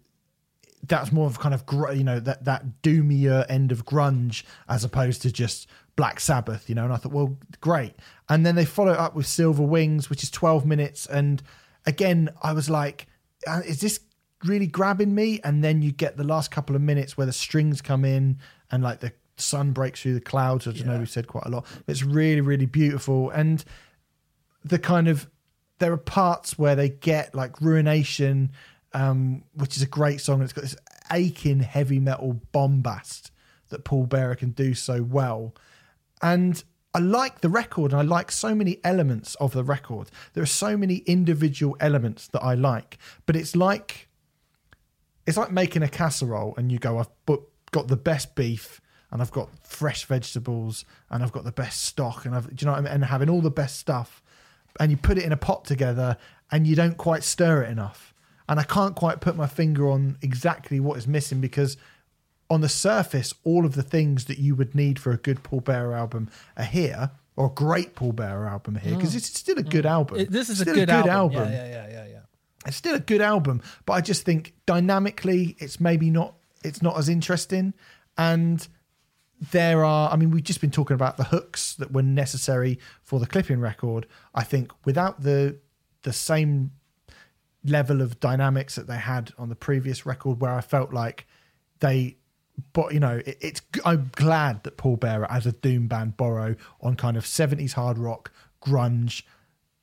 that's 0.86 1.12
more 1.12 1.26
of 1.26 1.38
kind 1.38 1.54
of 1.54 1.62
you 1.96 2.02
know 2.02 2.18
that 2.18 2.44
that 2.44 2.82
doomier 2.82 3.46
end 3.48 3.70
of 3.70 3.84
grunge 3.84 4.42
as 4.68 4.82
opposed 4.82 5.22
to 5.22 5.30
just 5.30 5.68
Black 5.96 6.20
Sabbath, 6.20 6.68
you 6.68 6.74
know. 6.74 6.84
And 6.84 6.92
I 6.92 6.96
thought, 6.96 7.12
well, 7.12 7.36
great. 7.60 7.94
And 8.28 8.44
then 8.46 8.54
they 8.54 8.64
follow 8.64 8.92
it 8.92 8.98
up 8.98 9.14
with 9.14 9.26
Silver 9.26 9.62
Wings, 9.62 10.08
which 10.10 10.22
is 10.22 10.30
twelve 10.30 10.64
minutes, 10.66 11.06
and 11.06 11.42
again, 11.86 12.30
I 12.42 12.52
was 12.52 12.70
like, 12.70 13.06
uh, 13.46 13.60
is 13.66 13.80
this 13.80 14.00
really 14.44 14.66
grabbing 14.66 15.14
me? 15.14 15.40
And 15.44 15.62
then 15.62 15.82
you 15.82 15.92
get 15.92 16.16
the 16.16 16.24
last 16.24 16.50
couple 16.50 16.74
of 16.76 16.82
minutes 16.82 17.16
where 17.16 17.26
the 17.26 17.32
strings 17.32 17.80
come 17.82 18.04
in 18.04 18.38
and 18.70 18.82
like 18.82 19.00
the 19.00 19.12
sun 19.36 19.72
breaks 19.72 20.00
through 20.02 20.14
the 20.14 20.20
clouds, 20.20 20.66
I 20.68 20.72
know 20.72 20.92
Yeah. 20.92 20.98
we've 20.98 21.10
said 21.10 21.26
quite 21.26 21.46
a 21.46 21.48
lot. 21.48 21.66
It's 21.88 22.02
really, 22.02 22.40
really 22.40 22.66
beautiful, 22.66 23.30
and 23.30 23.64
the 24.64 24.78
kind 24.78 25.08
of 25.08 25.28
there 25.78 25.92
are 25.92 25.96
parts 25.96 26.56
where 26.56 26.76
they 26.76 26.88
get 26.88 27.34
like 27.34 27.60
ruination 27.60 28.52
um 28.94 29.42
which 29.54 29.76
is 29.76 29.82
a 29.82 29.86
great 29.86 30.20
song 30.20 30.40
it's 30.42 30.52
got 30.52 30.60
this 30.60 30.76
aching 31.10 31.58
heavy 31.58 31.98
metal 31.98 32.40
bombast 32.52 33.32
that 33.70 33.84
pallbearer 33.84 34.36
can 34.38 34.50
do 34.50 34.74
so 34.74 35.02
well 35.02 35.52
and 36.22 36.64
i 36.94 36.98
like 36.98 37.40
the 37.40 37.48
record 37.48 37.92
and 37.92 38.00
i 38.00 38.04
like 38.04 38.30
so 38.30 38.54
many 38.54 38.78
elements 38.84 39.34
of 39.36 39.52
the 39.52 39.64
record. 39.64 40.10
There 40.34 40.42
are 40.42 40.46
so 40.46 40.76
many 40.76 40.96
individual 40.98 41.76
elements 41.80 42.28
that 42.28 42.42
i 42.42 42.54
like 42.54 42.98
but 43.26 43.36
it's 43.36 43.56
like 43.56 44.08
it's 45.26 45.36
like 45.36 45.52
making 45.52 45.82
a 45.82 45.88
casserole 45.88 46.54
and 46.56 46.70
you 46.70 46.78
go 46.78 46.98
i've 46.98 47.38
got 47.70 47.88
the 47.88 47.96
best 47.96 48.34
beef 48.34 48.80
and 49.10 49.22
i've 49.22 49.30
got 49.30 49.48
fresh 49.66 50.04
vegetables 50.04 50.84
and 51.10 51.22
i've 51.22 51.32
got 51.32 51.44
the 51.44 51.52
best 51.52 51.84
stock 51.84 52.24
and 52.24 52.34
i've 52.34 52.48
do 52.54 52.64
you 52.64 52.66
know 52.66 52.72
what 52.72 52.78
i 52.78 52.82
mean? 52.82 52.92
And 52.92 53.04
having 53.04 53.30
all 53.30 53.40
the 53.40 53.50
best 53.50 53.78
stuff 53.78 54.22
and 54.80 54.90
you 54.90 54.96
put 54.96 55.18
it 55.18 55.24
in 55.24 55.32
a 55.32 55.36
pot 55.36 55.64
together 55.64 56.16
and 56.50 56.66
you 56.66 56.76
don't 56.76 56.96
quite 56.96 57.22
stir 57.22 57.62
it 57.62 57.70
enough. 57.70 58.14
And 58.48 58.60
i 58.60 58.64
can't 58.64 58.94
quite 58.94 59.20
put 59.20 59.36
my 59.36 59.46
finger 59.46 59.88
on 59.88 60.18
exactly 60.20 60.80
what 60.80 60.98
is 60.98 61.06
missing 61.06 61.40
because 61.40 61.76
on 62.52 62.60
the 62.60 62.68
surface 62.68 63.32
all 63.44 63.64
of 63.64 63.74
the 63.74 63.82
things 63.82 64.26
that 64.26 64.38
you 64.38 64.54
would 64.54 64.74
need 64.74 64.98
for 64.98 65.10
a 65.10 65.16
good 65.16 65.42
pallbearer 65.42 65.96
album 65.96 66.28
are 66.58 66.64
here 66.64 67.10
or 67.34 67.46
a 67.46 67.50
great 67.50 67.96
pallbearer 67.96 68.46
album 68.46 68.74
here 68.76 68.94
because 68.94 69.14
mm. 69.14 69.16
it's 69.16 69.38
still 69.38 69.58
a 69.58 69.62
mm. 69.62 69.70
good 69.70 69.86
album. 69.86 70.18
It- 70.18 70.30
this 70.30 70.50
is 70.50 70.58
still 70.60 70.74
a 70.74 70.82
Still 70.82 71.02
good, 71.02 71.10
album, 71.10 71.50
Yeah, 71.50 71.50
yeah 71.50 71.66
yeah 71.66 71.88
yeah 71.88 72.06
yeah. 72.08 72.18
It's 72.66 72.76
still 72.76 72.94
a 72.94 73.00
good 73.00 73.22
album 73.22 73.62
but 73.86 73.94
i 73.94 74.00
just 74.02 74.24
think 74.24 74.52
dynamically 74.66 75.56
it's 75.58 75.80
maybe 75.80 76.10
not 76.10 76.34
it's 76.62 76.82
not 76.82 76.98
as 76.98 77.08
interesting. 77.08 77.72
And 78.18 78.68
there 79.50 79.82
are 79.82 80.12
i 80.12 80.16
mean 80.16 80.30
we've 80.30 80.44
just 80.44 80.60
been 80.60 80.70
talking 80.70 80.94
about 80.94 81.16
the 81.16 81.24
hooks 81.24 81.74
that 81.76 81.90
were 81.90 82.02
necessary 82.02 82.78
for 83.02 83.18
the 83.18 83.26
clipping 83.26 83.60
record. 83.60 84.06
I 84.34 84.44
think 84.44 84.70
without 84.84 85.22
the 85.22 85.56
the 86.02 86.12
same 86.12 86.72
level 87.64 88.02
of 88.02 88.20
dynamics 88.20 88.74
that 88.74 88.88
they 88.88 88.98
had 88.98 89.32
on 89.38 89.48
the 89.48 89.54
previous 89.54 90.04
record 90.04 90.40
where 90.40 90.50
i 90.50 90.60
felt 90.60 90.92
like 90.92 91.28
they 91.78 92.16
but 92.72 92.92
you 92.92 93.00
know 93.00 93.20
it, 93.24 93.38
it's 93.40 93.62
i'm 93.84 94.10
glad 94.14 94.62
that 94.62 94.76
pallbearer 94.76 95.26
as 95.30 95.46
a 95.46 95.52
doom 95.52 95.88
band 95.88 96.16
borrow 96.16 96.54
on 96.80 96.94
kind 96.94 97.16
of 97.16 97.24
70s 97.24 97.72
hard 97.72 97.98
rock 97.98 98.30
grunge 98.62 99.22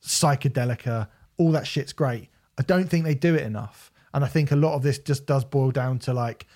psychedelica 0.02 1.08
all 1.40 1.52
that 1.52 1.66
shit's 1.66 1.94
great. 1.94 2.28
I 2.58 2.62
don't 2.62 2.88
think 2.88 3.04
they 3.04 3.14
do 3.14 3.34
it 3.34 3.42
enough. 3.42 3.90
And 4.12 4.24
i 4.24 4.28
think 4.28 4.50
a 4.50 4.56
lot 4.56 4.74
of 4.74 4.82
this 4.82 4.98
just 4.98 5.24
does 5.24 5.44
boil 5.44 5.70
down 5.70 5.98
to 6.00 6.12
like 6.12 6.46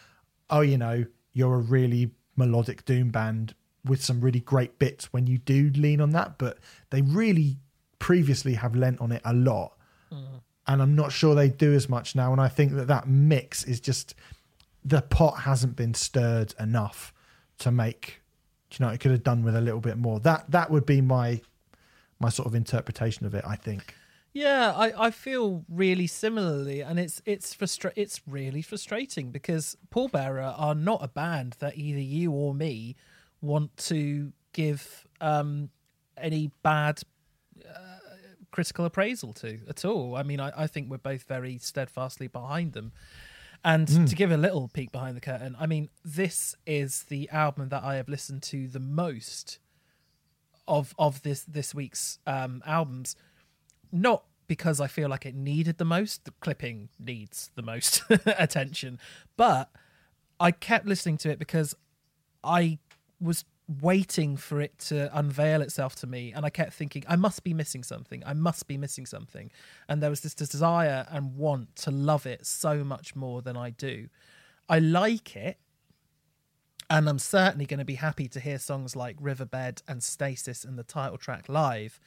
oh 0.51 0.61
you 0.61 0.77
know 0.77 1.05
you're 1.33 1.55
a 1.55 1.59
really 1.77 2.11
melodic 2.37 2.85
doom 2.85 3.11
band 3.11 3.55
with 3.85 4.03
some 4.03 4.21
really 4.21 4.41
great 4.41 4.79
bits 4.79 5.13
when 5.13 5.27
you 5.29 5.39
do 5.39 5.71
lean 5.77 6.01
on 6.01 6.11
that 6.11 6.37
but 6.37 6.59
they 6.91 7.01
really 7.01 7.57
previously 8.01 8.55
have 8.55 8.75
lent 8.75 9.01
on 9.01 9.13
it 9.13 9.23
a 9.25 9.33
lot. 9.33 9.79
Mm. 10.13 10.41
And 10.67 10.83
i'm 10.83 10.97
not 10.97 11.13
sure 11.13 11.35
they 11.37 11.49
do 11.49 11.73
as 11.73 11.89
much 11.89 12.17
now 12.17 12.33
and 12.33 12.41
i 12.41 12.49
think 12.49 12.73
that 12.73 12.89
that 12.89 13.07
mix 13.09 13.63
is 13.63 13.79
just 13.79 14.17
the 14.85 15.03
pot 15.03 15.41
hasn't 15.41 15.77
been 15.77 15.95
stirred 15.95 16.55
enough 16.59 17.13
to 17.59 17.71
make 17.71 18.21
you 18.73 18.85
know 18.85 18.93
it 18.93 18.99
could 19.01 19.11
have 19.13 19.23
done 19.23 19.43
with 19.43 19.55
a 19.55 19.61
little 19.61 19.81
bit 19.81 19.97
more 19.97 20.19
that 20.21 20.51
that 20.51 20.71
would 20.71 20.85
be 20.85 21.01
my 21.01 21.41
my 22.19 22.29
sort 22.29 22.47
of 22.47 22.55
interpretation 22.55 23.25
of 23.27 23.35
it 23.35 23.45
i 23.47 23.57
think 23.57 23.95
Yeah, 24.33 24.73
I, 24.75 25.07
I 25.07 25.11
feel 25.13 25.65
really 25.69 26.09
similarly, 26.09 26.83
and 26.83 26.99
it's 26.99 27.23
it's 27.25 27.55
frustra- 27.55 27.93
It's 27.95 28.21
really 28.27 28.63
frustrating 28.63 29.31
because 29.31 29.77
Pallbearer 29.91 30.55
are 30.59 30.75
not 30.75 31.05
a 31.05 31.09
band 31.09 31.55
that 31.61 31.79
either 31.79 32.01
you 32.01 32.33
or 32.33 32.53
me 32.53 32.97
want 33.41 33.77
to 33.77 34.33
give 34.53 35.07
um, 35.21 35.71
any 36.17 36.51
bad 36.65 37.01
uh, 37.65 37.99
critical 38.51 38.85
appraisal 38.85 39.33
to 39.35 39.61
at 39.69 39.85
all. 39.85 40.17
I 40.17 40.25
mean, 40.25 40.41
I, 40.41 40.65
I 40.65 40.67
think 40.67 40.91
we're 40.91 40.99
both 40.99 41.23
very 41.29 41.59
steadfastly 41.59 42.27
behind 42.27 42.73
them. 42.73 42.91
And 43.65 43.89
to 44.09 44.15
give 44.15 44.31
a 44.31 44.37
little 44.37 44.69
peek 44.69 44.93
behind 44.93 45.17
the 45.17 45.23
curtain, 45.23 45.57
I 45.59 45.67
mean, 45.67 45.89
this 46.05 46.55
is 46.67 47.05
the 47.05 47.31
album 47.31 47.71
that 47.71 47.83
I 47.83 47.97
have 47.97 48.11
listened 48.11 48.43
to 48.45 48.69
the 48.69 48.81
most 48.81 49.59
of 50.69 50.95
of 50.99 51.23
this 51.23 51.45
this 51.45 51.75
week's 51.75 52.19
um, 52.27 52.63
albums 52.67 53.17
not 53.91 54.25
because 54.47 54.81
I 54.81 54.89
feel 54.89 55.09
like 55.09 55.25
it 55.25 55.35
needed 55.35 55.79
the 55.79 55.85
most. 55.85 56.25
The 56.25 56.33
clipping 56.41 56.91
needs 56.99 57.51
the 57.55 57.63
most 57.63 58.03
attention, 58.27 58.99
but 59.37 59.71
I 60.39 60.51
kept 60.51 60.87
listening 60.87 61.17
to 61.19 61.31
it 61.31 61.39
because 61.39 61.75
I 62.43 62.79
was 63.21 63.45
waiting 63.81 64.37
for 64.37 64.61
it 64.61 64.79
to 64.79 65.11
unveil 65.17 65.63
itself 65.63 65.95
to 65.97 66.07
me, 66.07 66.33
and 66.33 66.45
I 66.45 66.51
kept 66.51 66.75
thinking 66.75 67.05
I 67.09 67.17
must 67.17 67.45
be 67.45 67.55
missing 67.55 67.83
something. 67.83 68.23
I 68.27 68.35
must 68.35 68.67
be 68.67 68.77
missing 68.77 69.07
something, 69.07 69.51
and 69.89 70.03
there 70.03 70.11
was 70.11 70.21
this 70.21 70.35
desire 70.35 71.07
and 71.11 71.37
want 71.37 71.77
to 71.77 71.91
love 71.91 72.27
it 72.27 72.47
so 72.47 72.85
much 72.85 73.17
more 73.17 73.43
than 73.43 73.57
I 73.57 73.71
do. 73.71 74.09
I 74.69 74.79
like 74.79 75.37
it, 75.37 75.59
and 76.91 77.09
I'm 77.09 77.19
certainly 77.19 77.67
going 77.67 77.79
to 77.79 77.85
be 77.85 77.95
happy 77.95 78.29
to 78.29 78.41
hear 78.41 78.59
songs 78.59 78.95
like 78.95 79.17
Riverbed 79.19 79.83
and 79.89 80.03
Stasis 80.03 80.65
and 80.65 80.79
the 80.79 80.85
title 80.85 81.19
track 81.19 81.49
live, 81.49 81.99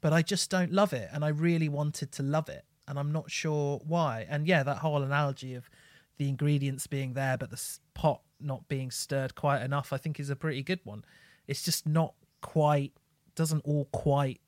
but 0.00 0.12
I 0.12 0.22
just 0.22 0.50
don't 0.50 0.72
love 0.72 0.92
it. 0.92 1.08
And 1.12 1.24
I 1.24 1.28
really 1.28 1.68
wanted 1.68 2.12
to 2.12 2.22
love 2.22 2.48
it. 2.48 2.64
And 2.86 2.98
I'm 2.98 3.12
not 3.12 3.30
sure 3.30 3.80
why. 3.86 4.26
And 4.28 4.46
yeah, 4.46 4.62
that 4.62 4.78
whole 4.78 5.02
analogy 5.02 5.54
of 5.54 5.70
the 6.18 6.28
ingredients 6.28 6.86
being 6.86 7.14
there, 7.14 7.38
but 7.38 7.50
the 7.50 7.78
pot 7.94 8.20
not 8.40 8.68
being 8.68 8.90
stirred 8.90 9.34
quite 9.34 9.62
enough, 9.62 9.92
I 9.92 9.96
think 9.96 10.20
is 10.20 10.30
a 10.30 10.36
pretty 10.36 10.62
good 10.62 10.80
one. 10.84 11.04
It's 11.46 11.62
just 11.62 11.86
not 11.86 12.14
quite, 12.40 12.92
doesn't 13.34 13.62
all 13.64 13.86
quite 13.86 14.40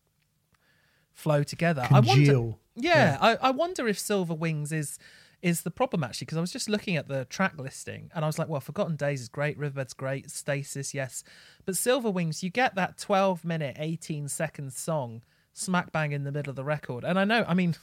flow 1.13 1.43
together. 1.43 1.87
I 1.91 2.01
wonder, 2.01 2.13
Congeal. 2.13 2.59
yeah, 2.75 3.17
I, 3.21 3.37
I 3.37 3.51
wonder 3.51 3.89
if 3.89 3.99
Silver 3.99 4.35
Wings 4.35 4.73
is 4.73 4.99
is 5.43 5.63
the 5.63 5.71
problem 5.71 6.03
actually 6.03 6.25
because 6.25 6.39
I 6.39 6.41
was 6.41 6.51
just 6.51 6.69
looking 6.69 6.97
at 6.97 7.09
the 7.09 7.27
track 7.27 7.53
listing 7.59 8.11
and 8.15 8.25
I 8.25 8.27
was 8.27 8.39
like, 8.39 8.49
well, 8.49 8.61
Forgotten 8.61 8.97
Days 8.97 9.21
is 9.21 9.29
great, 9.29 9.57
Riverbed's 9.59 9.93
great, 9.93 10.31
Stasis, 10.31 10.95
yes, 10.95 11.23
but 11.67 11.77
Silver 11.77 12.11
Wings, 12.11 12.43
you 12.43 12.51
get 12.51 12.75
that 12.75 12.99
twelve 12.99 13.45
minute, 13.45 13.77
eighteen 13.79 14.29
second 14.29 14.73
song 14.73 15.23
smack 15.53 15.93
bang 15.93 16.13
in 16.13 16.25
the 16.25 16.33
middle 16.33 16.51
of 16.51 16.57
the 16.57 16.65
record, 16.65 17.05
and 17.05 17.19
I 17.19 17.25
know, 17.25 17.45
I 17.47 17.55
mean, 17.55 17.77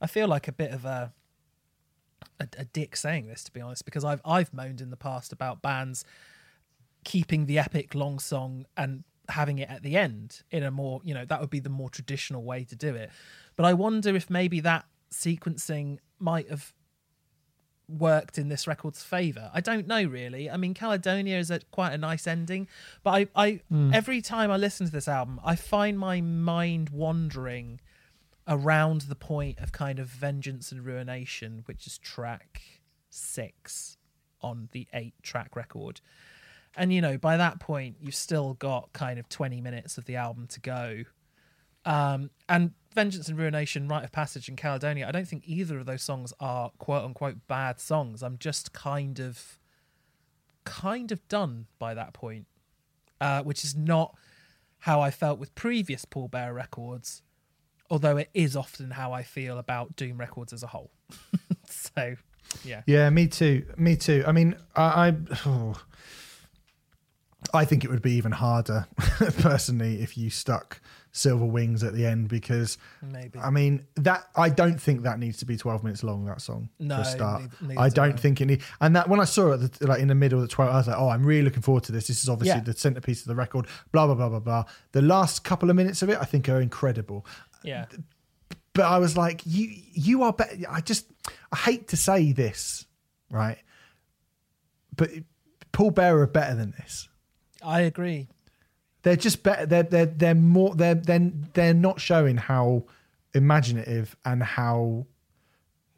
I 0.00 0.06
feel 0.06 0.28
like 0.28 0.48
a 0.48 0.52
bit 0.52 0.72
of 0.72 0.84
a 0.84 1.12
a, 2.40 2.48
a 2.58 2.64
dick 2.64 2.96
saying 2.96 3.26
this 3.26 3.44
to 3.44 3.52
be 3.52 3.60
honest 3.60 3.84
because 3.84 4.04
I've 4.04 4.20
I've 4.24 4.52
moaned 4.52 4.80
in 4.80 4.90
the 4.90 4.96
past 4.96 5.32
about 5.32 5.62
bands 5.62 6.04
keeping 7.04 7.46
the 7.46 7.58
epic 7.58 7.94
long 7.94 8.18
song 8.18 8.66
and 8.76 9.04
having 9.28 9.58
it 9.58 9.70
at 9.70 9.82
the 9.82 9.96
end 9.96 10.42
in 10.50 10.62
a 10.62 10.70
more 10.70 11.00
you 11.04 11.14
know 11.14 11.24
that 11.24 11.40
would 11.40 11.50
be 11.50 11.60
the 11.60 11.68
more 11.68 11.90
traditional 11.90 12.42
way 12.42 12.64
to 12.64 12.76
do 12.76 12.94
it. 12.94 13.10
But 13.56 13.66
i 13.66 13.72
wonder 13.72 14.14
if 14.14 14.28
maybe 14.28 14.60
that 14.60 14.86
sequencing 15.12 15.98
might 16.18 16.48
have 16.50 16.72
worked 17.86 18.38
in 18.38 18.48
this 18.48 18.66
record's 18.66 19.02
favor. 19.02 19.50
I 19.52 19.60
don't 19.60 19.86
know 19.86 20.04
really. 20.04 20.50
I 20.50 20.56
mean 20.56 20.74
caledonia 20.74 21.38
is 21.38 21.50
a 21.50 21.60
quite 21.70 21.92
a 21.92 21.98
nice 21.98 22.26
ending 22.26 22.68
but 23.02 23.10
i 23.10 23.26
i 23.34 23.60
hmm. 23.68 23.92
every 23.92 24.20
time 24.20 24.50
i 24.50 24.56
listen 24.56 24.86
to 24.86 24.92
this 24.92 25.08
album 25.08 25.40
i 25.44 25.54
find 25.56 25.98
my 25.98 26.20
mind 26.20 26.90
wandering 26.90 27.80
around 28.46 29.02
the 29.02 29.14
point 29.14 29.58
of 29.58 29.72
kind 29.72 29.98
of 29.98 30.08
vengeance 30.08 30.70
and 30.70 30.84
ruination 30.84 31.62
which 31.66 31.86
is 31.86 31.98
track 31.98 32.60
6 33.10 33.96
on 34.42 34.68
the 34.72 34.86
8 34.92 35.14
track 35.22 35.56
record. 35.56 36.00
And 36.76 36.92
you 36.92 37.00
know 37.00 37.16
by 37.16 37.36
that 37.36 37.60
point 37.60 37.96
you've 38.00 38.14
still 38.14 38.54
got 38.54 38.92
kind 38.92 39.18
of 39.18 39.28
20 39.28 39.60
minutes 39.60 39.96
of 39.96 40.04
the 40.04 40.16
album 40.16 40.46
to 40.48 40.60
go. 40.60 41.04
Um, 41.86 42.30
and 42.48 42.72
vengeance 42.94 43.28
and 43.28 43.38
ruination 43.38 43.88
rite 43.88 44.04
of 44.04 44.12
passage 44.12 44.48
and 44.48 44.56
caledonia 44.56 45.06
i 45.06 45.10
don't 45.10 45.26
think 45.26 45.42
either 45.46 45.80
of 45.80 45.84
those 45.84 46.00
songs 46.00 46.32
are 46.38 46.70
quote 46.78 47.04
unquote 47.04 47.46
bad 47.48 47.80
songs. 47.80 48.22
I'm 48.22 48.38
just 48.38 48.72
kind 48.72 49.18
of 49.20 49.58
kind 50.64 51.12
of 51.12 51.26
done 51.28 51.66
by 51.78 51.92
that 51.92 52.14
point 52.14 52.46
uh, 53.20 53.42
which 53.42 53.64
is 53.64 53.76
not 53.76 54.16
how 54.80 55.00
i 55.00 55.10
felt 55.10 55.38
with 55.38 55.54
previous 55.54 56.04
paul 56.04 56.28
bear 56.28 56.54
records 56.54 57.22
although 57.90 58.16
it 58.16 58.30
is 58.34 58.56
often 58.56 58.90
how 58.90 59.12
i 59.12 59.22
feel 59.22 59.58
about 59.58 59.94
doom 59.96 60.16
records 60.18 60.52
as 60.52 60.62
a 60.62 60.66
whole 60.68 60.90
so 61.68 62.14
yeah 62.64 62.82
Yeah, 62.86 63.10
me 63.10 63.26
too. 63.26 63.64
Me 63.76 63.96
too. 63.96 64.22
I 64.26 64.32
mean, 64.32 64.54
I, 64.76 65.08
I, 65.08 65.14
oh, 65.46 65.74
I 67.52 67.64
think 67.64 67.84
it 67.84 67.90
would 67.90 68.02
be 68.02 68.12
even 68.12 68.32
harder, 68.32 68.86
personally, 69.38 70.00
if 70.00 70.16
you 70.16 70.30
stuck 70.30 70.80
Silver 71.12 71.44
Wings 71.44 71.84
at 71.84 71.94
the 71.94 72.04
end 72.06 72.28
because, 72.28 72.78
maybe 73.02 73.38
I 73.38 73.50
mean, 73.50 73.86
that 73.96 74.24
I 74.34 74.48
don't 74.48 74.80
think 74.80 75.02
that 75.02 75.18
needs 75.18 75.38
to 75.38 75.44
be 75.46 75.56
twelve 75.56 75.84
minutes 75.84 76.02
long. 76.02 76.24
That 76.24 76.40
song 76.40 76.68
No, 76.80 76.96
for 76.96 77.00
a 77.02 77.04
start. 77.04 77.42
neith- 77.42 77.62
neither 77.62 77.80
I 77.80 77.88
do 77.88 77.94
don't 77.94 78.18
think 78.20 78.40
it 78.40 78.46
need. 78.46 78.62
And 78.80 78.96
that 78.96 79.08
when 79.08 79.20
I 79.20 79.24
saw 79.24 79.52
it, 79.52 79.58
the, 79.78 79.86
like 79.86 80.00
in 80.00 80.08
the 80.08 80.14
middle 80.14 80.38
of 80.38 80.42
the 80.42 80.48
twelve, 80.48 80.72
I 80.72 80.76
was 80.78 80.86
like, 80.88 80.96
oh, 80.98 81.08
I'm 81.10 81.24
really 81.24 81.42
looking 81.42 81.62
forward 81.62 81.84
to 81.84 81.92
this. 81.92 82.06
This 82.08 82.22
is 82.22 82.28
obviously 82.28 82.58
Yeah. 82.60 82.64
the 82.64 82.72
centerpiece 82.74 83.20
of 83.22 83.28
the 83.28 83.34
record. 83.36 83.66
Blah 83.92 84.06
blah 84.06 84.14
blah 84.16 84.28
blah 84.30 84.40
blah. 84.40 84.64
The 84.92 85.02
last 85.02 85.44
couple 85.44 85.70
of 85.70 85.76
minutes 85.76 86.02
of 86.02 86.08
it, 86.10 86.18
I 86.20 86.24
think, 86.24 86.48
are 86.48 86.60
incredible 86.60 87.24
yeah 87.64 87.86
but 88.74 88.84
I 88.84 88.98
was 88.98 89.16
like, 89.16 89.42
you 89.46 89.72
you 89.92 90.24
are 90.24 90.32
better. 90.32 90.56
I 90.68 90.80
just 90.80 91.06
I 91.52 91.56
hate 91.56 91.88
to 91.88 91.96
say 91.96 92.32
this, 92.32 92.86
right? 93.30 93.58
But 94.94 95.10
Pallbearer 95.72 96.22
are 96.22 96.26
better 96.26 96.54
than 96.54 96.72
this. 96.72 97.08
i 97.62 97.80
agree 97.80 98.28
They're 99.02 99.16
just 99.16 99.42
better. 99.42 99.64
They're 99.64 99.84
they're 99.84 100.06
they're 100.06 100.34
more. 100.34 100.74
They're 100.74 100.96
then 100.96 101.48
they're 101.54 101.72
not 101.72 102.00
showing 102.00 102.36
how 102.36 102.84
imaginative 103.32 104.16
and 104.24 104.42
how 104.42 105.06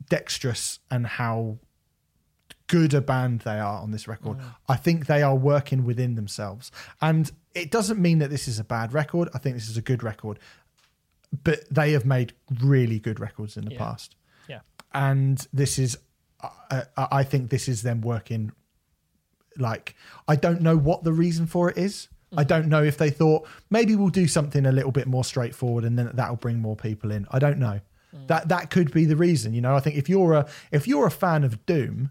dexterous 0.09 0.78
and 0.90 1.06
how 1.06 1.59
good 2.66 2.93
a 2.94 3.01
band 3.01 3.40
they 3.40 3.59
are 3.59 3.80
on 3.80 3.90
this 3.90 4.06
record. 4.06 4.38
Mm. 4.38 4.55
I 4.68 4.76
think 4.76 5.06
they 5.06 5.22
are 5.22 5.34
working 5.34 5.84
within 5.84 6.14
themselves, 6.14 6.70
and 7.01 7.32
it 7.55 7.70
doesn't 7.70 8.01
mean 8.01 8.18
that 8.18 8.28
this 8.28 8.48
is 8.48 8.59
a 8.59 8.64
bad 8.64 8.93
record. 8.93 9.30
I 9.32 9.38
think 9.38 9.56
this 9.56 9.70
is 9.70 9.78
a 9.78 9.82
good 9.82 10.02
record, 10.02 10.38
but 11.44 11.68
they 11.70 11.92
have 11.92 12.04
made 12.04 12.32
really 12.60 12.98
good 12.98 13.20
records 13.20 13.56
in 13.56 13.64
the 13.64 13.72
Yeah. 13.72 13.78
past 13.78 14.16
yeah 14.48 14.60
and 14.92 15.46
this 15.52 15.78
is 15.78 15.98
uh, 16.40 16.82
I 16.96 17.08
I 17.20 17.24
think 17.24 17.50
this 17.50 17.68
is 17.68 17.82
them 17.82 18.00
working 18.00 18.52
like 19.58 19.94
I 20.28 20.36
don't 20.36 20.60
know 20.60 20.76
what 20.76 21.04
the 21.04 21.12
reason 21.12 21.46
for 21.46 21.70
it 21.70 21.78
is. 21.78 22.08
I 22.36 22.44
mm. 22.44 22.48
don't 22.48 22.68
know 22.68 22.82
if 22.82 22.98
they 22.98 23.10
thought 23.10 23.46
maybe 23.70 23.94
we'll 23.94 24.08
do 24.08 24.28
something 24.28 24.66
a 24.66 24.72
little 24.72 24.92
bit 24.92 25.06
more 25.06 25.24
straightforward 25.24 25.84
and 25.84 25.98
then 25.98 26.10
that'll 26.14 26.36
bring 26.36 26.58
more 26.58 26.76
people 26.76 27.10
in. 27.10 27.26
I 27.30 27.38
don't 27.38 27.58
know. 27.58 27.80
Mm. 28.14 28.26
That 28.26 28.48
that 28.48 28.70
could 28.70 28.92
be 28.92 29.04
the 29.04 29.16
reason, 29.16 29.54
you 29.54 29.60
know. 29.60 29.74
I 29.74 29.80
think 29.80 29.96
if 29.96 30.08
you're 30.08 30.34
a 30.34 30.48
if 30.72 30.86
you're 30.86 31.06
a 31.06 31.10
fan 31.10 31.44
of 31.44 31.64
Doom, 31.66 32.10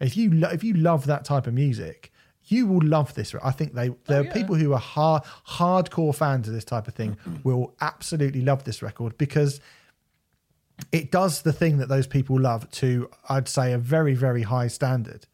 if 0.00 0.16
you 0.16 0.32
lo- 0.32 0.50
if 0.50 0.64
you 0.64 0.74
love 0.74 1.06
that 1.06 1.24
type 1.24 1.46
of 1.46 1.54
music, 1.54 2.11
you 2.46 2.66
will 2.66 2.86
love 2.86 3.14
this. 3.14 3.34
I 3.42 3.50
think 3.50 3.74
they 3.74 3.90
there 4.06 4.20
are 4.20 4.24
yeah. 4.24 4.32
people 4.32 4.56
who 4.56 4.72
are 4.72 4.78
hard 4.78 5.22
hardcore 5.46 6.14
fans 6.14 6.48
of 6.48 6.54
this 6.54 6.64
type 6.64 6.88
of 6.88 6.94
thing 6.94 7.16
will 7.44 7.74
absolutely 7.80 8.42
love 8.42 8.64
this 8.64 8.82
record 8.82 9.16
because 9.18 9.60
it 10.90 11.10
does 11.10 11.42
the 11.42 11.52
thing 11.52 11.78
that 11.78 11.88
those 11.88 12.06
people 12.06 12.40
love 12.40 12.68
to, 12.72 13.08
I'd 13.28 13.48
say, 13.48 13.72
a 13.72 13.78
very, 13.78 14.14
very 14.14 14.42
high 14.42 14.66
standard. 14.66 15.26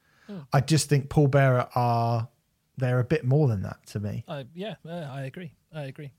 I 0.52 0.60
just 0.60 0.88
think 0.88 1.08
Pallbearer 1.08 1.68
are 1.74 2.28
they're 2.76 3.00
a 3.00 3.04
bit 3.04 3.24
more 3.24 3.48
than 3.48 3.62
that 3.62 3.78
to 3.86 4.00
me. 4.00 4.24
I, 4.28 4.44
yeah, 4.54 4.74
uh, 4.86 5.08
I 5.10 5.22
agree. 5.22 5.52
I 5.74 5.84
agree. 5.84 6.10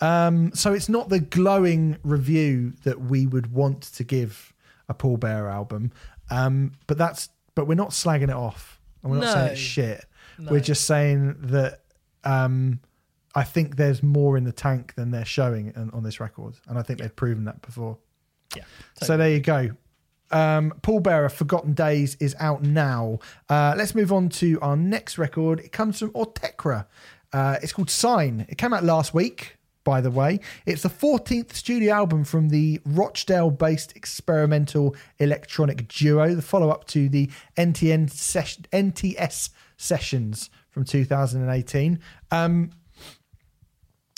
Um, 0.00 0.52
so 0.54 0.72
it's 0.72 0.88
not 0.88 1.08
the 1.08 1.20
glowing 1.20 1.98
review 2.02 2.72
that 2.84 3.00
we 3.00 3.26
would 3.26 3.52
want 3.52 3.82
to 3.82 4.04
give 4.04 4.52
a 4.88 4.94
Paul 4.94 5.16
Bear 5.16 5.48
album, 5.48 5.92
um, 6.30 6.72
but 6.86 6.98
that's 6.98 7.28
but 7.54 7.66
we're 7.66 7.74
not 7.74 7.90
slagging 7.90 8.24
it 8.24 8.30
off, 8.30 8.79
and 9.02 9.12
we're 9.12 9.18
not 9.18 9.34
saying 9.34 9.52
it's 9.52 9.60
shit. 9.60 10.04
No. 10.38 10.52
We're 10.52 10.60
just 10.60 10.86
saying 10.86 11.36
that 11.42 11.80
um, 12.24 12.80
I 13.34 13.44
think 13.44 13.76
there's 13.76 14.02
more 14.02 14.36
in 14.36 14.44
the 14.44 14.52
tank 14.52 14.94
than 14.94 15.10
they're 15.10 15.24
showing 15.24 15.72
on, 15.76 15.90
on 15.90 16.02
this 16.02 16.20
record, 16.20 16.54
and 16.66 16.78
I 16.78 16.82
think 16.82 17.00
they've 17.00 17.14
proven 17.14 17.44
that 17.44 17.62
before. 17.62 17.98
Yeah. 18.56 18.64
So 19.02 19.16
there 19.16 19.30
you 19.30 19.40
go. 19.40 19.70
Um, 20.32 20.72
Pallbearer, 20.82 21.30
Forgotten 21.30 21.74
Days 21.74 22.16
is 22.20 22.36
out 22.38 22.62
now. 22.62 23.18
Uh, 23.48 23.74
let's 23.76 23.94
move 23.94 24.12
on 24.12 24.28
to 24.30 24.58
our 24.60 24.76
next 24.76 25.18
record. 25.18 25.60
It 25.60 25.72
comes 25.72 25.98
from 25.98 26.10
Autechre. 26.10 26.86
Uh, 27.32 27.56
it's 27.62 27.72
called 27.72 27.90
Sign. 27.90 28.46
It 28.48 28.58
came 28.58 28.72
out 28.72 28.84
last 28.84 29.12
week, 29.14 29.56
by 29.84 30.00
the 30.00 30.10
way. 30.10 30.40
It's 30.66 30.82
the 30.82 30.88
14th 30.88 31.52
studio 31.52 31.94
album 31.94 32.24
from 32.24 32.48
the 32.48 32.80
Rochdale 32.84 33.50
based 33.50 33.96
experimental 33.96 34.94
electronic 35.18 35.88
duo, 35.88 36.34
the 36.34 36.42
follow 36.42 36.70
up 36.70 36.86
to 36.88 37.08
the 37.08 37.30
NTN 37.56 38.10
NTS 38.72 39.50
sessions 39.76 40.50
from 40.70 40.84
2018. 40.84 41.98
Um, 42.30 42.70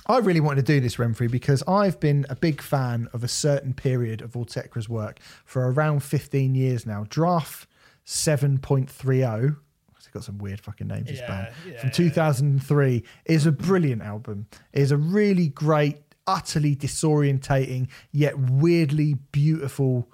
I 0.07 0.19
really 0.19 0.41
wanted 0.41 0.67
to 0.67 0.73
do 0.73 0.81
this, 0.81 0.97
Renfrey, 0.97 1.31
because 1.31 1.63
I've 1.69 2.01
been 2.01 2.27
a 2.29 2.35
big 2.35 2.61
fan 2.61 3.09
of 3.13 3.23
a 3.23 3.29
certain 3.29 3.73
period 3.73 4.21
of 4.21 4.33
Autechre's 4.33 4.89
work 4.89 5.21
for 5.45 5.71
around 5.71 6.01
15 6.01 6.57
years 6.57 6.85
now. 6.85 7.07
Draft 7.09 7.69
7.30, 8.05 9.57
it's 9.71 9.72
got 10.13 10.25
some 10.25 10.39
weird 10.39 10.61
fucking 10.61 10.87
names, 10.87 11.09
this 11.09 11.19
Yeah, 11.21 11.27
band, 11.29 11.49
yeah. 11.67 11.81
from 11.81 11.91
2003, 11.91 13.03
is 13.25 13.47
a 13.47 13.53
brilliant 13.53 14.03
album. 14.03 14.47
It 14.73 14.83
is 14.83 14.91
a 14.93 14.97
really 14.97 15.49
great, 15.49 15.99
utterly 16.27 16.77
disorientating, 16.77 17.89
yet 18.13 18.39
weirdly 18.39 19.15
beautiful 19.33 20.09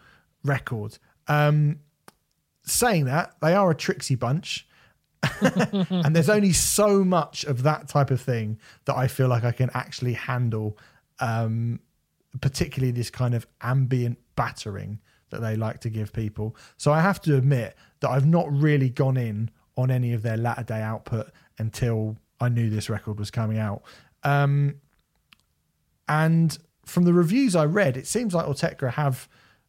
record. 0.45 0.99
Um, 1.27 1.81
saying 2.63 3.07
that, 3.07 3.35
they 3.41 3.55
are 3.55 3.71
a 3.71 3.75
tricksy 3.75 4.15
bunch. 4.15 4.67
and 5.41 6.15
there's 6.15 6.29
only 6.31 6.53
so 6.53 7.03
much 7.05 7.45
of 7.45 7.65
that 7.65 7.89
type 7.89 8.11
of 8.13 8.21
thing 8.21 8.59
that 8.85 8.97
I 8.97 9.09
feel 9.09 9.27
like 9.29 9.43
I 9.43 9.51
can 9.51 9.69
actually 9.75 10.13
handle, 10.13 10.79
um, 11.19 11.81
particularly 12.41 12.93
this 12.93 13.11
kind 13.11 13.35
of 13.35 13.47
ambient 13.61 14.19
battering 14.37 15.01
that 15.31 15.41
they 15.41 15.57
like 15.57 15.81
to 15.81 15.91
give 15.91 16.13
people. 16.13 16.57
So 16.77 16.93
I 16.93 17.01
have 17.01 17.21
to 17.23 17.37
admit 17.37 17.77
that 18.01 18.11
I've 18.11 18.27
not 18.27 18.51
really 18.53 18.89
gone 18.91 19.17
in 19.17 19.51
on 19.79 19.91
any 19.93 20.13
of 20.13 20.23
their 20.23 20.37
latter 20.37 20.65
day 20.65 20.83
output 20.83 21.31
until 21.57 22.19
I 22.41 22.49
knew 22.49 22.69
this 22.69 22.91
record 22.91 23.19
was 23.19 23.31
coming 23.31 23.59
out. 23.59 23.83
Um, 24.25 24.75
and 26.09 26.59
from 26.85 27.05
the 27.05 27.13
reviews 27.13 27.55
I 27.55 27.65
read, 27.65 27.97
it 27.97 28.07
seems 28.07 28.35
like 28.35 28.47
Autechre 28.47 28.93
have 28.95 29.29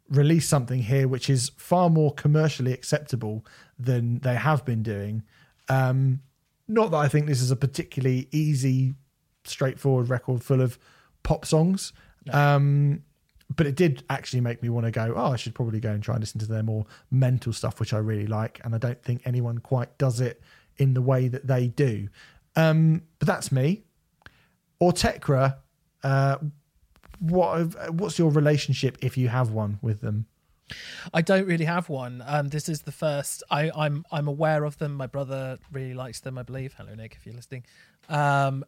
released 0.10 0.50
something 0.50 0.82
here 0.82 1.08
which 1.08 1.30
is 1.30 1.52
far 1.56 1.90
more 1.90 2.12
commercially 2.12 2.74
acceptable 2.74 3.46
than 3.78 4.18
they 4.20 4.36
have 4.36 4.66
been 4.66 4.82
doing. 4.82 5.22
Um, 5.70 6.22
not 6.68 6.90
that 6.92 6.98
I 6.98 7.08
think 7.08 7.28
this 7.28 7.42
is 7.42 7.52
a 7.52 7.56
particularly 7.56 8.28
easy, 8.32 8.96
straightforward 9.44 10.10
record 10.10 10.44
full 10.44 10.62
of 10.62 10.80
pop 11.22 11.46
songs. 11.46 11.94
Um, 12.32 13.04
but 13.56 13.66
it 13.66 13.76
did 13.76 14.04
actually 14.10 14.42
make 14.42 14.62
me 14.62 14.70
want 14.70 14.86
to 14.86 14.92
go, 14.92 15.14
oh, 15.16 15.32
I 15.32 15.36
should 15.36 15.56
probably 15.56 15.80
go 15.80 15.92
and 15.92 16.04
try 16.04 16.16
and 16.16 16.22
listen 16.22 16.40
to 16.40 16.46
their 16.46 16.64
more 16.64 16.86
mental 17.10 17.52
stuff, 17.52 17.80
which 17.80 17.94
I 17.94 17.98
really 17.98 18.28
like. 18.28 18.62
And 18.64 18.76
I 18.76 18.78
don't 18.78 19.02
think 19.02 19.22
anyone 19.26 19.58
quite 19.58 19.98
does 19.98 20.22
it 20.22 20.42
in 20.78 20.94
the 20.94 21.02
way 21.02 21.28
that 21.28 21.48
they 21.48 21.68
do. 21.68 22.10
Um, 22.56 23.04
but 23.18 23.28
that's 23.28 23.52
me. 23.52 23.84
Autechre, 24.82 25.58
uh, 26.04 26.38
what 27.20 27.94
what's 27.94 28.18
your 28.18 28.32
relationship 28.32 28.98
if 29.02 29.18
you 29.18 29.28
have 29.28 29.52
one 29.52 29.80
with 29.82 30.02
them? 30.02 30.26
I 31.14 31.22
don't 31.22 31.48
really 31.48 31.66
have 31.66 31.90
one. 31.90 32.24
Um, 32.26 32.50
this 32.50 32.70
is 32.70 32.84
the 32.84 32.92
first. 32.92 33.44
I, 33.50 33.72
I'm 33.76 34.06
I'm 34.12 34.28
aware 34.28 34.64
of 34.64 34.78
them. 34.78 34.96
My 34.96 35.08
brother 35.08 35.58
really 35.72 35.94
likes 35.94 36.22
them. 36.22 36.38
I 36.38 36.44
believe. 36.44 36.76
Hello, 36.78 36.94
Nick, 36.96 37.16
if 37.16 37.26
you're 37.26 37.36
listening. 37.36 37.66
Um, 38.08 38.64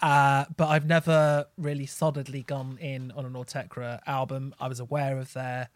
uh, 0.00 0.44
but 0.56 0.68
I've 0.68 0.86
never 0.86 1.46
really 1.56 1.86
solidly 1.86 2.42
gone 2.42 2.78
in 2.80 3.10
on 3.12 3.26
an 3.26 3.32
Autechre 3.32 4.00
album. 4.06 4.54
I 4.60 4.68
was 4.68 4.80
aware 4.80 5.18
of 5.18 5.32
their. 5.32 5.68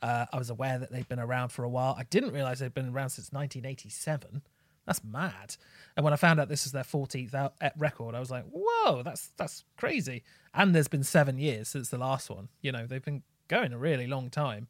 Uh, 0.00 0.26
I 0.32 0.36
was 0.36 0.50
aware 0.50 0.78
that 0.78 0.90
they've 0.90 1.08
been 1.08 1.20
around 1.20 1.50
for 1.50 1.62
a 1.62 1.68
while. 1.68 1.94
I 1.96 2.02
didn't 2.04 2.32
realize 2.32 2.58
they'd 2.58 2.74
been 2.74 2.88
around 2.88 3.10
since 3.10 3.30
1987. 3.30 4.42
That's 4.84 5.04
mad. 5.04 5.54
And 5.96 6.02
when 6.02 6.12
I 6.12 6.16
found 6.16 6.40
out 6.40 6.48
this 6.48 6.66
is 6.66 6.72
their 6.72 6.82
14th 6.82 7.34
out, 7.34 7.54
eh, 7.60 7.70
record, 7.78 8.16
I 8.16 8.20
was 8.20 8.32
like, 8.32 8.44
"Whoa, 8.50 9.02
that's 9.04 9.28
that's 9.36 9.64
crazy." 9.76 10.24
And 10.54 10.74
there's 10.74 10.88
been 10.88 11.04
seven 11.04 11.38
years 11.38 11.68
since 11.68 11.88
the 11.88 11.98
last 11.98 12.30
one. 12.30 12.48
You 12.62 12.72
know, 12.72 12.86
they've 12.86 13.04
been 13.04 13.22
going 13.46 13.72
a 13.72 13.78
really 13.78 14.08
long 14.08 14.28
time. 14.28 14.66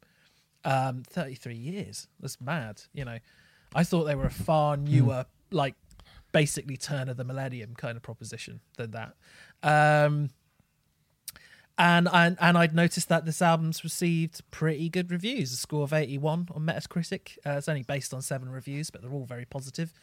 Um, 0.65 1.03
33 1.03 1.55
years. 1.55 2.07
That's 2.19 2.39
mad. 2.39 2.83
You 2.93 3.05
know, 3.05 3.17
I 3.73 3.83
thought 3.83 4.03
they 4.03 4.15
were 4.15 4.25
a 4.25 4.31
far 4.31 4.77
newer, 4.77 5.25
like 5.51 5.75
basically 6.33 6.75
turn 6.75 7.07
of 7.07 7.15
the 7.15 7.23
millennium 7.23 7.75
kind 7.75 7.95
of 7.95 8.03
proposition 8.03 8.59
than 8.75 8.91
that. 8.91 9.15
Um, 9.63 10.31
and 11.77 12.09
and 12.11 12.37
and 12.41 12.57
I'd 12.57 12.75
noticed 12.75 13.09
that 13.09 13.25
this 13.25 13.41
album's 13.41 13.83
received 13.83 14.41
pretty 14.51 14.89
good 14.89 15.09
reviews, 15.09 15.53
a 15.53 15.55
score 15.55 15.83
of 15.83 15.93
81 15.93 16.49
on 16.53 16.65
Metacritic. 16.65 17.37
Uh, 17.45 17.51
it's 17.51 17.69
only 17.69 17.83
based 17.83 18.13
on 18.13 18.21
seven 18.21 18.49
reviews, 18.49 18.89
but 18.89 19.01
they're 19.01 19.13
all 19.13 19.25
very 19.25 19.45
positive. 19.45 19.93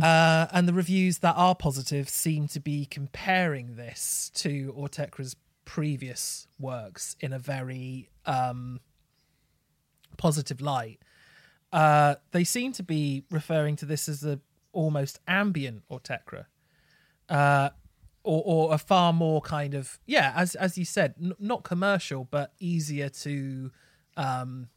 Uh, 0.00 0.46
and 0.52 0.68
the 0.68 0.72
reviews 0.72 1.18
that 1.18 1.34
are 1.36 1.56
positive 1.56 2.08
seem 2.08 2.46
to 2.46 2.60
be 2.60 2.86
comparing 2.86 3.74
this 3.74 4.30
to 4.34 4.72
Autechre's 4.78 5.34
previous 5.64 6.46
works 6.60 7.16
in 7.18 7.32
a 7.32 7.38
very 7.38 8.08
um, 8.24 8.78
positive 10.16 10.60
light. 10.60 11.00
Uh, 11.72 12.14
they 12.30 12.44
seem 12.44 12.72
to 12.72 12.84
be 12.84 13.24
referring 13.30 13.74
to 13.74 13.84
this 13.84 14.08
as 14.08 14.24
a 14.24 14.38
almost 14.72 15.20
ambient 15.26 15.82
Autechre, 15.90 16.46
uh, 17.28 17.70
or, 18.24 18.42
or 18.44 18.74
a 18.74 18.78
far 18.78 19.12
more 19.12 19.40
kind 19.40 19.74
of 19.74 19.98
yeah, 20.06 20.32
as 20.36 20.54
as 20.54 20.78
you 20.78 20.84
said, 20.84 21.14
n- 21.22 21.34
not 21.38 21.62
commercial 21.62 22.24
but 22.30 22.52
easier 22.60 23.08
to 23.08 23.70
um, 24.16 24.68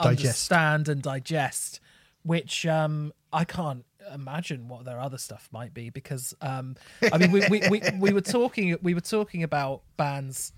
Digest. 0.00 0.20
understand 0.20 0.88
and 0.88 1.02
digest. 1.02 1.80
Which 2.22 2.64
um, 2.64 3.12
I 3.34 3.44
can't 3.44 3.84
imagine 4.12 4.68
what 4.68 4.86
their 4.86 4.98
other 4.98 5.18
stuff 5.18 5.48
might 5.52 5.74
be 5.74 5.90
because 5.90 6.34
um, 6.40 6.76
I 7.12 7.18
mean 7.18 7.32
we, 7.32 7.46
we, 7.50 7.62
we, 7.68 7.82
we 7.98 8.12
were 8.14 8.22
talking 8.22 8.76
we 8.82 8.94
were 8.94 9.00
talking 9.02 9.42
about 9.42 9.82
bands 9.98 10.52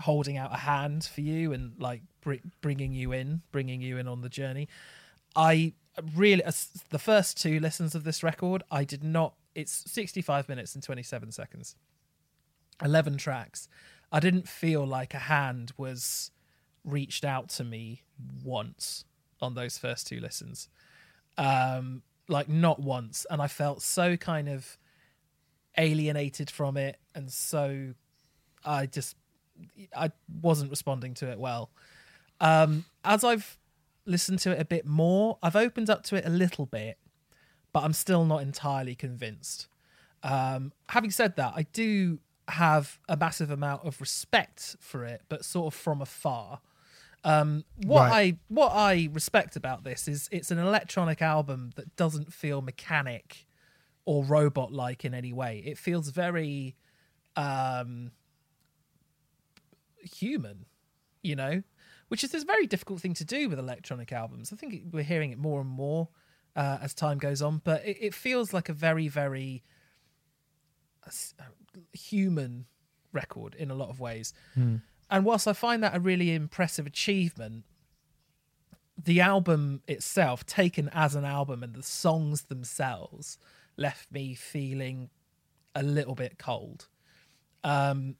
holding 0.00 0.36
out 0.36 0.52
a 0.52 0.56
hand 0.56 1.04
for 1.04 1.20
you 1.20 1.52
and 1.52 1.74
like 1.78 2.02
br- 2.20 2.34
bringing 2.60 2.92
you 2.92 3.12
in, 3.12 3.42
bringing 3.52 3.80
you 3.80 3.96
in 3.96 4.08
on 4.08 4.22
the 4.22 4.28
journey. 4.28 4.68
I 5.36 5.74
really 6.14 6.42
as 6.42 6.68
the 6.90 6.98
first 6.98 7.40
two 7.40 7.60
listens 7.60 7.94
of 7.94 8.04
this 8.04 8.22
record, 8.22 8.62
I 8.70 8.84
did 8.84 9.04
not. 9.04 9.34
It's 9.54 9.90
65 9.90 10.48
minutes 10.48 10.74
and 10.74 10.82
27 10.82 11.32
seconds, 11.32 11.76
11 12.82 13.18
tracks. 13.18 13.68
I 14.10 14.20
didn't 14.20 14.48
feel 14.48 14.86
like 14.86 15.14
a 15.14 15.18
hand 15.18 15.72
was 15.76 16.30
reached 16.84 17.24
out 17.24 17.48
to 17.50 17.64
me 17.64 18.02
once 18.44 19.04
on 19.40 19.54
those 19.54 19.78
first 19.78 20.06
two 20.06 20.20
listens. 20.20 20.68
Um, 21.36 22.02
like 22.28 22.48
not 22.48 22.80
once, 22.80 23.26
and 23.30 23.40
I 23.42 23.48
felt 23.48 23.82
so 23.82 24.16
kind 24.16 24.48
of 24.48 24.78
alienated 25.76 26.50
from 26.50 26.76
it, 26.76 26.98
and 27.14 27.30
so 27.30 27.94
I 28.64 28.86
just 28.86 29.16
I 29.96 30.10
wasn't 30.42 30.70
responding 30.70 31.14
to 31.14 31.30
it 31.30 31.38
well. 31.38 31.70
Um, 32.40 32.84
as 33.04 33.24
I've 33.24 33.58
listened 34.06 34.38
to 34.40 34.52
it 34.52 34.60
a 34.60 34.64
bit 34.64 34.86
more, 34.86 35.38
I've 35.42 35.56
opened 35.56 35.90
up 35.90 36.02
to 36.04 36.16
it 36.16 36.24
a 36.26 36.30
little 36.30 36.66
bit, 36.66 36.98
but 37.72 37.84
I'm 37.84 37.92
still 37.92 38.24
not 38.24 38.42
entirely 38.42 38.94
convinced. 38.94 39.68
Um, 40.22 40.72
having 40.88 41.10
said 41.10 41.36
that, 41.36 41.52
I 41.56 41.62
do 41.72 42.18
have 42.48 42.98
a 43.08 43.16
massive 43.16 43.50
amount 43.50 43.84
of 43.86 44.00
respect 44.00 44.76
for 44.80 45.04
it, 45.04 45.22
but 45.28 45.44
sort 45.44 45.72
of 45.72 45.78
from 45.78 46.00
afar. 46.02 46.60
Um, 47.24 47.64
what 47.76 48.02
Right. 48.02 48.12
I 48.12 48.38
what 48.48 48.72
I 48.74 49.08
respect 49.12 49.56
about 49.56 49.82
this 49.82 50.06
is 50.08 50.28
it's 50.30 50.50
an 50.50 50.58
electronic 50.58 51.22
album 51.22 51.70
that 51.76 51.96
doesn't 51.96 52.32
feel 52.34 52.60
mechanic 52.60 53.46
or 54.04 54.24
robot 54.24 54.72
like 54.72 55.06
in 55.06 55.14
any 55.14 55.32
way. 55.32 55.62
It 55.64 55.78
feels 55.78 56.10
very 56.10 56.76
um, 57.36 58.10
human, 60.02 60.66
you 61.22 61.36
know, 61.36 61.62
which 62.14 62.22
is 62.22 62.32
a 62.32 62.44
very 62.44 62.64
difficult 62.64 63.00
thing 63.00 63.12
to 63.12 63.24
do 63.24 63.48
with 63.48 63.58
electronic 63.58 64.12
albums. 64.12 64.52
I 64.52 64.56
think 64.56 64.84
we're 64.92 65.02
hearing 65.02 65.32
it 65.32 65.38
more 65.38 65.60
and 65.60 65.68
more 65.68 66.10
uh, 66.54 66.78
as 66.80 66.94
time 66.94 67.18
goes 67.18 67.42
on, 67.42 67.60
but 67.64 67.84
it, 67.84 67.96
it 68.00 68.14
feels 68.14 68.52
like 68.52 68.68
a 68.68 68.72
very, 68.72 69.08
very 69.08 69.64
uh, 71.04 71.10
uh, 71.40 71.80
human 71.92 72.66
record 73.12 73.56
in 73.56 73.68
a 73.68 73.74
lot 73.74 73.88
of 73.88 73.98
ways. 73.98 74.32
And 75.10 75.24
whilst 75.24 75.48
I 75.48 75.54
find 75.54 75.82
that 75.82 75.96
a 75.96 75.98
really 75.98 76.32
impressive 76.32 76.86
achievement, 76.86 77.64
the 78.96 79.20
album 79.20 79.82
itself, 79.88 80.46
taken 80.46 80.88
as 80.90 81.16
an 81.16 81.24
album, 81.24 81.64
and 81.64 81.74
the 81.74 81.82
songs 81.82 82.42
themselves 82.42 83.38
left 83.76 84.12
me 84.12 84.34
feeling 84.34 85.10
a 85.74 85.82
little 85.82 86.14
bit 86.14 86.38
cold. 86.38 86.86
Um, 87.64 88.14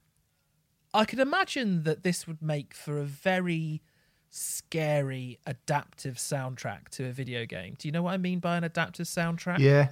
I 0.95 1.05
could 1.05 1.19
imagine 1.19 1.83
that 1.83 2.03
this 2.05 2.27
would 2.27 2.41
make 2.41 2.73
for 2.73 2.99
a 2.99 3.05
very 3.05 3.83
scary 4.31 5.39
adaptive 5.47 6.17
soundtrack 6.17 6.89
to 6.91 7.07
a 7.07 7.13
video 7.13 7.47
game. 7.47 7.75
Do 7.79 7.87
you 7.89 7.93
know 7.93 8.03
what 8.03 8.13
I 8.13 8.17
mean 8.17 8.39
by 8.41 8.57
an 8.57 8.65
adaptive 8.65 9.07
soundtrack? 9.07 9.59
Yeah. 9.59 9.91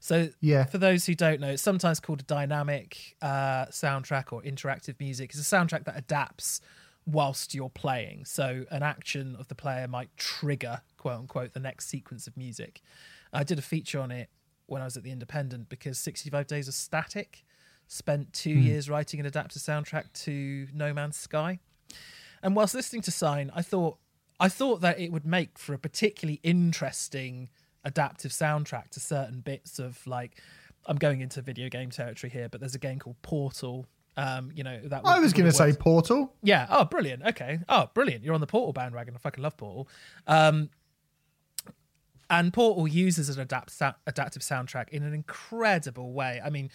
So, 0.00 0.28
Yeah. 0.40 0.64
for 0.64 0.78
those 0.78 1.06
who 1.06 1.14
don't 1.14 1.40
know, 1.40 1.48
it's 1.50 1.62
sometimes 1.62 2.00
called 2.00 2.20
a 2.20 2.24
dynamic 2.24 3.16
uh, 3.22 3.66
soundtrack 3.66 4.32
or 4.32 4.42
interactive 4.42 4.98
music. 5.00 5.30
It's 5.34 5.40
a 5.52 5.56
soundtrack 5.56 5.84
that 5.84 5.96
adapts 5.96 6.60
whilst 7.06 7.54
you're 7.54 7.70
playing. 7.70 8.24
So, 8.24 8.64
an 8.70 8.82
action 8.82 9.36
of 9.36 9.48
the 9.48 9.54
player 9.54 9.88
might 9.88 10.16
trigger, 10.16 10.80
quote 10.96 11.18
unquote, 11.18 11.52
the 11.52 11.60
next 11.60 11.88
sequence 11.88 12.26
of 12.26 12.36
music. 12.36 12.80
I 13.32 13.44
did 13.44 13.58
a 13.58 13.62
feature 13.62 14.00
on 14.00 14.10
it 14.10 14.28
when 14.66 14.80
I 14.82 14.84
was 14.84 14.96
at 14.96 15.02
the 15.02 15.10
Independent 15.10 15.68
because 15.68 15.98
65 15.98 16.46
Days 16.46 16.68
of 16.68 16.74
Static 16.74 17.44
spent 17.88 18.32
two 18.32 18.50
years 18.50 18.88
writing 18.88 19.20
an 19.20 19.26
adaptive 19.26 19.60
soundtrack 19.62 20.12
to 20.24 20.66
No 20.72 20.92
Man's 20.92 21.16
Sky. 21.16 21.58
And 22.42 22.56
whilst 22.56 22.74
listening 22.74 23.02
to 23.02 23.10
Sign, 23.10 23.50
I 23.54 23.62
thought 23.62 23.98
I 24.40 24.48
thought 24.48 24.80
that 24.80 24.98
it 24.98 25.12
would 25.12 25.24
make 25.26 25.58
for 25.58 25.74
a 25.74 25.78
particularly 25.78 26.40
interesting 26.42 27.48
adaptive 27.84 28.32
soundtrack 28.32 28.90
to 28.90 29.00
certain 29.00 29.40
bits 29.40 29.78
of 29.78 30.04
like 30.06 30.40
I'm 30.86 30.96
going 30.96 31.20
into 31.20 31.40
video 31.42 31.68
game 31.68 31.90
territory 31.90 32.30
here, 32.30 32.48
but 32.48 32.60
there's 32.60 32.74
a 32.74 32.78
game 32.80 32.98
called 32.98 33.20
Portal. 33.22 33.86
Um, 34.16 34.50
you 34.54 34.62
know 34.62 34.78
that 34.84 35.02
I 35.04 35.20
was 35.20 35.32
going 35.32 35.46
to 35.46 35.52
say 35.52 35.72
Portal. 35.72 36.34
yeah. 36.42 36.66
Oh, 36.68 36.84
brilliant. 36.84 37.24
Okay. 37.24 37.60
Oh, 37.68 37.88
brilliant. 37.94 38.24
You're 38.24 38.34
on 38.34 38.40
the 38.40 38.46
Portal 38.46 38.72
bandwagon. 38.72 39.14
I 39.14 39.18
fucking 39.18 39.42
love 39.42 39.56
Portal. 39.56 39.88
Um, 40.26 40.68
and 42.28 42.52
Portal 42.52 42.88
uses 42.88 43.28
an 43.28 43.40
adapt 43.40 43.74
adaptive 44.06 44.42
soundtrack 44.42 44.88
in 44.88 45.02
an 45.02 45.12
incredible 45.14 46.12
way. 46.12 46.40
I 46.44 46.50
mean, 46.50 46.70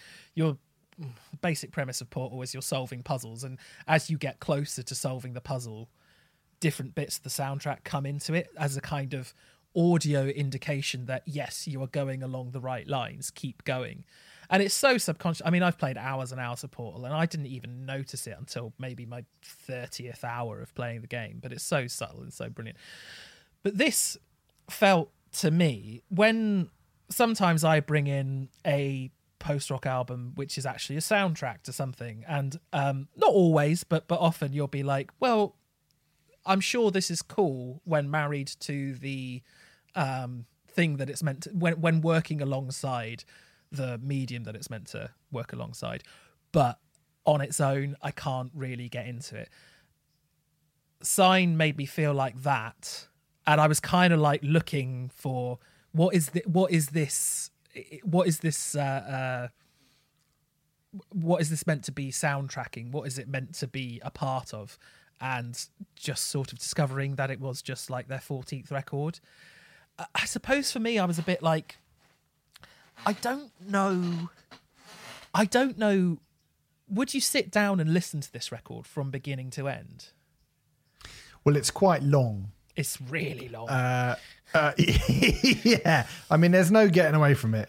basic 1.40 1.70
premise 1.72 2.00
of 2.00 2.10
Portal 2.10 2.42
is 2.42 2.54
you're 2.54 2.62
solving 2.62 3.02
puzzles, 3.02 3.44
and 3.44 3.58
as 3.86 4.10
you 4.10 4.18
get 4.18 4.40
closer 4.40 4.82
to 4.82 4.94
solving 4.94 5.34
the 5.34 5.40
puzzle, 5.40 5.88
different 6.60 6.94
bits 6.94 7.18
of 7.18 7.22
the 7.22 7.30
soundtrack 7.30 7.84
come 7.84 8.04
into 8.04 8.34
it 8.34 8.48
as 8.58 8.76
a 8.76 8.80
kind 8.80 9.14
of 9.14 9.32
audio 9.76 10.26
indication 10.26 11.06
that 11.06 11.22
yes, 11.26 11.68
you 11.68 11.82
are 11.82 11.88
going 11.88 12.22
along 12.22 12.50
the 12.50 12.60
right 12.60 12.88
lines. 12.88 13.30
Keep 13.30 13.64
going. 13.64 14.04
And 14.50 14.62
it's 14.62 14.74
so 14.74 14.96
subconscious. 14.96 15.42
I 15.44 15.50
mean, 15.50 15.62
I've 15.62 15.76
played 15.76 15.98
hours 15.98 16.32
and 16.32 16.40
hours 16.40 16.64
of 16.64 16.70
Portal, 16.70 17.04
and 17.04 17.14
I 17.14 17.26
didn't 17.26 17.46
even 17.46 17.84
notice 17.84 18.26
it 18.26 18.34
until 18.38 18.72
maybe 18.78 19.04
my 19.04 19.24
thirtieth 19.42 20.24
hour 20.24 20.60
of 20.60 20.74
playing 20.74 21.02
the 21.02 21.06
game. 21.06 21.38
But 21.42 21.52
it's 21.52 21.62
so 21.62 21.86
subtle 21.86 22.22
and 22.22 22.32
so 22.32 22.48
brilliant. 22.48 22.78
But 23.62 23.76
this 23.76 24.16
felt 24.70 25.10
to 25.40 25.50
me 25.50 26.02
when 26.08 26.70
sometimes 27.10 27.62
I 27.62 27.80
bring 27.80 28.06
in 28.06 28.48
a 28.66 29.10
post 29.38 29.70
rock 29.70 29.86
album 29.86 30.32
which 30.34 30.58
is 30.58 30.66
actually 30.66 30.96
a 30.96 31.00
soundtrack 31.00 31.62
to 31.62 31.72
something, 31.72 32.24
and 32.28 32.58
um, 32.72 33.08
not 33.16 33.30
always, 33.30 33.84
but 33.84 34.08
but 34.08 34.20
often 34.20 34.52
you'll 34.52 34.66
be 34.66 34.82
like, 34.82 35.10
well, 35.20 35.56
I'm 36.46 36.60
sure 36.60 36.90
this 36.90 37.10
is 37.10 37.22
cool 37.22 37.80
when 37.84 38.10
married 38.10 38.50
to 38.60 38.94
the 38.94 39.42
um, 39.94 40.46
thing 40.66 40.96
that 40.96 41.10
it's 41.10 41.22
meant 41.22 41.42
to, 41.42 41.50
when 41.50 41.80
when 41.80 42.00
working 42.00 42.40
alongside 42.40 43.24
the 43.70 43.98
medium 43.98 44.44
that 44.44 44.54
it's 44.54 44.70
meant 44.70 44.86
to 44.88 45.10
work 45.30 45.52
alongside, 45.52 46.02
but 46.52 46.78
on 47.26 47.40
its 47.42 47.60
own, 47.60 47.96
I 48.00 48.10
can't 48.10 48.50
really 48.54 48.88
get 48.88 49.06
into 49.06 49.36
it. 49.36 49.50
Sign 51.02 51.56
made 51.56 51.76
me 51.76 51.84
feel 51.84 52.14
like 52.14 52.42
that, 52.42 53.08
and 53.46 53.60
I 53.60 53.66
was 53.66 53.80
kind 53.80 54.12
of 54.12 54.20
like 54.20 54.40
looking 54.42 55.10
for 55.14 55.58
what 55.92 56.14
is 56.14 56.30
the, 56.30 56.42
what 56.46 56.70
is 56.70 56.88
this 56.88 57.50
what 58.02 58.26
is 58.28 58.40
this 58.40 58.74
uh, 58.74 58.78
uh, 58.80 59.48
what 61.10 61.40
is 61.40 61.50
this 61.50 61.66
meant 61.66 61.84
to 61.84 61.92
be 61.92 62.10
soundtracking? 62.10 62.90
What 62.92 63.06
is 63.06 63.18
it 63.18 63.28
meant 63.28 63.54
to 63.56 63.66
be 63.66 64.00
a 64.04 64.10
part 64.10 64.54
of? 64.54 64.78
And 65.20 65.60
just 65.96 66.28
sort 66.28 66.52
of 66.52 66.58
discovering 66.58 67.16
that 67.16 67.30
it 67.30 67.40
was 67.40 67.60
just 67.60 67.90
like 67.90 68.06
their 68.08 68.18
14th 68.20 68.70
record. 68.70 69.20
I- 69.98 70.06
I 70.14 70.24
suppose 70.26 70.70
for 70.72 70.78
me, 70.80 70.98
I 70.98 71.04
was 71.04 71.18
a 71.18 71.22
bit 71.22 71.42
like, 71.42 71.76
I 73.04 73.12
don't 73.14 73.50
know. 73.60 74.30
I 75.34 75.44
don't 75.44 75.76
know. 75.76 76.18
Would 76.88 77.12
you 77.14 77.20
sit 77.20 77.50
down 77.50 77.80
and 77.80 77.92
listen 77.92 78.20
to 78.20 78.32
this 78.32 78.50
record 78.52 78.86
from 78.86 79.10
beginning 79.10 79.50
to 79.50 79.68
end? 79.68 80.06
Well, 81.44 81.56
it's 81.56 81.70
quite 81.70 82.02
long. 82.02 82.52
It's 82.78 82.98
really 83.00 83.48
long. 83.48 83.68
Uh, 83.68 84.16
uh, 84.54 84.72
yeah, 84.78 86.06
I 86.30 86.36
mean, 86.36 86.52
there's 86.52 86.70
no 86.70 86.88
getting 86.88 87.14
away 87.14 87.34
from 87.34 87.54
it. 87.54 87.68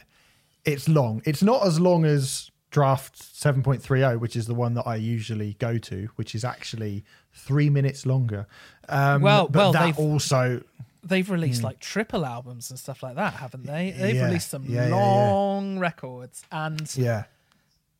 It's 0.66 0.88
long. 0.88 1.22
It's 1.26 1.44
not 1.44 1.66
as 1.66 1.80
long 1.80 2.06
as 2.06 2.52
draft 2.72 3.20
7.30, 3.20 4.20
which 4.20 4.36
is 4.36 4.46
the 4.46 4.54
one 4.54 4.76
that 4.76 4.86
I 4.88 4.96
usually 4.96 5.54
go 5.60 5.78
to, 5.80 6.10
which 6.16 6.36
is 6.36 6.46
actually 6.46 7.04
three 7.34 7.70
minutes 7.70 8.06
longer. 8.06 8.46
Um, 8.88 9.22
Well- 9.24 9.48
but 9.48 9.60
well, 9.60 9.72
that 9.74 9.98
also 10.00 10.64
They've 11.02 11.30
released 11.30 11.64
like 11.64 11.80
triple 11.80 12.26
albums 12.26 12.70
and 12.70 12.78
stuff 12.78 13.02
like 13.02 13.16
that, 13.16 13.34
haven't 13.34 13.66
they? 13.66 13.92
They've 13.92 14.16
Yeah, 14.16 14.26
released 14.26 14.50
some 14.50 14.66
yeah, 14.66 14.84
yeah, 14.84 14.90
yeah. 14.90 15.32
long 15.32 15.80
records, 15.80 16.44
and 16.52 16.94
yeah. 16.96 17.24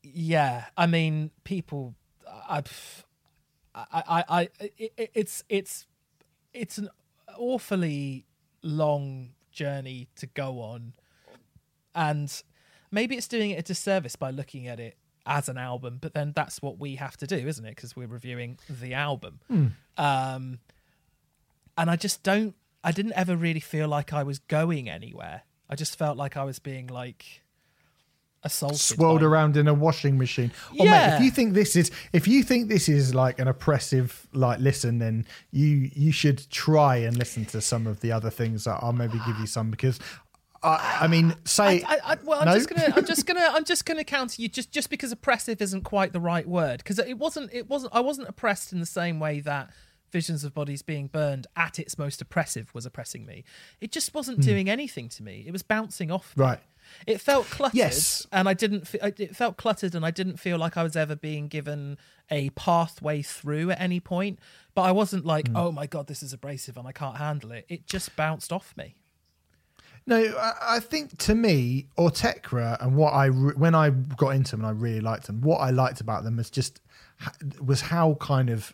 yeah 0.04 0.66
i 0.78 0.86
mean 0.86 1.32
people 1.46 1.96
i 2.48 2.62
i 3.74 3.84
i, 4.08 4.24
I 4.30 4.50
it- 4.78 5.12
it's 5.14 5.44
it's 5.50 5.88
it's 6.54 6.78
an 6.78 6.90
awfully 7.38 8.26
long 8.62 9.30
journey 9.52 10.08
to 10.16 10.26
go 10.28 10.62
on. 10.62 10.94
And 11.96 12.32
maybe 12.92 13.16
it's 13.16 13.28
doing 13.28 13.52
it 13.52 13.60
a 13.60 13.64
disservice 13.64 14.16
by 14.16 14.32
looking 14.32 14.68
at 14.68 14.80
it 14.80 14.98
as 15.26 15.48
an 15.48 15.58
album 15.60 16.00
but 16.02 16.14
then 16.16 16.32
that's 16.36 16.60
what 16.60 16.80
we 16.80 16.96
have 16.96 17.16
to 17.16 17.28
do 17.28 17.36
isn't 17.36 17.66
it? 17.66 17.76
Because 17.76 17.96
we're 17.96 18.08
reviewing 18.08 18.58
the 18.68 18.94
album. 18.94 19.40
Um 19.98 20.60
and 21.78 21.90
i 21.90 21.96
just 21.96 22.24
don't 22.24 22.56
i 22.84 22.92
didn't 22.92 23.14
ever 23.14 23.38
really 23.38 23.60
feel 23.62 23.88
like 23.88 24.12
i 24.12 24.24
was 24.24 24.40
going 24.40 24.90
anywhere. 24.90 25.44
I 25.70 25.76
just 25.76 25.98
felt 25.98 26.18
like 26.18 26.36
i 26.36 26.44
was 26.44 26.58
being 26.60 26.88
like 26.88 27.44
assaulted 28.44 28.80
swirled 28.80 29.22
by- 29.22 29.26
around 29.26 29.58
in 29.58 29.68
a 29.68 29.74
washing 29.74 30.18
machine. 30.18 30.52
Oh, 30.72 30.76
mate, 30.76 30.86
Yeah. 30.86 31.16
if 31.16 31.24
you 31.24 31.32
think 31.32 31.54
this 31.54 31.76
is 31.76 31.92
if 32.14 32.28
you 32.28 32.44
think 32.44 32.70
this 32.70 32.88
is 32.88 33.14
like 33.14 33.40
an 33.40 33.48
oppressive 33.48 34.28
like 34.34 34.60
listen, 34.60 35.00
then 35.00 35.26
you 35.52 35.90
you 35.94 36.12
should 36.12 36.50
try 36.50 36.98
and 36.98 37.18
listen 37.18 37.46
to 37.46 37.62
some 37.62 37.88
of 37.88 38.02
the 38.02 38.12
other 38.12 38.30
things 38.30 38.64
that 38.64 38.80
I'll 38.82 38.94
maybe 38.94 39.20
give 39.26 39.38
you 39.40 39.48
some 39.48 39.70
because 39.72 40.00
I, 40.62 41.00
I 41.02 41.08
mean 41.08 41.36
say 41.46 41.84
I, 41.86 42.00
I, 42.04 42.18
well, 42.24 42.40
I'm 42.42 42.48
No? 42.48 42.54
just 42.54 42.70
gonna, 42.70 42.94
I'm 42.96 43.06
just 43.06 43.26
gonna, 43.26 43.50
I'm 43.54 43.66
just 43.66 43.86
gonna 43.86 44.04
counter 44.04 44.42
you 44.42 44.48
just, 44.50 44.72
just 44.72 44.90
because 44.90 45.12
oppressive 45.12 45.62
isn't 45.62 45.84
quite 45.84 46.14
the 46.14 46.20
right 46.20 46.48
word 46.48 46.80
because 46.80 47.00
it 47.00 47.18
wasn't, 47.18 47.54
it 47.54 47.70
wasn't, 47.70 47.96
I 47.96 48.02
wasn't 48.02 48.28
oppressed 48.28 48.74
in 48.74 48.80
the 48.80 48.86
same 48.86 49.20
way 49.20 49.40
that 49.42 49.70
visions 50.12 50.44
of 50.44 50.54
bodies 50.54 50.82
being 50.82 51.08
burned 51.08 51.48
at 51.56 51.80
its 51.80 51.98
most 51.98 52.22
oppressive 52.22 52.74
was 52.74 52.86
oppressing 52.86 53.26
me. 53.26 53.44
It 53.80 53.92
just 53.92 54.14
wasn't 54.14 54.40
hmm. 54.40 54.44
doing 54.50 54.70
anything 54.70 55.08
to 55.10 55.24
me. 55.24 55.44
It 55.48 55.52
was 55.52 55.64
bouncing 55.64 56.12
off. 56.12 56.36
me. 56.36 56.62
It 57.08 57.20
felt 57.22 57.46
cluttered. 57.48 57.78
Yes. 57.78 58.28
And 58.32 58.48
I 58.50 58.54
didn't. 58.54 58.88
fe- 58.88 59.00
It 59.18 59.36
felt 59.36 59.58
cluttered, 59.58 59.96
and 59.96 60.06
I 60.06 60.12
didn't 60.12 60.38
feel 60.38 60.58
like 60.58 60.78
I 60.78 60.84
was 60.84 60.96
ever 60.96 61.16
being 61.16 61.48
given 61.48 61.98
a 62.32 62.50
pathway 62.52 63.22
through 63.22 63.72
at 63.72 63.82
any 63.82 64.00
point. 64.00 64.40
But 64.76 64.84
I 64.84 64.92
wasn't 64.92 65.26
like, 65.26 65.48
Hmm. 65.50 65.56
oh 65.58 65.72
my 65.72 65.88
god, 65.88 66.08
this 66.08 66.22
is 66.24 66.34
abrasive, 66.34 66.78
and 66.78 66.88
I 66.88 66.92
can't 66.92 67.18
handle 67.18 67.52
it. 67.52 67.66
It 67.70 67.88
just 67.88 68.16
bounced 68.16 68.52
off 68.54 68.76
me. 68.78 68.96
No, 70.08 70.18
I, 70.40 70.54
I 70.76 70.80
think 70.80 71.18
to 71.20 71.36
me, 71.36 71.88
Autechre 71.98 72.78
and 72.82 72.96
what 72.96 73.12
I 73.14 73.26
re- 73.26 73.54
when 73.56 73.76
I 73.76 73.90
got 73.92 74.30
into 74.30 74.52
them 74.52 74.62
and 74.62 74.68
I 74.68 74.72
really 74.72 75.02
liked 75.02 75.28
them. 75.28 75.42
What 75.42 75.58
I 75.58 75.70
liked 75.70 76.02
about 76.02 76.24
them 76.24 76.38
was 76.38 76.50
just 76.50 76.82
was 77.62 77.82
how 77.82 78.16
kind 78.16 78.50
of 78.50 78.74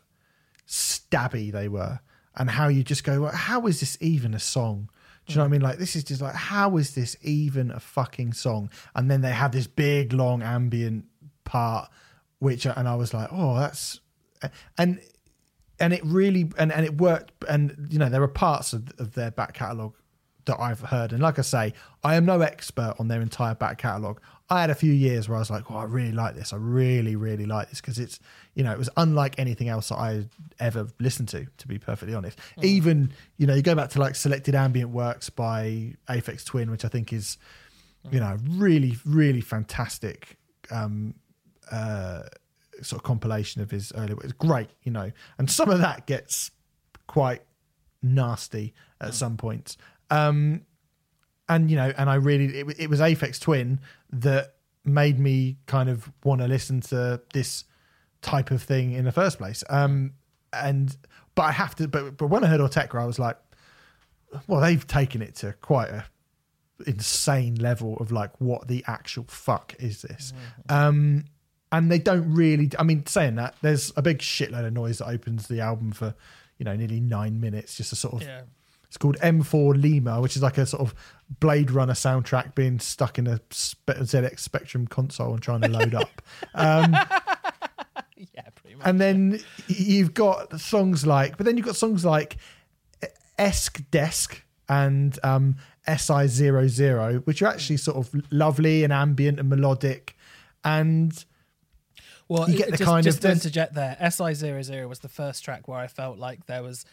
stabby 0.67 1.51
they 1.51 1.67
were, 1.67 1.99
and 2.35 2.49
how 2.51 2.67
you 2.67 2.83
just 2.83 3.03
go, 3.03 3.21
well, 3.21 3.31
how 3.31 3.65
is 3.67 3.79
this 3.79 3.97
even 4.01 4.33
a 4.33 4.39
song? 4.39 4.89
Do 5.26 5.34
you 5.34 5.38
know 5.38 5.43
what 5.43 5.47
I 5.47 5.52
mean? 5.52 5.61
Like 5.61 5.77
this 5.77 5.95
is 5.95 6.03
just 6.03 6.22
like, 6.22 6.35
how 6.35 6.77
is 6.77 6.93
this 6.93 7.18
even 7.22 7.72
a 7.72 7.80
fucking 7.80 8.34
song? 8.34 8.69
And 8.93 9.10
then 9.10 9.22
they 9.22 9.31
have 9.31 9.52
this 9.52 9.68
big 9.68 10.14
long 10.14 10.43
ambient 10.43 11.06
part, 11.43 11.89
which 12.39 12.65
and 12.65 12.88
I 12.88 12.95
was 12.95 13.14
like, 13.14 13.30
oh, 13.31 13.56
that's 13.57 13.99
and 14.77 14.99
and 15.80 15.93
it 15.93 16.02
really 16.06 16.52
and, 16.57 16.72
and 16.72 16.85
it 16.85 16.99
worked 16.99 17.31
and 17.47 17.88
you 17.89 17.99
know 17.99 18.10
there 18.10 18.22
are 18.23 18.27
parts 18.27 18.73
of, 18.73 18.91
of 18.99 19.14
their 19.14 19.31
back 19.31 19.53
catalogue 19.53 19.95
that 20.45 20.60
I've 20.60 20.80
heard 20.80 21.11
and 21.11 21.22
like 21.22 21.39
I 21.39 21.41
say 21.41 21.73
I 22.03 22.15
am 22.15 22.26
no 22.26 22.41
expert 22.41 22.95
on 22.99 23.07
their 23.07 23.22
entire 23.22 23.56
back 23.56 23.77
catalogue 23.77 24.22
I 24.49 24.61
had 24.61 24.69
a 24.69 24.76
few 24.76 24.91
years 24.91 25.27
where 25.27 25.35
I 25.35 25.39
was 25.39 25.49
like 25.49 25.69
oh 25.72 25.76
I 25.77 25.84
really 25.85 26.11
like 26.11 26.35
this. 26.35 26.53
I 26.53 26.57
really 26.57 27.15
really 27.15 27.45
like 27.45 27.69
this. 27.69 27.81
Because 27.81 27.99
it's 27.99 28.19
you 28.53 28.63
know 28.63 28.72
it 28.72 28.77
was 28.77 28.89
unlike 28.97 29.39
anything 29.39 29.69
else 29.69 29.89
that 29.89 29.97
I 29.97 30.26
ever 30.59 30.88
listened 30.99 31.30
to 31.30 31.47
to 31.57 31.67
be 31.67 31.77
perfectly 31.77 32.15
honest. 32.15 32.39
Even 32.61 33.11
you 33.38 33.47
know 33.47 33.55
you 33.55 33.61
go 33.61 33.76
back 33.76 33.89
to 33.91 33.99
like 33.99 34.15
selected 34.15 34.55
ambient 34.55 34.91
works 34.91 35.30
by 35.30 35.93
Aphex 36.09 36.45
Twin 36.45 36.72
which 36.72 36.85
I 36.85 36.89
think 36.89 37.11
is 37.11 37.38
you 38.11 38.19
know 38.19 38.38
really 38.49 38.97
really 39.05 39.41
fantastic 39.41 40.38
um 40.72 41.15
uh 41.72 42.23
sort 42.81 42.99
of 42.99 43.03
compilation 43.03 43.61
of 43.61 43.72
his 43.72 43.91
earlier 43.95 44.15
work. 44.15 44.26
It's 44.26 44.34
great, 44.34 44.69
you 44.84 44.91
know, 44.91 45.11
and 45.38 45.49
some 45.49 45.69
of 45.69 45.80
that 45.80 46.05
gets 46.05 46.51
quite 47.07 47.41
nasty 48.01 48.73
at 49.01 49.13
some 49.13 49.38
points. 49.38 49.77
Um, 50.09 50.61
and 51.49 51.69
you 51.69 51.76
know, 51.76 51.91
and 51.97 52.09
I 52.09 52.15
really 52.15 52.45
it, 52.59 52.80
it 52.80 52.89
was 52.89 52.99
Aphex 52.99 53.39
Twin 53.39 53.80
that 54.11 54.55
made 54.84 55.19
me 55.19 55.57
kind 55.65 55.89
of 55.89 56.11
want 56.23 56.41
to 56.41 56.47
listen 56.47 56.81
to 56.81 57.22
this 57.34 57.63
type 58.22 58.51
of 58.51 58.61
thing 58.61 58.91
in 58.93 59.05
the 59.05 59.11
first 59.11 59.38
place. 59.38 59.63
Um, 59.69 60.13
and 60.53 60.95
but 61.35 61.43
I 61.43 61.51
have 61.51 61.76
to, 61.76 61.88
but 61.88 62.17
but 62.17 62.27
when 62.27 62.43
I 62.43 62.47
heard 62.47 62.61
Autechre, 62.61 63.01
I 63.01 63.05
was 63.05 63.19
like, 63.19 63.38
well, 64.47 64.61
they've 64.61 64.85
taken 64.85 65.22
it 65.22 65.35
to 65.35 65.53
quite 65.53 65.89
a 65.89 66.05
insane 66.85 67.55
level 67.55 67.95
of 67.97 68.11
like 68.11 68.31
what 68.41 68.67
the 68.67 68.84
actual 68.85 69.23
fuck 69.30 69.73
is 69.80 70.01
this 70.01 70.34
um 70.67 71.23
and 71.72 71.89
they 71.89 71.97
don't 71.97 72.34
really 72.34 72.69
i 72.77 72.84
mean 72.84 73.05
saying 73.05 73.35
that 73.35 73.55
there's 73.61 73.93
a 73.95 74.01
big 74.01 74.19
shitload 74.19 74.67
of 74.67 74.73
noise 74.73 74.97
that 74.97 75.07
opens 75.07 75.47
the 75.47 75.61
album 75.61 75.93
for 75.93 76.13
you 76.57 76.65
know 76.65 76.76
nearly 76.76 76.99
nine 76.99 77.39
minutes 77.39 77.77
just 77.77 77.93
a 77.93 77.95
sort 77.95 78.15
of 78.15 78.23
Yeah. 78.23 78.41
It's 78.88 78.98
called 78.98 79.18
M4 79.18 79.76
Lema 79.82 80.22
which 80.22 80.36
is 80.36 80.41
like 80.41 80.57
a 80.57 80.66
sort 80.66 80.82
of 80.82 80.94
blade 81.40 81.72
runner 81.72 81.94
soundtrack 81.94 82.53
being 82.56 82.80
stuck 82.80 83.18
in 83.18 83.26
a 83.28 83.40
zx 83.49 84.40
spectrum 84.40 84.86
console 84.88 85.34
and 85.34 85.41
trying 85.41 85.62
to 85.62 85.68
load 85.70 85.95
up 85.95 86.22
um 86.53 86.94
Yeah, 88.34 88.44
pretty 88.56 88.76
much. 88.78 88.88
and 88.88 89.02
then 89.02 89.40
you've 89.68 90.14
got 90.14 90.60
songs 90.60 91.06
like, 91.06 91.36
but 91.38 91.45
then 91.45 91.57
you've 91.57 91.66
got 91.66 91.76
songs 91.76 92.06
like 92.06 92.38
esc 93.38 93.86
desc 93.91 94.41
and 94.70 95.20
um, 95.24 95.57
SI00, 95.88 97.26
which 97.26 97.41
are 97.41 97.48
actually 97.48 97.78
sort 97.78 97.98
of 97.98 98.10
lovely 98.32 98.84
and 98.84 98.91
ambient 98.94 99.40
and 99.40 99.49
melodic, 99.49 100.16
and 100.64 101.26
Well, 102.28 102.49
You 102.49 102.57
get 102.57 102.72
the 102.72 102.78
just, 102.78 102.84
kind 102.90 102.99
of- 103.06 103.14
just 103.14 103.22
to 103.24 103.32
interject 103.32 103.74
there. 103.76 103.98
SI00 104.02 104.88
was 104.90 104.99
the 104.99 105.10
first 105.10 105.44
track 105.44 105.68
where 105.68 105.78
I 105.78 105.88
felt 105.88 106.18
like 106.18 106.45
there 106.48 106.64
was 106.64 106.86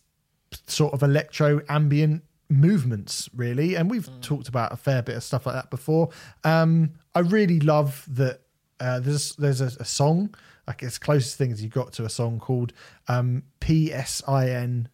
sort 0.68 0.94
of 0.94 1.04
electro 1.04 1.62
ambient 1.70 2.24
movements 2.48 3.28
really 3.36 3.76
and 3.76 3.90
we've 3.90 4.08
talked 4.22 4.48
about 4.48 4.72
a 4.72 4.78
fair 4.78 5.02
bit 5.02 5.16
of 5.16 5.24
stuff 5.24 5.48
like 5.48 5.56
that 5.56 5.70
before 5.72 6.10
um 6.44 6.92
i 7.16 7.20
really 7.20 7.60
love 7.60 8.06
that 8.08 8.42
uh 8.80 9.00
there's 9.00 9.36
there's 9.38 9.62
a, 9.62 9.72
a 9.80 9.86
song 9.86 10.34
like 10.68 10.84
it's 10.84 10.98
closest 10.98 11.38
thing 11.38 11.52
as 11.52 11.64
you 11.64 11.70
got 11.70 11.94
to 11.94 12.06
a 12.06 12.10
song 12.10 12.40
called 12.40 12.74
um 13.08 13.44
p-s-i-n-a-m 13.60 14.88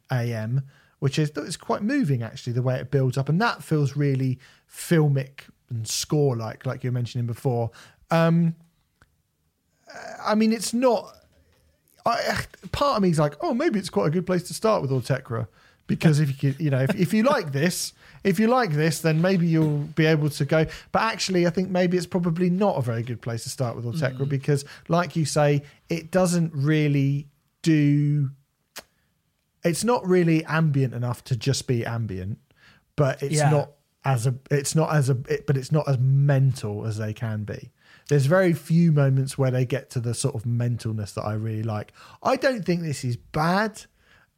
which 1.01 1.17
is 1.17 1.31
it's 1.35 1.57
quite 1.57 1.81
moving 1.81 2.21
actually 2.21 2.53
the 2.53 2.61
way 2.61 2.75
it 2.75 2.91
builds 2.91 3.17
up. 3.17 3.27
And 3.27 3.41
that 3.41 3.63
feels 3.63 3.97
really 3.97 4.37
filmic 4.71 5.41
and 5.67 5.87
score 5.87 6.37
like 6.37 6.65
like 6.65 6.83
you 6.83 6.91
were 6.91 6.93
mentioning 6.93 7.25
before. 7.25 7.71
Um 8.11 8.55
i 10.23 10.35
mean 10.35 10.53
it's 10.53 10.73
not 10.73 11.17
I, 12.05 12.45
part 12.71 12.97
of 12.97 13.03
me 13.03 13.09
is 13.09 13.19
like, 13.19 13.35
oh, 13.41 13.53
maybe 13.53 13.77
it's 13.77 13.89
quite 13.89 14.07
a 14.07 14.09
good 14.09 14.25
place 14.25 14.43
to 14.43 14.53
start 14.53 14.81
with 14.81 14.89
Autechre 14.89 15.47
because 15.91 16.21
if 16.21 16.29
you 16.29 16.53
could, 16.53 16.61
you 16.61 16.69
know, 16.69 16.79
if, 16.79 16.95
if 16.95 17.13
you 17.13 17.23
like 17.23 17.51
this, 17.51 17.91
if 18.23 18.39
you 18.39 18.47
like 18.47 18.71
this, 18.71 19.01
then 19.01 19.21
maybe 19.21 19.45
you'll 19.45 19.79
be 19.79 20.05
able 20.05 20.29
to 20.29 20.45
go. 20.45 20.65
But 20.93 21.01
actually, 21.01 21.45
I 21.45 21.49
think 21.49 21.69
maybe 21.69 21.97
it's 21.97 22.05
probably 22.05 22.49
not 22.49 22.77
a 22.77 22.81
very 22.81 23.03
good 23.03 23.21
place 23.21 23.43
to 23.43 23.49
start 23.49 23.75
with 23.75 23.83
Autechre 23.83 24.19
mm. 24.19 24.29
because, 24.29 24.63
like 24.87 25.17
you 25.17 25.25
say, 25.25 25.63
it 25.89 26.09
doesn't 26.09 26.53
really 26.55 27.27
do. 27.61 28.29
It's 29.65 29.83
not 29.83 30.07
really 30.07 30.45
ambient 30.45 30.93
enough 30.93 31.25
to 31.25 31.35
just 31.35 31.67
be 31.67 31.85
ambient, 31.85 32.39
but 32.95 33.21
it's 33.21 33.35
Yeah. 33.35 33.49
not 33.49 33.71
as 34.05 34.25
a. 34.25 34.35
It's 34.49 34.75
not 34.75 34.95
as 34.95 35.09
a. 35.09 35.17
It, 35.27 35.45
but 35.45 35.57
it's 35.57 35.73
not 35.73 35.89
as 35.89 35.97
mental 35.99 36.85
as 36.85 36.97
they 36.97 37.13
can 37.13 37.43
be. 37.43 37.71
There's 38.07 38.27
very 38.27 38.53
few 38.53 38.93
moments 38.93 39.37
where 39.37 39.51
they 39.51 39.65
get 39.65 39.89
to 39.91 39.99
the 39.99 40.13
sort 40.13 40.35
of 40.35 40.43
mentalness 40.43 41.13
that 41.15 41.23
I 41.23 41.33
really 41.33 41.63
like. 41.63 41.91
I 42.23 42.37
don't 42.37 42.63
think 42.63 42.81
this 42.81 43.03
is 43.03 43.17
bad, 43.17 43.83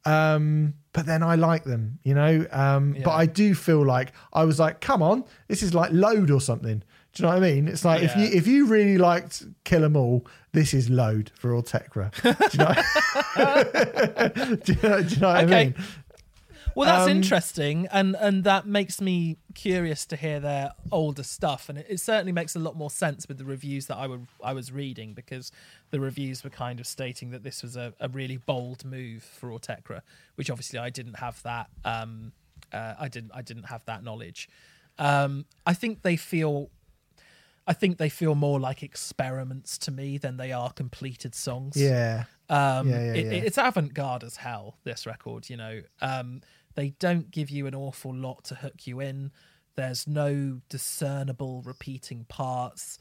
um, 0.04 0.74
but 0.92 1.06
then 1.06 1.22
I 1.22 1.34
like 1.34 1.64
them, 1.64 1.98
you 2.04 2.14
know. 2.14 2.46
Um, 2.52 2.96
But 3.04 3.12
I 3.12 3.26
do 3.26 3.54
feel 3.54 3.84
like 3.84 4.12
I 4.32 4.44
was 4.44 4.58
like, 4.60 4.80
come 4.80 5.02
on, 5.02 5.24
this 5.48 5.62
is 5.62 5.74
like 5.74 5.90
Load 5.92 6.30
or 6.30 6.40
something. 6.40 6.82
Do 7.12 7.22
you 7.22 7.28
know 7.28 7.34
what 7.34 7.44
I 7.44 7.52
mean? 7.52 7.68
It's 7.68 7.84
like 7.84 8.02
if 8.02 8.16
you 8.16 8.24
if 8.24 8.46
you 8.48 8.66
really 8.66 8.98
liked 8.98 9.44
Kill 9.64 9.84
'Em 9.84 9.96
All, 9.96 10.26
this 10.52 10.74
is 10.74 10.90
Load 10.90 11.30
for 11.38 11.50
Autechre. 11.52 12.10
Do 12.22 12.28
you 12.52 12.64
know? 12.64 14.56
do, 14.64 14.72
you 14.72 14.88
know 14.88 15.02
do 15.02 15.14
you 15.14 15.20
know 15.20 15.28
what 15.28 15.36
I 15.36 15.46
mean? 15.64 15.74
Well, 16.76 16.86
that's 16.88 17.04
Um, 17.10 17.16
interesting, 17.16 17.86
and 17.92 18.16
and 18.16 18.44
that 18.44 18.66
makes 18.66 19.00
me 19.00 19.36
curious 19.54 20.04
to 20.06 20.16
hear 20.16 20.40
their 20.40 20.72
older 20.90 21.22
stuff, 21.22 21.68
and 21.68 21.78
it, 21.78 21.86
it 21.88 22.00
certainly 22.00 22.32
makes 22.32 22.56
a 22.56 22.58
lot 22.58 22.76
more 22.76 22.90
sense 22.90 23.28
with 23.28 23.38
the 23.38 23.44
reviews 23.44 23.86
that 23.86 23.96
I 23.96 24.06
were 24.06 24.20
I 24.42 24.52
was 24.52 24.72
reading 24.72 25.14
because 25.14 25.52
the 25.90 26.00
reviews 26.00 26.42
were 26.42 26.50
kind 26.50 26.80
of 26.80 26.86
stating 26.86 27.30
that 27.30 27.42
this 27.42 27.62
was 27.62 27.76
a, 27.76 27.94
a 28.00 28.08
really 28.08 28.36
bold 28.36 28.84
move 28.84 29.22
for 29.22 29.50
Autechre, 29.50 30.00
which 30.34 30.50
obviously 30.50 30.78
I 30.78 30.90
didn't 30.90 31.18
have 31.18 31.42
that 31.42 31.68
um 31.84 32.32
uh, 32.72 32.94
I 32.98 33.08
didn't 33.08 33.30
I 33.34 33.42
didn't 33.42 33.64
have 33.64 33.84
that 33.84 34.02
knowledge. 34.02 34.48
Um, 34.98 35.46
I 35.66 35.74
think 35.74 36.02
they 36.02 36.16
feel. 36.16 36.70
I 37.66 37.72
think 37.72 37.96
they 37.96 38.10
feel 38.10 38.34
more 38.34 38.60
like 38.60 38.82
experiments 38.82 39.78
to 39.78 39.90
me 39.90 40.18
than 40.18 40.36
they 40.36 40.52
are 40.52 40.70
completed 40.70 41.34
songs. 41.34 41.76
Yeah. 41.76 42.24
Um, 42.50 42.90
Yeah, 42.90 43.02
yeah, 43.04 43.12
it, 43.14 43.24
yeah. 43.24 43.32
It's 43.44 43.56
avant 43.56 43.94
garde 43.94 44.22
as 44.22 44.36
hell. 44.36 44.76
This 44.84 45.06
record, 45.06 45.48
you 45.48 45.56
know, 45.56 45.80
um, 46.02 46.42
they 46.74 46.90
don't 46.98 47.30
give 47.30 47.50
you 47.50 47.66
an 47.66 47.74
awful 47.74 48.14
lot 48.14 48.44
to 48.44 48.54
hook 48.56 48.86
you 48.86 49.00
in. 49.00 49.32
There's 49.76 50.06
no 50.06 50.60
discernible 50.68 51.62
repeating 51.62 52.26
parts, 52.28 52.98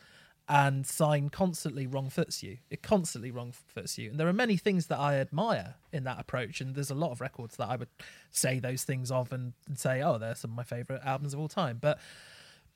and 0.49 0.85
sign 0.85 1.29
constantly 1.29 1.87
wrong 1.87 2.09
foots 2.09 2.43
you. 2.43 2.57
It 2.69 2.81
constantly 2.81 3.31
wrong 3.31 3.53
foots 3.67 3.97
you, 3.97 4.09
and 4.09 4.19
there 4.19 4.27
are 4.27 4.33
many 4.33 4.57
things 4.57 4.87
that 4.87 4.99
I 4.99 5.15
admire 5.15 5.75
in 5.91 6.03
that 6.03 6.19
approach. 6.19 6.59
And 6.61 6.75
there's 6.75 6.89
a 6.89 6.95
lot 6.95 7.11
of 7.11 7.21
records 7.21 7.55
that 7.57 7.69
I 7.69 7.75
would 7.75 7.89
say 8.31 8.59
those 8.59 8.83
things 8.83 9.11
of 9.11 9.31
and, 9.31 9.53
and 9.67 9.79
say, 9.79 10.01
oh, 10.01 10.17
they're 10.17 10.35
some 10.35 10.51
of 10.51 10.57
my 10.57 10.63
favorite 10.63 11.01
albums 11.05 11.33
of 11.33 11.39
all 11.39 11.47
time. 11.47 11.77
But 11.79 11.99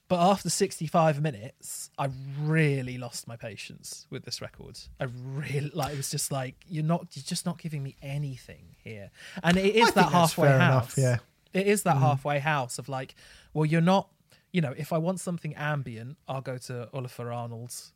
but 0.10 0.20
after 0.20 0.50
65 0.50 1.22
minutes, 1.22 1.90
I 1.98 2.10
really 2.42 2.98
lost 2.98 3.28
my 3.28 3.36
patience 3.36 4.08
with 4.10 4.24
this 4.24 4.42
record. 4.42 4.80
I 5.00 5.06
really 5.06 5.72
like 5.74 5.94
it 5.94 5.98
was 5.98 6.10
just 6.10 6.32
like 6.32 6.56
you're 6.68 6.84
not 6.84 7.08
you're 7.14 7.24
just 7.26 7.46
not 7.46 7.58
giving 7.58 7.84
me 7.84 7.96
anything 8.02 8.76
here. 8.84 9.12
And 9.44 9.58
it 9.58 9.76
is 9.76 9.90
I 9.90 9.92
that 9.92 10.12
halfway 10.12 10.48
house. 10.48 10.56
enough, 10.56 10.98
yeah. 10.98 11.18
It 11.54 11.68
is 11.68 11.84
that 11.84 11.98
halfway 11.98 12.40
house 12.40 12.80
of 12.80 12.88
like, 12.88 13.16
well, 13.54 13.66
you're 13.66 13.82
not, 13.82 14.10
you 14.52 14.62
know, 14.62 14.74
if 14.78 14.94
I 14.94 14.98
want 14.98 15.20
something 15.20 15.56
ambient, 15.56 16.18
I'll 16.28 16.42
go 16.42 16.58
to 16.58 16.90
Ólafur 16.94 17.34
Arnalds 17.36 17.94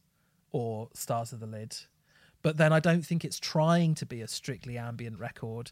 or 0.51 0.89
Stars 0.93 1.31
of 1.31 1.39
the 1.39 1.47
Lid. 1.47 1.77
But 2.41 2.57
then 2.57 2.73
I 2.73 2.79
don't 2.79 3.05
think 3.05 3.23
it's 3.23 3.39
trying 3.39 3.93
to 3.95 4.05
be 4.05 4.21
a 4.21 4.27
strictly 4.27 4.77
ambient 4.77 5.19
record. 5.19 5.71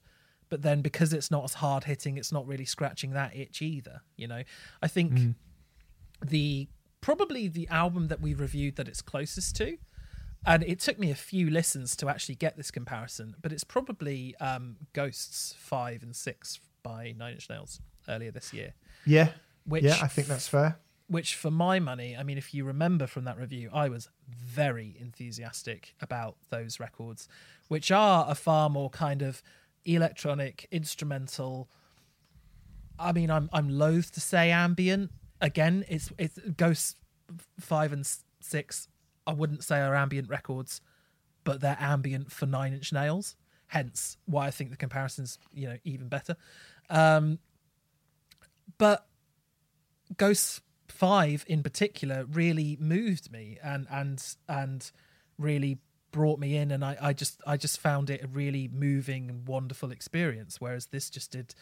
But 0.49 0.61
then 0.61 0.81
because 0.81 1.13
it's 1.13 1.31
not 1.31 1.43
as 1.43 1.55
hard 1.55 1.83
hitting, 1.83 2.17
it's 2.17 2.31
not 2.31 2.47
really 2.47 2.65
scratching 2.65 3.11
that 3.11 3.35
itch 3.35 3.61
either. 3.61 4.01
You 4.15 4.27
know, 4.27 4.43
I 4.81 4.87
think 4.87 5.35
the 6.25 6.67
probably 7.01 7.47
the 7.47 7.67
album 7.69 8.07
that 8.09 8.19
we 8.21 8.33
reviewed 8.33 8.75
that 8.75 8.87
it's 8.87 9.01
closest 9.01 9.55
to 9.55 9.77
and 10.45 10.63
it 10.63 10.79
took 10.79 10.97
me 10.99 11.11
a 11.11 11.15
few 11.15 11.49
listens 11.49 11.95
to 11.95 12.09
actually 12.09 12.35
get 12.35 12.57
this 12.57 12.71
comparison 12.71 13.35
but 13.41 13.51
it's 13.53 13.63
probably 13.63 14.35
um, 14.41 14.75
ghosts 14.93 15.53
5 15.57 16.03
and 16.03 16.15
6 16.15 16.59
by 16.83 17.13
nine 17.17 17.33
inch 17.33 17.49
nails 17.49 17.81
earlier 18.07 18.31
this 18.31 18.53
year 18.53 18.73
Yeah. 19.05 19.29
which 19.65 19.83
yeah, 19.83 19.97
I 20.01 20.07
think 20.07 20.27
that's 20.27 20.47
fair. 20.47 20.77
which 21.07 21.35
for 21.35 21.51
my 21.51 21.79
money, 21.79 22.15
I 22.17 22.23
mean, 22.23 22.37
if 22.37 22.53
you 22.53 22.63
remember 22.65 23.07
from 23.07 23.23
that 23.25 23.37
review, 23.37 23.69
I 23.73 23.89
was 23.89 24.09
very 24.27 24.95
enthusiastic 24.99 25.95
about 26.01 26.35
those 26.49 26.79
records, 26.79 27.27
which 27.67 27.91
are 27.91 28.25
a 28.29 28.35
far 28.35 28.69
more 28.69 28.89
kind 28.91 29.21
of 29.21 29.41
electronic, 29.85 30.67
instrumental. 30.71 31.67
I 32.99 33.11
mean, 33.11 33.31
I'm 33.31 33.49
I'm 33.53 33.69
loath 33.69 34.11
to 34.13 34.19
say 34.21 34.51
ambient. 34.51 35.11
Again, 35.41 35.85
it's 35.87 36.11
it's 36.17 36.37
Ghosts 36.57 36.95
five 37.59 37.93
and 37.93 38.05
six. 38.41 38.87
I 39.25 39.33
wouldn't 39.33 39.63
say 39.63 39.79
are 39.79 39.95
ambient 39.95 40.29
records, 40.29 40.81
but 41.43 41.61
they're 41.61 41.77
ambient 41.79 42.31
for 42.31 42.45
Nine 42.45 42.73
Inch 42.73 42.91
Nails. 42.91 43.35
Hence, 43.67 44.17
why 44.25 44.47
I 44.47 44.51
think 44.51 44.71
the 44.71 44.77
comparison's 44.77 45.37
you 45.53 45.67
know 45.67 45.77
even 45.83 46.07
better. 46.07 46.35
Um, 46.89 47.39
but 48.77 49.07
Ghosts 50.17 50.61
Five 50.87 51.45
in 51.47 51.61
particular 51.63 52.25
really 52.25 52.75
moved 52.79 53.31
me 53.31 53.57
and 53.63 53.87
and 53.89 54.21
and 54.47 54.91
really 55.37 55.77
brought 56.11 56.39
me 56.39 56.57
in 56.57 56.71
and 56.71 56.83
I, 56.83 56.97
I 56.99 57.13
just 57.13 57.39
I 57.45 57.57
just 57.57 57.79
found 57.79 58.09
it 58.09 58.23
a 58.23 58.27
really 58.27 58.67
moving 58.67 59.29
and 59.29 59.47
wonderful 59.47 59.91
experience. 59.91 60.59
Whereas 60.59 60.87
this 60.87 61.09
just 61.09 61.31
did 61.31 61.53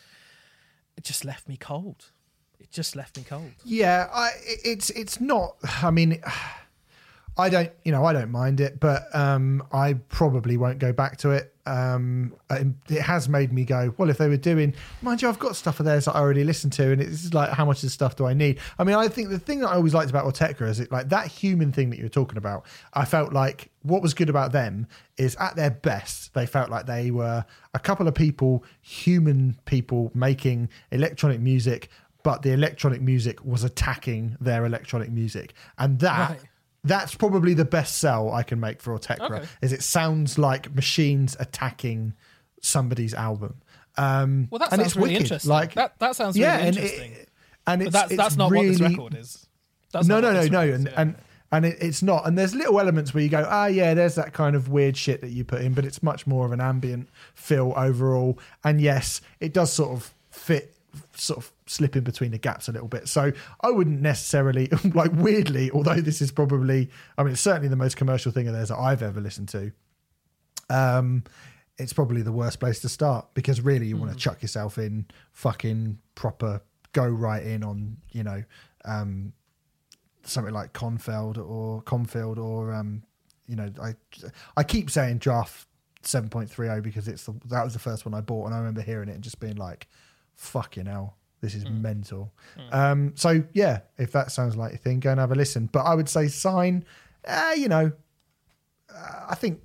it 0.95 1.03
just 1.03 1.25
left 1.25 1.47
me 1.47 1.57
cold. 1.57 2.11
It 2.59 2.71
just 2.71 2.95
left 2.95 3.17
me 3.17 3.23
cold. 3.23 3.51
Yeah, 3.63 4.09
I, 4.13 4.31
it's 4.45 4.89
it's 4.91 5.21
not. 5.21 5.55
I 5.81 5.91
mean, 5.91 6.21
I 7.39 7.49
don't, 7.49 7.71
you 7.83 7.91
know, 7.91 8.03
I 8.03 8.13
don't 8.13 8.31
mind 8.31 8.59
it, 8.59 8.79
but 8.79 9.13
um, 9.15 9.63
I 9.71 9.93
probably 10.09 10.57
won't 10.57 10.79
go 10.79 10.91
back 10.91 11.17
to 11.17 11.31
it. 11.31 11.53
Um, 11.67 12.33
it 12.49 13.01
has 13.01 13.29
made 13.29 13.51
me 13.51 13.63
go, 13.63 13.93
well, 13.97 14.09
if 14.09 14.17
they 14.17 14.27
were 14.27 14.37
doing, 14.37 14.73
mind 15.01 15.21
you, 15.21 15.29
I've 15.29 15.37
got 15.37 15.55
stuff 15.55 15.79
of 15.79 15.85
theirs 15.85 16.05
that 16.05 16.15
I 16.15 16.19
already 16.19 16.43
listened 16.43 16.73
to, 16.73 16.91
and 16.91 17.01
it's 17.01 17.33
like, 17.33 17.49
how 17.51 17.65
much 17.65 17.83
of 17.83 17.91
stuff 17.91 18.15
do 18.15 18.25
I 18.25 18.33
need? 18.33 18.59
I 18.79 18.83
mean, 18.83 18.95
I 18.95 19.07
think 19.07 19.29
the 19.29 19.37
thing 19.37 19.59
that 19.59 19.67
I 19.67 19.75
always 19.75 19.93
liked 19.93 20.09
about 20.09 20.25
Autechre 20.25 20.67
is 20.67 20.79
it 20.79 20.91
like 20.91 21.09
that 21.09 21.27
human 21.27 21.71
thing 21.71 21.89
that 21.91 21.97
you 21.97 22.03
were 22.03 22.09
talking 22.09 22.37
about. 22.37 22.65
I 22.93 23.05
felt 23.05 23.33
like 23.33 23.69
what 23.83 24.01
was 24.01 24.13
good 24.13 24.29
about 24.29 24.51
them 24.51 24.87
is 25.17 25.35
at 25.35 25.55
their 25.55 25.71
best, 25.71 26.33
they 26.33 26.45
felt 26.45 26.69
like 26.71 26.87
they 26.87 27.11
were 27.11 27.45
a 27.73 27.79
couple 27.79 28.07
of 28.07 28.15
people, 28.15 28.63
human 28.81 29.57
people 29.65 30.09
making 30.15 30.69
electronic 30.91 31.39
music, 31.39 31.89
but 32.23 32.41
the 32.41 32.51
electronic 32.51 33.01
music 33.01 33.43
was 33.45 33.63
attacking 33.63 34.37
their 34.39 34.65
electronic 34.65 35.09
music, 35.09 35.53
and 35.77 35.99
that. 35.99 36.29
Right 36.31 36.41
that's 36.83 37.15
probably 37.15 37.53
the 37.53 37.65
best 37.65 37.97
sell 37.97 38.31
I 38.31 38.43
can 38.43 38.61
make 38.61 38.81
for 38.81 38.97
Autechre. 38.97 39.19
Okay. 39.19 39.45
Is 39.61 39.73
it 39.73 39.83
sounds 39.83 40.37
like 40.37 40.73
machines 40.73 41.35
attacking 41.37 42.13
somebody's 42.61 43.13
album. 43.13 43.61
Um, 43.97 44.47
well, 44.51 44.59
that 44.59 44.69
sounds 44.69 44.95
really 44.95 45.09
wicked. 45.09 45.23
interesting. 45.23 45.49
Like 45.49 45.73
that, 45.73 45.97
that 45.99 46.15
sounds 46.15 46.37
yeah, 46.37 46.57
really 46.57 46.67
interesting. 46.67 47.03
And, 47.03 47.13
it, 47.13 47.29
and 47.65 47.81
it's, 47.81 47.93
that's 47.93 48.11
it's 48.11 48.17
that's 48.17 48.35
not 48.35 48.51
really, 48.51 48.69
what 48.69 48.77
this 48.77 48.81
record 48.81 49.15
is. 49.15 49.47
That's 49.91 50.07
no, 50.07 50.19
no, 50.19 50.33
no, 50.33 50.47
no, 50.47 50.61
and, 50.61 50.87
and 50.89 51.15
and 51.51 51.65
it, 51.65 51.77
it's 51.81 52.03
not. 52.03 52.27
And 52.27 52.37
there's 52.37 52.53
little 52.53 52.79
elements 52.79 53.13
where 53.13 53.23
you 53.23 53.29
go, 53.29 53.45
ah, 53.47 53.67
yeah, 53.67 53.93
there's 53.93 54.15
that 54.15 54.33
kind 54.33 54.55
of 54.55 54.69
weird 54.69 54.97
shit 54.97 55.21
that 55.21 55.29
you 55.29 55.43
put 55.43 55.61
in, 55.61 55.73
but 55.73 55.85
it's 55.85 56.03
much 56.03 56.27
more 56.27 56.45
of 56.45 56.51
an 56.51 56.61
ambient 56.61 57.09
feel 57.33 57.73
overall. 57.75 58.37
And 58.63 58.81
yes, 58.81 59.21
it 59.39 59.53
does 59.53 59.71
sort 59.71 59.91
of 59.91 60.13
fit 60.29 60.75
sort 61.13 61.37
of 61.37 61.51
slip 61.65 61.95
in 61.95 62.03
between 62.03 62.31
the 62.31 62.37
gaps 62.37 62.67
a 62.67 62.71
little 62.71 62.87
bit. 62.87 63.07
So 63.07 63.31
I 63.61 63.71
wouldn't 63.71 64.01
necessarily 64.01 64.67
like 64.93 65.11
weirdly, 65.13 65.71
although 65.71 66.01
this 66.01 66.21
is 66.21 66.31
probably 66.31 66.89
I 67.17 67.23
mean 67.23 67.33
it's 67.33 67.41
certainly 67.41 67.67
the 67.67 67.75
most 67.75 67.97
commercial 67.97 68.31
thing 68.31 68.47
of 68.47 68.53
theirs 68.53 68.69
that 68.69 68.77
I've 68.77 69.01
ever 69.01 69.19
listened 69.19 69.49
to. 69.49 69.71
Um 70.69 71.23
it's 71.77 71.93
probably 71.93 72.23
the 72.23 72.31
worst 72.31 72.59
place 72.59 72.79
to 72.81 72.89
start 72.89 73.27
because 73.33 73.61
really 73.61 73.85
you 73.87 73.95
mm. 73.95 73.99
want 73.99 74.11
to 74.11 74.17
chuck 74.17 74.41
yourself 74.41 74.77
in 74.77 75.05
fucking 75.33 75.99
proper 76.15 76.61
go 76.93 77.05
right 77.05 77.43
in 77.43 77.63
on, 77.63 77.97
you 78.11 78.23
know, 78.23 78.43
um 78.85 79.33
something 80.23 80.53
like 80.53 80.73
Confield 80.73 81.37
or 81.37 81.81
Confield 81.81 82.39
or 82.39 82.73
um 82.73 83.03
you 83.45 83.55
know, 83.55 83.71
I 83.81 83.95
I 84.55 84.63
keep 84.63 84.89
saying 84.89 85.19
draft 85.19 85.67
7.30 86.03 86.81
because 86.81 87.07
it's 87.07 87.25
the, 87.25 87.33
that 87.45 87.63
was 87.63 87.73
the 87.73 87.79
first 87.79 88.05
one 88.05 88.13
I 88.13 88.21
bought 88.21 88.45
and 88.45 88.55
I 88.55 88.59
remember 88.59 88.81
hearing 88.81 89.09
it 89.09 89.15
and 89.15 89.23
just 89.23 89.39
being 89.39 89.55
like 89.55 89.87
fucking 90.37 90.85
hell, 90.85 91.17
this 91.41 91.53
is 91.53 91.65
mm. 91.65 91.81
mental. 91.81 92.31
Mm. 92.57 92.73
Um, 92.73 93.11
so 93.15 93.43
yeah, 93.53 93.81
if 93.97 94.11
that 94.13 94.31
sounds 94.31 94.55
like 94.55 94.73
a 94.73 94.77
thing, 94.77 94.99
go 94.99 95.11
and 95.11 95.19
have 95.19 95.31
a 95.31 95.35
listen. 95.35 95.67
But 95.71 95.81
I 95.81 95.93
would 95.93 96.07
say 96.07 96.27
sign, 96.27 96.85
uh, 97.25 97.53
you 97.57 97.67
know, 97.67 97.91
uh, 98.93 99.25
I 99.29 99.35
think 99.35 99.61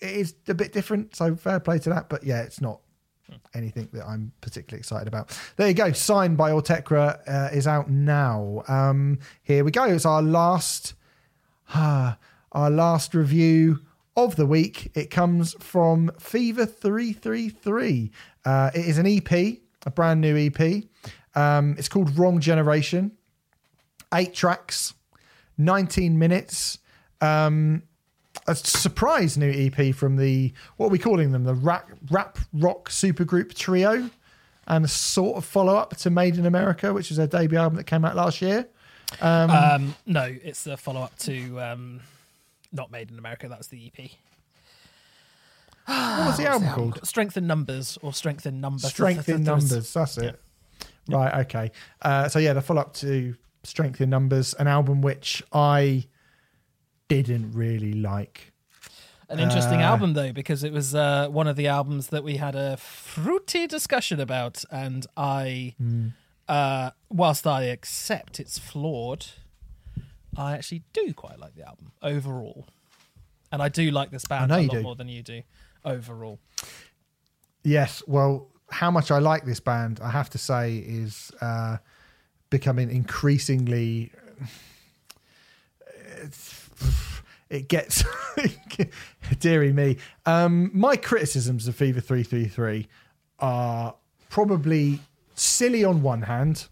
it 0.00 0.10
is 0.10 0.34
a 0.48 0.54
bit 0.54 0.72
different. 0.72 1.16
So 1.16 1.34
fair 1.34 1.60
play 1.60 1.78
to 1.80 1.90
that. 1.90 2.08
But 2.08 2.24
yeah, 2.24 2.42
it's 2.42 2.60
not 2.60 2.80
mm. 3.30 3.38
anything 3.54 3.88
that 3.92 4.06
I'm 4.06 4.32
particularly 4.40 4.80
excited 4.80 5.08
about. 5.08 5.36
There 5.56 5.68
you 5.68 5.74
go. 5.74 5.92
Sign 5.92 6.36
by 6.36 6.50
Autechre 6.50 7.20
uh, 7.26 7.48
is 7.52 7.66
out 7.66 7.90
now. 7.90 8.62
Um, 8.68 9.18
here 9.42 9.64
we 9.64 9.70
go. 9.70 9.84
It's 9.84 10.06
our 10.06 10.22
last, 10.22 10.94
uh, 11.74 12.14
our 12.52 12.70
last 12.70 13.14
review 13.14 13.80
of 14.16 14.36
the 14.36 14.46
week. 14.46 14.90
It 14.94 15.10
comes 15.10 15.54
from 15.60 16.10
Fever 16.18 16.66
three 16.66 17.12
three 17.12 17.48
three. 17.48 18.12
Uh, 18.44 18.70
it 18.74 18.86
is 18.86 18.98
an 18.98 19.06
EP 19.06 19.62
a 19.86 19.90
brand 19.90 20.20
new 20.20 20.36
EP. 20.36 20.84
Um, 21.34 21.76
it's 21.78 21.88
called 21.88 22.16
Wrong 22.18 22.40
Generation. 22.40 23.12
Eight 24.12 24.34
tracks, 24.34 24.94
19 25.58 26.18
minutes. 26.18 26.78
Um, 27.20 27.84
a 28.46 28.54
surprise 28.54 29.36
new 29.38 29.50
EP 29.50 29.94
from 29.94 30.16
the, 30.16 30.52
what 30.76 30.86
are 30.86 30.90
we 30.90 30.98
calling 30.98 31.32
them? 31.32 31.44
The 31.44 31.54
rap, 31.54 31.88
rap 32.10 32.38
rock 32.52 32.90
supergroup 32.90 33.54
trio. 33.54 34.10
And 34.66 34.84
a 34.84 34.88
sort 34.88 35.36
of 35.36 35.44
follow 35.44 35.74
up 35.74 35.96
to 35.98 36.10
Made 36.10 36.36
in 36.38 36.46
America, 36.46 36.92
which 36.94 37.10
is 37.10 37.16
their 37.16 37.26
debut 37.26 37.58
album 37.58 37.76
that 37.76 37.84
came 37.84 38.04
out 38.04 38.14
last 38.14 38.40
year. 38.40 38.68
Um, 39.20 39.50
um, 39.50 39.94
no, 40.06 40.22
it's 40.22 40.66
a 40.66 40.76
follow 40.76 41.02
up 41.02 41.18
to 41.20 41.60
um, 41.60 42.00
not 42.72 42.90
Made 42.90 43.10
in 43.10 43.18
America. 43.18 43.48
That's 43.48 43.66
the 43.66 43.90
EP. 43.98 44.10
What 45.86 46.26
was 46.26 46.36
the 46.36 46.46
album 46.46 46.68
called? 46.70 47.06
Strength 47.06 47.36
in 47.36 47.46
Numbers 47.46 47.98
or 48.02 48.12
Strength 48.12 48.46
in 48.46 48.60
Numbers. 48.60 48.90
Strength 48.90 49.28
in 49.28 49.44
Numbers. 49.44 49.92
That's 49.92 50.18
it. 50.18 50.40
Yeah. 51.08 51.16
Right. 51.16 51.46
Okay. 51.46 51.72
Uh, 52.00 52.28
so 52.28 52.38
yeah, 52.38 52.52
the 52.52 52.60
follow 52.60 52.80
up 52.80 52.94
to 52.94 53.34
Strength 53.64 54.00
in 54.00 54.10
Numbers, 54.10 54.54
an 54.54 54.68
album 54.68 55.02
which 55.02 55.42
I 55.52 56.06
didn't 57.08 57.52
really 57.52 57.92
like. 57.92 58.52
An 59.28 59.38
interesting 59.38 59.80
uh, 59.80 59.86
album 59.86 60.12
though, 60.12 60.32
because 60.32 60.62
it 60.62 60.72
was 60.72 60.94
uh, 60.94 61.28
one 61.28 61.46
of 61.46 61.56
the 61.56 61.66
albums 61.66 62.08
that 62.08 62.22
we 62.22 62.36
had 62.36 62.54
a 62.54 62.76
fruity 62.76 63.66
discussion 63.66 64.20
about, 64.20 64.62
and 64.70 65.06
I, 65.16 65.74
mm. 65.82 66.92
whilst 67.08 67.46
I 67.46 67.62
accept 67.64 68.38
it's 68.38 68.58
flawed, 68.58 69.26
I 70.36 70.52
actually 70.52 70.82
do 70.92 71.14
quite 71.14 71.38
like 71.38 71.54
the 71.54 71.66
album 71.66 71.92
overall, 72.02 72.66
and 73.50 73.62
I 73.62 73.70
do 73.70 73.90
like 73.90 74.10
this 74.10 74.26
band 74.26 74.52
a 74.52 74.60
lot 74.60 74.70
do. 74.70 74.82
more 74.82 74.96
than 74.96 75.08
you 75.08 75.22
do 75.22 75.42
overall. 75.84 76.38
Yes, 77.64 78.02
well, 78.06 78.48
how 78.70 78.90
much 78.90 79.10
I 79.10 79.18
like 79.18 79.44
this 79.44 79.60
band, 79.60 80.00
I 80.02 80.10
have 80.10 80.30
to 80.30 80.38
say, 80.38 80.76
is 80.76 81.30
uh, 81.40 81.78
becoming 82.50 82.90
increasingly. 82.90 84.12
It 87.50 87.68
gets, 87.68 88.02
dearie 89.38 89.74
me. 89.74 89.98
Um, 90.24 90.70
my 90.72 90.96
criticisms 90.96 91.68
of 91.68 91.76
Fever 91.76 92.00
Three 92.00 92.22
Three 92.22 92.46
Three 92.46 92.88
are 93.40 93.94
probably 94.30 95.00
silly 95.34 95.84
on 95.84 96.00
one 96.00 96.22
hand, 96.22 96.68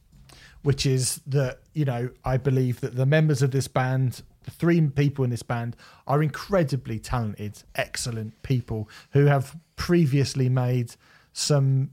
which 0.62 0.86
is 0.86 1.20
that 1.26 1.60
you 1.72 1.84
know 1.84 2.10
I 2.24 2.36
believe 2.36 2.80
that 2.80 2.96
the 2.96 3.06
members 3.06 3.42
of 3.42 3.50
this 3.50 3.68
band 3.68 4.22
the 4.44 4.50
three 4.50 4.80
people 4.80 5.24
in 5.24 5.30
this 5.30 5.42
band 5.42 5.76
are 6.06 6.22
incredibly 6.22 6.98
talented, 6.98 7.62
excellent 7.74 8.42
people 8.42 8.88
who 9.10 9.26
have 9.26 9.56
previously 9.76 10.48
made 10.48 10.94
some 11.32 11.90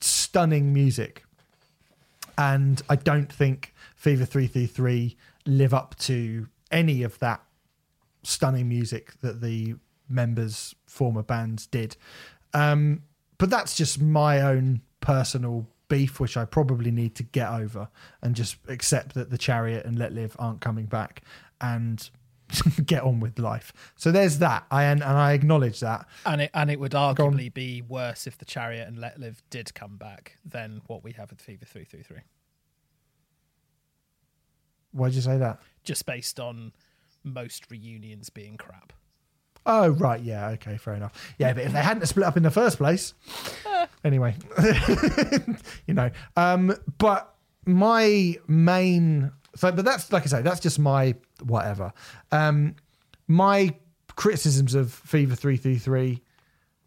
stunning 0.00 0.72
music. 0.72 1.24
And 2.36 2.82
I 2.88 2.96
don't 2.96 3.32
think 3.32 3.74
Fever 3.96 4.24
333 4.24 5.16
live 5.46 5.74
up 5.74 5.96
to 5.98 6.48
any 6.70 7.02
of 7.02 7.18
that 7.20 7.42
stunning 8.22 8.68
music 8.68 9.12
that 9.20 9.40
the 9.40 9.74
members' 10.08 10.74
former 10.86 11.22
bands 11.22 11.66
did. 11.66 11.96
Um, 12.52 13.02
but 13.38 13.50
that's 13.50 13.76
just 13.76 14.00
my 14.00 14.40
own 14.40 14.80
personal 15.00 15.66
beef, 15.88 16.20
which 16.20 16.36
I 16.36 16.44
probably 16.44 16.90
need 16.90 17.14
to 17.16 17.22
get 17.22 17.50
over 17.50 17.88
and 18.22 18.34
just 18.34 18.56
accept 18.68 19.14
that 19.14 19.30
the 19.30 19.38
Chariot 19.38 19.84
and 19.86 19.98
Let 19.98 20.12
Live 20.12 20.36
aren't 20.38 20.60
coming 20.60 20.86
back 20.86 21.22
and 21.60 22.08
get 22.86 23.02
on 23.02 23.20
with 23.20 23.38
life. 23.38 23.72
So 23.96 24.12
there's 24.12 24.38
that. 24.38 24.66
I 24.70 24.84
and, 24.84 25.02
and 25.02 25.16
I 25.16 25.32
acknowledge 25.32 25.80
that. 25.80 26.06
And 26.26 26.42
it 26.42 26.50
and 26.54 26.70
it 26.70 26.78
would 26.80 26.92
arguably 26.92 27.52
be 27.52 27.82
worse 27.82 28.26
if 28.26 28.38
the 28.38 28.44
Chariot 28.44 28.88
and 28.88 28.98
Let 28.98 29.18
Live 29.18 29.42
did 29.50 29.74
come 29.74 29.96
back 29.96 30.36
than 30.44 30.82
what 30.86 31.04
we 31.04 31.12
have 31.12 31.30
with 31.30 31.40
Fever 31.40 31.64
three 31.64 31.84
three 31.84 32.02
three. 32.02 32.20
Why'd 34.92 35.12
you 35.12 35.20
say 35.20 35.38
that? 35.38 35.60
Just 35.82 36.06
based 36.06 36.38
on 36.38 36.72
most 37.24 37.70
reunions 37.70 38.30
being 38.30 38.56
crap. 38.56 38.92
Oh 39.66 39.88
right, 39.90 40.20
yeah, 40.20 40.48
okay, 40.50 40.76
fair 40.76 40.94
enough. 40.94 41.34
Yeah, 41.38 41.52
but 41.54 41.64
if 41.64 41.72
they 41.72 41.80
hadn't 41.80 42.06
split 42.06 42.26
up 42.26 42.36
in 42.36 42.42
the 42.42 42.50
first 42.50 42.76
place, 42.76 43.14
anyway, 44.04 44.34
you 45.86 45.94
know. 45.94 46.10
Um, 46.36 46.74
but 46.98 47.34
my 47.64 48.36
main 48.46 49.32
So, 49.56 49.72
but 49.72 49.84
that's 49.84 50.12
like 50.12 50.24
I 50.24 50.26
say, 50.26 50.42
that's 50.42 50.60
just 50.60 50.78
my 50.78 51.14
whatever. 51.42 51.92
Um, 52.30 52.76
my 53.26 53.74
criticisms 54.16 54.74
of 54.74 54.92
Fever 54.92 55.34
Three 55.34 55.56
Three 55.56 55.78
Three, 55.78 56.22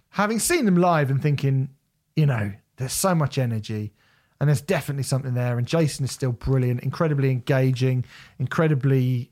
having 0.09 0.37
seen 0.39 0.65
them 0.65 0.75
live 0.77 1.09
and 1.09 1.21
thinking, 1.21 1.69
you 2.15 2.27
know, 2.27 2.51
there's 2.75 2.93
so 2.93 3.15
much 3.15 3.39
energy, 3.39 3.91
and 4.39 4.47
there's 4.47 4.61
definitely 4.61 5.03
something 5.03 5.33
there. 5.33 5.57
And 5.57 5.65
Jason 5.65 6.05
is 6.05 6.11
still 6.11 6.31
brilliant, 6.31 6.81
incredibly 6.83 7.31
engaging, 7.31 8.05
incredibly 8.37 9.31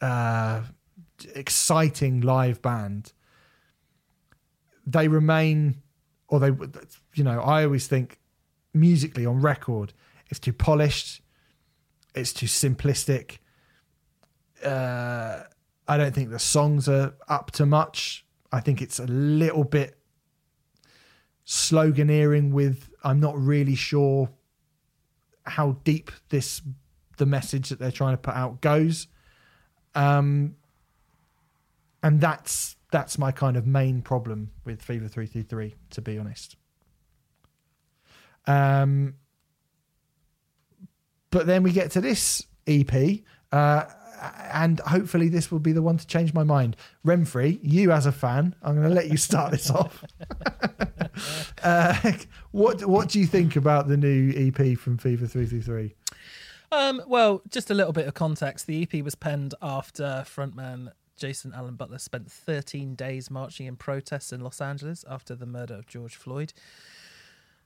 uh, 0.00 0.62
exciting 1.34 2.20
live 2.20 2.62
band. 2.62 3.12
They 4.86 5.08
remain, 5.08 5.82
or 6.28 6.40
they, 6.40 6.50
you 7.14 7.24
know, 7.24 7.40
I 7.40 7.64
always 7.64 7.86
think 7.86 8.18
musically 8.72 9.24
on 9.24 9.40
record, 9.40 9.92
it's 10.28 10.40
too 10.40 10.52
polished, 10.52 11.22
it's 12.14 12.32
too 12.32 12.46
simplistic. 12.46 13.38
Uh, 14.64 15.44
I 15.86 15.96
don't 15.96 16.14
think 16.14 16.30
the 16.30 16.38
songs 16.38 16.88
are 16.88 17.14
up 17.28 17.50
to 17.52 17.66
much. 17.66 18.24
I 18.50 18.60
think 18.60 18.80
it's 18.80 18.98
a 18.98 19.06
little 19.06 19.64
bit 19.64 19.98
sloganeering 21.46 22.52
with 22.52 22.88
I'm 23.02 23.20
not 23.20 23.38
really 23.38 23.74
sure 23.74 24.30
how 25.44 25.72
deep 25.84 26.10
this 26.30 26.62
the 27.18 27.26
message 27.26 27.68
that 27.68 27.78
they're 27.78 27.90
trying 27.90 28.14
to 28.14 28.18
put 28.18 28.34
out 28.34 28.60
goes. 28.60 29.08
Um 29.94 30.56
and 32.04 32.20
that's 32.20 32.76
that's 32.92 33.18
my 33.18 33.32
kind 33.32 33.56
of 33.56 33.66
main 33.66 34.02
problem 34.02 34.52
with 34.64 34.80
Fever 34.80 35.08
333 35.08 35.74
to 35.90 36.00
be 36.00 36.18
honest. 36.18 36.56
Um 38.46 39.14
but 41.30 41.46
then 41.46 41.64
we 41.64 41.72
get 41.72 41.90
to 41.92 42.00
this 42.00 42.46
EP 42.68 43.20
uh 43.50 43.86
and 44.52 44.80
hopefully 44.80 45.28
this 45.28 45.50
will 45.50 45.58
be 45.58 45.72
the 45.72 45.82
one 45.82 45.98
to 45.98 46.06
change 46.06 46.32
my 46.32 46.44
mind. 46.44 46.76
Renfrey, 47.04 47.58
you 47.62 47.90
as 47.90 48.06
a 48.06 48.12
fan, 48.12 48.54
I'm 48.62 48.76
going 48.76 48.88
to 48.88 48.94
let 48.94 49.10
you 49.10 49.18
start 49.18 49.50
this 49.50 49.70
off. 49.70 50.02
uh, 51.62 52.12
what 52.52 52.86
what 52.86 53.10
do 53.10 53.18
you 53.18 53.26
think 53.26 53.56
about 53.56 53.88
the 53.88 53.98
new 53.98 54.32
EP 54.34 54.78
from 54.78 54.96
Fever 54.96 55.26
Three 55.26 55.44
Three 55.44 55.60
Three? 55.60 55.94
Um, 56.72 57.02
well, 57.06 57.42
just 57.50 57.70
a 57.70 57.74
little 57.74 57.92
bit 57.92 58.06
of 58.06 58.14
context. 58.14 58.66
The 58.66 58.82
EP 58.82 59.04
was 59.04 59.14
penned 59.14 59.54
after 59.60 60.24
frontman 60.26 60.92
Jason 61.16 61.52
Aalon 61.52 61.76
Butler 61.76 61.98
spent 61.98 62.30
13 62.30 62.94
days 62.94 63.30
marching 63.30 63.66
in 63.66 63.76
protests 63.76 64.32
in 64.32 64.40
Los 64.40 64.60
Angeles 64.60 65.04
after 65.08 65.34
the 65.34 65.46
murder 65.46 65.74
of 65.74 65.86
George 65.86 66.16
Floyd. 66.16 66.52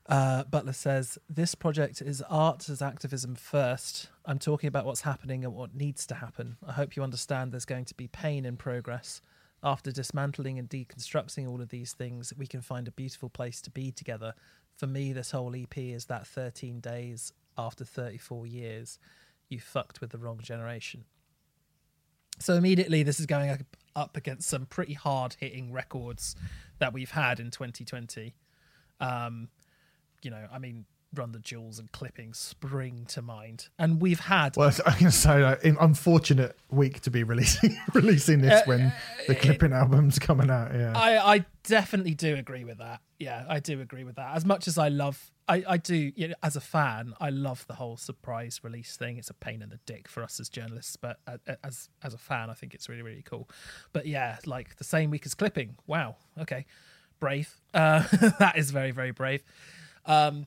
Uh, 0.09 0.45
Butler 0.45 0.73
says, 0.73 1.19
This 1.29 1.55
project 1.55 2.01
is 2.01 2.23
art 2.31 2.69
as 2.69 2.81
activism 2.81 3.35
first. 3.35 4.09
I'm 4.25 4.39
talking 4.39 4.69
about 4.69 4.87
what's 4.87 5.03
happening 5.03 5.45
and 5.45 5.55
what 5.55 5.75
needs 5.75 6.07
to 6.07 6.15
happen. 6.15 6.57
I 6.67 6.73
hope 6.73 6.97
you 6.97 7.03
understand 7.03 7.53
there's 7.53 7.67
going 7.67 7.85
to 7.87 7.95
be 7.95 8.09
pain 8.09 8.47
in 8.47 8.57
progress. 8.57 9.21
After 9.63 9.91
dismantling 9.91 10.59
and 10.59 10.69
deconstructing 10.69 11.49
all 11.49 11.61
of 11.61 11.69
these 11.69 11.93
things, 11.93 12.33
we 12.37 12.47
can 12.47 12.63
find 12.63 12.87
a 12.89 12.93
beautiful 12.93 13.29
place 13.29 13.61
to 13.63 13.71
be 13.71 13.91
together. 13.91 14.35
For 14.77 14.87
me, 14.87 15.13
this 15.13 15.33
whole 15.33 15.55
EP 15.55 15.77
is 15.77 16.07
that 16.07 16.27
13 16.27 16.81
days 16.81 17.33
after 17.59 17.85
34 17.85 18.47
years. 18.47 18.99
You 19.49 19.61
fucked 19.61 20.01
with 20.01 20.11
the 20.11 20.19
wrong 20.19 20.39
generation. 20.41 21.05
So 22.39 22.55
immediately, 22.55 23.03
this 23.03 23.21
is 23.21 23.27
going 23.27 23.67
up 23.97 24.17
against 24.17 24.49
some 24.49 24.67
pretty 24.67 24.95
hard 24.95 25.37
hitting 25.41 25.73
records 25.73 26.37
that 26.79 26.93
we've 26.93 27.11
had 27.11 27.41
in 27.41 27.51
2020. 27.51 28.35
Um, 29.01 29.49
you 30.23 30.31
know, 30.31 30.47
I 30.53 30.59
mean, 30.59 30.85
Run 31.15 31.33
the 31.33 31.39
Jewels 31.39 31.79
and 31.79 31.91
Clipping 31.91 32.35
spring 32.35 33.07
to 33.09 33.23
mind, 33.23 33.69
and 33.79 34.01
we've 34.01 34.21
had. 34.21 34.57
Well, 34.59 34.71
I 34.85 34.91
can 34.91 35.11
say 35.11 35.57
in 35.63 35.79
unfortunate 35.81 36.59
week 36.71 37.01
to 37.03 37.11
be 37.11 37.23
releasing 37.23 37.79
releasing 37.95 38.43
this 38.43 38.61
uh, 38.61 38.65
when 38.67 38.93
the 39.27 39.35
uh, 39.35 39.41
Clipping 39.41 39.73
it, 39.73 39.77
album's 39.77 40.19
coming 40.19 40.51
out. 40.51 40.75
Yeah, 40.75 40.93
I, 40.95 41.37
I 41.37 41.45
definitely 41.63 42.13
do 42.13 42.37
agree 42.37 42.65
with 42.65 42.77
that. 42.79 43.01
Yeah, 43.19 43.47
I 43.49 43.59
do 43.59 43.81
agree 43.81 44.05
with 44.05 44.17
that. 44.17 44.37
As 44.37 44.45
much 44.45 44.69
as 44.69 44.77
I 44.77 44.89
love, 44.89 45.31
I, 45.49 45.65
I 45.67 45.77
do. 45.79 46.13
You 46.15 46.29
know, 46.29 46.35
as 46.43 46.57
a 46.57 46.61
fan, 46.61 47.15
I 47.21 47.31
love 47.31 47.67
the 47.67 47.75
whole 47.75 47.97
surprise 47.97 48.61
release 48.63 48.97
thing. 48.97 49.17
It's 49.17 49.31
a 49.31 49.35
pain 49.35 49.63
in 49.63 49.71
the 49.71 49.81
dick 49.87 50.07
for 50.07 50.23
us 50.23 50.39
as 50.39 50.49
journalists, 50.49 50.97
but 50.97 51.19
uh, 51.27 51.39
uh, 51.49 51.55
as 51.65 51.89
as 52.03 52.15
a 52.15 52.19
fan, 52.19 52.51
I 52.51 52.55
think 52.55 52.75
it's 52.75 52.89
really 52.89 53.03
really 53.03 53.23
cool. 53.23 53.49
But 53.93 54.07
yeah, 54.07 54.39
like 54.45 54.77
the 54.77 54.85
same 54.85 55.11
week 55.11 55.25
as 55.25 55.35
Clipping. 55.35 55.77
Wow. 55.87 56.17
Okay, 56.39 56.67
brave. 57.19 57.55
Uh, 57.73 58.05
that 58.39 58.59
is 58.59 58.71
very 58.71 58.91
very 58.91 59.11
brave. 59.11 59.43
Um, 60.05 60.47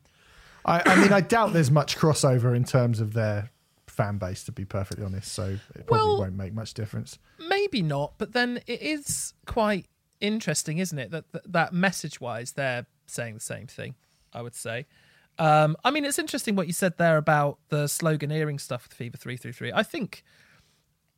I, 0.64 0.82
I, 0.86 1.02
mean, 1.02 1.12
I 1.12 1.22
doubt 1.22 1.54
there's 1.54 1.72
much 1.72 1.98
crossover 1.98 2.56
in 2.56 2.64
terms 2.64 3.00
of 3.00 3.14
their 3.14 3.50
fan 3.88 4.18
base, 4.18 4.44
to 4.44 4.52
be 4.52 4.66
perfectly 4.66 5.04
honest. 5.04 5.32
So 5.34 5.58
it 5.76 5.88
probably 5.88 6.08
well, 6.08 6.20
won't 6.20 6.36
make 6.36 6.54
much 6.54 6.74
difference. 6.76 7.18
Maybe 7.50 7.82
not, 7.82 8.14
but 8.20 8.34
then 8.34 8.62
it 8.68 8.82
is 8.82 9.34
quite 9.48 9.88
interesting, 10.20 10.78
isn't 10.78 10.98
it? 10.98 11.12
That 11.12 11.32
that, 11.32 11.52
that 11.52 11.74
message 11.74 12.22
wise, 12.22 12.52
they're 12.52 12.86
saying 13.08 13.34
the 13.34 13.40
same 13.40 13.68
thing. 13.68 13.96
I 14.34 14.42
would 14.42 14.56
say. 14.56 14.86
Um, 15.38 15.76
I 15.84 15.92
mean, 15.92 16.06
it's 16.06 16.20
interesting 16.20 16.56
what 16.56 16.68
you 16.68 16.74
said 16.74 16.98
there 16.98 17.18
about 17.18 17.58
the 17.70 17.86
sloganeering 17.86 18.60
stuff 18.60 18.84
with 18.84 18.94
Fever 18.94 19.18
Three 19.18 19.38
Three 19.38 19.54
Three. 19.54 19.72
I 19.72 19.84
think 19.84 20.24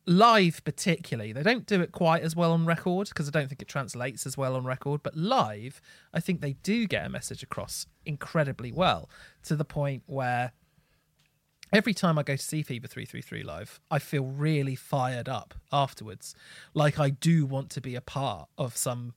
live 0.06 0.62
particularly 0.64 1.32
they 1.32 1.42
don't 1.42 1.66
do 1.66 1.80
it 1.80 1.90
quite 1.90 2.22
as 2.22 2.36
well 2.36 2.52
on 2.52 2.66
record 2.66 3.08
because 3.08 3.26
i 3.26 3.30
don't 3.30 3.48
think 3.48 3.62
it 3.62 3.68
translates 3.68 4.26
as 4.26 4.36
well 4.36 4.54
on 4.54 4.64
record 4.64 5.02
but 5.02 5.16
live 5.16 5.80
i 6.12 6.20
think 6.20 6.40
they 6.40 6.52
do 6.62 6.86
get 6.86 7.06
a 7.06 7.08
message 7.08 7.42
across 7.42 7.86
incredibly 8.04 8.70
well 8.70 9.08
to 9.42 9.56
the 9.56 9.64
point 9.64 10.02
where 10.04 10.52
every 11.72 11.94
time 11.94 12.18
i 12.18 12.22
go 12.22 12.36
to 12.36 12.42
see 12.42 12.62
fever 12.62 12.86
333 12.86 13.42
live 13.42 13.80
i 13.90 13.98
feel 13.98 14.24
really 14.24 14.74
fired 14.74 15.28
up 15.28 15.54
afterwards 15.72 16.34
like 16.74 16.98
i 16.98 17.08
do 17.08 17.46
want 17.46 17.70
to 17.70 17.80
be 17.80 17.94
a 17.94 18.02
part 18.02 18.48
of 18.58 18.76
some 18.76 19.14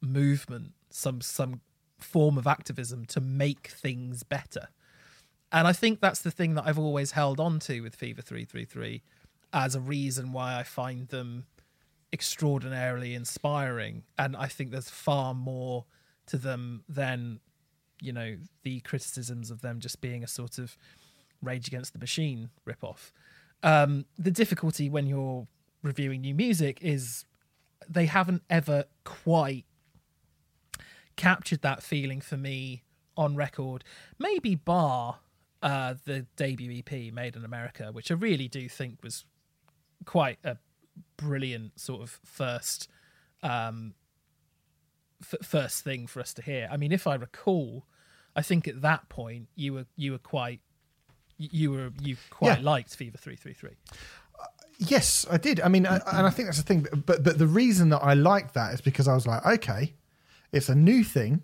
movement 0.00 0.72
some 0.88 1.20
some 1.20 1.60
form 1.98 2.36
of 2.38 2.46
activism 2.46 3.04
to 3.06 3.20
make 3.20 3.68
things 3.68 4.22
better 4.22 4.68
and 5.52 5.66
i 5.66 5.72
think 5.72 6.00
that's 6.00 6.20
the 6.20 6.30
thing 6.30 6.54
that 6.54 6.64
i've 6.66 6.78
always 6.78 7.12
held 7.12 7.40
on 7.40 7.58
to 7.58 7.80
with 7.80 7.94
fever 7.94 8.22
333 8.22 9.02
as 9.52 9.74
a 9.74 9.80
reason 9.80 10.32
why 10.32 10.58
I 10.58 10.62
find 10.62 11.08
them 11.08 11.46
extraordinarily 12.12 13.14
inspiring. 13.14 14.02
And 14.18 14.36
I 14.36 14.46
think 14.46 14.70
there's 14.70 14.90
far 14.90 15.34
more 15.34 15.84
to 16.26 16.36
them 16.36 16.82
than, 16.88 17.40
you 18.00 18.12
know, 18.12 18.36
the 18.62 18.80
criticisms 18.80 19.50
of 19.50 19.62
them 19.62 19.80
just 19.80 20.00
being 20.00 20.24
a 20.24 20.26
sort 20.26 20.58
of 20.58 20.76
Rage 21.42 21.68
Against 21.68 21.92
the 21.92 21.98
Machine 21.98 22.50
ripoff. 22.66 23.12
Um, 23.62 24.06
the 24.18 24.30
difficulty 24.30 24.88
when 24.88 25.06
you're 25.06 25.46
reviewing 25.82 26.22
new 26.22 26.34
music 26.34 26.78
is 26.82 27.24
they 27.88 28.06
haven't 28.06 28.42
ever 28.50 28.84
quite 29.04 29.64
captured 31.16 31.62
that 31.62 31.82
feeling 31.82 32.20
for 32.20 32.36
me 32.36 32.82
on 33.16 33.36
record. 33.36 33.84
Maybe 34.18 34.54
bar 34.54 35.18
uh, 35.62 35.94
the 36.04 36.26
debut 36.36 36.78
EP 36.78 37.12
Made 37.12 37.36
in 37.36 37.44
America, 37.44 37.90
which 37.92 38.10
I 38.10 38.14
really 38.14 38.48
do 38.48 38.68
think 38.68 39.02
was 39.02 39.24
quite 40.04 40.38
a 40.44 40.58
brilliant 41.16 41.80
sort 41.80 42.02
of 42.02 42.20
first 42.24 42.88
um, 43.42 43.94
f- 45.22 45.46
first 45.46 45.82
thing 45.82 46.06
for 46.06 46.20
us 46.20 46.34
to 46.34 46.42
hear. 46.42 46.68
I 46.70 46.76
mean, 46.76 46.92
if 46.92 47.06
I 47.06 47.14
recall, 47.14 47.86
I 48.34 48.42
think 48.42 48.68
at 48.68 48.82
that 48.82 49.08
point 49.08 49.48
you 49.54 49.72
were 49.72 49.86
you 49.96 50.12
were 50.12 50.18
quite 50.18 50.60
you 51.38 51.70
were 51.72 51.92
you 52.00 52.16
quite 52.30 52.58
yeah. 52.58 52.64
liked 52.64 52.94
Fever 52.94 53.18
three 53.18 53.36
three 53.36 53.54
three. 53.54 53.76
Yes, 54.78 55.26
I 55.30 55.38
did. 55.38 55.60
I 55.62 55.68
mean, 55.68 55.86
I, 55.86 55.96
and 56.12 56.26
I 56.26 56.30
think 56.30 56.48
that's 56.48 56.58
the 56.58 56.64
thing. 56.64 56.86
But 57.06 57.24
but 57.24 57.38
the 57.38 57.46
reason 57.46 57.88
that 57.90 58.02
I 58.02 58.14
liked 58.14 58.54
that 58.54 58.74
is 58.74 58.80
because 58.80 59.08
I 59.08 59.14
was 59.14 59.26
like, 59.26 59.44
okay, 59.46 59.94
it's 60.52 60.68
a 60.68 60.74
new 60.74 61.04
thing. 61.04 61.42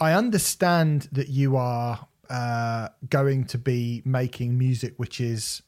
I 0.00 0.12
understand 0.12 1.08
that 1.12 1.28
you 1.28 1.56
are 1.56 2.06
uh, 2.28 2.88
going 3.08 3.44
to 3.44 3.58
be 3.58 4.02
making 4.04 4.58
music 4.58 4.94
which 4.96 5.20
is 5.20 5.62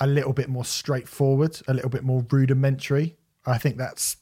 a 0.00 0.06
little 0.06 0.32
bit 0.32 0.48
more 0.48 0.64
straightforward, 0.64 1.60
a 1.68 1.74
little 1.74 1.90
bit 1.90 2.02
more 2.02 2.24
rudimentary. 2.30 3.16
I 3.46 3.58
think 3.58 3.76
that's 3.76 4.16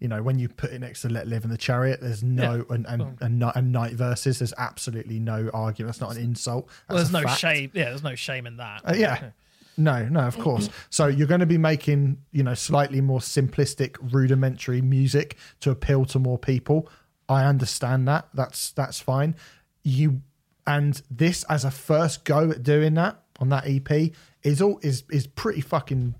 you 0.00 0.08
know 0.08 0.22
when 0.22 0.38
you 0.38 0.48
put 0.48 0.72
it 0.72 0.80
next 0.80 1.02
to 1.02 1.08
Let 1.08 1.28
Live 1.28 1.44
in 1.44 1.50
the 1.50 1.58
Chariot, 1.58 2.00
there's 2.00 2.22
no 2.22 2.56
yeah. 2.56 2.74
and, 2.74 2.86
and, 2.86 3.18
and, 3.20 3.52
and 3.54 3.72
night 3.72 3.92
verses. 3.92 4.40
There's 4.40 4.54
absolutely 4.58 5.20
no 5.20 5.50
argument. 5.54 5.94
That's 5.94 6.00
not 6.00 6.16
an 6.16 6.22
insult. 6.22 6.68
Well, 6.88 6.98
there's 6.98 7.12
no 7.12 7.22
fact. 7.22 7.40
shame. 7.40 7.70
Yeah, 7.74 7.90
there's 7.90 8.02
no 8.02 8.16
shame 8.16 8.46
in 8.46 8.56
that. 8.56 8.82
Uh, 8.84 8.94
yeah. 8.96 9.30
No, 9.76 10.06
no, 10.08 10.20
of 10.20 10.38
course. 10.38 10.68
So 10.90 11.06
you're 11.06 11.26
going 11.26 11.40
to 11.40 11.46
be 11.46 11.58
making, 11.58 12.18
you 12.32 12.42
know, 12.42 12.54
slightly 12.54 13.00
more 13.00 13.20
simplistic, 13.20 13.96
rudimentary 14.12 14.82
music 14.82 15.36
to 15.60 15.70
appeal 15.70 16.04
to 16.06 16.18
more 16.18 16.38
people. 16.38 16.88
I 17.28 17.44
understand 17.44 18.08
that. 18.08 18.28
That's 18.34 18.72
that's 18.72 19.00
fine. 19.00 19.36
You 19.82 20.22
and 20.66 21.00
this 21.10 21.44
as 21.44 21.64
a 21.64 21.70
first 21.70 22.24
go 22.24 22.50
at 22.50 22.62
doing 22.62 22.94
that 22.94 23.22
on 23.38 23.48
that 23.50 23.64
EP 23.66 24.12
is 24.42 24.60
all 24.60 24.78
is 24.82 25.04
is 25.10 25.26
pretty 25.26 25.60
fucking 25.60 26.14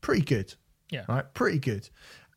pretty 0.00 0.22
good. 0.22 0.54
Yeah, 0.90 1.04
right, 1.08 1.32
pretty 1.34 1.58
good. 1.58 1.88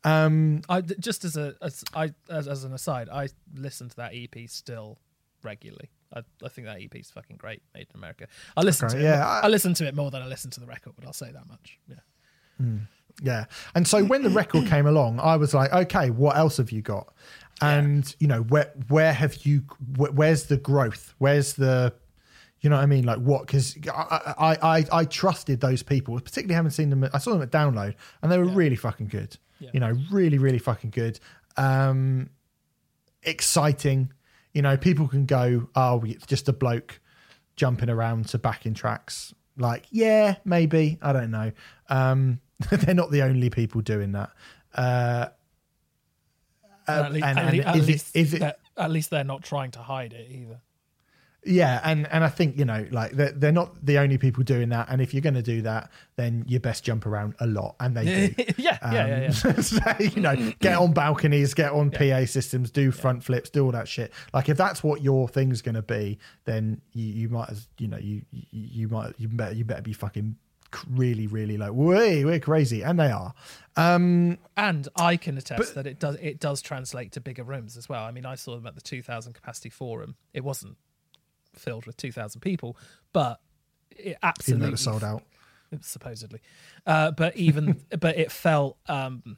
Um, 0.04 0.62
I 0.68 0.80
just 0.82 1.24
as 1.24 1.36
a 1.36 1.54
as 1.62 1.84
I 1.94 2.12
as, 2.30 2.48
as 2.48 2.64
an 2.64 2.72
aside, 2.72 3.08
I 3.08 3.28
listen 3.54 3.88
to 3.88 3.96
that 3.96 4.12
EP 4.14 4.48
still 4.48 4.98
regularly. 5.42 5.90
I, 6.14 6.20
I 6.44 6.48
think 6.48 6.66
that 6.66 6.80
EP 6.80 6.94
is 6.96 7.10
fucking 7.10 7.36
great, 7.36 7.62
made 7.74 7.86
in 7.92 7.98
America. 7.98 8.26
I 8.56 8.62
listen 8.62 8.86
Okay, 8.86 8.94
to 8.98 9.00
it. 9.00 9.04
yeah, 9.04 9.16
more- 9.16 9.24
I- 9.26 9.40
I, 9.40 9.48
listen 9.48 9.74
to 9.74 9.86
it 9.86 9.94
more 9.94 10.10
than 10.10 10.22
I 10.22 10.26
listen 10.26 10.50
to 10.52 10.60
the 10.60 10.66
record. 10.66 10.92
But 10.96 11.06
I'll 11.06 11.12
say 11.12 11.30
that 11.32 11.46
much. 11.48 11.78
Yeah. 11.88 11.96
Yeah. 13.22 13.44
And 13.74 13.86
so 13.88 14.04
when 14.04 14.22
the 14.22 14.30
record 14.30 14.66
came 14.68 14.86
along, 14.86 15.20
I 15.20 15.36
was 15.36 15.52
like, 15.54 15.72
okay, 15.72 16.10
what 16.10 16.36
else 16.36 16.58
have 16.58 16.70
you 16.70 16.82
got? 16.82 17.12
And 17.60 18.14
you 18.18 18.26
know, 18.28 18.42
where 18.42 18.72
where 18.88 19.12
have 19.14 19.46
you? 19.46 19.60
Wh- 19.96 20.14
where's 20.14 20.44
the 20.44 20.58
growth? 20.58 21.14
Where's 21.18 21.54
the, 21.54 21.94
you 22.60 22.68
know 22.68 22.76
what 22.76 22.82
I 22.82 22.86
mean? 22.86 23.04
Like 23.04 23.18
what? 23.18 23.46
Because 23.46 23.76
I, 23.90 24.34
I 24.62 24.76
I 24.78 24.84
I 24.92 25.04
trusted 25.06 25.60
those 25.60 25.82
people, 25.82 26.14
particularly 26.20 26.54
having 26.54 26.70
seen 26.70 26.90
them. 26.90 27.08
I 27.14 27.18
saw 27.18 27.32
them 27.32 27.40
at 27.42 27.50
Download, 27.50 27.94
and 28.22 28.30
they 28.30 28.36
were 28.36 28.44
really 28.44 28.76
fucking 28.76 29.08
good. 29.08 29.38
Yeah. 29.58 29.70
You 29.72 29.80
know, 29.80 29.96
really 30.10 30.36
really 30.36 30.58
fucking 30.58 30.90
good. 30.90 31.18
Um, 31.56 32.28
exciting. 33.22 34.12
You 34.56 34.62
know, 34.62 34.78
people 34.78 35.06
can 35.06 35.26
go, 35.26 35.68
oh, 35.76 36.02
it's 36.06 36.24
just 36.24 36.48
a 36.48 36.52
bloke 36.54 36.98
jumping 37.56 37.90
around 37.90 38.28
to 38.28 38.38
backing 38.38 38.72
tracks. 38.72 39.34
Like, 39.58 39.84
yeah, 39.90 40.36
maybe. 40.46 40.96
I 41.02 41.12
don't 41.12 41.30
know. 41.30 41.52
Um, 41.90 42.40
they're 42.70 42.94
not 42.94 43.10
the 43.10 43.20
only 43.20 43.50
people 43.50 43.82
doing 43.82 44.12
that. 44.12 44.30
Uh, 44.74 45.26
And 46.88 47.04
at, 47.06 47.12
le- 47.12 47.18
and- 47.26 47.38
and 47.38 47.60
at 47.60 47.76
is 47.76 48.32
it- 48.34 48.42
it- 48.42 48.58
at 48.78 48.90
least 48.90 49.10
they're 49.10 49.24
not 49.24 49.42
trying 49.44 49.72
to 49.72 49.80
hide 49.80 50.14
it 50.14 50.30
either. 50.30 50.62
Yeah, 51.46 51.80
and 51.84 52.06
and 52.12 52.24
I 52.24 52.28
think 52.28 52.58
you 52.58 52.64
know, 52.64 52.86
like 52.90 53.12
they're, 53.12 53.32
they're 53.32 53.52
not 53.52 53.84
the 53.84 53.98
only 53.98 54.18
people 54.18 54.42
doing 54.42 54.70
that. 54.70 54.88
And 54.90 55.00
if 55.00 55.14
you're 55.14 55.22
going 55.22 55.34
to 55.34 55.42
do 55.42 55.62
that, 55.62 55.90
then 56.16 56.44
you 56.46 56.60
best 56.60 56.84
jump 56.84 57.06
around 57.06 57.34
a 57.40 57.46
lot, 57.46 57.76
and 57.80 57.96
they 57.96 58.04
do. 58.04 58.44
yeah, 58.56 58.78
yeah, 58.92 59.06
yeah, 59.06 59.30
yeah. 59.44 59.50
Um, 59.50 59.62
so, 59.62 59.80
you 59.98 60.20
know, 60.20 60.52
get 60.60 60.76
on 60.76 60.92
balconies, 60.92 61.54
get 61.54 61.72
on 61.72 61.90
PA 61.90 62.24
systems, 62.26 62.70
do 62.70 62.90
front 62.90 63.22
flips, 63.22 63.50
do 63.50 63.64
all 63.64 63.72
that 63.72 63.88
shit. 63.88 64.12
Like 64.34 64.48
if 64.48 64.56
that's 64.56 64.82
what 64.82 65.02
your 65.02 65.28
thing's 65.28 65.62
going 65.62 65.76
to 65.76 65.82
be, 65.82 66.18
then 66.44 66.80
you, 66.92 67.06
you 67.06 67.28
might 67.28 67.50
as 67.50 67.68
you 67.78 67.88
know 67.88 67.98
you 67.98 68.22
you, 68.50 68.88
might 68.88 69.14
you 69.18 69.28
better 69.28 69.54
you 69.54 69.64
better 69.64 69.82
be 69.82 69.92
fucking 69.92 70.36
really 70.90 71.26
really 71.26 71.56
like 71.56 71.72
way 71.72 72.24
we're 72.24 72.40
crazy, 72.40 72.82
and 72.82 72.98
they 72.98 73.10
are. 73.10 73.32
Um, 73.76 74.38
And 74.56 74.88
I 74.96 75.16
can 75.16 75.38
attest 75.38 75.74
that 75.74 75.86
it 75.86 76.00
does 76.00 76.16
it 76.16 76.40
does 76.40 76.60
translate 76.62 77.12
to 77.12 77.20
bigger 77.20 77.44
rooms 77.44 77.76
as 77.76 77.88
well. 77.88 78.04
I 78.04 78.10
mean, 78.10 78.26
I 78.26 78.34
saw 78.34 78.56
them 78.56 78.66
at 78.66 78.74
the 78.74 78.80
2,000 78.80 79.32
capacity 79.32 79.70
forum. 79.70 80.16
It 80.32 80.44
wasn't 80.44 80.76
filled 81.58 81.86
with 81.86 81.96
2,000 81.96 82.40
people, 82.40 82.76
but 83.12 83.40
it 83.90 84.16
absolutely 84.22 84.72
it 84.74 84.78
sold 84.78 85.02
out. 85.04 85.22
supposedly. 85.80 86.40
Uh, 86.86 87.10
but 87.10 87.36
even 87.36 87.80
but 88.00 88.16
it 88.18 88.30
felt 88.32 88.78
um, 88.88 89.36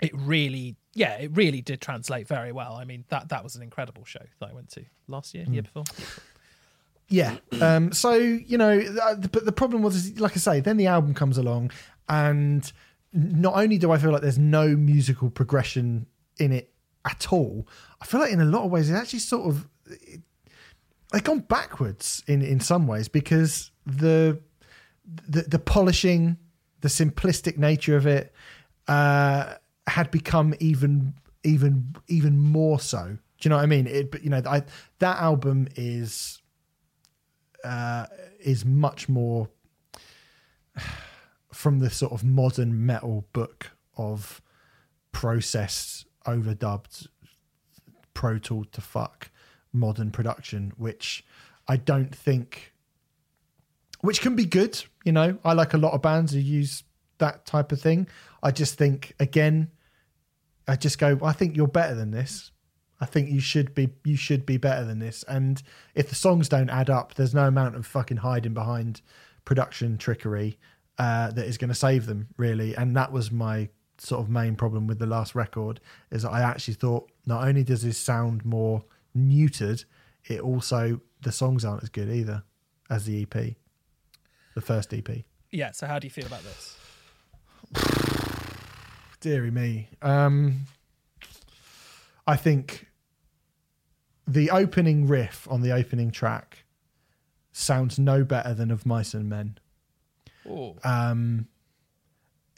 it 0.00 0.12
really 0.14 0.76
yeah 0.94 1.14
it 1.14 1.30
really 1.34 1.60
did 1.62 1.80
translate 1.80 2.28
very 2.28 2.52
well. 2.52 2.74
I 2.74 2.84
mean 2.84 3.04
that 3.08 3.28
that 3.30 3.42
was 3.42 3.56
an 3.56 3.62
incredible 3.62 4.04
show 4.04 4.22
that 4.40 4.50
I 4.50 4.52
went 4.52 4.68
to 4.70 4.84
last 5.08 5.34
year, 5.34 5.44
Hmm. 5.44 5.54
year 5.54 5.62
before. 5.62 5.84
Yeah. 7.08 7.36
Um, 7.60 7.92
so 7.92 8.14
you 8.14 8.56
know, 8.56 8.78
uh, 9.02 9.16
but 9.16 9.44
the 9.44 9.52
problem 9.52 9.82
was, 9.82 10.18
like 10.18 10.32
I 10.32 10.36
say, 10.36 10.60
then 10.60 10.76
the 10.78 10.86
album 10.86 11.12
comes 11.14 11.36
along, 11.36 11.70
and 12.08 12.70
not 13.12 13.54
only 13.54 13.76
do 13.76 13.90
I 13.90 13.98
feel 13.98 14.10
like 14.12 14.22
there's 14.22 14.38
no 14.38 14.68
musical 14.76 15.28
progression 15.28 16.06
in 16.38 16.52
it 16.52 16.72
at 17.04 17.32
all, 17.32 17.66
I 18.00 18.06
feel 18.06 18.20
like 18.20 18.32
in 18.32 18.40
a 18.40 18.44
lot 18.46 18.64
of 18.64 18.70
ways 18.70 18.88
it 18.88 18.94
actually 18.94 19.18
sort 19.18 19.46
of 19.48 19.68
it, 19.86 20.20
they've 21.12 21.22
gone 21.22 21.40
backwards 21.40 22.22
in 22.26 22.42
in 22.42 22.60
some 22.60 22.86
ways 22.86 23.08
because 23.08 23.70
the 23.86 24.40
the, 25.28 25.42
the 25.42 25.58
polishing, 25.58 26.38
the 26.80 26.88
simplistic 26.88 27.58
nature 27.58 27.96
of 27.96 28.06
it 28.06 28.32
uh, 28.88 29.54
had 29.86 30.10
become 30.10 30.54
even 30.60 31.14
even 31.44 31.94
even 32.08 32.38
more 32.38 32.80
so. 32.80 33.04
Do 33.40 33.48
you 33.48 33.50
know 33.50 33.56
what 33.56 33.62
I 33.62 33.66
mean? 33.66 33.86
It, 33.86 34.10
but 34.10 34.22
you 34.22 34.30
know, 34.30 34.42
I, 34.46 34.62
that 35.00 35.18
album 35.18 35.68
is 35.76 36.40
uh, 37.64 38.06
is 38.40 38.64
much 38.64 39.08
more 39.08 39.48
from 41.52 41.80
the 41.80 41.90
sort 41.90 42.12
of 42.12 42.24
modern 42.24 42.86
metal 42.86 43.26
book 43.32 43.70
of 43.96 44.40
processed, 45.10 46.06
overdubbed, 46.26 47.08
pro 48.14 48.38
tool 48.38 48.64
to 48.72 48.80
fuck 48.80 49.30
modern 49.72 50.10
production, 50.10 50.72
which 50.76 51.24
I 51.68 51.76
don't 51.76 52.14
think, 52.14 52.72
which 54.00 54.20
can 54.20 54.36
be 54.36 54.44
good. 54.44 54.82
You 55.04 55.12
know, 55.12 55.38
I 55.44 55.52
like 55.52 55.74
a 55.74 55.78
lot 55.78 55.92
of 55.92 56.02
bands 56.02 56.32
who 56.32 56.38
use 56.38 56.84
that 57.18 57.46
type 57.46 57.72
of 57.72 57.80
thing. 57.80 58.08
I 58.42 58.50
just 58.50 58.76
think, 58.76 59.14
again, 59.20 59.70
I 60.66 60.76
just 60.76 60.98
go, 60.98 61.18
I 61.22 61.32
think 61.32 61.56
you're 61.56 61.68
better 61.68 61.94
than 61.94 62.10
this. 62.10 62.50
I 63.00 63.04
think 63.04 63.30
you 63.30 63.40
should 63.40 63.74
be 63.74 63.90
you 64.04 64.16
should 64.16 64.46
be 64.46 64.58
better 64.58 64.84
than 64.84 65.00
this. 65.00 65.24
And 65.26 65.60
if 65.96 66.08
the 66.08 66.14
songs 66.14 66.48
don't 66.48 66.70
add 66.70 66.88
up, 66.88 67.14
there's 67.14 67.34
no 67.34 67.48
amount 67.48 67.74
of 67.74 67.84
fucking 67.84 68.18
hiding 68.18 68.54
behind 68.54 69.00
production 69.44 69.98
trickery 69.98 70.56
uh, 70.98 71.32
that 71.32 71.46
is 71.46 71.58
going 71.58 71.68
to 71.70 71.74
save 71.74 72.06
them 72.06 72.28
really. 72.36 72.76
And 72.76 72.94
that 72.96 73.10
was 73.10 73.32
my 73.32 73.68
sort 73.98 74.20
of 74.20 74.30
main 74.30 74.54
problem 74.54 74.86
with 74.86 75.00
the 75.00 75.06
last 75.06 75.34
record 75.34 75.80
is 76.12 76.22
that 76.22 76.30
I 76.30 76.42
actually 76.42 76.74
thought 76.74 77.10
not 77.26 77.46
only 77.46 77.64
does 77.64 77.82
this 77.82 77.98
sound 77.98 78.44
more 78.44 78.84
neutered, 79.16 79.84
it 80.26 80.40
also 80.40 81.00
the 81.22 81.32
songs 81.32 81.64
aren't 81.64 81.82
as 81.82 81.88
good 81.88 82.08
either 82.10 82.42
as 82.90 83.04
the 83.06 83.22
EP, 83.22 83.54
the 84.54 84.60
first 84.60 84.92
EP. 84.92 85.08
Yeah. 85.50 85.70
So 85.72 85.86
how 85.86 85.98
do 85.98 86.06
you 86.06 86.10
feel 86.10 86.26
about 86.26 86.42
this? 86.42 86.76
dearie 89.20 89.50
me. 89.50 89.88
Um, 90.02 90.62
I 92.26 92.36
think 92.36 92.88
the 94.26 94.50
opening 94.50 95.06
riff 95.06 95.46
on 95.50 95.62
the 95.62 95.72
opening 95.72 96.10
track 96.10 96.64
sounds 97.52 97.98
no 97.98 98.24
better 98.24 98.54
than 98.54 98.70
of 98.70 98.86
Mice 98.86 99.14
and 99.14 99.28
Men. 99.28 99.58
Oh, 100.48 100.76
Um, 100.84 101.46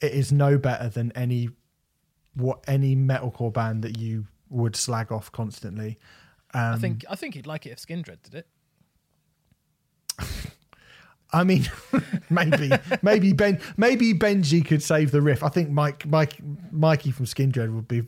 it 0.00 0.12
is 0.12 0.32
no 0.32 0.58
better 0.58 0.88
than 0.88 1.12
any 1.12 1.50
what 2.34 2.64
any 2.66 2.96
metalcore 2.96 3.52
band 3.52 3.84
that 3.84 3.96
you 3.98 4.26
would 4.48 4.74
slag 4.74 5.12
off 5.12 5.30
constantly. 5.30 5.98
Um, 6.54 6.74
I 6.74 6.76
think 6.76 7.04
I 7.10 7.16
think 7.16 7.34
you'd 7.36 7.46
like 7.46 7.66
it 7.66 7.70
if 7.70 7.78
Skindred 7.78 8.22
did 8.22 8.34
it. 8.34 8.46
I 11.32 11.42
mean, 11.42 11.68
maybe, 12.30 12.70
maybe 13.02 13.32
Ben, 13.32 13.60
maybe 13.76 14.14
Benji 14.14 14.64
could 14.64 14.82
save 14.82 15.10
the 15.10 15.20
riff. 15.20 15.42
I 15.42 15.48
think 15.48 15.68
Mike, 15.68 16.06
Mike, 16.06 16.38
Mikey 16.70 17.10
from 17.10 17.26
Skindred 17.26 17.74
would 17.74 17.88
be 17.88 18.02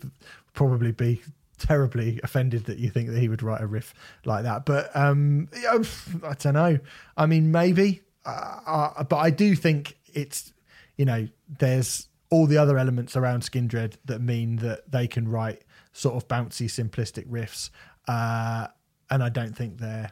probably 0.55 0.93
be 0.93 1.20
terribly 1.59 2.20
offended 2.23 2.66
that 2.66 2.78
you 2.78 2.89
think 2.89 3.10
that 3.10 3.18
he 3.18 3.28
would 3.28 3.43
write 3.43 3.60
a 3.60 3.66
riff 3.66 3.94
like 4.24 4.44
that. 4.44 4.64
But 4.64 4.94
um, 4.94 5.48
I 5.55 6.35
don't 6.35 6.55
know. 6.55 6.78
I 7.16 7.27
mean, 7.27 7.51
maybe, 7.51 8.02
uh, 8.24 8.60
uh, 8.66 9.05
but 9.05 9.16
I 9.16 9.31
do 9.31 9.56
think 9.56 9.97
it's 10.14 10.52
you 10.97 11.05
know 11.05 11.27
there's 11.59 12.09
all 12.31 12.47
the 12.47 12.59
other 12.59 12.78
elements 12.78 13.16
around 13.16 13.43
Skindred 13.43 13.94
that 14.05 14.20
mean 14.20 14.56
that 14.56 14.90
they 14.90 15.09
can 15.09 15.28
write 15.28 15.62
sort 15.93 16.14
of 16.14 16.28
bouncy, 16.28 16.66
simplistic 16.66 17.27
riffs, 17.28 17.70
uh, 18.07 18.69
and 19.11 19.23
I 19.23 19.28
don't 19.28 19.57
think 19.57 19.78
they're 19.78 20.11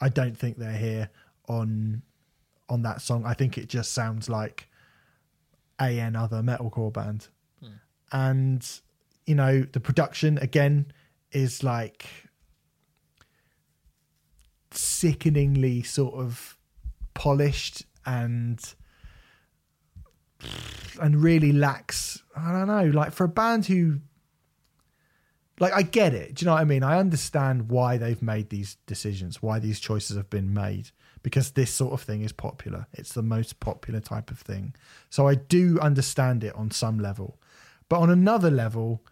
I 0.00 0.08
don't 0.08 0.36
think 0.36 0.58
they're 0.58 0.72
here 0.76 1.10
on 1.48 2.02
on 2.68 2.82
that 2.82 3.00
song. 3.00 3.24
I 3.24 3.34
think 3.34 3.56
it 3.58 3.68
just 3.68 3.92
sounds 3.92 4.28
like 4.28 4.68
a 5.80 5.98
another 5.98 6.42
metalcore 6.42 6.92
band, 6.92 7.28
and 8.12 8.80
you 9.26 9.34
know 9.34 9.62
the 9.62 9.80
production 9.80 10.38
again 10.38 10.92
is 11.32 11.62
like 11.62 12.06
sickeningly 14.70 15.82
sort 15.82 16.14
of 16.14 16.56
polished 17.14 17.84
and 18.04 18.74
and 21.00 21.22
really 21.22 21.52
lacks 21.52 22.22
I 22.36 22.52
don't 22.52 22.68
know 22.68 22.90
like 22.90 23.12
for 23.12 23.24
a 23.24 23.28
band 23.28 23.66
who 23.66 24.00
like 25.58 25.72
I 25.72 25.82
get 25.82 26.14
it. 26.14 26.34
Do 26.34 26.44
you 26.44 26.46
know 26.46 26.54
what 26.54 26.60
I 26.60 26.64
mean? 26.64 26.82
I 26.82 26.98
understand 26.98 27.70
why 27.70 27.96
they've 27.96 28.20
made 28.20 28.50
these 28.50 28.76
decisions, 28.86 29.42
why 29.42 29.58
these 29.58 29.80
choices 29.80 30.16
have 30.16 30.28
been 30.28 30.52
made, 30.52 30.90
because 31.22 31.52
this 31.52 31.72
sort 31.72 31.92
of 31.92 32.02
thing 32.02 32.22
is 32.22 32.32
popular. 32.32 32.86
It's 32.92 33.12
the 33.12 33.22
most 33.22 33.58
popular 33.60 34.00
type 34.00 34.30
of 34.30 34.38
thing. 34.38 34.74
So 35.08 35.26
I 35.26 35.34
do 35.34 35.78
understand 35.80 36.44
it 36.44 36.54
on 36.54 36.70
some 36.70 36.98
level. 36.98 37.38
But 37.88 38.00
on 38.00 38.10
another 38.10 38.50
level, 38.50 39.02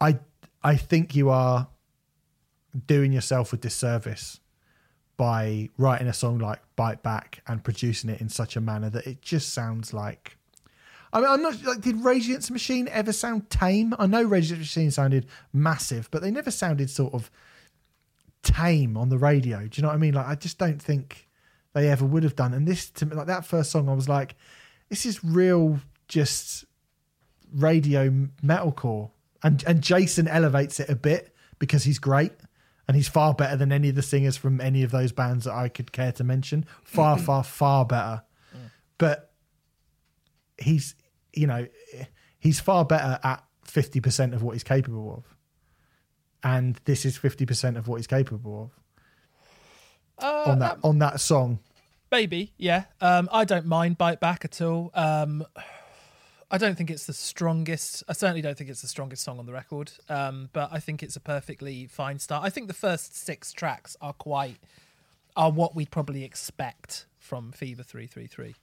I 0.00 0.18
I 0.62 0.76
think 0.76 1.14
you 1.14 1.30
are 1.30 1.68
doing 2.86 3.12
yourself 3.12 3.52
a 3.52 3.56
disservice 3.56 4.40
by 5.16 5.70
writing 5.78 6.08
a 6.08 6.12
song 6.12 6.38
like 6.38 6.60
Bite 6.76 7.02
Back 7.02 7.42
and 7.46 7.62
producing 7.62 8.10
it 8.10 8.20
in 8.20 8.28
such 8.28 8.56
a 8.56 8.60
manner 8.60 8.90
that 8.90 9.06
it 9.06 9.22
just 9.22 9.52
sounds 9.52 9.92
like 9.92 10.36
I 11.14 11.20
mean, 11.20 11.28
I'm 11.28 11.40
not 11.42 11.62
like. 11.64 11.80
Did 11.80 12.04
Against 12.04 12.50
Machine 12.50 12.88
ever 12.88 13.12
sound 13.12 13.48
tame? 13.48 13.94
I 13.98 14.06
know 14.06 14.26
Against 14.26 14.58
Machine 14.58 14.90
sounded 14.90 15.26
massive, 15.52 16.10
but 16.10 16.20
they 16.20 16.30
never 16.30 16.50
sounded 16.50 16.90
sort 16.90 17.14
of 17.14 17.30
tame 18.42 18.96
on 18.96 19.08
the 19.08 19.16
radio. 19.16 19.60
Do 19.60 19.70
you 19.74 19.82
know 19.82 19.88
what 19.88 19.94
I 19.94 19.98
mean? 19.98 20.14
Like, 20.14 20.26
I 20.26 20.34
just 20.34 20.58
don't 20.58 20.82
think 20.82 21.28
they 21.72 21.88
ever 21.88 22.04
would 22.04 22.24
have 22.24 22.36
done. 22.36 22.52
And 22.52 22.66
this, 22.68 22.90
to 22.90 23.06
me, 23.06 23.14
like 23.16 23.28
that 23.28 23.46
first 23.46 23.70
song, 23.70 23.88
I 23.88 23.94
was 23.94 24.08
like, 24.08 24.34
this 24.90 25.06
is 25.06 25.24
real, 25.24 25.78
just 26.08 26.64
radio 27.54 28.10
metalcore. 28.42 29.10
And 29.42 29.62
and 29.66 29.82
Jason 29.82 30.26
elevates 30.28 30.80
it 30.80 30.88
a 30.90 30.96
bit 30.96 31.34
because 31.58 31.84
he's 31.84 31.98
great. 32.00 32.32
and 32.86 32.96
he's 32.96 33.08
far 33.08 33.34
better 33.34 33.56
than 33.56 33.72
any 33.72 33.88
of 33.88 33.94
the 33.94 34.02
singers 34.02 34.36
from 34.36 34.60
any 34.60 34.82
of 34.82 34.90
those 34.90 35.12
bands 35.12 35.44
that 35.46 35.54
I 35.54 35.68
could 35.68 35.92
care 35.92 36.12
to 36.12 36.24
mention. 36.24 36.66
Far, 36.82 37.18
far, 37.28 37.42
far 37.44 37.84
better. 37.84 38.22
Mm. 38.54 38.70
But 38.98 39.32
he's, 40.58 40.94
you 41.36 41.46
know, 41.46 41.66
he's 42.38 42.60
far 42.60 42.84
better 42.84 43.18
at 43.22 43.44
50% 43.66 44.34
of 44.34 44.42
what 44.42 44.52
he's 44.52 44.64
capable 44.64 45.14
of. 45.16 45.36
And 46.42 46.78
this 46.84 47.04
is 47.04 47.18
50% 47.18 47.76
of 47.76 47.88
what 47.88 47.96
he's 47.96 48.06
capable 48.06 48.70
of 50.18 50.24
Uh, 50.24 50.50
on 50.50 50.58
that 50.60 50.78
on 50.84 50.98
that 50.98 51.20
song. 51.20 51.58
Maybe, 52.10 52.52
yeah. 52.58 52.84
Um, 53.00 53.28
I 53.32 53.44
don't 53.44 53.66
mind 53.66 53.98
Bite 53.98 54.20
Back 54.20 54.44
at 54.44 54.60
all. 54.60 54.90
Um, 54.94 55.44
I 56.50 56.58
don't 56.58 56.76
think 56.76 56.90
it's 56.90 57.06
the 57.06 57.12
strongest. 57.12 58.04
I 58.08 58.12
certainly 58.12 58.42
don't 58.42 58.56
think 58.56 58.70
it's 58.70 58.82
the 58.82 58.88
strongest 58.88 59.24
song 59.24 59.40
on 59.40 59.46
the 59.46 59.52
record. 59.52 59.90
Um, 60.08 60.50
but 60.52 60.68
I 60.70 60.78
think 60.78 61.02
it's 61.02 61.16
a 61.16 61.20
perfectly 61.20 61.86
fine 61.86 62.20
start. 62.20 62.44
I 62.44 62.50
think 62.50 62.68
the 62.68 62.74
first 62.74 63.16
six 63.16 63.52
tracks 63.52 63.96
are 64.00 64.12
quite 64.12 64.58
are 65.36 65.50
what 65.50 65.74
we'd 65.74 65.90
probably 65.90 66.22
expect 66.22 67.06
from 67.18 67.50
Fever 67.50 67.82
Three 67.82 68.06
Three 68.06 68.28
Three. 68.28 68.54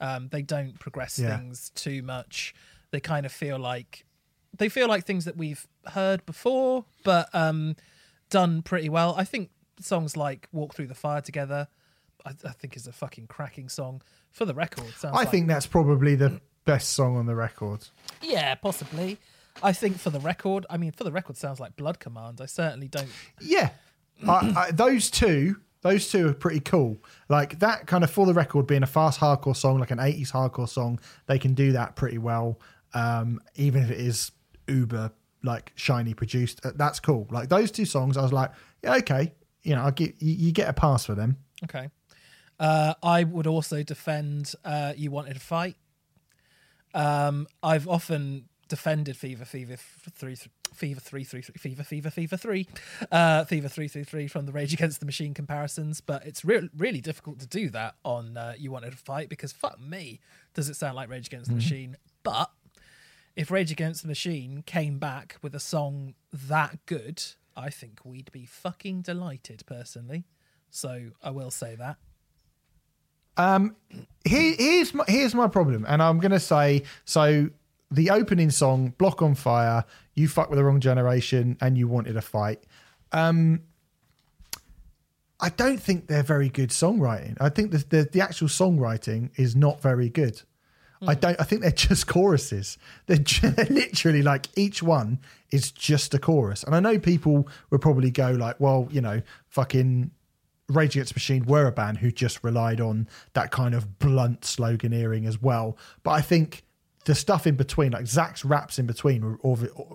Um, 0.00 0.28
they 0.30 0.42
don't 0.42 0.78
progress 0.78 1.18
Yeah. 1.18 1.36
things 1.38 1.70
too 1.74 2.02
much. 2.02 2.54
They 2.90 3.00
kind 3.00 3.24
of 3.26 3.32
feel 3.32 3.58
like 3.58 4.04
they 4.56 4.68
feel 4.68 4.88
like 4.88 5.04
things 5.04 5.24
that 5.26 5.36
we've 5.36 5.66
heard 5.86 6.24
before, 6.26 6.84
but 7.04 7.28
um, 7.34 7.76
done 8.30 8.62
pretty 8.62 8.88
well. 8.88 9.14
I 9.16 9.24
think 9.24 9.50
songs 9.80 10.16
like 10.16 10.48
"Walk 10.52 10.74
Through 10.74 10.86
the 10.86 10.94
Fire 10.94 11.20
Together," 11.20 11.68
I, 12.24 12.30
I 12.44 12.52
think 12.52 12.76
is 12.76 12.86
a 12.86 12.92
fucking 12.92 13.26
cracking 13.26 13.68
song 13.68 14.02
for 14.30 14.44
the 14.44 14.54
record. 14.54 14.92
I 15.04 15.10
like- 15.10 15.30
think 15.30 15.48
that's 15.48 15.66
probably 15.66 16.14
the 16.14 16.40
best 16.64 16.90
song 16.94 17.16
on 17.16 17.26
the 17.26 17.34
record. 17.34 17.86
yeah, 18.22 18.54
possibly. 18.54 19.18
I 19.62 19.72
think 19.72 19.98
for 19.98 20.10
the 20.10 20.20
record, 20.20 20.66
I 20.68 20.76
mean, 20.76 20.92
for 20.92 21.04
the 21.04 21.12
record, 21.12 21.36
sounds 21.38 21.58
like 21.60 21.76
Blood 21.76 21.98
Command. 21.98 22.40
I 22.42 22.46
certainly 22.46 22.88
don't. 22.88 23.08
Yeah, 23.40 23.70
I, 24.28 24.52
I, 24.56 24.70
those 24.70 25.10
two, 25.10 25.56
those 25.86 26.10
two 26.10 26.28
are 26.28 26.34
pretty 26.34 26.60
cool. 26.60 26.96
Like 27.28 27.58
that 27.60 27.86
kind 27.86 28.04
of 28.04 28.10
for 28.10 28.26
the 28.26 28.34
record, 28.34 28.66
being 28.66 28.82
a 28.82 28.86
fast 28.86 29.20
hardcore 29.20 29.56
song, 29.56 29.78
like 29.78 29.90
an 29.90 29.98
'80s 29.98 30.32
hardcore 30.32 30.68
song, 30.68 30.98
they 31.26 31.38
can 31.38 31.54
do 31.54 31.72
that 31.72 31.96
pretty 31.96 32.18
well. 32.18 32.60
Um, 32.94 33.40
even 33.54 33.82
if 33.82 33.90
it 33.90 34.00
is 34.00 34.32
uber 34.68 35.12
like 35.42 35.72
shiny 35.76 36.14
produced, 36.14 36.64
uh, 36.64 36.72
that's 36.74 37.00
cool. 37.00 37.26
Like 37.30 37.48
those 37.48 37.70
two 37.70 37.84
songs, 37.84 38.16
I 38.16 38.22
was 38.22 38.32
like, 38.32 38.50
yeah, 38.82 38.96
okay, 38.96 39.32
you 39.62 39.74
know, 39.74 39.84
I 39.84 39.90
get 39.90 40.14
you, 40.20 40.32
you 40.32 40.52
get 40.52 40.68
a 40.68 40.72
pass 40.72 41.06
for 41.06 41.14
them. 41.14 41.36
Okay. 41.64 41.88
Uh, 42.58 42.94
I 43.02 43.24
would 43.24 43.46
also 43.46 43.82
defend 43.82 44.54
uh, 44.64 44.94
You 44.96 45.10
Wanted 45.10 45.36
a 45.36 45.40
Fight. 45.40 45.76
Um, 46.94 47.46
I've 47.62 47.86
often 47.86 48.48
defended 48.68 49.16
Fever, 49.16 49.44
Fever 49.44 49.76
three, 49.76 50.36
Fever 50.74 51.00
three, 51.00 51.24
three, 51.24 51.42
three, 51.42 51.54
Fever, 51.56 51.82
Fever, 51.82 52.10
Fever 52.10 52.36
three, 52.36 52.68
uh, 53.10 53.44
Fever 53.44 53.68
three, 53.68 53.88
three, 53.88 54.04
three 54.04 54.28
from 54.28 54.46
the 54.46 54.52
Rage 54.52 54.72
Against 54.72 55.00
the 55.00 55.06
Machine 55.06 55.34
comparisons, 55.34 56.00
but 56.00 56.26
it's 56.26 56.44
re- 56.44 56.68
really 56.76 57.00
difficult 57.00 57.38
to 57.40 57.46
do 57.46 57.70
that 57.70 57.94
on 58.04 58.36
uh, 58.36 58.54
You 58.58 58.70
Wanted 58.70 58.92
a 58.92 58.96
Fight 58.96 59.28
because 59.28 59.52
fuck 59.52 59.80
me, 59.80 60.20
does 60.54 60.68
it 60.68 60.76
sound 60.76 60.96
like 60.96 61.08
Rage 61.08 61.26
Against 61.26 61.48
the 61.48 61.54
Machine? 61.56 61.96
But 62.22 62.50
if 63.36 63.50
Rage 63.50 63.70
Against 63.70 64.02
the 64.02 64.08
Machine 64.08 64.62
came 64.66 64.98
back 64.98 65.36
with 65.42 65.54
a 65.54 65.60
song 65.60 66.14
that 66.32 66.78
good, 66.86 67.22
I 67.56 67.70
think 67.70 68.00
we'd 68.04 68.32
be 68.32 68.46
fucking 68.46 69.02
delighted 69.02 69.62
personally. 69.66 70.24
So 70.70 71.10
I 71.22 71.30
will 71.30 71.50
say 71.50 71.76
that. 71.76 71.96
Um, 73.36 73.76
here, 74.24 74.54
here's 74.58 74.94
my 74.94 75.04
here's 75.06 75.34
my 75.34 75.46
problem, 75.46 75.84
and 75.88 76.02
I'm 76.02 76.18
gonna 76.18 76.40
say 76.40 76.84
so. 77.04 77.50
The 77.90 78.10
opening 78.10 78.50
song, 78.50 78.94
"Block 78.98 79.22
on 79.22 79.34
Fire," 79.34 79.84
you 80.14 80.28
fuck 80.28 80.50
with 80.50 80.58
the 80.58 80.64
wrong 80.64 80.80
generation, 80.80 81.56
and 81.60 81.78
you 81.78 81.88
wanted 81.88 82.16
a 82.16 82.22
fight. 82.22 82.62
Um, 83.12 83.60
I 85.38 85.50
don't 85.50 85.80
think 85.80 86.06
they're 86.06 86.22
very 86.22 86.48
good 86.48 86.70
songwriting. 86.70 87.36
I 87.40 87.48
think 87.48 87.70
the 87.70 87.78
the, 87.78 88.08
the 88.10 88.20
actual 88.20 88.48
songwriting 88.48 89.30
is 89.36 89.54
not 89.54 89.80
very 89.80 90.08
good. 90.08 90.42
I 91.06 91.14
don't. 91.14 91.38
I 91.40 91.44
think 91.44 91.62
they're 91.62 91.70
just 91.88 92.06
choruses. 92.06 92.78
They're, 93.06 93.18
ju- 93.18 93.50
they're 93.50 93.66
literally 93.66 94.22
like 94.22 94.46
each 94.56 94.82
one 94.82 95.20
is 95.50 95.70
just 95.70 96.14
a 96.14 96.18
chorus. 96.18 96.64
And 96.64 96.74
I 96.74 96.80
know 96.80 96.98
people 96.98 97.48
would 97.70 97.80
probably 97.80 98.10
go 98.10 98.30
like, 98.32 98.58
"Well, 98.58 98.88
you 98.90 99.00
know, 99.00 99.22
fucking 99.48 100.10
Rage 100.68 100.96
Against 100.96 101.14
the 101.14 101.16
Machine 101.16 101.44
were 101.44 101.66
a 101.66 101.72
band 101.72 101.98
who 101.98 102.10
just 102.10 102.42
relied 102.42 102.80
on 102.80 103.08
that 103.34 103.50
kind 103.50 103.74
of 103.74 103.98
blunt 103.98 104.40
sloganeering 104.40 105.26
as 105.26 105.40
well. 105.40 105.76
But 106.02 106.12
I 106.12 106.20
think 106.20 106.64
the 107.06 107.14
stuff 107.14 107.46
in 107.46 107.54
between, 107.54 107.92
like 107.92 108.06
Zach's 108.06 108.44
raps 108.44 108.78
in 108.78 108.86
between, 108.86 109.24
were 109.24 109.38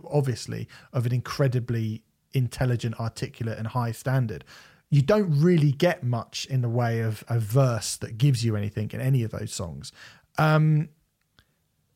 obviously 0.10 0.68
of 0.92 1.06
an 1.06 1.14
incredibly 1.14 2.04
intelligent, 2.34 3.00
articulate, 3.00 3.58
and 3.58 3.68
high 3.68 3.92
standard. 3.92 4.44
You 4.90 5.02
don't 5.02 5.30
really 5.40 5.72
get 5.72 6.04
much 6.04 6.46
in 6.48 6.62
the 6.62 6.70
way 6.70 7.02
of 7.02 7.24
a 7.30 7.38
verse 7.38 7.96
that 7.98 8.18
gives 8.18 8.44
you 8.44 8.56
anything 8.56 8.90
in 8.94 9.02
any 9.02 9.24
of 9.24 9.32
those 9.32 9.54
songs. 9.54 9.92
Um, 10.38 10.90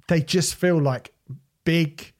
they 0.08 0.22
just 0.22 0.54
feel 0.56 0.82
like 0.82 1.14
big 1.64 2.14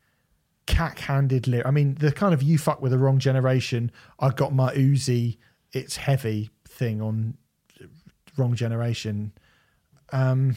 cack-handed 0.66 1.48
lyric. 1.48 1.68
I 1.68 1.72
mean, 1.72 1.96
the 1.96 2.12
kind 2.12 2.34
of 2.34 2.42
"you 2.42 2.58
fuck 2.58 2.82
with 2.82 2.92
the 2.92 2.98
wrong 2.98 3.20
generation." 3.20 3.92
I 4.20 4.30
got 4.30 4.54
my 4.54 4.74
Uzi, 4.74 5.38
it's 5.74 5.98
heavy 5.98 6.50
thing 6.68 7.02
on 7.02 7.38
wrong 8.38 8.56
generation. 8.56 9.34
Um, 10.12 10.56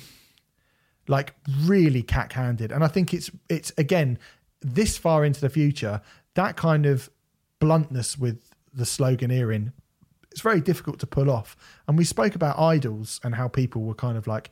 like 1.08 1.34
really 1.62 2.02
cack-handed, 2.02 2.70
and 2.70 2.84
I 2.84 2.88
think 2.88 3.12
it's 3.12 3.30
it's 3.48 3.72
again 3.76 4.18
this 4.60 4.98
far 4.98 5.24
into 5.24 5.40
the 5.40 5.48
future 5.48 6.00
that 6.34 6.56
kind 6.56 6.86
of 6.86 7.10
bluntness 7.58 8.16
with 8.16 8.54
the 8.72 8.84
sloganeering. 8.84 9.72
It's 10.30 10.40
very 10.40 10.60
difficult 10.60 11.00
to 11.00 11.06
pull 11.06 11.30
off. 11.30 11.56
And 11.88 11.98
we 11.98 12.04
spoke 12.04 12.34
about 12.34 12.58
Idles 12.58 13.20
and 13.24 13.34
how 13.34 13.48
people 13.48 13.82
were 13.82 13.94
kind 13.94 14.16
of 14.16 14.26
like 14.26 14.50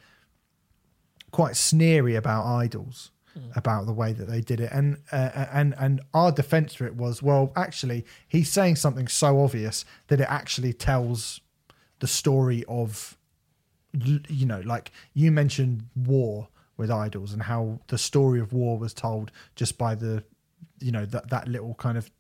quite 1.31 1.55
sneery 1.55 2.17
about 2.17 2.45
Idles 2.45 3.13
about 3.55 3.87
the 3.87 3.93
way 3.93 4.13
that 4.15 4.25
they 4.25 4.41
did 4.41 4.61
it 4.61 4.71
and 4.73 4.97
uh, 5.13 5.47
and 5.53 5.75
and 5.79 6.01
our 6.15 6.33
defense 6.33 6.75
to 6.75 6.87
it 6.87 6.95
was 6.95 7.23
well 7.23 7.53
actually 7.55 8.03
he's 8.27 8.51
saying 8.51 8.75
something 8.75 9.07
so 9.07 9.41
obvious 9.41 9.85
that 10.09 10.21
it 10.21 10.27
actually 10.31 10.73
tells 10.73 11.43
the 11.99 12.07
story 12.07 12.65
of 12.67 13.19
you 14.29 14.47
know 14.47 14.61
like 14.61 14.93
you 15.15 15.31
mentioned 15.33 15.89
war 15.95 16.49
with 16.77 16.91
Idles 16.91 17.33
and 17.33 17.43
how 17.43 17.81
the 17.89 17.99
story 17.99 18.41
of 18.41 18.53
war 18.53 18.79
was 18.79 18.93
told 18.93 19.31
just 19.55 19.79
by 19.79 19.95
the 19.95 20.23
you 20.81 20.93
know 20.93 21.07
that 21.07 21.31
that 21.31 21.49
little 21.49 21.75
kind 21.75 21.97
of 21.97 22.11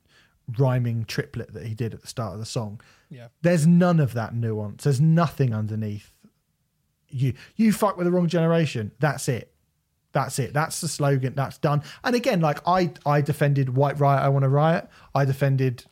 rhyming 0.59 1.05
triplet 1.05 1.53
that 1.53 1.67
he 1.67 1.75
did 1.75 1.93
at 1.93 2.01
the 2.01 2.07
start 2.07 2.35
of 2.35 2.39
the 2.39 2.47
song. 2.47 2.81
Yeah. 3.11 3.29
there's 3.43 3.67
none 3.67 4.01
of 4.01 4.15
that 4.15 4.35
nuance. 4.35 4.85
There's 4.85 5.01
nothing 5.01 5.55
underneath 5.55 6.13
you. 7.09 7.35
You 7.55 7.73
fuck 7.73 7.97
with 7.97 8.07
the 8.07 8.11
wrong 8.11 8.29
generation. 8.29 8.93
That's 8.99 9.29
it. 9.29 9.53
That's 10.13 10.39
it. 10.39 10.53
That's 10.53 10.81
the 10.81 10.89
slogan. 10.89 11.35
That's 11.35 11.59
done. 11.59 11.83
And 12.03 12.17
again 12.17 12.41
like 12.41 12.61
i 12.67 12.93
i 13.05 13.21
defended 13.21 13.77
white 13.77 14.01
riot 14.01 14.23
i 14.23 14.29
want 14.29 14.45
to 14.45 14.49
riot. 14.49 14.89
I 15.15 15.25
defended 15.25 15.85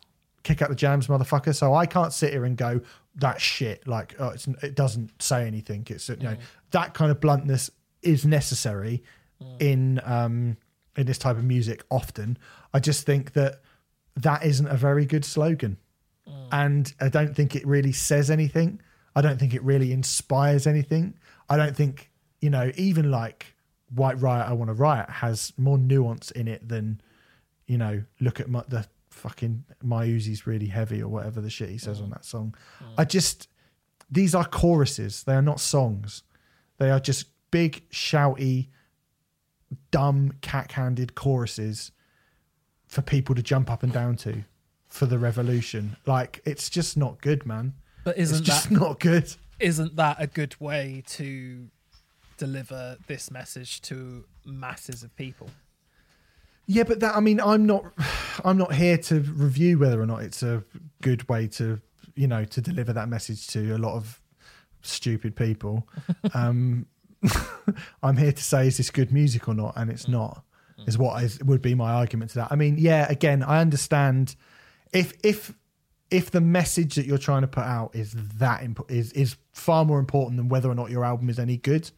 kick 0.42 0.62
out 0.62 0.70
the 0.70 0.74
jams 0.74 1.08
motherfucker. 1.08 1.54
So 1.54 1.74
i 1.74 1.86
can't 1.86 2.12
sit 2.12 2.32
here 2.32 2.44
and 2.44 2.56
go 2.56 2.80
that 3.16 3.40
shit 3.40 3.86
like 3.86 4.14
oh, 4.18 4.28
it's, 4.28 4.46
it 4.62 4.74
doesn't 4.74 5.22
say 5.22 5.46
anything 5.46 5.86
it's 5.88 6.08
you 6.08 6.16
know 6.16 6.30
mm. 6.30 6.40
that 6.72 6.94
kind 6.94 7.10
of 7.10 7.20
bluntness 7.20 7.70
is 8.02 8.26
necessary 8.26 9.02
mm. 9.42 9.62
in 9.62 10.00
um 10.04 10.56
in 10.96 11.06
this 11.06 11.18
type 11.18 11.36
of 11.36 11.44
music 11.44 11.84
often 11.90 12.36
i 12.72 12.80
just 12.80 13.06
think 13.06 13.32
that 13.32 13.60
that 14.16 14.44
isn't 14.44 14.68
a 14.68 14.76
very 14.76 15.04
good 15.06 15.24
slogan 15.24 15.76
mm. 16.28 16.48
and 16.52 16.92
I 17.00 17.08
don't 17.08 17.34
think 17.34 17.56
it 17.56 17.66
really 17.66 17.92
says 17.92 18.30
anything. 18.30 18.80
I 19.16 19.20
don't 19.20 19.38
think 19.38 19.54
it 19.54 19.62
really 19.62 19.92
inspires 19.92 20.66
anything. 20.66 21.14
I 21.48 21.56
don't 21.56 21.76
think 21.76 22.10
you 22.40 22.50
know 22.50 22.70
even 22.76 23.10
like 23.10 23.54
White 23.94 24.20
Riot, 24.20 24.48
I 24.48 24.52
Want 24.52 24.68
to 24.68 24.74
Riot 24.74 25.08
has 25.08 25.52
more 25.56 25.78
nuance 25.78 26.30
in 26.30 26.48
it 26.48 26.68
than 26.68 27.00
you 27.66 27.78
know. 27.78 28.02
Look 28.20 28.40
at 28.40 28.48
my, 28.48 28.62
the 28.68 28.86
fucking 29.14 29.64
my 29.82 30.06
Uzi's 30.06 30.46
really 30.46 30.66
heavy 30.66 31.02
or 31.02 31.08
whatever 31.08 31.40
the 31.40 31.50
shit 31.50 31.70
he 31.70 31.78
says 31.78 32.00
on 32.00 32.08
mm. 32.08 32.12
that 32.12 32.24
song. 32.24 32.54
Mm. 32.82 32.94
I 32.98 33.04
just 33.04 33.48
these 34.10 34.34
are 34.34 34.44
choruses. 34.44 35.22
They 35.24 35.34
are 35.34 35.42
not 35.42 35.60
songs. 35.60 36.22
They 36.78 36.90
are 36.90 37.00
just 37.00 37.26
big 37.50 37.88
shouty, 37.90 38.68
dumb, 39.90 40.34
cack-handed 40.40 41.14
choruses 41.14 41.92
for 42.86 43.02
people 43.02 43.34
to 43.34 43.42
jump 43.42 43.70
up 43.70 43.82
and 43.82 43.92
down 43.92 44.16
to 44.16 44.44
for 44.88 45.06
the 45.06 45.18
revolution. 45.18 45.96
Like 46.06 46.40
it's 46.44 46.68
just 46.68 46.96
not 46.96 47.20
good, 47.20 47.46
man. 47.46 47.74
But 48.04 48.18
It's 48.18 48.32
isn't 48.32 48.44
just 48.44 48.68
that 48.68 48.78
not 48.78 49.00
good. 49.00 49.34
isn't 49.58 49.96
that 49.96 50.16
a 50.18 50.26
good 50.26 50.60
way 50.60 51.02
to 51.08 51.68
deliver 52.36 52.98
this 53.06 53.30
message 53.30 53.80
to 53.82 54.24
masses 54.44 55.02
of 55.02 55.14
people? 55.16 55.48
Yeah, 56.66 56.84
but 56.84 57.00
that 57.00 57.16
I 57.16 57.20
mean, 57.20 57.40
I'm 57.40 57.66
not 57.66 57.84
I'm 58.44 58.58
not 58.58 58.74
here 58.74 58.98
to 58.98 59.20
review 59.20 59.78
whether 59.78 60.00
or 60.00 60.06
not 60.06 60.22
it's 60.22 60.42
a 60.42 60.64
good 61.02 61.28
way 61.28 61.46
to, 61.48 61.80
you 62.14 62.26
know, 62.26 62.44
to 62.44 62.60
deliver 62.60 62.92
that 62.92 63.08
message 63.08 63.46
to 63.48 63.76
a 63.76 63.78
lot 63.78 63.94
of 63.94 64.20
stupid 64.82 65.36
people. 65.36 65.88
um 66.34 66.86
I'm 68.02 68.16
here 68.16 68.32
to 68.32 68.42
say 68.42 68.66
is 68.66 68.76
this 68.76 68.90
good 68.90 69.12
music 69.12 69.48
or 69.48 69.54
not 69.54 69.74
and 69.76 69.90
it's 69.90 70.08
not. 70.08 70.44
Is 70.86 70.98
what 70.98 71.22
is 71.22 71.42
would 71.44 71.62
be 71.62 71.74
my 71.74 71.92
argument 71.92 72.32
to 72.32 72.38
that. 72.40 72.48
I 72.50 72.56
mean, 72.56 72.76
yeah, 72.78 73.06
again, 73.08 73.42
I 73.42 73.60
understand 73.60 74.34
if 74.92 75.12
if 75.22 75.54
if 76.10 76.30
the 76.30 76.40
message 76.40 76.96
that 76.96 77.06
you're 77.06 77.16
trying 77.16 77.42
to 77.42 77.48
put 77.48 77.64
out 77.64 77.94
is 77.94 78.12
that 78.12 78.62
imp- 78.62 78.90
is 78.90 79.12
is 79.12 79.36
far 79.52 79.84
more 79.84 79.98
important 79.98 80.36
than 80.36 80.48
whether 80.48 80.68
or 80.68 80.74
not 80.74 80.90
your 80.90 81.04
album 81.04 81.30
is 81.30 81.38
any 81.38 81.56
good, 81.56 81.90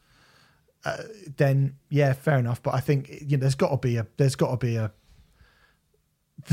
uh, 0.87 1.03
then 1.37 1.75
yeah, 1.91 2.13
fair 2.13 2.39
enough. 2.39 2.63
But 2.63 2.75
I 2.75 2.81
think 2.81 3.09
you 3.21 3.37
know 3.37 3.41
there's 3.41 3.57
got 3.57 3.71
to 3.71 3.77
be 3.77 3.97
a 3.97 4.07
there's 4.19 4.37
got 4.37 4.53
to 4.53 4.57
be 4.57 4.77
a 4.77 4.93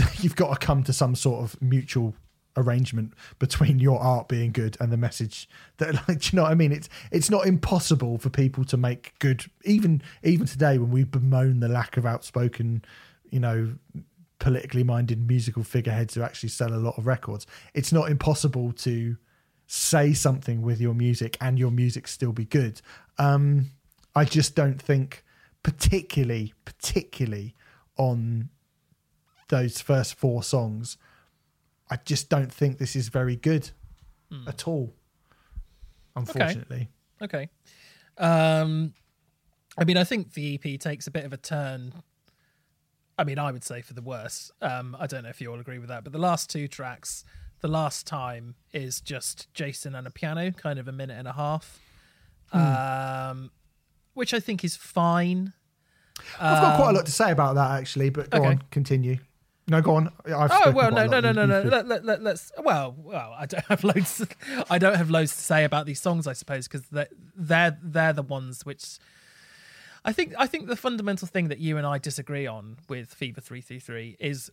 you've 0.22 0.36
got 0.36 0.60
to 0.60 0.66
come 0.66 0.84
to 0.84 0.92
some 0.92 1.14
sort 1.14 1.44
of 1.44 1.62
mutual 1.62 2.16
arrangement 2.58 3.14
between 3.38 3.78
your 3.78 4.00
art 4.00 4.28
being 4.28 4.52
good 4.52 4.76
and 4.80 4.92
the 4.92 4.98
message 4.98 5.48
that 5.78 5.94
like 6.08 6.20
do 6.20 6.30
you 6.32 6.36
know 6.36 6.44
what 6.44 6.52
I 6.52 6.56
mean? 6.56 6.72
It's 6.72 6.90
it's 7.12 7.30
not 7.30 7.46
impossible 7.46 8.18
for 8.18 8.32
people 8.32 8.66
to 8.66 8.76
make 8.76 9.14
good 9.20 9.46
even 9.66 10.02
even 10.24 10.48
today 10.48 10.80
when 10.80 10.90
we 10.90 11.04
bemoan 11.04 11.60
the 11.60 11.70
lack 11.70 11.96
of 11.96 12.06
outspoken 12.08 12.84
you 13.30 13.40
know 13.40 13.76
politically 14.40 14.84
minded 14.84 15.28
musical 15.28 15.64
figureheads 15.64 16.16
who 16.16 16.24
actually 16.24 16.50
sell 16.50 16.74
a 16.74 16.82
lot 16.82 16.98
of 16.98 17.06
records. 17.06 17.46
It's 17.76 17.94
not 17.94 18.10
impossible 18.10 18.74
to 18.74 19.16
say 19.68 20.14
something 20.14 20.64
with 20.64 20.82
your 20.82 20.96
music 20.96 21.38
and 21.40 21.60
your 21.60 21.70
music 21.70 22.08
still 22.08 22.32
be 22.32 22.46
good. 22.46 22.82
Um 23.20 23.70
I 24.16 24.26
just 24.26 24.56
don't 24.56 24.82
think 24.82 25.24
particularly 25.64 26.54
particularly 26.66 27.56
on 27.98 28.50
those 29.50 29.80
first 29.82 30.16
four 30.16 30.44
songs 30.44 30.98
I 31.90 31.98
just 31.98 32.28
don't 32.30 32.52
think 32.52 32.78
this 32.80 32.96
is 32.96 33.10
very 33.10 33.36
good 33.36 33.70
Hmm. 34.32 34.48
at 34.48 34.68
all. 34.68 34.94
Unfortunately, 36.16 36.90
Okay. 37.22 37.50
Um, 38.18 38.94
I 39.78 39.84
mean, 39.86 39.98
I 39.98 40.04
think 40.04 40.34
the 40.34 40.56
EP 40.56 40.80
takes 40.80 41.08
a 41.08 41.12
bit 41.12 41.24
of 41.26 41.34
a 41.34 41.38
turn. 41.38 41.94
I 43.18 43.24
mean, 43.24 43.38
I 43.40 43.52
would 43.52 43.64
say 43.64 43.82
for 43.82 43.94
the 43.94 44.02
worse. 44.02 44.52
Um, 44.62 44.96
I 45.00 45.08
don't 45.08 45.24
know 45.24 45.30
if 45.30 45.40
you 45.42 45.52
all 45.52 45.60
agree 45.60 45.78
with 45.80 45.90
that, 45.90 46.04
but 46.04 46.14
the 46.14 46.20
last 46.20 46.50
two 46.50 46.68
tracks, 46.68 47.24
the 47.62 47.68
last 47.68 48.06
time 48.08 48.56
is 48.72 49.02
just 49.02 49.54
Jason 49.54 49.94
and 49.96 50.06
a 50.08 50.12
piano, 50.12 50.52
kind 50.52 50.80
of 50.80 50.88
a 50.88 50.92
minute 50.92 51.18
and 51.18 51.28
a 51.28 51.34
half, 51.34 51.80
um, 52.52 53.52
which 54.14 54.34
I 54.34 54.40
think 54.40 54.64
is 54.64 54.76
fine. 54.76 55.54
I've 56.40 56.62
got 56.62 56.76
quite 56.78 56.90
a 56.90 56.94
lot 56.94 57.00
um, 57.00 57.06
to 57.06 57.12
say 57.12 57.32
about 57.32 57.56
that 57.56 57.72
actually. 57.80 58.10
But 58.10 58.30
go 58.30 58.40
okay. 58.40 58.48
on, 58.48 58.64
continue. 58.72 59.18
No, 59.68 59.82
go 59.82 59.96
on. 59.96 60.10
I've 60.26 60.52
Oh 60.52 60.72
well, 60.72 60.92
no, 60.92 61.06
no, 61.06 61.22
no, 61.22 61.32
no, 61.32 61.46
no. 61.46 61.62
could- 61.64 61.88
Let, 61.88 62.04
let, 62.04 62.20
us 62.26 62.52
Well, 62.62 62.96
well, 62.98 63.34
I 63.38 63.46
don't 63.46 63.64
have 63.70 63.84
loads. 63.84 64.26
I 64.70 64.78
don't 64.78 64.96
have 64.96 65.10
loads 65.10 65.36
to 65.36 65.42
say 65.42 65.64
about 65.64 65.86
these 65.86 66.02
songs, 66.02 66.28
I 66.28 66.34
suppose, 66.34 66.68
because 66.68 66.88
they're, 66.90 67.08
they're 67.36 67.78
they're 67.82 68.14
the 68.14 68.24
ones 68.24 68.66
which 68.66 68.98
I 70.04 70.12
think. 70.12 70.34
I 70.38 70.48
think 70.48 70.68
the 70.68 70.76
fundamental 70.76 71.28
thing 71.28 71.48
that 71.48 71.60
you 71.60 71.78
and 71.78 71.88
I 71.88 71.98
disagree 71.98 72.46
on 72.46 72.78
with 72.90 73.14
Fever 73.14 73.40
Three 73.42 73.62
Three 73.62 73.80
Three 73.80 74.18
is 74.20 74.52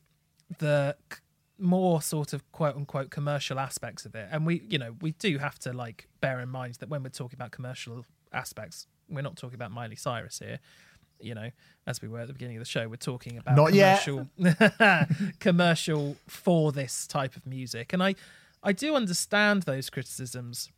the 0.58 0.96
c- 1.12 1.18
more 1.58 2.00
sort 2.00 2.32
of 2.32 2.50
quote 2.52 2.76
unquote 2.76 3.10
commercial 3.10 3.58
aspects 3.58 4.06
of 4.06 4.14
it, 4.14 4.28
and 4.30 4.46
we, 4.46 4.62
you 4.68 4.78
know, 4.78 4.94
we 5.00 5.10
do 5.12 5.38
have 5.38 5.58
to 5.60 5.72
like 5.72 6.06
bear 6.20 6.38
in 6.40 6.48
mind 6.48 6.74
that 6.76 6.88
when 6.88 7.02
we're 7.02 7.08
talking 7.10 7.36
about 7.36 7.50
commercial 7.50 8.06
aspects, 8.32 8.86
we're 9.10 9.22
not 9.22 9.36
talking 9.36 9.54
about 9.54 9.70
Miley 9.70 9.96
Cyrus 9.96 10.38
here. 10.38 10.58
You 11.22 11.34
know, 11.34 11.50
as 11.86 12.00
we 12.00 12.08
were 12.08 12.20
at 12.20 12.28
the 12.28 12.32
beginning 12.32 12.56
of 12.56 12.62
the 12.62 12.68
show, 12.68 12.88
we're 12.88 12.96
talking 12.96 13.36
about 13.36 13.56
Not 13.56 13.72
commercial 13.72 14.28
commercial 15.40 16.16
for 16.26 16.72
this 16.72 17.06
type 17.06 17.36
of 17.36 17.46
music 17.46 17.92
and 17.92 18.02
i 18.02 18.14
i 18.62 18.72
do 18.72 18.94
understand 18.94 19.64
those 19.64 19.90
criticisms 19.90 20.70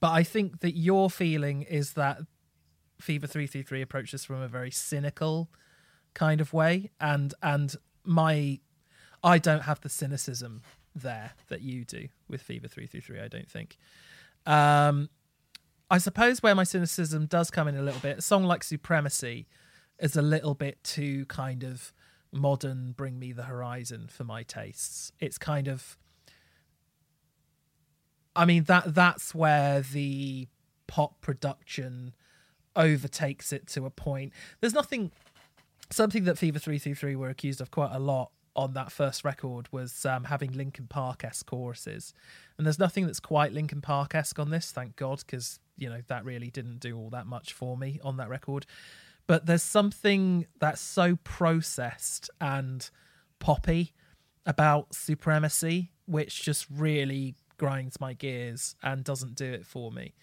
but 0.00 0.10
i 0.10 0.22
think 0.22 0.60
that 0.60 0.76
your 0.76 1.08
feeling 1.08 1.62
is 1.62 1.94
that 1.94 2.18
fever 3.00 3.26
333 3.26 3.80
approaches 3.82 4.24
from 4.24 4.42
a 4.42 4.48
very 4.48 4.70
cynical 4.70 5.48
kind 6.14 6.40
of 6.40 6.52
way 6.52 6.90
and 7.00 7.34
and 7.42 7.76
my 8.04 8.58
i 9.22 9.38
don't 9.38 9.62
have 9.62 9.80
the 9.80 9.88
cynicism 9.88 10.62
there 10.94 11.32
that 11.48 11.62
you 11.62 11.84
do 11.84 12.08
with 12.28 12.42
fever 12.42 12.66
333 12.68 13.20
i 13.20 13.28
don't 13.28 13.48
think 13.48 13.78
um 14.46 15.08
I 15.90 15.98
suppose 15.98 16.42
where 16.42 16.54
my 16.54 16.64
cynicism 16.64 17.26
does 17.26 17.50
come 17.50 17.68
in 17.68 17.76
a 17.76 17.82
little 17.82 18.00
bit, 18.00 18.18
a 18.18 18.22
song 18.22 18.44
like 18.44 18.62
Supremacy 18.62 19.46
is 19.98 20.16
a 20.16 20.22
little 20.22 20.54
bit 20.54 20.82
too 20.84 21.24
kind 21.26 21.64
of 21.64 21.92
modern, 22.30 22.92
bring 22.92 23.18
me 23.18 23.32
the 23.32 23.44
horizon 23.44 24.08
for 24.08 24.24
my 24.24 24.42
tastes. 24.42 25.12
It's 25.18 25.38
kind 25.38 25.68
of 25.68 25.96
I 28.36 28.44
mean 28.44 28.64
that 28.64 28.94
that's 28.94 29.34
where 29.34 29.80
the 29.80 30.46
pop 30.86 31.20
production 31.20 32.14
overtakes 32.76 33.52
it 33.52 33.66
to 33.68 33.86
a 33.86 33.90
point. 33.90 34.32
There's 34.60 34.74
nothing 34.74 35.10
something 35.90 36.24
that 36.24 36.38
Fever 36.38 36.58
333 36.58 37.16
were 37.16 37.30
accused 37.30 37.60
of 37.60 37.70
quite 37.70 37.92
a 37.92 37.98
lot 37.98 38.30
on 38.54 38.74
that 38.74 38.90
first 38.90 39.24
record 39.24 39.68
was 39.70 40.04
um, 40.04 40.24
having 40.24 40.52
Linkin 40.52 40.86
Park 40.88 41.24
esque 41.24 41.46
choruses. 41.46 42.12
And 42.56 42.66
there's 42.66 42.78
nothing 42.78 43.06
that's 43.06 43.20
quite 43.20 43.52
Linkin 43.52 43.80
Park 43.80 44.14
esque 44.14 44.38
on 44.38 44.50
this, 44.50 44.72
thank 44.72 44.96
God, 44.96 45.18
because, 45.24 45.60
you 45.78 45.88
know, 45.88 46.00
that 46.08 46.24
really 46.24 46.50
didn't 46.50 46.80
do 46.80 46.96
all 46.96 47.10
that 47.10 47.26
much 47.26 47.52
for 47.52 47.76
me 47.76 48.00
on 48.02 48.16
that 48.18 48.28
record. 48.28 48.66
But 49.26 49.46
there's 49.46 49.62
something 49.62 50.46
that's 50.58 50.80
so 50.80 51.16
processed 51.22 52.30
and 52.40 52.88
poppy 53.38 53.92
about 54.46 54.94
Supremacy, 54.94 55.92
which 56.06 56.42
just 56.42 56.66
really 56.74 57.34
grinds 57.58 58.00
my 58.00 58.14
gears 58.14 58.74
and 58.82 59.04
doesn't 59.04 59.34
do 59.34 59.44
it 59.44 59.66
for 59.66 59.92
me. 59.92 60.14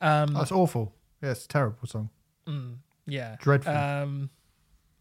Um, 0.00 0.34
That's 0.34 0.52
awful. 0.52 0.92
Yeah, 1.22 1.30
it's 1.30 1.44
a 1.44 1.48
terrible 1.48 1.86
song. 1.86 2.10
yeah. 3.06 3.36
Dreadful. 3.40 3.74
Um, 3.76 4.30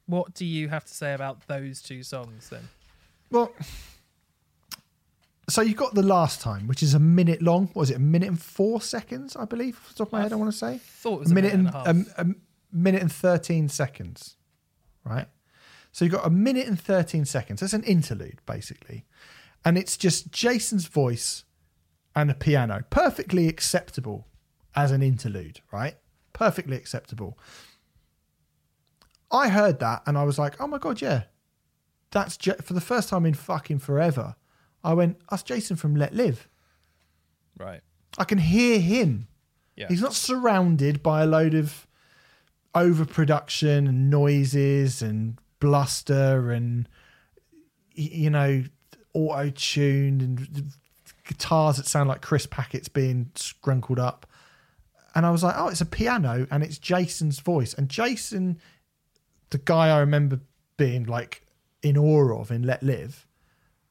what 0.06 0.34
do 0.34 0.46
you 0.46 0.70
have 0.70 0.86
to 0.86 0.94
say 0.94 1.14
about 1.14 1.48
those 1.48 1.82
two 1.82 2.04
songs 2.04 2.50
then? 2.50 2.68
Well, 3.32 3.52
so 5.50 5.62
you've 5.62 5.78
got 5.78 5.94
the 5.94 6.04
last 6.04 6.42
time, 6.42 6.68
which 6.68 6.84
is 6.84 6.94
a 6.94 7.00
minute 7.00 7.42
long. 7.42 7.68
What 7.68 7.78
was 7.78 7.90
it? 7.92 7.96
A 7.98 8.00
minute 8.00 8.28
and 8.28 8.42
four 8.42 8.82
seconds, 8.82 9.36
I 9.36 9.46
believe. 9.46 9.78
Off 9.78 9.90
the 9.90 9.96
top 9.96 10.08
of 10.10 10.12
my 10.14 10.22
head, 10.22 10.34
I 10.34 10.36
want 10.36 10.52
to 10.52 10.58
say 10.58 10.80
Thought 10.80 11.16
it 11.16 11.20
was 11.22 11.32
a 11.32 11.34
minute 11.34 11.54
and, 11.54 11.68
and 11.68 11.76
a 11.76 11.78
half. 11.78 11.88
um, 11.88 12.06
a 12.18 12.76
minute 12.76 13.02
and 13.02 13.12
thirteen 13.12 13.70
seconds, 13.70 14.36
right? 15.06 15.28
So 15.92 16.06
you've 16.06 16.14
got 16.14 16.26
a 16.28 16.30
minute 16.30 16.68
and 16.68 16.80
thirteen 16.80 17.26
seconds. 17.26 17.62
That's 17.62 17.74
an 17.74 17.84
interlude, 17.84 18.40
basically, 18.46 19.06
and 19.64 19.78
it's 19.78 19.98
just 19.98 20.32
Jason's 20.32 20.88
voice 20.88 21.44
and 22.16 22.30
a 22.32 22.34
piano, 22.36 22.84
perfectly 22.90 23.48
acceptable 23.48 24.28
as 24.76 24.92
an 24.92 25.02
interlude, 25.02 25.62
right? 25.72 25.96
Perfectly 26.34 26.76
acceptable. 26.76 27.38
I 29.32 29.50
heard 29.50 29.80
that 29.80 30.04
and 30.06 30.18
I 30.18 30.24
was 30.24 30.40
like, 30.40 30.60
oh 30.62 30.68
my 30.68 30.78
god, 30.78 31.02
yeah, 31.02 31.24
that's 32.12 32.38
J- 32.38 32.56
for 32.64 32.74
the 32.74 32.82
first 32.82 33.10
time 33.10 33.26
in 33.26 33.34
fucking 33.34 33.80
forever. 33.80 34.36
I 34.84 34.94
went, 34.94 35.18
that's 35.30 35.44
Jason 35.44 35.76
from 35.76 35.96
Let 35.96 36.14
Live. 36.14 36.48
right. 37.58 37.82
I 38.18 38.24
can 38.24 38.40
hear 38.40 38.80
him. 38.80 39.28
Yeah. 39.76 39.88
He's 39.90 40.02
not 40.02 40.16
surrounded 40.16 41.04
by 41.04 41.22
a 41.22 41.28
load 41.28 41.54
of 41.54 41.86
overproduction 42.74 43.88
and 43.88 44.10
noises 44.10 45.04
and 45.04 45.38
bluster 45.60 46.52
and 46.52 46.88
you 47.94 48.30
know 48.30 48.64
auto 49.14 49.50
tuned 49.52 50.22
and 50.22 50.72
guitars 51.28 51.78
that 51.78 51.86
sound 51.86 52.10
like 52.10 52.22
Chris 52.22 52.48
Packets 52.48 52.88
being 52.88 53.30
scrunkled 53.36 54.00
up. 54.00 54.26
And 55.14 55.26
I 55.26 55.32
was 55.32 55.44
like, 55.44 55.56
oh, 55.58 55.68
it's 55.68 55.82
a 55.82 55.86
piano 55.86 56.48
and 56.50 56.64
it's 56.64 56.78
Jason's 56.78 57.40
voice. 57.40 57.74
And 57.74 57.90
Jason, 57.90 58.60
the 59.50 59.58
guy 59.58 59.90
I 59.90 60.00
remember 60.00 60.40
being 60.78 61.06
like 61.06 61.44
in 61.84 61.98
awe 61.98 62.40
of 62.40 62.52
in 62.52 62.64
Let 62.64 62.82
Live, 62.82 63.27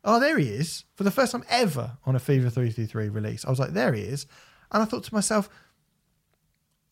oh, 0.07 0.19
there 0.21 0.39
he 0.39 0.49
is 0.49 0.85
for 0.95 1.05
the 1.05 1.11
first 1.11 1.33
time 1.33 1.45
ever 1.51 1.99
on 2.07 2.17
a 2.17 2.19
Fever 2.19 2.49
333 2.49 3.09
release. 3.11 3.45
I 3.45 3.51
was 3.51 3.59
like, 3.59 3.73
there 3.73 3.93
he 3.93 4.03
is. 4.03 4.27
And 4.73 4.83
I 4.83 4.87
thought 4.87 5.05
to 5.05 5.15
myself, 5.15 5.49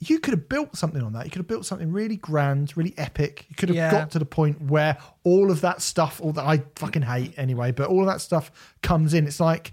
you 0.01 0.19
could 0.19 0.32
have 0.32 0.49
built 0.49 0.77
something 0.77 1.01
on 1.03 1.12
that. 1.12 1.24
You 1.24 1.31
could 1.31 1.39
have 1.39 1.47
built 1.47 1.65
something 1.65 1.91
really 1.93 2.16
grand, 2.16 2.77
really 2.77 2.93
epic. 2.99 3.47
You 3.49 3.55
could 3.57 3.69
have 3.70 3.77
Yeah. 3.77 3.91
got 3.91 4.11
to 4.11 4.19
the 4.19 4.24
point 4.27 4.61
where 4.61 4.99
all 5.23 5.51
of 5.51 5.61
that 5.62 5.81
stuff, 5.81 6.20
all 6.20 6.32
that 6.32 6.45
I 6.45 6.65
fucking 6.77 7.03
hate 7.03 7.32
anyway, 7.39 7.70
but 7.73 7.89
all 7.89 8.01
of 8.01 8.07
that 8.07 8.20
stuff 8.20 8.51
comes 8.82 9.15
in. 9.15 9.27
It's 9.27 9.41
like 9.41 9.73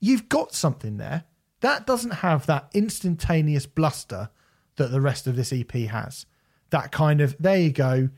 you've 0.00 0.28
got 0.28 0.52
something 0.54 0.96
there. 0.98 1.24
That 1.60 1.86
doesn't 1.86 2.10
have 2.10 2.46
that 2.46 2.68
instantaneous 2.74 3.66
bluster 3.66 4.30
that 4.76 4.90
the 4.90 5.00
rest 5.00 5.26
of 5.26 5.36
this 5.36 5.52
EP 5.52 5.70
has. 5.72 6.26
That 6.70 6.90
kind 6.92 7.20
of 7.20 7.36
there 7.38 7.58
you 7.58 7.70
go, 7.72 8.10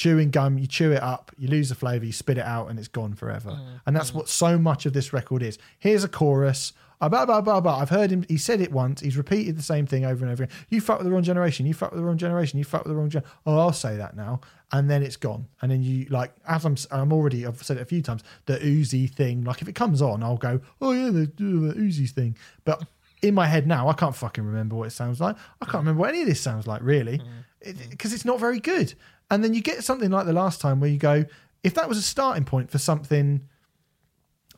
chewing 0.00 0.30
gum, 0.30 0.56
you 0.56 0.66
chew 0.66 0.92
it 0.92 1.02
up, 1.02 1.30
you 1.36 1.46
lose 1.46 1.68
the 1.68 1.74
flavor, 1.74 2.06
you 2.06 2.12
spit 2.12 2.38
it 2.38 2.44
out, 2.46 2.70
and 2.70 2.78
it's 2.78 2.88
gone 2.88 3.12
forever. 3.12 3.50
Mm. 3.50 3.80
And 3.84 3.94
that's 3.94 4.12
mm. 4.12 4.14
what 4.14 4.30
so 4.30 4.56
much 4.56 4.86
of 4.86 4.94
this 4.94 5.12
record 5.12 5.42
is. 5.42 5.58
Here's 5.78 6.04
a 6.04 6.08
chorus. 6.08 6.72
Blah, 7.00 7.26
blah, 7.26 7.42
blah, 7.42 7.60
blah. 7.60 7.78
I've 7.78 7.90
heard 7.90 8.10
him. 8.10 8.24
He 8.26 8.38
said 8.38 8.62
it 8.62 8.72
once. 8.72 9.02
He's 9.02 9.18
repeated 9.18 9.58
the 9.58 9.62
same 9.62 9.86
thing 9.86 10.06
over 10.06 10.24
and 10.24 10.32
over 10.32 10.44
again. 10.44 10.56
You 10.70 10.80
fuck 10.80 11.00
with 11.00 11.06
the 11.06 11.12
wrong 11.12 11.22
generation. 11.22 11.66
You 11.66 11.74
fuck 11.74 11.90
with 11.90 12.00
the 12.00 12.06
wrong 12.06 12.16
generation. 12.16 12.58
You 12.58 12.64
fuck 12.64 12.84
with 12.84 12.92
the 12.92 12.96
wrong 12.96 13.10
gen. 13.10 13.24
Oh, 13.44 13.58
I'll 13.58 13.74
say 13.74 13.98
that 13.98 14.16
now. 14.16 14.40
And 14.72 14.88
then 14.88 15.02
it's 15.02 15.16
gone. 15.16 15.46
And 15.60 15.70
then 15.70 15.82
you 15.82 16.06
like, 16.08 16.32
as 16.48 16.64
I'm, 16.64 16.76
I'm 16.90 17.12
already, 17.12 17.46
I've 17.46 17.62
said 17.62 17.76
it 17.76 17.82
a 17.82 17.86
few 17.86 18.00
times. 18.00 18.22
The 18.46 18.56
Uzi 18.56 19.10
thing. 19.10 19.44
Like 19.44 19.60
if 19.60 19.68
it 19.68 19.74
comes 19.74 20.00
on, 20.00 20.22
I'll 20.22 20.38
go, 20.38 20.62
oh 20.80 20.92
yeah, 20.92 21.10
the, 21.10 21.30
the 21.36 21.74
Uzi 21.74 22.08
thing. 22.08 22.38
But 22.64 22.82
in 23.20 23.34
my 23.34 23.46
head 23.46 23.66
now, 23.66 23.88
I 23.88 23.92
can't 23.92 24.16
fucking 24.16 24.44
remember 24.44 24.76
what 24.76 24.86
it 24.86 24.92
sounds 24.92 25.20
like. 25.20 25.36
I 25.60 25.66
can't 25.66 25.82
remember 25.84 26.00
what 26.00 26.10
any 26.10 26.22
of 26.22 26.28
this 26.28 26.40
sounds 26.40 26.66
like 26.66 26.82
really, 26.82 27.18
mm. 27.18 27.90
because 27.90 28.14
it's 28.14 28.24
not 28.24 28.40
very 28.40 28.60
good. 28.60 28.94
And 29.30 29.42
then 29.44 29.54
you 29.54 29.62
get 29.62 29.84
something 29.84 30.10
like 30.10 30.26
the 30.26 30.32
last 30.32 30.60
time 30.60 30.80
where 30.80 30.90
you 30.90 30.98
go, 30.98 31.24
if 31.62 31.74
that 31.74 31.88
was 31.88 31.98
a 31.98 32.02
starting 32.02 32.44
point 32.44 32.70
for 32.70 32.78
something 32.78 33.42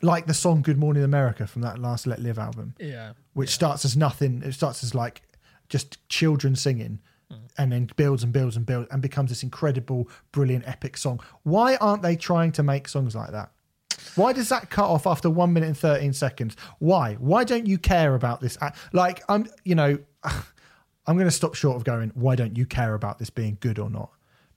like 0.03 0.27
the 0.27 0.35
song 0.35 0.63
"Good 0.63 0.79
Morning 0.79 1.03
America" 1.05 1.47
from 1.47 1.63
that 1.63 1.79
last 1.79 2.07
Let 2.07 2.21
Live 2.21 2.39
album, 2.39 2.75
Yeah. 2.79 3.13
which 3.35 3.51
starts 3.51 3.85
as 3.85 3.97
nothing. 3.97 4.43
It 4.43 4.53
starts 4.53 4.83
as 4.83 4.95
like 4.95 5.23
just 5.69 6.07
children 6.09 6.57
singing. 6.57 7.01
Mm. 7.31 7.37
And 7.59 7.73
then 7.73 7.89
builds 7.97 8.23
and 8.25 8.33
builds 8.33 8.57
and 8.57 8.67
builds 8.67 8.89
and 8.91 9.01
becomes 9.01 9.31
this 9.31 9.43
incredible, 9.43 10.09
brilliant, 10.33 10.67
epic 10.67 10.97
song. 10.97 11.21
Why 11.45 11.77
aren't 11.77 12.03
they 12.03 12.17
trying 12.17 12.53
to 12.53 12.63
make 12.63 12.89
songs 12.89 13.15
like 13.15 13.31
that? 13.31 13.53
Why 14.17 14.33
does 14.33 14.49
that 14.49 14.69
cut 14.71 14.87
off 14.91 15.07
after 15.07 15.31
one 15.31 15.53
minute 15.53 15.67
and 15.69 15.77
13 15.79 16.13
seconds? 16.13 16.57
Why? 16.79 17.15
Why 17.15 17.45
don't 17.45 17.67
you 17.67 17.79
care 17.79 18.15
about 18.15 18.41
this? 18.41 18.59
Like, 18.93 19.23
I'm, 19.29 19.47
you 19.65 19.75
know, 19.75 19.99
I'm 20.25 21.17
going 21.17 21.27
to 21.27 21.31
stop 21.31 21.55
short 21.55 21.77
of 21.77 21.85
going, 21.85 22.11
why 22.15 22.37
don't 22.37 22.57
you 22.57 22.67
care 22.67 22.95
about 22.95 23.19
this 23.19 23.31
being 23.31 23.57
good 23.61 23.79
or 23.79 23.89
not? 23.89 24.11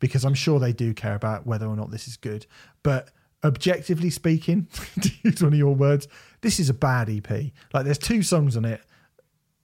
Because 0.08 0.26
I'm 0.26 0.34
sure 0.34 0.60
they 0.60 0.74
do 0.74 0.94
care 0.94 1.16
about 1.16 1.46
whether 1.46 1.68
or 1.68 1.76
not 1.76 1.92
this 1.92 2.08
is 2.08 2.18
good. 2.18 2.46
But 2.84 3.12
objectively 3.44 4.10
speaking, 4.10 4.68
to 5.02 5.12
use 5.24 5.42
one 5.42 5.54
of 5.54 5.60
your 5.60 5.76
words, 5.76 6.08
this 6.42 6.60
is 6.60 6.70
a 6.70 6.74
bad 6.74 7.10
EP. 7.10 7.30
Like, 7.74 7.86
there's 7.86 7.98
two 7.98 8.24
songs 8.24 8.58
on 8.58 8.66
it. 8.66 8.82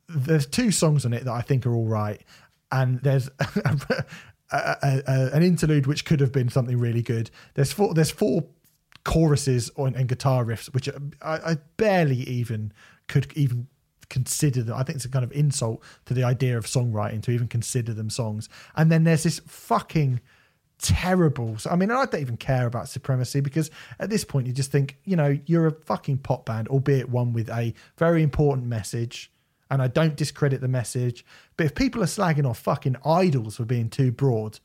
There's 0.07 0.45
two 0.45 0.71
songs 0.71 1.05
on 1.05 1.13
it 1.13 1.25
that 1.25 1.33
I 1.33 1.41
think 1.41 1.65
are 1.65 1.73
all 1.73 1.87
right. 1.87 2.21
And 2.71 2.99
there's 3.01 3.29
a, 3.39 3.77
a, 4.51 5.01
a, 5.07 5.29
an 5.33 5.43
interlude 5.43 5.87
which 5.87 6.05
could 6.05 6.19
have 6.19 6.31
been 6.31 6.49
something 6.49 6.77
really 6.77 7.01
good. 7.01 7.31
There's 7.53 7.71
four, 7.71 7.93
there's 7.93 8.11
four 8.11 8.43
choruses 9.03 9.71
on, 9.77 9.95
and 9.95 10.07
guitar 10.07 10.45
riffs, 10.45 10.73
which 10.73 10.89
I, 11.21 11.51
I 11.51 11.57
barely 11.77 12.17
even 12.17 12.73
could 13.07 13.31
even 13.35 13.67
consider 14.11 14.61
them. 14.61 14.75
I 14.77 14.83
think 14.83 14.97
it's 14.97 15.05
a 15.05 15.09
kind 15.09 15.25
of 15.25 15.31
insult 15.31 15.81
to 16.05 16.13
the 16.13 16.23
idea 16.23 16.57
of 16.57 16.65
songwriting 16.65 17.23
to 17.23 17.31
even 17.31 17.47
consider 17.47 17.93
them 17.93 18.09
songs. 18.09 18.49
And 18.75 18.91
then 18.91 19.05
there's 19.05 19.23
this 19.23 19.39
fucking 19.47 20.19
terrible. 20.77 21.57
So, 21.57 21.69
I 21.69 21.75
mean, 21.75 21.89
I 21.89 22.05
don't 22.05 22.21
even 22.21 22.37
care 22.37 22.67
about 22.67 22.89
supremacy 22.89 23.39
because 23.39 23.71
at 23.99 24.09
this 24.09 24.23
point 24.23 24.47
you 24.47 24.53
just 24.53 24.71
think, 24.71 24.97
you 25.05 25.15
know, 25.15 25.39
you're 25.45 25.67
a 25.67 25.71
fucking 25.71 26.19
pop 26.19 26.45
band, 26.45 26.67
albeit 26.67 27.09
one 27.09 27.33
with 27.33 27.49
a 27.49 27.73
very 27.97 28.21
important 28.21 28.67
message. 28.67 29.31
And 29.69 29.81
I 29.81 29.87
don't 29.87 30.17
discredit 30.17 30.59
the 30.59 30.67
message, 30.67 31.25
but 31.55 31.65
if 31.65 31.75
people 31.75 32.03
are 32.03 32.07
slagging 32.07 32.45
off 32.45 32.59
fucking 32.59 32.97
Idles 33.05 33.55
for 33.55 33.63
being 33.63 33.89
too 33.89 34.11
broad, 34.11 34.59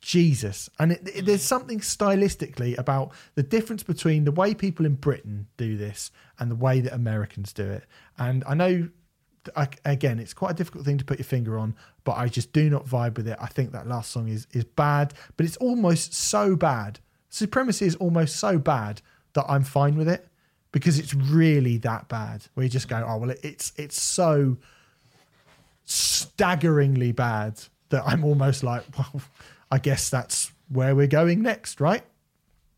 Jesus. 0.00 0.68
And 0.78 0.92
it, 0.92 1.08
it- 1.14 1.26
there's 1.26 1.42
mm. 1.42 1.46
something 1.46 1.80
stylistically 1.80 2.78
about 2.78 3.12
the 3.34 3.42
difference 3.42 3.82
between 3.82 4.24
the 4.24 4.32
way 4.32 4.54
people 4.54 4.86
in 4.86 4.94
Britain 4.94 5.46
do 5.56 5.76
this 5.76 6.10
and 6.38 6.50
the 6.50 6.56
way 6.56 6.80
that 6.80 6.92
Americans 6.94 7.52
do 7.52 7.64
it. 7.64 7.84
And 8.18 8.44
I 8.46 8.54
know, 8.54 8.88
I, 9.56 9.68
again, 9.84 10.18
it's 10.18 10.34
quite 10.34 10.52
a 10.52 10.54
difficult 10.54 10.84
thing 10.84 10.98
to 10.98 11.04
put 11.04 11.18
your 11.18 11.24
finger 11.24 11.58
on, 11.58 11.74
but 12.04 12.16
I 12.16 12.28
just 12.28 12.52
do 12.52 12.70
not 12.70 12.86
vibe 12.86 13.16
with 13.16 13.28
it. 13.28 13.36
I 13.40 13.46
think 13.46 13.72
that 13.72 13.86
last 13.86 14.10
song 14.10 14.28
is 14.28 14.46
is 14.52 14.64
bad, 14.64 15.14
but 15.36 15.46
it's 15.46 15.56
almost 15.58 16.14
so 16.14 16.56
bad. 16.56 17.00
Supremacy 17.28 17.86
is 17.86 17.96
almost 17.96 18.36
so 18.36 18.58
bad 18.58 19.02
that 19.34 19.44
I'm 19.48 19.64
fine 19.64 19.96
with 19.96 20.08
it 20.08 20.28
because 20.72 20.98
it's 20.98 21.14
really 21.14 21.76
that 21.78 22.08
bad. 22.08 22.44
Where 22.54 22.64
you 22.64 22.70
just 22.70 22.88
go, 22.88 23.04
oh 23.06 23.18
well, 23.18 23.30
it, 23.30 23.40
it's 23.42 23.72
it's 23.76 24.00
so 24.00 24.56
staggeringly 25.84 27.12
bad 27.12 27.60
that 27.88 28.02
I'm 28.06 28.24
almost 28.24 28.62
like, 28.62 28.84
well, 28.98 29.22
I 29.70 29.78
guess 29.78 30.10
that's 30.10 30.52
where 30.68 30.94
we're 30.94 31.06
going 31.06 31.42
next, 31.42 31.80
right? 31.80 32.02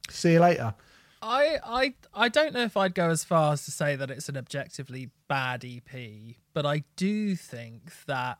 See 0.08 0.32
you 0.32 0.40
later. 0.40 0.74
I, 1.22 1.58
I 1.64 1.94
I 2.14 2.28
don't 2.28 2.54
know 2.54 2.62
if 2.62 2.76
I'd 2.76 2.94
go 2.94 3.10
as 3.10 3.24
far 3.24 3.52
as 3.52 3.64
to 3.66 3.70
say 3.70 3.94
that 3.94 4.10
it's 4.10 4.28
an 4.28 4.36
objectively 4.36 5.10
bad 5.28 5.64
EP, 5.64 6.36
but 6.54 6.64
I 6.64 6.84
do 6.96 7.36
think 7.36 7.92
that 8.06 8.38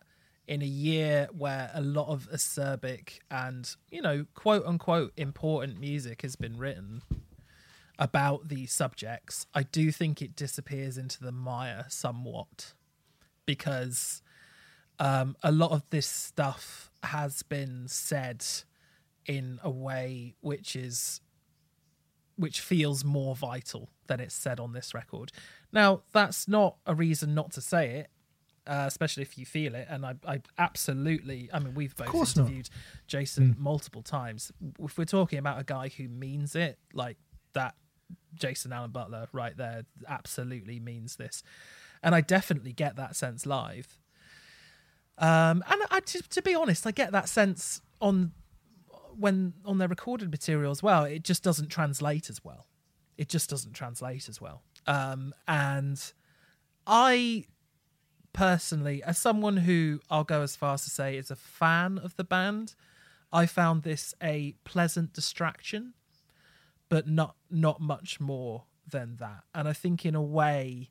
in 0.49 0.63
a 0.63 0.67
year 0.67 1.29
where 1.37 1.71
a 1.75 1.83
lot 1.83 2.09
of 2.09 2.29
acerbic 2.33 3.19
and 3.31 3.77
you 3.91 4.01
know 4.01 4.27
quote 4.35 4.65
unquote 4.65 5.13
important 5.17 5.79
music 5.79 6.23
has 6.23 6.37
been 6.37 6.57
written 6.57 7.03
about 7.99 8.49
these 8.49 8.73
subjects, 8.73 9.47
I 9.55 9.63
do 9.63 9.93
think 9.93 10.23
it 10.23 10.35
disappears 10.35 10.97
into 10.97 11.23
the 11.23 11.33
mire 11.33 11.85
somewhat 11.89 12.73
because 13.45 14.23
um, 15.01 15.35
a 15.43 15.51
lot 15.51 15.73
of 15.73 15.83
this 15.91 16.07
stuff 16.07 16.91
has 17.03 17.43
been 17.43 17.89
said 17.89 18.45
in 19.27 19.59
a 19.63 19.71
way 19.71 20.35
which 20.41 20.77
is 20.77 21.21
which 22.37 22.61
feels 22.61 23.05
more 23.05 23.35
vital 23.35 23.91
than 24.07 24.19
it's 24.19 24.35
said 24.35 24.59
on 24.59 24.73
this 24.73 24.95
record. 24.95 25.31
Now, 25.73 26.03
that's 26.13 26.49
not 26.49 26.77
a 26.87 26.95
reason 26.95 27.35
not 27.35 27.53
to 27.53 27.61
say 27.61 27.99
it, 27.99 28.11
uh, 28.67 28.85
especially 28.87 29.25
if 29.25 29.37
you 29.37 29.45
feel 29.45 29.75
it. 29.75 29.87
And 29.91 30.07
I, 30.07 30.15
I 30.27 30.41
absolutely, 30.57 31.51
I 31.53 31.59
mean, 31.59 31.75
we've 31.75 31.95
both 31.95 32.09
course 32.09 32.37
not. 32.37 32.45
interviewed 32.45 32.71
Jason 33.07 33.57
multiple 33.59 34.03
times. 34.03 34.53
If 34.83 34.97
we're 34.97 35.05
talking 35.05 35.39
about 35.39 35.61
a 35.61 35.65
guy 35.65 35.89
who 35.89 36.09
means 36.09 36.57
it, 36.57 36.79
like 36.95 37.19
that, 37.53 37.75
Jason 38.35 38.71
Aalon 38.71 38.93
Butler 38.93 39.29
right 39.33 39.57
there 39.57 39.85
absolutely 40.09 40.81
means 40.81 41.17
this. 41.17 41.43
And 42.03 42.15
I 42.15 42.23
definitely 42.23 42.73
get 42.73 42.97
that 42.97 43.17
sense 43.17 43.45
live. 43.45 44.00
Um, 45.21 45.63
and 45.69 45.83
I, 45.91 46.01
to, 46.01 46.23
to 46.31 46.43
be 46.43 46.55
honest, 46.55 46.87
I 46.87 46.91
get 46.93 47.13
that 47.13 47.29
sense 47.29 47.83
on 48.01 48.33
when 49.19 49.53
on 49.67 49.77
their 49.77 49.89
recorded 49.89 50.31
material 50.31 50.71
as 50.71 50.83
well. 50.83 51.05
It 51.05 51.23
just 51.23 51.43
doesn't 51.43 51.69
translate 51.69 52.31
as 52.31 52.43
well. 52.43 52.67
It 53.19 53.29
just 53.29 53.51
doesn't 53.51 53.75
translate 53.75 54.31
as 54.31 54.41
well. 54.41 54.63
Um, 54.87 55.35
and 55.47 56.03
I 56.87 57.45
personally, 58.33 59.03
as 59.03 59.19
someone 59.19 59.59
who 59.59 60.01
I'll 60.09 60.25
go 60.25 60.41
as 60.41 60.57
far 60.57 60.75
as 60.75 60.85
to 60.85 60.91
say 60.91 61.19
is 61.19 61.31
a 61.31 61.37
fan 61.37 61.99
of 61.99 62.17
the 62.17 62.25
band, 62.25 62.75
I 63.31 63.45
found 63.45 63.83
this 63.83 64.15
a 64.23 64.55
pleasant 64.65 65.13
distraction, 65.13 65.93
but 66.89 67.07
not 67.07 67.37
not 67.51 67.79
much 67.79 68.21
more 68.21 68.65
than 68.91 69.17
that. 69.17 69.45
And 69.55 69.69
I 69.69 69.75
think 69.75 70.07
in 70.07 70.15
a 70.15 70.23
way, 70.23 70.89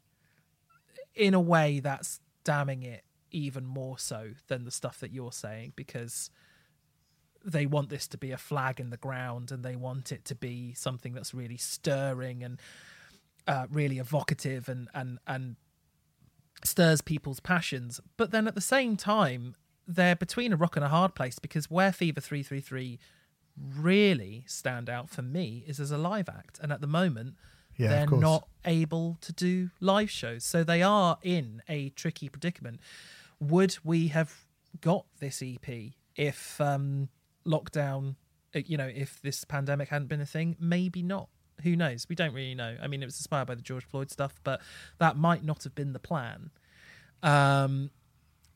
in 1.15 1.33
a 1.33 1.41
way, 1.41 1.79
that's 1.79 2.19
damning 2.43 2.83
it 2.83 3.03
even 3.31 3.65
more 3.65 3.97
so 3.97 4.31
than 4.47 4.65
the 4.65 4.71
stuff 4.71 4.99
that 4.99 5.11
you're 5.11 5.31
saying 5.31 5.73
because 5.75 6.29
they 7.43 7.65
want 7.65 7.89
this 7.89 8.07
to 8.07 8.17
be 8.17 8.31
a 8.31 8.37
flag 8.37 8.79
in 8.79 8.89
the 8.89 8.97
ground 8.97 9.51
and 9.51 9.63
they 9.63 9.75
want 9.75 10.11
it 10.11 10.25
to 10.25 10.35
be 10.35 10.73
something 10.73 11.13
that's 11.13 11.33
really 11.33 11.57
stirring 11.57 12.43
and 12.43 12.59
uh, 13.47 13.65
really 13.71 13.97
evocative 13.97 14.67
and 14.69 14.89
and 14.93 15.19
and 15.25 15.55
stirs 16.63 17.01
people's 17.01 17.39
passions. 17.39 18.01
But 18.17 18.31
then 18.31 18.47
at 18.47 18.55
the 18.55 18.61
same 18.61 18.97
time 18.97 19.55
they're 19.87 20.15
between 20.15 20.53
a 20.53 20.57
rock 20.57 20.75
and 20.75 20.85
a 20.85 20.89
hard 20.89 21.15
place 21.15 21.39
because 21.39 21.69
where 21.71 21.91
fever 21.91 22.21
333 22.21 22.99
really 23.77 24.43
stand 24.47 24.89
out 24.89 25.09
for 25.09 25.21
me 25.21 25.63
is 25.65 25.79
as 25.79 25.91
a 25.91 25.97
live 25.97 26.29
act. 26.29 26.59
And 26.61 26.71
at 26.71 26.81
the 26.81 26.87
moment 26.87 27.35
Yeah, 27.79 28.05
they're 28.05 28.19
not 28.19 28.47
able 28.65 29.17
to 29.21 29.33
do 29.33 29.69
live 29.79 30.11
shows. 30.11 30.43
So 30.43 30.63
they 30.63 30.83
are 30.83 31.17
in 31.23 31.63
a 31.67 31.89
tricky 31.89 32.29
predicament. 32.29 32.81
Would 33.39 33.77
we 33.83 34.09
have 34.09 34.45
got 34.81 35.05
this 35.19 35.41
ep 35.41 35.67
if 36.15 36.59
um 36.61 37.09
lockdown 37.45 38.15
uh, 38.53 38.59
you 38.65 38.77
know 38.77 38.85
if 38.93 39.21
this 39.21 39.43
pandemic 39.45 39.89
hadn't 39.89 40.09
been 40.09 40.21
a 40.21 40.25
thing? 40.25 40.55
Maybe 40.59 41.01
not. 41.01 41.29
Who 41.63 41.75
knows? 41.75 42.05
We 42.09 42.15
don't 42.15 42.33
really 42.33 42.53
know. 42.53 42.75
I 42.81 42.87
mean 42.87 43.01
it 43.01 43.05
was 43.05 43.17
inspired 43.17 43.47
by 43.47 43.55
the 43.55 43.61
george 43.61 43.85
floyd 43.85 44.11
stuff 44.11 44.39
but 44.43 44.61
that 44.99 45.15
might 45.17 45.43
not 45.43 45.63
have 45.63 45.73
been 45.73 45.93
the 45.93 45.99
plan 45.99 46.51
um 47.23 47.91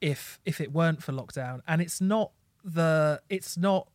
if 0.01 0.39
if 0.45 0.59
it 0.59 0.73
weren't 0.73 1.01
for 1.01 1.13
lockdown. 1.13 1.61
And 1.65 1.81
it's 1.81 2.01
not 2.01 2.31
the 2.63 3.21
it's 3.29 3.57
not 3.57 3.87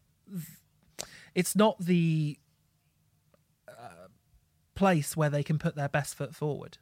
it's 1.34 1.54
not 1.54 1.78
the 1.78 2.38
place 4.78 5.16
where 5.16 5.30
they 5.30 5.42
can 5.42 5.58
put 5.58 5.74
their 5.74 5.88
best 5.88 6.14
foot 6.14 6.34
forward 6.34 6.78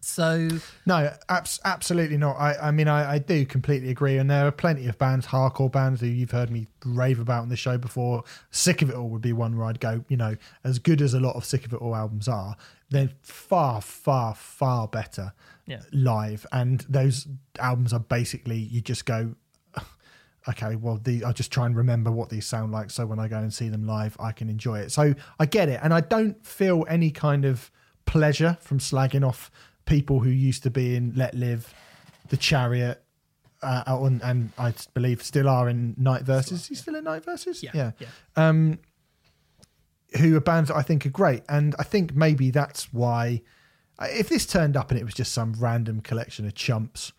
so 0.00 0.48
No, 0.86 1.12
abs- 1.28 1.58
absolutely 1.64 2.18
not. 2.18 2.36
I, 2.36 2.68
I 2.68 2.70
mean, 2.70 2.86
I, 2.86 3.14
I 3.14 3.18
do 3.18 3.44
completely 3.44 3.90
agree. 3.90 4.16
And 4.16 4.30
there 4.30 4.46
are 4.46 4.52
plenty 4.52 4.86
of 4.86 4.96
bands, 4.96 5.26
hardcore 5.26 5.72
bands, 5.72 6.00
who 6.00 6.06
you've 6.06 6.30
heard 6.30 6.50
me 6.50 6.68
rave 6.84 7.18
about 7.18 7.42
on 7.42 7.48
the 7.48 7.56
show 7.56 7.76
before. 7.78 8.22
Sick 8.52 8.80
of 8.80 8.90
It 8.90 8.94
All 8.94 9.08
would 9.08 9.22
be 9.22 9.32
one 9.32 9.56
where 9.58 9.66
I'd 9.66 9.80
go, 9.80 10.04
you 10.08 10.16
know, 10.16 10.36
as 10.62 10.78
good 10.78 11.02
as 11.02 11.14
a 11.14 11.20
lot 11.20 11.34
of 11.34 11.44
Sick 11.44 11.66
of 11.66 11.72
It 11.72 11.80
All 11.80 11.96
albums 11.96 12.28
are, 12.28 12.56
they're 12.90 13.10
far, 13.22 13.80
far, 13.80 14.36
far 14.36 14.86
better 14.86 15.32
Yeah. 15.66 15.82
live. 15.92 16.46
And 16.52 16.86
those 16.88 17.26
albums 17.58 17.92
are 17.92 17.98
basically, 18.00 18.58
you 18.58 18.80
just 18.80 19.04
go, 19.04 19.34
okay, 20.46 20.76
well, 20.76 20.98
the, 21.02 21.24
I'll 21.24 21.32
just 21.32 21.52
try 21.52 21.66
and 21.66 21.76
remember 21.76 22.10
what 22.10 22.28
these 22.28 22.46
sound 22.46 22.72
like. 22.72 22.90
So 22.90 23.06
when 23.06 23.18
I 23.18 23.28
go 23.28 23.38
and 23.38 23.52
see 23.52 23.68
them 23.68 23.86
live, 23.86 24.16
I 24.20 24.32
can 24.32 24.48
enjoy 24.48 24.80
it. 24.80 24.92
So 24.92 25.14
I 25.38 25.46
get 25.46 25.68
it. 25.68 25.80
And 25.82 25.92
I 25.92 26.00
don't 26.00 26.44
feel 26.46 26.84
any 26.88 27.10
kind 27.10 27.44
of 27.44 27.70
pleasure 28.06 28.56
from 28.60 28.78
slagging 28.78 29.26
off 29.26 29.50
people 29.84 30.20
who 30.20 30.30
used 30.30 30.62
to 30.62 30.70
be 30.70 30.96
in 30.96 31.12
Let 31.16 31.34
Live, 31.34 31.74
The 32.28 32.36
Chariot, 32.36 33.02
uh, 33.62 33.82
and, 33.86 34.22
and 34.22 34.52
I 34.56 34.72
believe 34.94 35.22
still 35.22 35.48
are 35.48 35.68
in 35.68 35.94
Night 35.98 36.22
Verses. 36.22 36.60
Is 36.62 36.68
he 36.68 36.74
still 36.76 36.94
in 36.94 37.04
Night 37.04 37.24
Verses? 37.24 37.62
yeah 37.62 37.72
yeah. 37.74 37.90
yeah 37.98 38.08
Um, 38.36 38.78
who 40.18 40.36
are 40.36 40.40
bands 40.40 40.68
that 40.68 40.76
I 40.76 40.82
think 40.82 41.04
are 41.04 41.10
great. 41.10 41.42
And 41.48 41.74
I 41.78 41.82
think 41.82 42.14
maybe 42.14 42.50
that's 42.50 42.92
why, 42.92 43.42
if 44.00 44.28
this 44.28 44.46
turned 44.46 44.76
up 44.76 44.90
and 44.90 44.98
it 44.98 45.04
was 45.04 45.14
just 45.14 45.32
some 45.32 45.54
random 45.58 46.00
collection 46.00 46.46
of 46.46 46.54
chumps, 46.54 47.12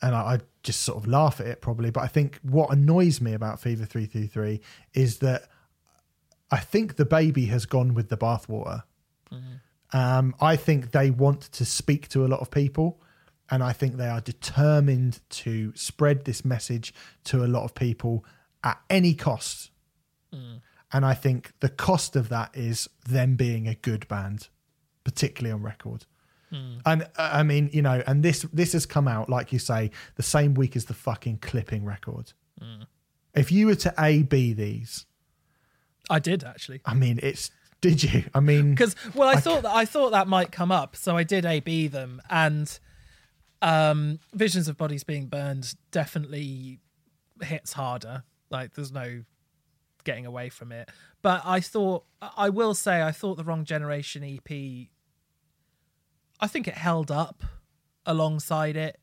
and 0.00 0.14
I, 0.14 0.34
I'd 0.34 0.42
just 0.62 0.82
sort 0.82 0.98
of 0.98 1.06
laugh 1.06 1.40
at 1.40 1.46
it 1.46 1.60
probably. 1.60 1.90
But 1.90 2.02
I 2.02 2.06
think 2.08 2.38
what 2.42 2.70
annoys 2.70 3.20
me 3.20 3.32
about 3.32 3.60
Fever 3.60 3.84
333 3.84 4.60
is 4.94 5.18
that 5.18 5.44
I 6.50 6.58
think 6.58 6.96
the 6.96 7.04
baby 7.04 7.46
has 7.46 7.66
gone 7.66 7.94
with 7.94 8.08
the 8.08 8.16
bathwater. 8.16 8.82
Um, 9.94 10.34
I 10.40 10.56
think 10.56 10.92
they 10.92 11.10
want 11.10 11.42
to 11.52 11.64
speak 11.64 12.08
to 12.08 12.24
a 12.24 12.28
lot 12.28 12.40
of 12.40 12.50
people, 12.50 13.00
and 13.50 13.62
I 13.62 13.72
think 13.72 13.96
they 13.96 14.08
are 14.08 14.20
determined 14.20 15.20
to 15.30 15.72
spread 15.74 16.24
this 16.24 16.44
message 16.44 16.94
to 17.24 17.44
a 17.44 17.48
lot 17.48 17.64
of 17.64 17.74
people 17.74 18.24
at 18.64 18.80
any 18.88 19.14
cost. 19.14 19.70
And 20.94 21.04
I 21.06 21.14
think 21.14 21.52
the 21.60 21.68
cost 21.68 22.16
of 22.16 22.28
that 22.28 22.50
is 22.54 22.88
them 23.08 23.34
being 23.34 23.66
a 23.66 23.74
good 23.74 24.06
band, 24.08 24.48
particularly 25.04 25.52
on 25.52 25.62
record. 25.62 26.06
And 26.84 27.02
uh, 27.02 27.06
I 27.16 27.42
mean, 27.42 27.70
you 27.72 27.82
know, 27.82 28.02
and 28.06 28.22
this 28.22 28.42
this 28.52 28.72
has 28.74 28.86
come 28.86 29.08
out 29.08 29.28
like 29.28 29.52
you 29.52 29.58
say 29.58 29.90
the 30.16 30.22
same 30.22 30.54
week 30.54 30.76
as 30.76 30.84
the 30.84 30.94
fucking 30.94 31.38
clipping 31.38 31.84
record. 31.84 32.32
If 33.34 33.50
you 33.50 33.66
were 33.66 33.74
to 33.76 33.94
A 33.98 34.22
B 34.22 34.52
these, 34.52 35.06
I 36.10 36.18
did 36.18 36.44
actually. 36.44 36.80
I 36.84 36.94
mean, 36.94 37.18
it's 37.22 37.50
did 37.80 38.02
you? 38.02 38.24
I 38.34 38.40
mean, 38.40 38.70
because 38.70 38.94
well 39.14 39.28
i 39.28 39.36
thought 39.36 39.62
that 39.62 39.74
i 39.74 39.84
thought 39.84 40.12
that 40.12 40.28
might 40.28 40.52
come 40.52 40.70
up 40.70 40.94
so 40.94 41.16
i 41.16 41.24
did 41.24 41.44
a 41.44 41.58
b 41.60 41.88
them 41.88 42.22
and 42.30 42.78
um 43.60 44.20
visions 44.32 44.68
of 44.68 44.76
bodies 44.76 45.02
being 45.04 45.26
burned 45.26 45.74
definitely 45.90 46.78
hits 47.42 47.72
harder 47.72 48.22
like 48.50 48.74
there's 48.74 48.92
no 48.92 49.24
getting 50.04 50.26
away 50.26 50.48
from 50.48 50.70
it 50.72 50.88
but 51.22 51.42
i 51.44 51.60
thought 51.60 52.04
i 52.36 52.48
will 52.48 52.74
say 52.74 53.02
i 53.02 53.10
thought 53.10 53.36
the 53.36 53.44
wrong 53.44 53.64
generation 53.64 54.22
ep 54.22 54.88
i 56.42 56.46
think 56.46 56.68
it 56.68 56.74
held 56.74 57.10
up 57.10 57.42
alongside 58.04 58.76
it 58.76 58.98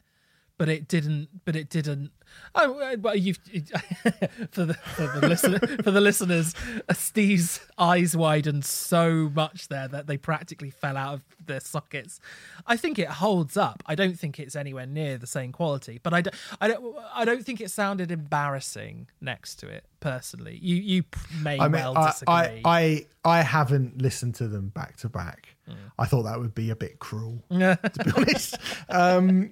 but 0.60 0.68
it 0.68 0.90
didn't 0.90 1.30
but 1.46 1.56
it 1.56 1.70
didn't. 1.70 2.12
Oh 2.54 2.96
well 3.00 3.16
you've 3.16 3.38
for 4.52 4.66
the 4.66 4.74
for 4.74 5.08
the 5.20 5.28
listener 5.28 5.60
for 5.84 5.90
the 5.90 6.02
listeners 6.02 6.54
uh, 6.88 6.94
steve's 6.94 7.62
eyes 7.78 8.16
widened 8.16 8.66
so 8.66 9.32
much 9.34 9.70
there 9.70 9.88
that 9.88 10.06
they 10.06 10.18
practically 10.18 10.70
fell 10.70 10.98
out 10.98 11.14
of 11.16 11.22
their 11.44 11.62
sockets. 11.62 12.20
I 12.68 12.76
think 12.76 13.00
it 13.00 13.08
holds 13.08 13.56
up. 13.56 13.82
I 13.86 13.96
don't 13.96 14.20
think 14.20 14.38
it's 14.38 14.56
anywhere 14.56 14.86
near 14.86 15.18
the 15.18 15.26
same 15.26 15.54
quality 15.54 16.00
but 16.04 16.14
i 16.14 16.22
don't 16.22 16.36
i 16.60 16.68
don't 16.68 16.96
i 17.16 17.24
don't 17.24 17.44
think 17.46 17.62
it 17.62 17.72
sounded 17.72 18.12
embarrassing 18.12 19.08
next 19.22 19.56
to 19.62 19.68
it 19.70 19.86
personally. 20.02 20.60
You 20.62 20.76
you 20.76 21.04
may 21.42 21.58
I 21.58 21.64
mean, 21.64 21.72
well 21.72 21.94
disagree 21.94 22.34
I, 22.34 22.62
I 22.66 23.06
I 23.24 23.42
haven't 23.42 24.02
listened 24.02 24.36
to 24.36 24.48
them 24.50 24.70
back 24.70 24.98
to 24.98 25.10
back. 25.10 25.56
I 25.98 26.06
thought 26.06 26.24
that 26.24 26.40
would 26.40 26.56
be 26.56 26.70
a 26.70 26.76
bit 26.76 27.00
cruel, 27.00 27.44
to 27.50 28.04
be 28.06 28.12
honest. 28.16 28.58
Um, 28.90 29.52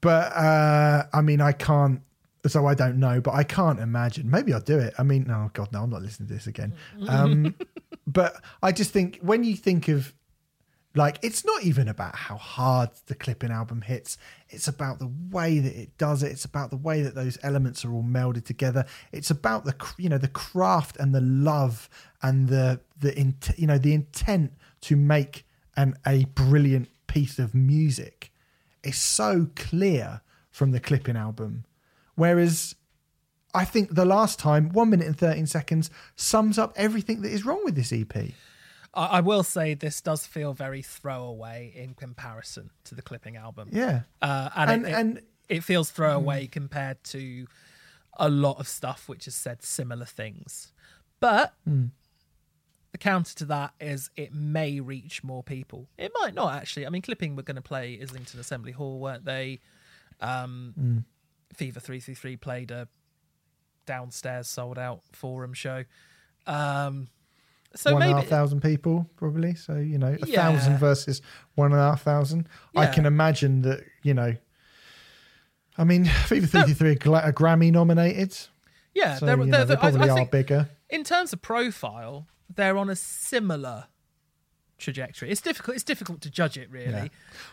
but 0.00 0.32
uh, 0.32 1.04
I 1.12 1.20
mean, 1.22 1.40
I 1.40 1.52
can't. 1.52 2.02
So 2.46 2.66
I 2.66 2.74
don't 2.74 2.98
know, 2.98 3.20
but 3.20 3.34
I 3.34 3.44
can't 3.44 3.78
imagine. 3.78 4.28
Maybe 4.28 4.52
I'll 4.52 4.60
do 4.60 4.78
it. 4.78 4.94
I 4.98 5.04
mean, 5.04 5.26
no, 5.28 5.50
God, 5.52 5.72
no, 5.72 5.84
I'm 5.84 5.90
not 5.90 6.02
listening 6.02 6.26
to 6.28 6.34
this 6.34 6.48
again. 6.48 6.74
Um, 7.08 7.54
but 8.06 8.34
I 8.62 8.72
just 8.72 8.90
think 8.90 9.20
when 9.22 9.44
you 9.44 9.54
think 9.54 9.86
of 9.86 10.12
like, 10.94 11.18
it's 11.22 11.44
not 11.44 11.62
even 11.62 11.88
about 11.88 12.14
how 12.14 12.36
hard 12.36 12.90
the 13.06 13.14
clipping 13.14 13.50
album 13.50 13.80
hits. 13.80 14.18
It's 14.50 14.68
about 14.68 14.98
the 14.98 15.10
way 15.30 15.58
that 15.58 15.74
it 15.74 15.96
does 15.96 16.22
it. 16.22 16.32
It's 16.32 16.44
about 16.44 16.70
the 16.70 16.76
way 16.76 17.00
that 17.02 17.14
those 17.14 17.38
elements 17.42 17.84
are 17.84 17.92
all 17.92 18.02
melded 18.02 18.44
together. 18.44 18.84
It's 19.10 19.30
about 19.30 19.64
the 19.64 19.74
you 19.96 20.10
know 20.10 20.18
the 20.18 20.28
craft 20.28 20.98
and 20.98 21.14
the 21.14 21.20
love 21.22 21.88
and 22.22 22.48
the 22.48 22.80
the 22.98 23.18
int- 23.18 23.52
you 23.56 23.66
know 23.66 23.78
the 23.78 23.94
intent 23.94 24.52
to 24.82 24.96
make 24.96 25.44
an 25.76 25.96
a 26.06 26.24
brilliant 26.26 26.88
piece 27.06 27.38
of 27.38 27.54
music. 27.54 28.32
Is 28.84 28.96
so 28.98 29.48
clear 29.54 30.22
from 30.50 30.72
the 30.72 30.80
clipping 30.80 31.16
album, 31.16 31.64
whereas 32.16 32.74
I 33.54 33.64
think 33.64 33.94
the 33.94 34.04
last 34.04 34.38
time, 34.40 34.70
one 34.70 34.90
minute 34.90 35.06
and 35.06 35.16
13 35.16 35.46
seconds, 35.46 35.88
sums 36.16 36.58
up 36.58 36.72
everything 36.74 37.22
that 37.22 37.30
is 37.30 37.44
wrong 37.46 37.60
with 37.64 37.76
this 37.76 37.92
EP. 37.92 38.12
I, 38.94 39.20
will 39.20 39.42
say 39.44 39.74
this 39.74 40.00
does 40.00 40.26
feel 40.26 40.52
very 40.52 40.82
throwaway 40.82 41.72
in 41.74 41.94
comparison 41.94 42.70
to 42.84 42.94
the 42.94 43.02
clipping 43.02 43.36
album 43.36 43.68
Yeah. 43.72 44.00
uh, 44.20 44.50
and, 44.56 44.70
And- 44.70 44.86
it, 44.86 44.92
and- 44.92 45.20
it 45.48 45.64
feels 45.64 45.90
throwaway 45.90 46.46
compared 46.46 47.02
to 47.04 47.46
a 48.18 48.28
lot 48.28 48.58
of 48.58 48.66
stuff 48.68 49.08
which 49.08 49.26
has 49.26 49.34
said 49.34 49.62
similar 49.62 50.06
things. 50.06 50.72
But 51.20 51.54
the 52.92 52.98
counter 52.98 53.34
to 53.36 53.44
that 53.46 53.72
is 53.80 54.10
it 54.16 54.32
may 54.34 54.78
reach 54.80 55.24
more 55.24 55.42
people. 55.42 55.88
It 55.98 56.12
might 56.20 56.34
not 56.34 56.54
actually. 56.54 56.86
I 56.86 56.90
mean, 56.90 57.02
Clipping 57.02 57.34
were 57.36 57.42
going 57.42 57.56
to 57.56 57.62
play 57.62 57.98
Islington 58.00 58.38
Assembly 58.38 58.72
Hall, 58.72 59.00
weren't 59.00 59.24
they? 59.24 59.60
Um, 60.20 61.04
Fever 61.54 61.80
three 61.80 62.00
three 62.00 62.14
three 62.14 62.36
played 62.36 62.70
a 62.70 62.88
downstairs 63.86 64.48
sold 64.48 64.78
out 64.78 65.00
forum 65.12 65.52
show. 65.52 65.84
Um, 66.46 67.08
so 67.74 67.92
one 67.94 68.02
and 68.02 68.12
a 68.12 68.14
half 68.16 68.26
thousand 68.26 68.60
people, 68.60 69.08
probably. 69.16 69.54
So, 69.54 69.76
you 69.76 69.98
know, 69.98 70.16
a 70.20 70.26
Yeah. 70.26 70.42
thousand 70.52 70.78
versus 70.78 71.22
one 71.54 71.72
and 71.72 71.80
a 71.80 71.84
half 71.84 72.02
thousand. 72.02 72.48
I 72.76 72.86
can 72.86 73.06
imagine 73.06 73.62
that, 73.62 73.80
you 74.02 74.12
know, 74.14 74.36
I 75.78 75.84
mean, 75.84 76.04
Fever 76.26 76.46
33 76.46 76.98
are 77.12 77.16
are 77.22 77.32
Grammy 77.32 77.72
nominated. 77.72 78.36
yeah, 78.94 79.16
So, 79.16 79.26
they're, 79.26 79.38
you 79.38 79.46
know, 79.46 79.64
they're, 79.64 79.64
they 79.64 79.74
I- 79.74 79.88
I 79.88 79.90
probably 79.90 80.08
are 80.10 80.26
bigger. 80.26 80.68
in 80.90 81.02
terms 81.04 81.32
of 81.32 81.40
profile, 81.40 82.26
they're 82.54 82.76
on 82.76 82.90
a 82.90 82.96
similar 82.96 83.86
trajectory. 84.78 85.30
It's 85.30 85.40
difficult. 85.40 85.74
It's 85.76 85.84
difficult 85.84 86.20
to 86.22 86.30
judge 86.30 86.56
it 86.58 86.70
really. 86.70 86.90
Yeah. 86.92 87.08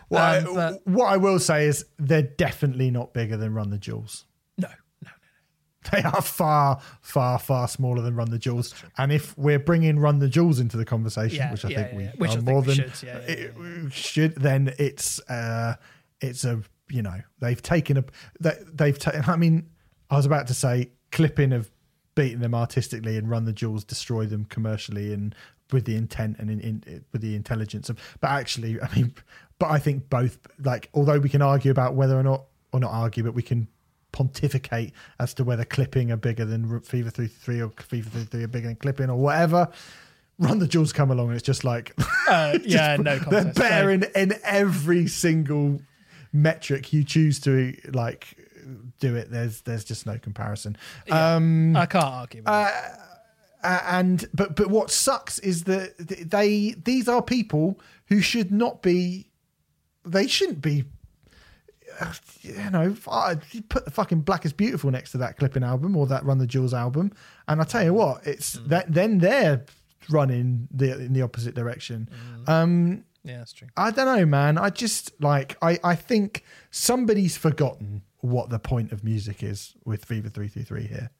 Well, 0.10 0.48
Um, 0.50 0.58
I- 0.58 0.72
but 0.72 0.88
what 0.88 1.06
I 1.06 1.18
will 1.18 1.40
say 1.40 1.68
is 1.68 1.86
they're 1.98 2.24
definitely 2.24 2.90
not 2.92 3.14
bigger 3.14 3.38
than 3.38 3.54
Run 3.54 3.70
the 3.70 3.78
Jewels. 3.78 4.26
no, 4.58 4.68
no, 4.68 4.74
no, 5.04 5.12
no. 5.12 5.92
They 5.92 6.02
are 6.04 6.22
far, 6.22 6.82
far, 7.02 7.38
far 7.40 7.68
smaller 7.68 8.02
than 8.02 8.16
Run 8.16 8.32
the 8.32 8.40
Jewels. 8.40 8.74
And 8.98 9.12
if 9.12 9.38
we're 9.38 9.60
bringing 9.60 10.00
Run 10.00 10.20
the 10.20 10.28
Jewels 10.30 10.60
into 10.60 10.76
the 10.78 10.86
conversation, 10.86 11.38
Yeah, 11.38 11.52
which 11.52 11.66
I 11.66 11.70
yeah, 11.70 11.84
think 11.84 11.98
we. 11.98 12.06
Which 12.18 12.36
are 12.36 12.42
more 12.42 12.62
we 12.62 12.74
than 12.74 12.92
should, 12.92 13.10
it 13.10 13.94
should, 13.94 14.36
then 14.36 14.74
it's 14.80 15.20
uh, 15.30 15.76
it's 16.22 16.44
a 16.46 16.62
you 16.90 17.04
know 17.04 17.22
they've 17.40 17.62
taken 17.62 17.98
a 17.98 18.04
they, 18.40 18.58
they've 18.74 18.98
taken. 18.98 19.24
I 19.28 19.36
mean, 19.36 19.70
I 20.10 20.16
was 20.18 20.26
about 20.26 20.48
to 20.48 20.54
say 20.56 20.92
clipping 21.12 21.54
of 21.54 21.70
beating 22.20 22.40
them 22.40 22.54
artistically 22.54 23.16
and 23.16 23.30
Run 23.30 23.46
the 23.46 23.54
Jewels 23.54 23.86
destroy 23.86 24.26
them 24.26 24.44
commercially 24.50 25.14
and 25.14 25.34
with 25.72 25.86
the 25.86 25.96
intent 25.96 26.36
and 26.38 26.50
in, 26.50 26.60
in 26.60 27.06
with 27.14 27.22
the 27.22 27.34
intelligence 27.34 27.90
of. 27.90 27.98
But 28.20 28.32
actually, 28.32 28.82
I 28.82 28.94
mean, 28.94 29.14
but 29.58 29.72
I 29.72 29.80
think 29.80 30.10
both 30.10 30.38
like 30.62 30.90
although 30.94 31.18
we 31.20 31.30
can 31.30 31.41
argue 31.41 31.72
about 31.72 31.96
whether 31.96 32.20
or 32.20 32.24
not 32.24 32.44
or 32.74 32.82
not 32.82 32.91
argue, 32.91 33.24
but 33.24 33.34
we 33.36 33.41
can 33.41 33.70
pontificate 34.12 34.91
as 35.22 35.34
to 35.36 35.46
whether 35.46 35.64
clipping 35.64 36.12
are 36.12 36.18
bigger 36.18 36.44
than 36.44 36.82
Fever 36.82 37.10
33 37.10 37.62
or 37.62 37.70
Fever 37.70 38.10
33 38.10 38.44
are 38.44 38.48
bigger 38.48 38.68
than 38.68 38.76
clipping 38.76 39.10
or 39.10 39.16
whatever. 39.18 39.70
Run 40.40 40.60
the 40.60 40.68
Jewels 40.68 40.91
come 40.91 41.12
along 41.12 41.28
and 41.28 41.38
it's 41.38 41.46
just 41.46 41.64
like 41.64 41.94
uh, 42.28 42.60
yeah, 42.66 42.98
no 42.98 43.18
they're 43.18 43.20
contest. 43.20 43.58
better 43.60 43.86
No. 43.98 44.08
in, 44.16 44.32
in 44.32 44.40
every 44.44 45.08
single 45.08 45.80
metric 46.34 46.91
you 46.91 47.06
choose 47.06 47.40
to 47.41 47.74
like 47.94 48.36
do 49.00 49.16
it. 49.16 49.32
There's 49.32 49.62
there's 49.62 49.84
just 49.84 50.06
no 50.06 50.18
comparison. 50.18 50.78
Um 51.10 51.76
I 51.76 51.86
can't 51.86 52.06
argue. 52.06 52.40
With 52.41 52.46
that. 52.46 53.00
uh, 53.64 53.80
and 53.88 54.30
but 54.34 54.56
but 54.56 54.68
what 54.68 54.90
sucks 54.91 55.40
is 55.40 55.66
that 55.66 55.98
they 55.98 56.76
these 56.84 57.08
are 57.08 57.22
people 57.22 57.80
who 58.08 58.22
should 58.22 58.52
not 58.52 58.82
be 58.82 59.30
they 60.06 60.28
shouldn't 60.28 60.62
be 60.62 60.86
uh, 62.00 62.14
you 62.41 62.70
know 62.72 62.96
uh, 63.08 63.36
you 63.52 63.62
put 63.62 63.84
the 63.86 63.91
fucking 63.91 64.22
black 64.22 64.46
is 64.46 64.54
beautiful 64.54 64.90
next 64.90 65.12
to 65.12 65.18
that 65.18 65.38
clipping 65.38 65.64
album 65.64 65.96
or 65.98 66.08
that 66.08 66.24
run 66.24 66.38
the 66.38 66.48
jewels 66.48 66.74
album 66.74 67.12
and 67.50 67.60
i 67.60 67.64
tell 67.66 67.84
you 67.84 67.94
what 67.94 68.26
it's 68.26 68.54
that 68.68 68.86
then 68.91 69.18
they're 69.18 69.66
running 70.10 70.68
the 70.72 70.94
in 70.98 71.12
the 71.14 71.22
opposite 71.22 71.54
direction 71.56 72.10
um 72.48 73.04
yeah, 73.22 73.40
that's 73.40 73.52
true. 73.52 73.68
I 73.76 73.91
don't 73.91 74.06
know, 74.18 74.26
man. 74.26 74.58
I 74.58 74.70
just 74.70 75.12
like 75.22 75.58
I, 75.62 75.78
I 75.84 75.94
think 75.96 76.44
somebody's 76.72 77.36
forgotten 77.36 78.02
what 78.22 78.50
the 78.50 78.60
point 78.60 78.91
of 78.91 79.04
music 79.04 79.44
is 79.44 79.76
with 79.86 80.06
Fever 80.06 80.30
333 80.30 80.88
here. 80.88 81.12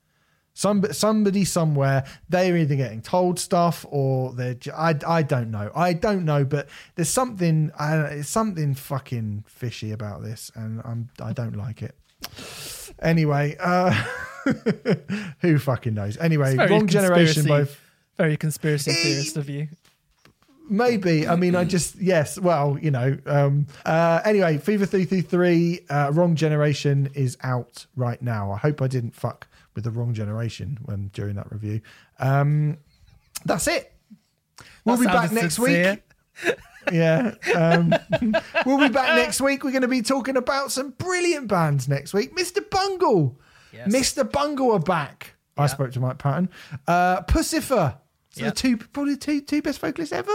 Some 0.54 0.84
somebody 0.92 1.46
somewhere 1.46 2.04
they're 2.28 2.58
either 2.58 2.76
getting 2.76 3.02
told 3.02 3.40
stuff 3.40 3.86
or 3.90 4.34
they're 4.34 4.58
I, 4.76 4.96
I 5.08 5.22
don't 5.22 5.52
know. 5.52 5.72
I 5.74 5.94
don't 5.94 6.26
know, 6.26 6.44
but 6.44 6.68
there's 6.96 7.10
something 7.10 7.72
I 7.80 7.92
don't 7.92 8.04
know, 8.04 8.18
it's 8.18 8.30
something 8.30 8.74
fucking 8.74 9.46
fishy 9.48 9.92
about 9.92 10.22
this 10.22 10.52
and 10.56 10.82
I'm 10.84 11.10
I 11.22 11.32
don't 11.32 11.56
like 11.56 11.82
it. 11.82 11.96
Anyway, 13.02 13.56
uh 13.60 13.92
who 15.40 15.60
fucking 15.60 15.94
knows? 15.94 16.18
Anyway, 16.18 16.58
wrong 16.58 16.88
generation 16.88 17.46
both 17.46 17.80
Very 18.18 18.36
conspiracy 18.36 18.92
theorist 18.92 19.38
of 19.38 19.48
you. 19.48 19.70
Maybe. 20.70 21.28
I 21.28 21.36
mean, 21.36 21.56
I 21.56 21.64
just 21.64 21.96
yes. 21.96 22.40
Well, 22.40 22.78
you 22.80 22.92
know. 22.92 23.18
Um, 23.26 23.68
uh, 23.86 24.22
anyway, 24.24 24.58
Fever 24.58 24.86
three 24.86 25.06
three 25.06 25.22
three. 25.22 25.80
Uh, 25.90 26.12
wrong 26.14 26.36
generation 26.36 27.10
is 27.16 27.38
out 27.44 27.86
right 27.96 28.22
now. 28.22 28.52
I 28.52 28.58
hope 28.58 28.82
I 28.82 28.88
didn't 28.88 29.16
fuck 29.16 29.48
with 29.76 29.84
the 29.84 29.92
wrong 29.92 30.14
generation 30.14 30.78
when 30.86 31.10
during 31.14 31.36
that 31.36 31.52
review. 31.52 31.82
Um, 32.20 32.78
that's 33.46 33.68
it. 33.68 33.92
We'll 34.86 34.98
That 34.98 35.02
be 35.02 35.08
back 35.08 35.32
next 35.32 35.56
sincere. 35.56 36.02
week. 36.46 36.56
Yeah. 36.92 37.34
Um, 37.56 37.94
we'll 38.66 38.80
be 38.80 38.90
back 38.94 39.16
next 39.16 39.42
week. 39.42 39.64
We're 39.64 39.72
going 39.72 39.82
to 39.84 39.88
be 39.88 40.02
talking 40.02 40.38
about 40.38 40.72
some 40.72 40.92
brilliant 40.92 41.48
bands 41.48 41.88
next 41.88 42.14
week. 42.14 42.36
Mr. 42.36 42.68
Bungle. 42.70 43.40
Yes. 43.72 43.88
Mr. 43.94 44.30
Bungle 44.30 44.72
are 44.72 44.80
back. 44.80 45.36
I 45.58 45.68
spoke 45.68 45.92
to 45.92 46.00
Mike 46.00 46.18
Patton. 46.18 46.50
Uh, 46.88 47.22
Puscifer. 47.24 47.98
So 48.32 48.42
Yeah. 48.44 48.50
the 48.50 48.56
two 48.56 48.78
probably 48.78 49.14
the 49.16 49.20
two 49.20 49.42
two 49.42 49.62
best 49.62 49.80
vocalists 49.80 50.14
ever. 50.14 50.32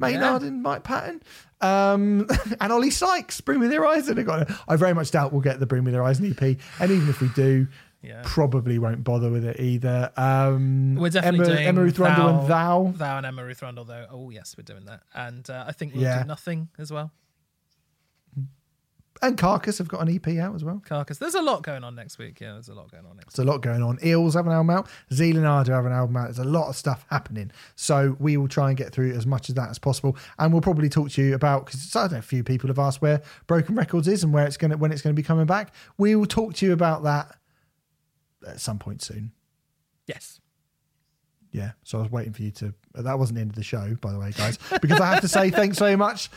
Maynard 0.00 0.42
and 0.42 0.62
Mike 0.62 0.82
Patton. 0.82 1.22
Um, 1.60 2.26
and 2.60 2.72
Oli 2.72 2.90
Sykes, 2.90 3.40
Bring 3.40 3.60
Me 3.60 3.66
the 3.68 3.76
Horizon. 3.76 4.18
I, 4.18 4.22
got 4.22 4.50
I 4.68 4.76
very 4.76 4.94
much 4.94 5.10
doubt 5.10 5.32
we'll 5.32 5.42
get 5.42 5.60
the 5.60 5.66
Bring 5.66 5.84
Me 5.84 5.90
the 5.92 5.98
Horizon 5.98 6.26
EP. 6.30 6.56
And 6.80 6.90
even 6.90 7.08
if 7.08 7.20
we 7.20 7.28
do, 7.30 7.66
Yeah. 8.02 8.22
probably 8.24 8.78
won't 8.78 9.04
bother 9.04 9.30
with 9.30 9.44
it 9.44 9.60
either. 9.60 10.10
Um, 10.16 10.94
We're 10.94 11.10
definitely 11.10 11.40
Emma, 11.40 11.54
doing 11.56 11.66
Emma 11.68 11.80
Ruth 11.82 11.98
Rundle 11.98 12.28
and 12.40 12.48
Thou. 12.48 12.92
Thou 12.96 13.16
and 13.18 13.26
Emma 13.26 13.44
Ruth 13.44 13.60
Rundle, 13.60 13.84
though. 13.84 14.06
Oh, 14.10 14.30
yes, 14.30 14.54
we're 14.56 14.64
doing 14.64 14.86
that. 14.86 15.02
And 15.14 15.48
uh, 15.50 15.64
I 15.66 15.72
think 15.72 15.92
we'll 15.94 16.02
Yeah. 16.04 16.22
do 16.22 16.28
Nothing 16.28 16.68
as 16.78 16.90
well. 16.90 17.12
And 19.22 19.36
Carcass 19.36 19.78
have 19.78 19.88
got 19.88 20.00
an 20.00 20.14
EP 20.14 20.38
out 20.38 20.54
as 20.54 20.64
well. 20.64 20.80
Carcass. 20.84 21.18
There's 21.18 21.34
a 21.34 21.42
lot 21.42 21.62
going 21.62 21.84
on 21.84 21.94
next 21.94 22.18
week. 22.18 22.40
Yeah, 22.40 22.52
there's 22.52 22.68
a 22.68 22.74
lot 22.74 22.90
going 22.90 23.04
on 23.04 23.16
next 23.16 23.36
There's 23.36 23.46
a 23.46 23.50
lot 23.50 23.60
going 23.60 23.82
on. 23.82 23.98
Eels 24.02 24.34
have 24.34 24.46
an 24.46 24.52
album 24.52 24.70
out. 24.70 24.88
Zealand 25.12 25.46
have 25.68 25.84
an 25.84 25.92
album 25.92 26.16
out. 26.16 26.24
There's 26.24 26.38
a 26.38 26.44
lot 26.44 26.68
of 26.68 26.76
stuff 26.76 27.04
happening. 27.10 27.50
So 27.76 28.16
we 28.18 28.38
will 28.38 28.48
try 28.48 28.68
and 28.68 28.78
get 28.78 28.92
through 28.92 29.12
as 29.12 29.26
much 29.26 29.50
of 29.50 29.56
that 29.56 29.68
as 29.68 29.78
possible. 29.78 30.16
And 30.38 30.52
we'll 30.52 30.62
probably 30.62 30.88
talk 30.88 31.10
to 31.10 31.22
you 31.22 31.34
about 31.34 31.66
because 31.66 31.94
I 31.94 32.02
don't 32.04 32.12
know, 32.12 32.18
a 32.18 32.22
few 32.22 32.42
people 32.42 32.68
have 32.68 32.78
asked 32.78 33.02
where 33.02 33.20
Broken 33.46 33.74
Records 33.74 34.08
is 34.08 34.24
and 34.24 34.32
where 34.32 34.46
it's 34.46 34.56
going 34.56 34.70
to 34.70 34.78
when 34.78 34.90
it's 34.90 35.02
going 35.02 35.14
to 35.14 35.20
be 35.20 35.26
coming 35.26 35.46
back. 35.46 35.74
We 35.98 36.16
will 36.16 36.26
talk 36.26 36.54
to 36.54 36.66
you 36.66 36.72
about 36.72 37.02
that 37.02 37.36
at 38.48 38.60
some 38.60 38.78
point 38.78 39.02
soon. 39.02 39.32
Yes. 40.06 40.39
Yeah. 41.52 41.72
So 41.82 41.98
I 41.98 42.02
was 42.02 42.10
waiting 42.10 42.32
for 42.32 42.42
you 42.42 42.50
to. 42.52 42.74
That 42.94 43.18
wasn't 43.18 43.36
the 43.36 43.40
end 43.42 43.50
of 43.50 43.56
the 43.56 43.62
show, 43.62 43.96
by 44.00 44.12
the 44.12 44.18
way, 44.18 44.32
guys, 44.32 44.58
because 44.80 45.00
I 45.00 45.06
have 45.06 45.20
to 45.20 45.28
say 45.28 45.50
thanks 45.50 45.78
very 45.78 45.96
much. 45.96 46.28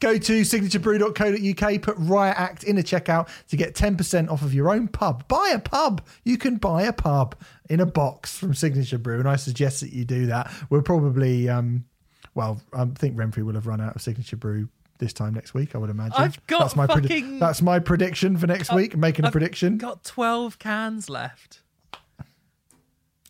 Go 0.00 0.18
to 0.18 0.40
signaturebrew.co.uk, 0.42 1.82
put 1.82 1.96
Riot 1.98 2.36
Act 2.38 2.64
in 2.64 2.76
a 2.78 2.82
checkout 2.82 3.28
to 3.48 3.56
get 3.56 3.74
10% 3.74 4.30
off 4.30 4.42
of 4.42 4.52
your 4.52 4.70
own 4.70 4.88
pub. 4.88 5.26
Buy 5.28 5.52
a 5.54 5.58
pub. 5.58 6.06
You 6.24 6.36
can 6.36 6.56
buy 6.56 6.82
a 6.82 6.92
pub 6.92 7.34
in 7.70 7.80
a 7.80 7.86
box 7.86 8.36
from 8.36 8.54
Signature 8.54 8.98
Brew, 8.98 9.18
and 9.20 9.28
I 9.28 9.36
suggest 9.36 9.80
that 9.80 9.92
you 9.92 10.04
do 10.04 10.26
that. 10.26 10.52
We're 10.68 10.82
probably, 10.82 11.48
um, 11.48 11.86
well, 12.34 12.60
I 12.74 12.84
think 12.84 13.16
Renfrey 13.16 13.44
will 13.44 13.54
have 13.54 13.66
run 13.66 13.80
out 13.80 13.96
of 13.96 14.02
Signature 14.02 14.36
Brew 14.36 14.68
this 14.98 15.12
time 15.12 15.34
next 15.34 15.54
week. 15.54 15.74
I 15.74 15.78
would 15.78 15.90
imagine. 15.90 16.14
I've 16.16 16.46
got 16.46 16.60
that's 16.60 16.76
my 16.76 16.86
predi- 16.86 17.38
that's 17.40 17.62
my 17.62 17.78
prediction 17.78 18.36
for 18.36 18.46
next 18.46 18.72
week. 18.72 18.96
Making 18.96 19.24
a 19.24 19.28
I've 19.28 19.32
prediction. 19.32 19.78
Got 19.78 20.04
12 20.04 20.58
cans 20.58 21.08
left. 21.08 21.61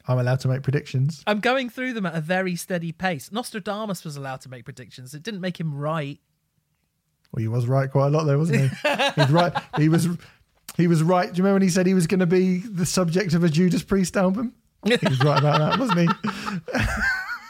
I'm 0.06 0.18
allowed 0.18 0.40
to 0.40 0.48
make 0.48 0.62
predictions. 0.62 1.22
I'm 1.26 1.40
going 1.40 1.70
through 1.70 1.92
them 1.92 2.06
at 2.06 2.14
a 2.14 2.20
very 2.20 2.56
steady 2.56 2.92
pace. 2.92 3.30
Nostradamus 3.30 4.04
was 4.04 4.16
allowed 4.16 4.40
to 4.42 4.48
make 4.48 4.64
predictions. 4.64 5.14
It 5.14 5.22
didn't 5.22 5.40
make 5.40 5.58
him 5.60 5.74
right. 5.74 6.18
Well, 7.32 7.40
he 7.40 7.48
was 7.48 7.66
right 7.66 7.90
quite 7.90 8.08
a 8.08 8.10
lot 8.10 8.24
there, 8.24 8.38
wasn't 8.38 8.62
he? 8.62 8.68
He's 9.16 9.30
right. 9.30 9.52
He 9.76 9.88
was. 9.88 10.08
He 10.76 10.86
was 10.86 11.02
right. 11.02 11.30
Do 11.30 11.36
you 11.36 11.42
remember 11.42 11.56
when 11.56 11.62
he 11.62 11.68
said 11.68 11.86
he 11.86 11.94
was 11.94 12.06
going 12.06 12.20
to 12.20 12.26
be 12.26 12.58
the 12.58 12.86
subject 12.86 13.34
of 13.34 13.44
a 13.44 13.48
Judas 13.48 13.82
Priest 13.82 14.16
album? 14.16 14.54
He 14.84 14.96
was 15.06 15.22
right 15.22 15.38
about 15.38 15.58
that, 15.58 15.78
wasn't 15.78 16.00
he? 16.00 16.08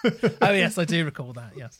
Oh, 0.40 0.50
yes, 0.50 0.78
I 0.78 0.84
do 0.84 1.04
recall 1.04 1.32
that. 1.34 1.52
Yes. 1.56 1.78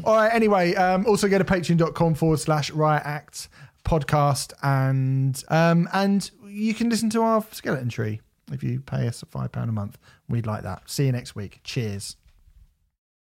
All 0.04 0.14
right. 0.16 0.32
Anyway, 0.32 0.74
um, 0.74 1.04
also 1.06 1.28
go 1.28 1.36
to 1.36 1.44
patreon.com 1.44 2.14
forward 2.14 2.40
slash 2.40 2.70
riot 2.70 3.02
act 3.04 3.48
podcast 3.84 4.52
and 4.62 5.42
um, 5.48 5.88
and 5.92 6.30
you 6.46 6.72
can 6.72 6.88
listen 6.88 7.10
to 7.10 7.20
our 7.20 7.44
skeleton 7.52 7.88
tree 7.88 8.20
if 8.52 8.62
you 8.62 8.80
pay 8.80 9.06
us 9.08 9.22
a 9.22 9.26
five 9.26 9.52
pound 9.52 9.70
a 9.70 9.72
month. 9.72 9.98
We'd 10.28 10.46
like 10.46 10.62
that. 10.62 10.88
See 10.90 11.06
you 11.06 11.12
next 11.12 11.34
week. 11.34 11.60
Cheers. 11.64 12.16